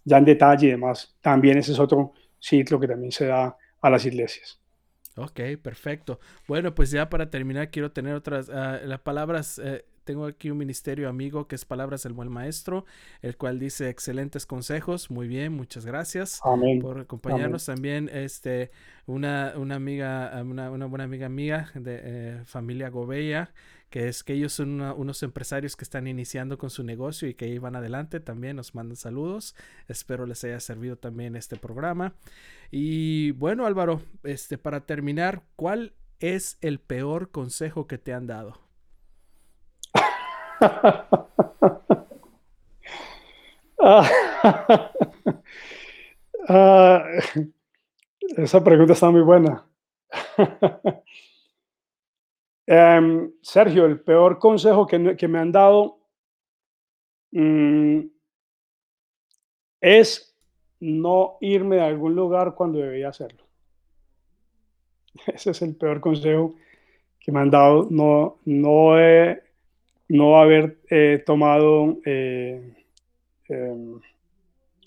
ya 0.03 0.18
en 0.18 0.26
detalle 0.26 0.68
y 0.68 0.72
demás, 0.72 1.15
también 1.22 1.57
ese 1.57 1.72
es 1.72 1.80
otro 1.80 2.13
ciclo 2.39 2.80
que 2.80 2.88
también 2.88 3.11
se 3.11 3.27
da 3.27 3.55
a 3.81 3.89
las 3.89 4.05
iglesias. 4.05 4.59
Ok, 5.18 5.41
perfecto. 5.61 6.19
Bueno, 6.47 6.73
pues 6.73 6.91
ya 6.91 7.09
para 7.09 7.30
terminar 7.30 7.69
quiero 7.69 7.91
tener 7.91 8.15
otras, 8.15 8.49
uh, 8.49 8.85
las 8.85 9.01
palabras 9.01 9.59
eh, 9.63 9.85
tengo 10.11 10.25
aquí 10.25 10.51
un 10.51 10.57
ministerio 10.57 11.07
amigo 11.07 11.47
que 11.47 11.55
es 11.55 11.63
Palabras 11.63 12.03
del 12.03 12.11
Buen 12.11 12.29
Maestro, 12.29 12.83
el 13.21 13.38
cual 13.38 13.59
dice 13.59 13.88
excelentes 13.88 14.45
consejos. 14.45 15.09
Muy 15.09 15.29
bien, 15.29 15.53
muchas 15.53 15.85
gracias 15.85 16.41
por 16.81 16.99
acompañarnos. 16.99 17.65
También 17.65 18.09
este, 18.11 18.71
una, 19.05 19.53
una 19.55 19.75
amiga, 19.75 20.38
una, 20.43 20.67
buena 20.67 21.05
amiga 21.05 21.29
mía 21.29 21.71
de 21.75 22.01
eh, 22.03 22.41
familia 22.43 22.89
Gobella, 22.89 23.53
que 23.89 24.09
es 24.09 24.25
que 24.25 24.33
ellos 24.33 24.51
son 24.51 24.81
unos 24.81 25.23
empresarios 25.23 25.77
que 25.77 25.85
están 25.85 26.07
iniciando 26.07 26.57
con 26.57 26.69
su 26.69 26.83
negocio 26.83 27.29
y 27.29 27.33
que 27.33 27.45
ahí 27.45 27.57
van 27.57 27.77
adelante. 27.77 28.19
También 28.19 28.57
nos 28.57 28.75
mandan 28.75 28.97
saludos. 28.97 29.55
Espero 29.88 30.25
les 30.25 30.43
haya 30.43 30.59
servido 30.59 30.97
también 30.97 31.38
este 31.38 31.55
programa. 31.55 32.15
Y 32.69 33.31
bueno, 33.31 33.65
Álvaro, 33.65 34.01
este, 34.23 34.57
para 34.57 34.85
terminar, 34.85 35.43
¿cuál 35.55 35.93
es 36.19 36.57
el 36.59 36.81
peor 36.81 37.31
consejo 37.31 37.88
que 37.88 37.97
te 37.97 38.13
han 38.13 38.27
dado? 38.27 38.70
Ah, 46.47 47.03
esa 48.38 48.63
pregunta 48.63 48.93
está 48.93 49.09
muy 49.09 49.21
buena. 49.21 49.65
Em, 52.67 53.31
Sergio, 53.41 53.85
el 53.85 53.99
peor 53.99 54.39
consejo 54.39 54.88
que, 54.88 55.27
me 55.27 55.39
han 55.39 55.51
dado 55.51 55.99
mm, 57.31 57.99
es 59.81 60.38
no 60.79 61.38
irme 61.41 61.77
de 61.77 61.81
algún 61.81 62.15
lugar 62.15 62.55
cuando 62.55 62.79
debía 62.79 63.09
hacerlo. 63.09 63.43
Ese 65.27 65.51
es 65.51 65.61
el 65.61 65.75
peor 65.75 65.99
consejo 65.99 66.55
que 67.19 67.31
me 67.31 67.39
han 67.41 67.51
dado. 67.51 67.88
No, 67.89 68.39
no 68.45 68.99
he 68.99 69.51
no 70.11 70.38
haber 70.38 70.79
eh, 70.89 71.23
tomado 71.25 71.99
eh, 72.05 72.73
em, 73.47 73.99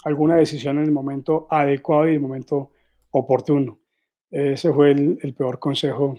alguna 0.04 0.36
decisión 0.36 0.76
en 0.76 0.84
el 0.84 0.92
momento 0.92 1.46
adecuado 1.50 2.06
y 2.06 2.10
en 2.10 2.14
el 2.16 2.20
momento 2.20 2.72
oportuno. 3.10 3.78
Ese 4.30 4.70
fue 4.72 4.90
el, 4.90 5.34
peor 5.34 5.58
consejo 5.58 6.18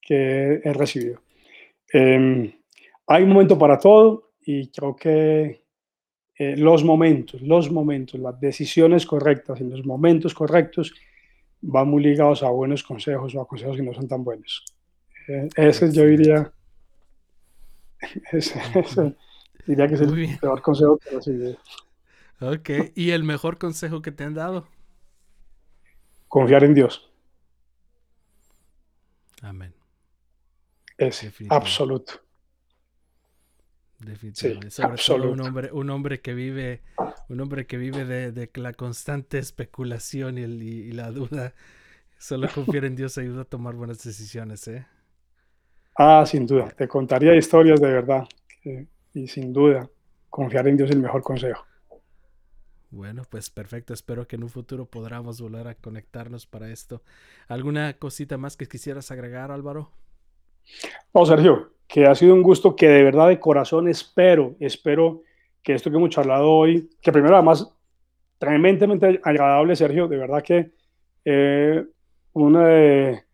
que 0.00 0.60
he 0.62 0.72
recibido. 0.72 1.20
Em, 1.92 2.52
hay 3.08 3.24
un 3.24 3.30
momento 3.30 3.58
para 3.58 3.76
todo 3.78 4.34
y 4.40 4.68
creo 4.68 4.94
que 4.94 5.64
eh, 6.38 6.56
los 6.56 6.84
momentos, 6.84 7.42
los 7.42 7.72
momentos, 7.72 8.20
las 8.20 8.38
decisiones 8.40 9.04
correctas 9.04 9.60
en 9.60 9.70
los 9.70 9.84
momentos 9.84 10.32
correctos 10.32 10.94
van 11.60 11.88
muy 11.88 12.04
ligados 12.04 12.44
a 12.44 12.50
buenos 12.50 12.84
consejos 12.84 13.34
o 13.34 13.40
a 13.40 13.48
consejos 13.48 13.76
que 13.76 13.82
no 13.82 13.92
son 13.92 14.06
tan 14.06 14.22
buenos. 14.22 14.64
ese 15.56 15.92
yo 15.92 16.04
diría 16.04 16.52
diría 19.66 19.88
que 19.88 19.94
es 19.94 20.00
el 20.00 20.38
peor 20.40 20.62
consejo 20.62 20.98
que 20.98 21.56
Ok, 22.40 22.70
¿y 22.94 23.10
el 23.10 23.22
mejor 23.22 23.58
consejo 23.58 24.02
que 24.02 24.10
te 24.10 24.24
han 24.24 24.34
dado? 24.34 24.66
confiar 26.32 26.64
en 26.64 26.72
Dios. 26.72 27.12
Amén. 29.42 29.74
Es 30.96 31.22
absoluto. 31.50 32.14
Definitivamente. 33.98 34.70
Sobre 34.70 34.96
todo 34.96 35.30
un 35.30 35.40
hombre, 35.42 35.70
un 35.72 35.90
hombre 35.90 36.22
que 36.22 36.32
vive, 36.32 36.80
un 37.28 37.40
hombre 37.42 37.66
que 37.66 37.76
vive 37.76 38.06
de, 38.06 38.50
la 38.54 38.72
constante 38.72 39.38
especulación 39.38 40.38
y, 40.38 40.90
la 40.92 41.10
duda. 41.10 41.52
Solo 42.18 42.48
confiar 42.48 42.86
en 42.86 42.96
Dios 42.96 43.18
ayuda 43.18 43.42
a 43.42 43.44
tomar 43.44 43.74
buenas 43.74 44.02
decisiones, 44.02 44.66
¿eh? 44.68 44.86
Ah, 45.94 46.24
sin 46.26 46.46
duda. 46.46 46.68
Te 46.70 46.88
contaría 46.88 47.34
historias 47.34 47.80
de 47.80 47.92
verdad. 47.92 48.24
y 49.14 49.28
sin 49.28 49.52
duda, 49.52 49.88
confiar 50.30 50.66
en 50.68 50.76
Dios 50.76 50.88
es 50.88 50.96
el 50.96 51.02
mejor 51.02 51.22
consejo. 51.22 51.64
Bueno, 52.90 53.22
pues 53.28 53.50
perfecto. 53.50 53.94
Espero 53.94 54.26
que 54.26 54.36
en 54.36 54.42
un 54.42 54.50
futuro 54.50 54.84
podamos 54.86 55.40
volver 55.40 55.66
a 55.66 55.74
conectarnos 55.74 56.46
para 56.46 56.70
esto. 56.70 57.02
¿Alguna 57.48 57.94
cosita 57.94 58.36
más 58.36 58.56
que 58.56 58.68
quisieras 58.68 59.10
agregar, 59.10 59.50
Álvaro? 59.50 59.90
No, 61.14 61.24
Sergio, 61.24 61.72
que 61.86 62.06
ha 62.06 62.14
sido 62.14 62.34
un 62.34 62.42
gusto 62.42 62.76
que 62.76 62.88
de 62.88 63.02
verdad 63.02 63.28
de 63.28 63.40
corazón 63.40 63.88
espero, 63.88 64.56
espero 64.60 65.22
que 65.62 65.74
esto 65.74 65.90
que 65.90 65.96
hemos 65.96 66.10
charlado 66.10 66.50
hoy, 66.50 66.90
que 67.00 67.12
primero 67.12 67.34
además 67.34 67.72
tremendamente 68.38 69.20
agradable, 69.22 69.76
Sergio, 69.76 70.08
de 70.08 70.16
verdad 70.16 70.42
que 70.42 70.72
eh, 71.24 71.84
un, 72.32 72.56
eh, 72.60 73.24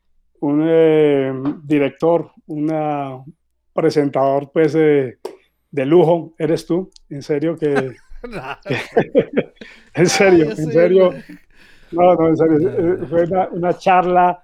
un 0.41 0.65
eh, 0.69 1.33
director, 1.63 2.33
un 2.49 3.35
presentador 3.73 4.51
pues 4.53 4.73
de 4.73 5.17
lujo 5.87 6.35
eres 6.39 6.67
tú, 6.67 6.91
en 7.09 7.23
serio 7.23 7.57
que... 7.57 7.69
en 9.95 10.09
serio, 10.09 10.51
en 10.51 10.73
serio. 10.73 11.15
No, 11.93 12.15
no, 12.15 12.29
en 12.29 12.37
serio. 12.37 13.07
Fue 13.09 13.25
una, 13.53 13.79
charla 13.79 14.43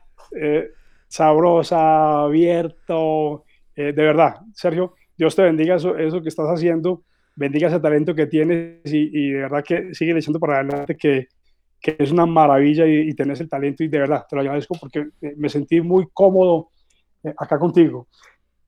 sabrosa, 1.08 2.24
abierto, 2.24 3.44
eh, 3.76 3.92
de 3.92 4.02
verdad, 4.02 4.36
Sergio, 4.52 4.94
Dios 5.16 5.36
te 5.36 5.42
bendiga 5.42 5.76
eso, 5.76 5.96
eso 5.96 6.20
que 6.22 6.28
estás 6.28 6.48
haciendo, 6.48 7.04
bendiga 7.36 7.68
ese 7.68 7.78
talento 7.78 8.14
que 8.14 8.26
tienes 8.26 8.80
y, 8.84 9.30
de 9.30 9.40
verdad 9.42 9.64
que 9.64 9.94
sigue 9.94 10.16
echando 10.16 10.40
para 10.40 10.60
adelante 10.60 10.96
que, 10.96 11.28
que 11.80 11.96
es 11.98 12.10
una 12.10 12.26
maravilla 12.26 12.86
y, 12.86 13.08
y, 13.08 13.14
tenés 13.14 13.40
el 13.40 13.48
talento 13.48 13.84
y 13.84 13.88
de 13.88 13.98
verdad 14.00 14.26
te 14.28 14.34
lo 14.34 14.42
agradezco 14.42 14.76
porque 14.80 15.06
eh, 15.22 15.34
me 15.36 15.48
sentí 15.48 15.80
muy 15.80 16.06
cómodo 16.12 16.70
eh, 17.24 17.34
acá 17.36 17.58
contigo. 17.58 18.08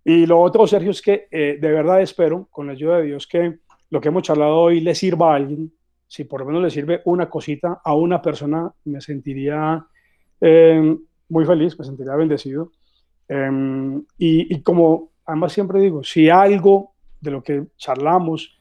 Y 0.04 0.26
lo 0.26 0.40
otro, 0.40 0.66
Sergio, 0.66 0.92
es 0.92 1.02
que 1.02 1.26
de 1.30 1.56
verdad 1.58 2.00
espero, 2.00 2.46
con 2.48 2.68
la 2.68 2.74
ayuda 2.74 2.98
de 2.98 3.06
Dios, 3.06 3.26
que 3.26 3.58
lo 3.90 4.00
que 4.00 4.08
hemos 4.08 4.22
charlado 4.22 4.56
hoy 4.56 4.80
le 4.80 4.94
sirva 4.94 5.32
a 5.32 5.36
alguien. 5.36 5.72
Si 6.06 6.22
por 6.22 6.40
lo 6.40 6.46
menos 6.46 6.62
le 6.62 6.70
sirve 6.70 7.02
una 7.06 7.28
cosita 7.28 7.80
a 7.84 7.92
una 7.92 8.22
persona, 8.22 8.72
me 8.84 9.00
sentiría 9.00 9.84
muy 11.28 11.44
feliz, 11.44 11.76
me 11.78 11.84
sentiría 11.84 12.14
bendecido. 12.14 12.70
Em, 13.28 14.04
y, 14.18 14.62
como 14.62 15.10
además 15.24 15.52
siempre 15.52 15.80
digo, 15.80 16.04
si 16.04 16.28
algo 16.28 16.92
de 17.20 17.30
lo 17.30 17.42
que 17.42 17.66
charlamos 17.76 18.58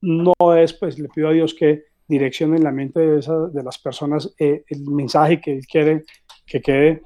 no 0.00 0.32
es, 0.56 0.72
pues 0.72 0.98
le 0.98 1.08
pido 1.08 1.28
a 1.28 1.32
Dios 1.32 1.54
que 1.54 1.84
direccione 2.08 2.56
en 2.56 2.64
la 2.64 2.72
mente 2.72 3.00
de, 3.00 3.50
de 3.52 3.62
las 3.62 3.78
personas 3.78 4.34
eh, 4.38 4.64
el 4.68 4.82
mensaje 4.86 5.40
que 5.40 5.52
Él 5.52 5.66
quiere 5.66 6.04
que 6.46 6.60
quede, 6.60 7.02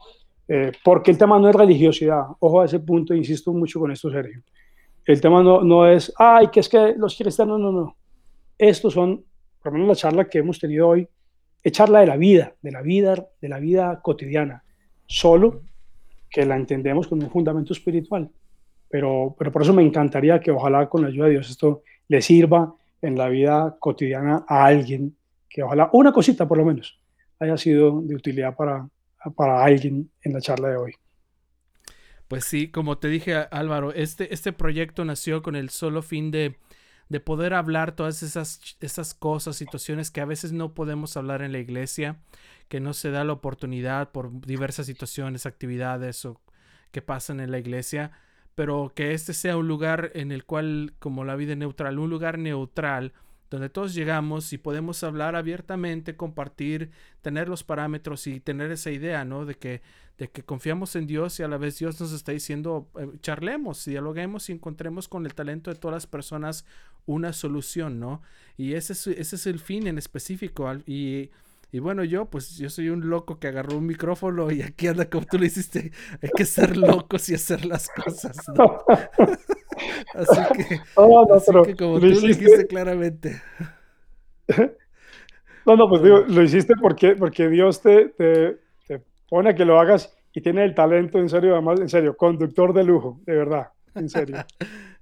eh, 0.46 0.72
porque 0.84 1.10
el 1.10 1.18
tema 1.18 1.38
no 1.38 1.48
es 1.48 1.54
religiosidad. 1.54 2.24
Ojo 2.38 2.60
a 2.60 2.66
ese 2.66 2.80
punto, 2.80 3.14
insisto 3.14 3.52
mucho 3.52 3.80
con 3.80 3.90
esto, 3.90 4.10
Sergio. 4.10 4.42
El 5.04 5.20
tema 5.20 5.42
no, 5.42 5.62
no 5.62 5.86
es, 5.86 6.12
ay, 6.16 6.48
que 6.48 6.60
es 6.60 6.68
que 6.68 6.94
los 6.96 7.16
cristianos, 7.16 7.60
no, 7.60 7.72
no. 7.72 7.96
Estos 8.56 8.94
son, 8.94 9.24
por 9.62 9.72
lo 9.72 9.78
menos 9.78 9.88
la 9.88 10.00
charla 10.00 10.24
que 10.26 10.38
hemos 10.38 10.58
tenido 10.58 10.88
hoy, 10.88 11.08
es 11.62 11.72
charla 11.72 12.00
de 12.00 12.06
la 12.06 12.16
vida, 12.16 12.54
de 12.60 12.70
la 12.70 12.82
vida, 12.82 13.26
de 13.40 13.48
la 13.48 13.58
vida 13.58 14.00
cotidiana. 14.02 14.62
Solo 15.06 15.62
que 16.30 16.44
la 16.44 16.56
entendemos 16.56 17.06
con 17.06 17.22
un 17.22 17.30
fundamento 17.30 17.72
espiritual. 17.72 18.30
Pero, 18.88 19.34
pero 19.38 19.50
por 19.50 19.62
eso 19.62 19.72
me 19.72 19.82
encantaría 19.82 20.40
que 20.40 20.50
ojalá 20.50 20.88
con 20.88 21.02
la 21.02 21.08
ayuda 21.08 21.26
de 21.26 21.32
Dios 21.32 21.50
esto 21.50 21.82
le 22.08 22.20
sirva 22.20 22.74
en 23.00 23.16
la 23.16 23.28
vida 23.28 23.76
cotidiana 23.78 24.44
a 24.46 24.64
alguien, 24.64 25.16
que 25.48 25.62
ojalá 25.62 25.90
una 25.92 26.12
cosita 26.12 26.46
por 26.46 26.58
lo 26.58 26.64
menos 26.64 27.00
haya 27.38 27.56
sido 27.56 28.00
de 28.00 28.14
utilidad 28.14 28.54
para, 28.54 28.88
para 29.30 29.64
alguien 29.64 30.10
en 30.22 30.32
la 30.32 30.40
charla 30.40 30.68
de 30.68 30.76
hoy. 30.76 30.94
Pues 32.28 32.44
sí, 32.44 32.68
como 32.68 32.98
te 32.98 33.08
dije 33.08 33.34
Álvaro, 33.50 33.92
este, 33.92 34.32
este 34.32 34.52
proyecto 34.52 35.04
nació 35.04 35.42
con 35.42 35.56
el 35.56 35.70
solo 35.70 36.02
fin 36.02 36.30
de, 36.30 36.58
de 37.08 37.20
poder 37.20 37.54
hablar 37.54 37.94
todas 37.94 38.22
esas, 38.22 38.76
esas 38.80 39.14
cosas, 39.14 39.56
situaciones 39.56 40.10
que 40.10 40.20
a 40.20 40.24
veces 40.24 40.52
no 40.52 40.74
podemos 40.74 41.16
hablar 41.16 41.42
en 41.42 41.52
la 41.52 41.58
iglesia 41.58 42.18
que 42.68 42.80
no 42.80 42.92
se 42.92 43.10
da 43.10 43.24
la 43.24 43.32
oportunidad 43.32 44.10
por 44.12 44.40
diversas 44.40 44.86
situaciones, 44.86 45.46
actividades 45.46 46.24
o 46.24 46.40
que 46.90 47.02
pasan 47.02 47.40
en 47.40 47.50
la 47.50 47.58
iglesia, 47.58 48.12
pero 48.54 48.92
que 48.94 49.12
este 49.12 49.34
sea 49.34 49.56
un 49.56 49.68
lugar 49.68 50.12
en 50.14 50.32
el 50.32 50.44
cual, 50.44 50.94
como 50.98 51.24
la 51.24 51.36
vida 51.36 51.54
neutral, 51.54 51.98
un 51.98 52.10
lugar 52.10 52.38
neutral 52.38 53.12
donde 53.50 53.68
todos 53.68 53.94
llegamos 53.94 54.52
y 54.52 54.58
podemos 54.58 55.02
hablar 55.04 55.36
abiertamente, 55.36 56.16
compartir, 56.16 56.90
tener 57.22 57.48
los 57.48 57.64
parámetros 57.64 58.26
y 58.26 58.40
tener 58.40 58.70
esa 58.70 58.90
idea, 58.90 59.24
¿no? 59.24 59.44
De 59.44 59.54
que, 59.54 59.82
de 60.18 60.28
que 60.28 60.42
confiamos 60.42 60.96
en 60.96 61.06
Dios 61.06 61.38
y 61.38 61.42
a 61.42 61.48
la 61.48 61.56
vez 61.56 61.78
Dios 61.78 62.00
nos 62.00 62.12
está 62.12 62.32
diciendo, 62.32 62.88
eh, 62.98 63.06
charlemos, 63.20 63.84
dialoguemos 63.84 64.48
y 64.48 64.52
encontremos 64.52 65.08
con 65.08 65.26
el 65.26 65.34
talento 65.34 65.72
de 65.72 65.78
todas 65.78 65.94
las 65.94 66.06
personas 66.06 66.64
una 67.06 67.32
solución, 67.32 68.00
¿no? 68.00 68.22
Y 68.56 68.74
ese 68.74 68.94
es, 68.94 69.06
ese 69.06 69.36
es 69.36 69.46
el 69.46 69.60
fin 69.60 69.86
en 69.86 69.98
específico. 69.98 70.72
Y 70.86 71.30
y 71.74 71.80
bueno, 71.80 72.04
yo, 72.04 72.26
pues 72.26 72.56
yo 72.56 72.70
soy 72.70 72.88
un 72.88 73.10
loco 73.10 73.40
que 73.40 73.48
agarró 73.48 73.78
un 73.78 73.86
micrófono 73.86 74.48
y 74.52 74.62
aquí 74.62 74.86
anda 74.86 75.10
como 75.10 75.26
tú 75.26 75.38
le 75.38 75.46
hiciste. 75.46 75.90
Hay 76.22 76.30
que 76.36 76.44
ser 76.44 76.76
locos 76.76 77.28
y 77.28 77.34
hacer 77.34 77.66
las 77.66 77.88
cosas, 77.88 78.36
¿no? 78.56 78.84
así 80.14 80.40
que, 80.54 80.80
oh, 80.94 81.26
no, 81.28 81.34
así 81.34 81.52
que 81.64 81.76
como 81.76 82.00
tú 82.00 82.06
le 82.06 82.28
dijiste 82.28 82.66
claramente. 82.66 83.42
No, 85.66 85.76
no, 85.76 85.88
pues 85.88 86.02
digo, 86.02 86.18
lo 86.28 86.42
hiciste 86.42 86.74
porque, 86.78 87.16
porque 87.16 87.48
Dios 87.48 87.80
te, 87.80 88.10
te, 88.10 88.58
te 88.86 89.00
pone 89.30 89.48
a 89.48 89.54
que 89.54 89.64
lo 89.64 89.80
hagas 89.80 90.14
y 90.34 90.42
tiene 90.42 90.62
el 90.62 90.74
talento, 90.74 91.18
en 91.18 91.30
serio, 91.30 91.54
además, 91.54 91.80
en 91.80 91.88
serio, 91.88 92.18
conductor 92.18 92.74
de 92.74 92.84
lujo, 92.84 93.22
de 93.24 93.34
verdad, 93.34 93.68
en 94.00 94.08
serio. 94.08 94.44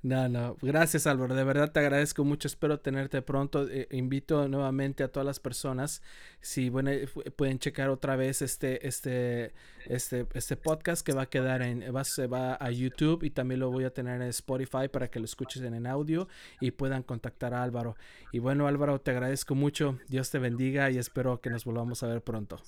No, 0.02 0.28
no, 0.28 0.56
gracias 0.60 1.06
Álvaro, 1.06 1.34
de 1.34 1.44
verdad 1.44 1.70
te 1.70 1.80
agradezco 1.80 2.24
mucho, 2.24 2.48
espero 2.48 2.80
tenerte 2.80 3.22
pronto. 3.22 3.68
Eh, 3.68 3.88
invito 3.92 4.48
nuevamente 4.48 5.02
a 5.02 5.08
todas 5.08 5.26
las 5.26 5.40
personas, 5.40 6.02
si 6.40 6.68
bueno, 6.68 6.90
eh, 6.90 7.06
pueden 7.36 7.58
checar 7.58 7.88
otra 7.88 8.16
vez 8.16 8.42
este, 8.42 8.86
este, 8.86 9.54
este, 9.86 10.26
este 10.34 10.56
podcast 10.56 11.06
que 11.06 11.12
va 11.12 11.22
a 11.22 11.26
quedar 11.26 11.62
en, 11.62 11.94
va, 11.94 12.04
se 12.04 12.26
va 12.26 12.56
a 12.60 12.70
YouTube 12.70 13.22
y 13.22 13.30
también 13.30 13.60
lo 13.60 13.70
voy 13.70 13.84
a 13.84 13.90
tener 13.90 14.20
en 14.20 14.28
Spotify 14.28 14.88
para 14.90 15.08
que 15.08 15.18
lo 15.18 15.24
escuches 15.24 15.62
en, 15.62 15.86
audio 15.86 16.28
y 16.60 16.72
puedan 16.72 17.02
contactar 17.02 17.54
a 17.54 17.62
Álvaro. 17.62 17.96
Y 18.30 18.38
bueno 18.38 18.66
Álvaro, 18.66 19.00
te 19.00 19.10
agradezco 19.10 19.54
mucho, 19.54 19.98
Dios 20.08 20.30
te 20.30 20.38
bendiga 20.38 20.90
y 20.90 20.98
espero 20.98 21.40
que 21.40 21.50
nos 21.50 21.64
volvamos 21.64 22.02
a 22.02 22.08
ver 22.08 22.22
pronto. 22.22 22.60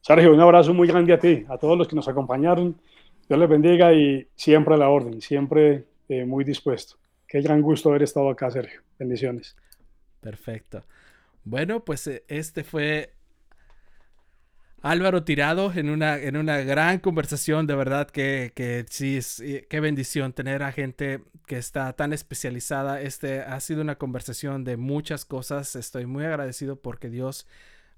Sergio, 0.00 0.32
un 0.32 0.40
abrazo 0.40 0.72
muy 0.74 0.86
grande 0.86 1.12
a 1.12 1.18
ti, 1.18 1.44
a 1.48 1.58
todos 1.58 1.76
los 1.76 1.88
que 1.88 1.96
nos 1.96 2.08
acompañaron. 2.08 2.76
Dios 3.28 3.38
les 3.38 3.48
bendiga 3.48 3.92
y 3.92 4.26
siempre 4.34 4.74
a 4.74 4.78
la 4.78 4.88
orden, 4.88 5.20
siempre 5.20 5.84
eh, 6.08 6.24
muy 6.24 6.44
dispuesto. 6.44 6.96
Qué 7.26 7.42
gran 7.42 7.60
gusto 7.60 7.90
haber 7.90 8.02
estado 8.02 8.30
acá, 8.30 8.50
Sergio. 8.50 8.80
Bendiciones. 8.98 9.54
Perfecto. 10.20 10.84
Bueno, 11.44 11.84
pues 11.84 12.06
eh, 12.06 12.24
este 12.28 12.64
fue 12.64 13.12
Álvaro 14.80 15.24
Tirado 15.24 15.72
en 15.74 15.90
una, 15.90 16.16
en 16.18 16.38
una 16.38 16.58
gran 16.58 17.00
conversación, 17.00 17.66
de 17.66 17.74
verdad 17.74 18.08
que, 18.08 18.52
que 18.54 18.86
sí, 18.88 19.18
es, 19.18 19.42
qué 19.68 19.80
bendición 19.80 20.32
tener 20.32 20.62
a 20.62 20.72
gente 20.72 21.20
que 21.46 21.58
está 21.58 21.92
tan 21.92 22.14
especializada. 22.14 23.02
Este 23.02 23.40
ha 23.40 23.60
sido 23.60 23.82
una 23.82 23.96
conversación 23.96 24.64
de 24.64 24.78
muchas 24.78 25.26
cosas. 25.26 25.76
Estoy 25.76 26.06
muy 26.06 26.24
agradecido 26.24 26.80
porque 26.80 27.10
Dios 27.10 27.46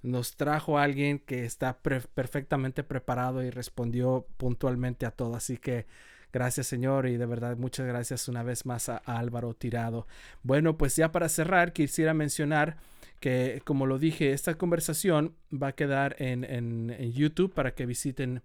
nos 0.02 0.36
trajo 0.36 0.78
a 0.78 0.84
alguien 0.84 1.18
que 1.18 1.44
está 1.44 1.78
perfectamente 1.78 2.82
preparado 2.82 3.42
y 3.42 3.50
respondió 3.50 4.26
puntualmente 4.36 5.06
a 5.06 5.10
todo. 5.10 5.36
Así 5.36 5.58
que 5.58 5.86
Gracias 6.32 6.68
Señor 6.68 7.08
y 7.08 7.16
de 7.16 7.26
verdad 7.26 7.56
muchas 7.56 7.86
gracias 7.86 8.28
una 8.28 8.42
vez 8.42 8.64
más 8.64 8.88
a, 8.88 8.98
Álvaro 8.98 9.54
Tirado. 9.54 10.06
Bueno, 10.42 10.78
pues 10.78 10.94
ya 10.94 11.10
para 11.10 11.28
cerrar 11.28 11.72
quisiera 11.72 12.14
mencionar 12.14 12.76
que 13.18 13.60
como 13.64 13.86
lo 13.86 13.98
dije, 13.98 14.32
esta 14.32 14.54
conversación 14.54 15.34
va 15.52 15.68
a 15.68 15.72
quedar 15.72 16.16
en, 16.18 16.90
YouTube 17.12 17.52
para 17.52 17.74
que 17.74 17.84
visiten 17.84 18.42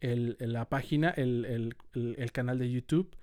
la 0.00 0.68
página, 0.68 1.10
el, 1.10 1.74
canal 2.32 2.58
de 2.58 2.70
YouTube 2.70 3.16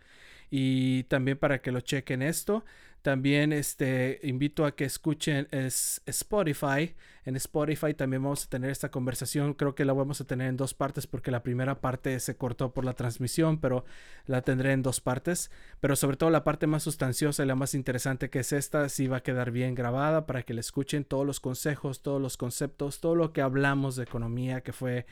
y 0.49 1.03
también 1.03 1.37
para 1.37 1.61
que 1.61 1.71
lo 1.71 1.81
chequen 1.81 2.21
esto. 2.23 2.65
También 3.03 3.51
este, 3.51 4.21
invito 4.23 4.65
a 4.65 4.77
que 4.77 4.85
escuchen 4.85 5.49
es 5.51 6.01
Spotify. 6.05 6.95
En 7.25 7.35
Spotify 7.35 7.93
también 7.93 8.23
vamos 8.23 8.45
a 8.45 8.49
tener 8.49 8.69
esta 8.69 8.91
conversación. 8.91 9.55
Creo 9.55 9.75
que 9.75 9.83
la 9.83 9.91
vamos 9.91 10.21
a 10.21 10.25
tener 10.25 10.47
en 10.47 10.55
dos 10.55 10.73
partes 10.73 11.05
porque 11.05 11.29
la 11.29 11.43
primera 11.43 11.81
parte 11.81 12.17
se 12.21 12.37
cortó 12.37 12.73
por 12.73 12.85
la 12.85 12.93
transmisión, 12.93 13.59
pero 13.59 13.83
la 14.25 14.41
tendré 14.41 14.71
en 14.71 14.83
dos 14.83 15.01
partes. 15.01 15.51
Pero 15.81 15.97
sobre 15.97 16.15
todo 16.15 16.29
la 16.29 16.45
parte 16.45 16.65
más 16.65 16.83
sustanciosa 16.83 17.43
y 17.43 17.47
la 17.47 17.55
más 17.55 17.73
interesante 17.73 18.29
que 18.29 18.39
es 18.39 18.53
esta, 18.53 18.87
sí 18.87 19.07
va 19.07 19.17
a 19.17 19.23
quedar 19.23 19.51
bien 19.51 19.75
grabada 19.75 20.25
para 20.25 20.43
que 20.43 20.53
le 20.53 20.61
escuchen 20.61 21.03
todos 21.03 21.25
los 21.27 21.41
consejos, 21.41 22.03
todos 22.03 22.21
los 22.21 22.37
conceptos, 22.37 23.01
todo 23.01 23.15
lo 23.15 23.33
que 23.33 23.41
hablamos 23.41 23.97
de 23.97 24.03
economía 24.03 24.61
que 24.61 24.71
fue 24.71 25.05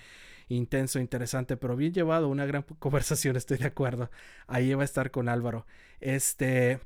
intenso, 0.47 0.97
interesante, 0.97 1.57
pero 1.57 1.75
bien 1.75 1.93
llevado, 1.93 2.29
una 2.29 2.45
gran 2.45 2.63
conversación, 2.79 3.35
estoy 3.35 3.57
de 3.57 3.67
acuerdo. 3.67 4.09
Ahí 4.47 4.73
va 4.73 4.83
a 4.83 4.85
estar 4.85 5.11
con 5.11 5.27
Álvaro. 5.27 5.65
Este, 5.99 6.79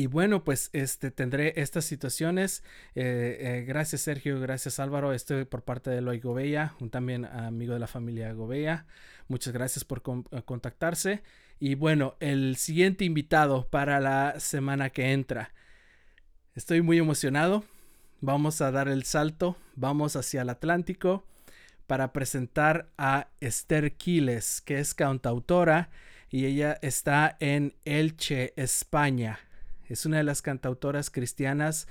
y 0.00 0.06
bueno, 0.06 0.44
pues 0.44 0.70
este, 0.72 1.10
tendré 1.10 1.52
estas 1.56 1.84
situaciones. 1.84 2.64
Eh, 2.94 3.36
eh, 3.38 3.64
gracias 3.68 4.00
Sergio, 4.00 4.40
gracias 4.40 4.80
Álvaro. 4.80 5.12
Estoy 5.12 5.44
por 5.44 5.62
parte 5.62 5.90
de 5.90 5.98
Eloy 5.98 6.20
Gobella, 6.20 6.74
un 6.80 6.88
también 6.88 7.26
amigo 7.26 7.74
de 7.74 7.80
la 7.80 7.86
familia 7.86 8.32
Gobella. 8.32 8.86
Muchas 9.28 9.52
gracias 9.52 9.84
por 9.84 9.98
eh, 9.98 10.42
contactarse. 10.46 11.22
Y 11.58 11.74
bueno, 11.74 12.16
el 12.20 12.56
siguiente 12.56 13.04
invitado 13.04 13.68
para 13.68 14.00
la 14.00 14.40
semana 14.40 14.88
que 14.88 15.12
entra. 15.12 15.52
Estoy 16.54 16.80
muy 16.80 16.96
emocionado. 16.96 17.64
Vamos 18.22 18.62
a 18.62 18.70
dar 18.70 18.88
el 18.88 19.04
salto. 19.04 19.58
Vamos 19.76 20.16
hacia 20.16 20.40
el 20.40 20.48
Atlántico 20.48 21.26
para 21.86 22.14
presentar 22.14 22.88
a 22.96 23.28
Esther 23.40 23.98
Quiles, 23.98 24.62
que 24.62 24.78
es 24.78 24.94
cantautora 24.94 25.90
y 26.30 26.46
ella 26.46 26.78
está 26.80 27.36
en 27.38 27.74
Elche, 27.84 28.54
España. 28.56 29.40
Es 29.90 30.06
una 30.06 30.18
de 30.18 30.24
las 30.24 30.40
cantautoras 30.40 31.10
cristianas 31.10 31.88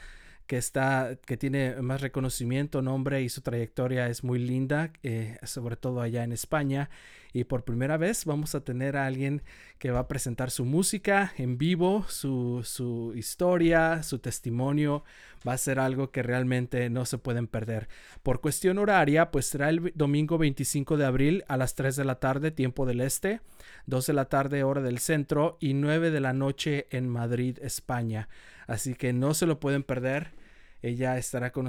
que 0.47 0.57
está 0.57 1.17
que 1.27 1.38
tiene 1.38 1.76
más 1.81 2.01
reconocimiento, 2.01 2.81
nombre 2.81 3.21
y 3.21 3.30
su 3.30 3.41
trayectoria 3.41 4.07
es 4.09 4.23
muy 4.23 4.39
linda, 4.39 4.91
eh, 5.03 5.38
sobre 5.43 5.76
todo 5.76 6.01
allá 6.01 6.23
en 6.23 6.31
España. 6.31 6.89
Y 7.31 7.43
por 7.43 7.64
primera 7.64 7.97
vez 7.97 8.26
vamos 8.26 8.56
a 8.56 8.64
tener 8.64 8.97
a 8.97 9.06
alguien 9.06 9.43
que 9.77 9.91
va 9.91 9.99
a 9.99 10.07
presentar 10.07 10.49
su 10.49 10.65
música 10.65 11.31
en 11.38 11.60
vivo, 11.60 12.03
su, 12.07 12.61
su 12.64 13.14
historia, 13.15 14.01
su 14.01 14.18
testimonio. 14.18 15.03
Va 15.47 15.53
a 15.53 15.57
ser 15.57 15.80
algo 15.80 16.11
que 16.11 16.23
realmente 16.23 16.89
no 16.89 17.06
se 17.06 17.19
pueden 17.19 17.47
perder. 17.47 17.88
Por 18.23 18.41
cuestión 18.41 18.80
horaria, 18.80 19.30
pues 19.30 19.45
será 19.45 19.69
el 19.69 19.93
domingo 19.93 20.39
25 20.39 20.97
de 20.97 21.06
abril 21.06 21.43
a 21.47 21.56
las 21.56 21.76
3 21.76 21.95
de 21.95 22.06
la 22.06 22.15
tarde, 22.15 22.49
tiempo 22.49 22.88
del 22.88 23.01
este, 23.01 23.41
2 23.85 24.07
de 24.07 24.14
la 24.14 24.26
tarde, 24.26 24.64
hora 24.64 24.81
del 24.81 24.97
centro 24.97 25.57
y 25.60 25.76
9 25.76 26.10
de 26.10 26.19
la 26.19 26.34
noche 26.34 26.88
en 26.89 27.07
Madrid, 27.07 27.60
España. 27.61 28.27
Así 28.65 28.95
que 28.95 29.14
no 29.14 29.35
se 29.35 29.45
lo 29.45 29.60
pueden 29.60 29.84
perder. 29.84 30.31
Ella 30.81 31.18
estará 31.18 31.51
con, 31.51 31.65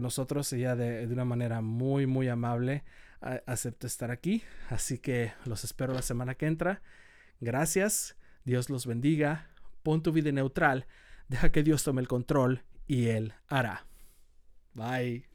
nosotros, 0.00 0.52
ella 0.52 0.74
de, 0.74 1.06
una 1.06 1.24
manera 1.24 1.60
muy, 1.60 2.06
muy 2.06 2.28
amable 2.28 2.82
acepta 3.20 3.86
estar 3.86 4.10
aquí. 4.10 4.42
Así 4.70 4.98
que 4.98 5.32
los 5.44 5.64
espero 5.64 5.92
la 5.92 6.02
semana 6.02 6.34
que 6.34 6.46
entra. 6.46 6.82
Gracias, 7.40 8.16
Dios 8.44 8.70
los 8.70 8.86
bendiga. 8.86 9.50
Pon 9.82 10.02
tu 10.02 10.12
vida 10.12 10.32
neutral, 10.32 10.86
deja 11.28 11.52
que 11.52 11.62
Dios 11.62 11.84
tome 11.84 12.00
el 12.00 12.08
control 12.08 12.62
y 12.86 13.08
Él 13.08 13.34
hará. 13.48 13.86
Bye. 14.74 15.33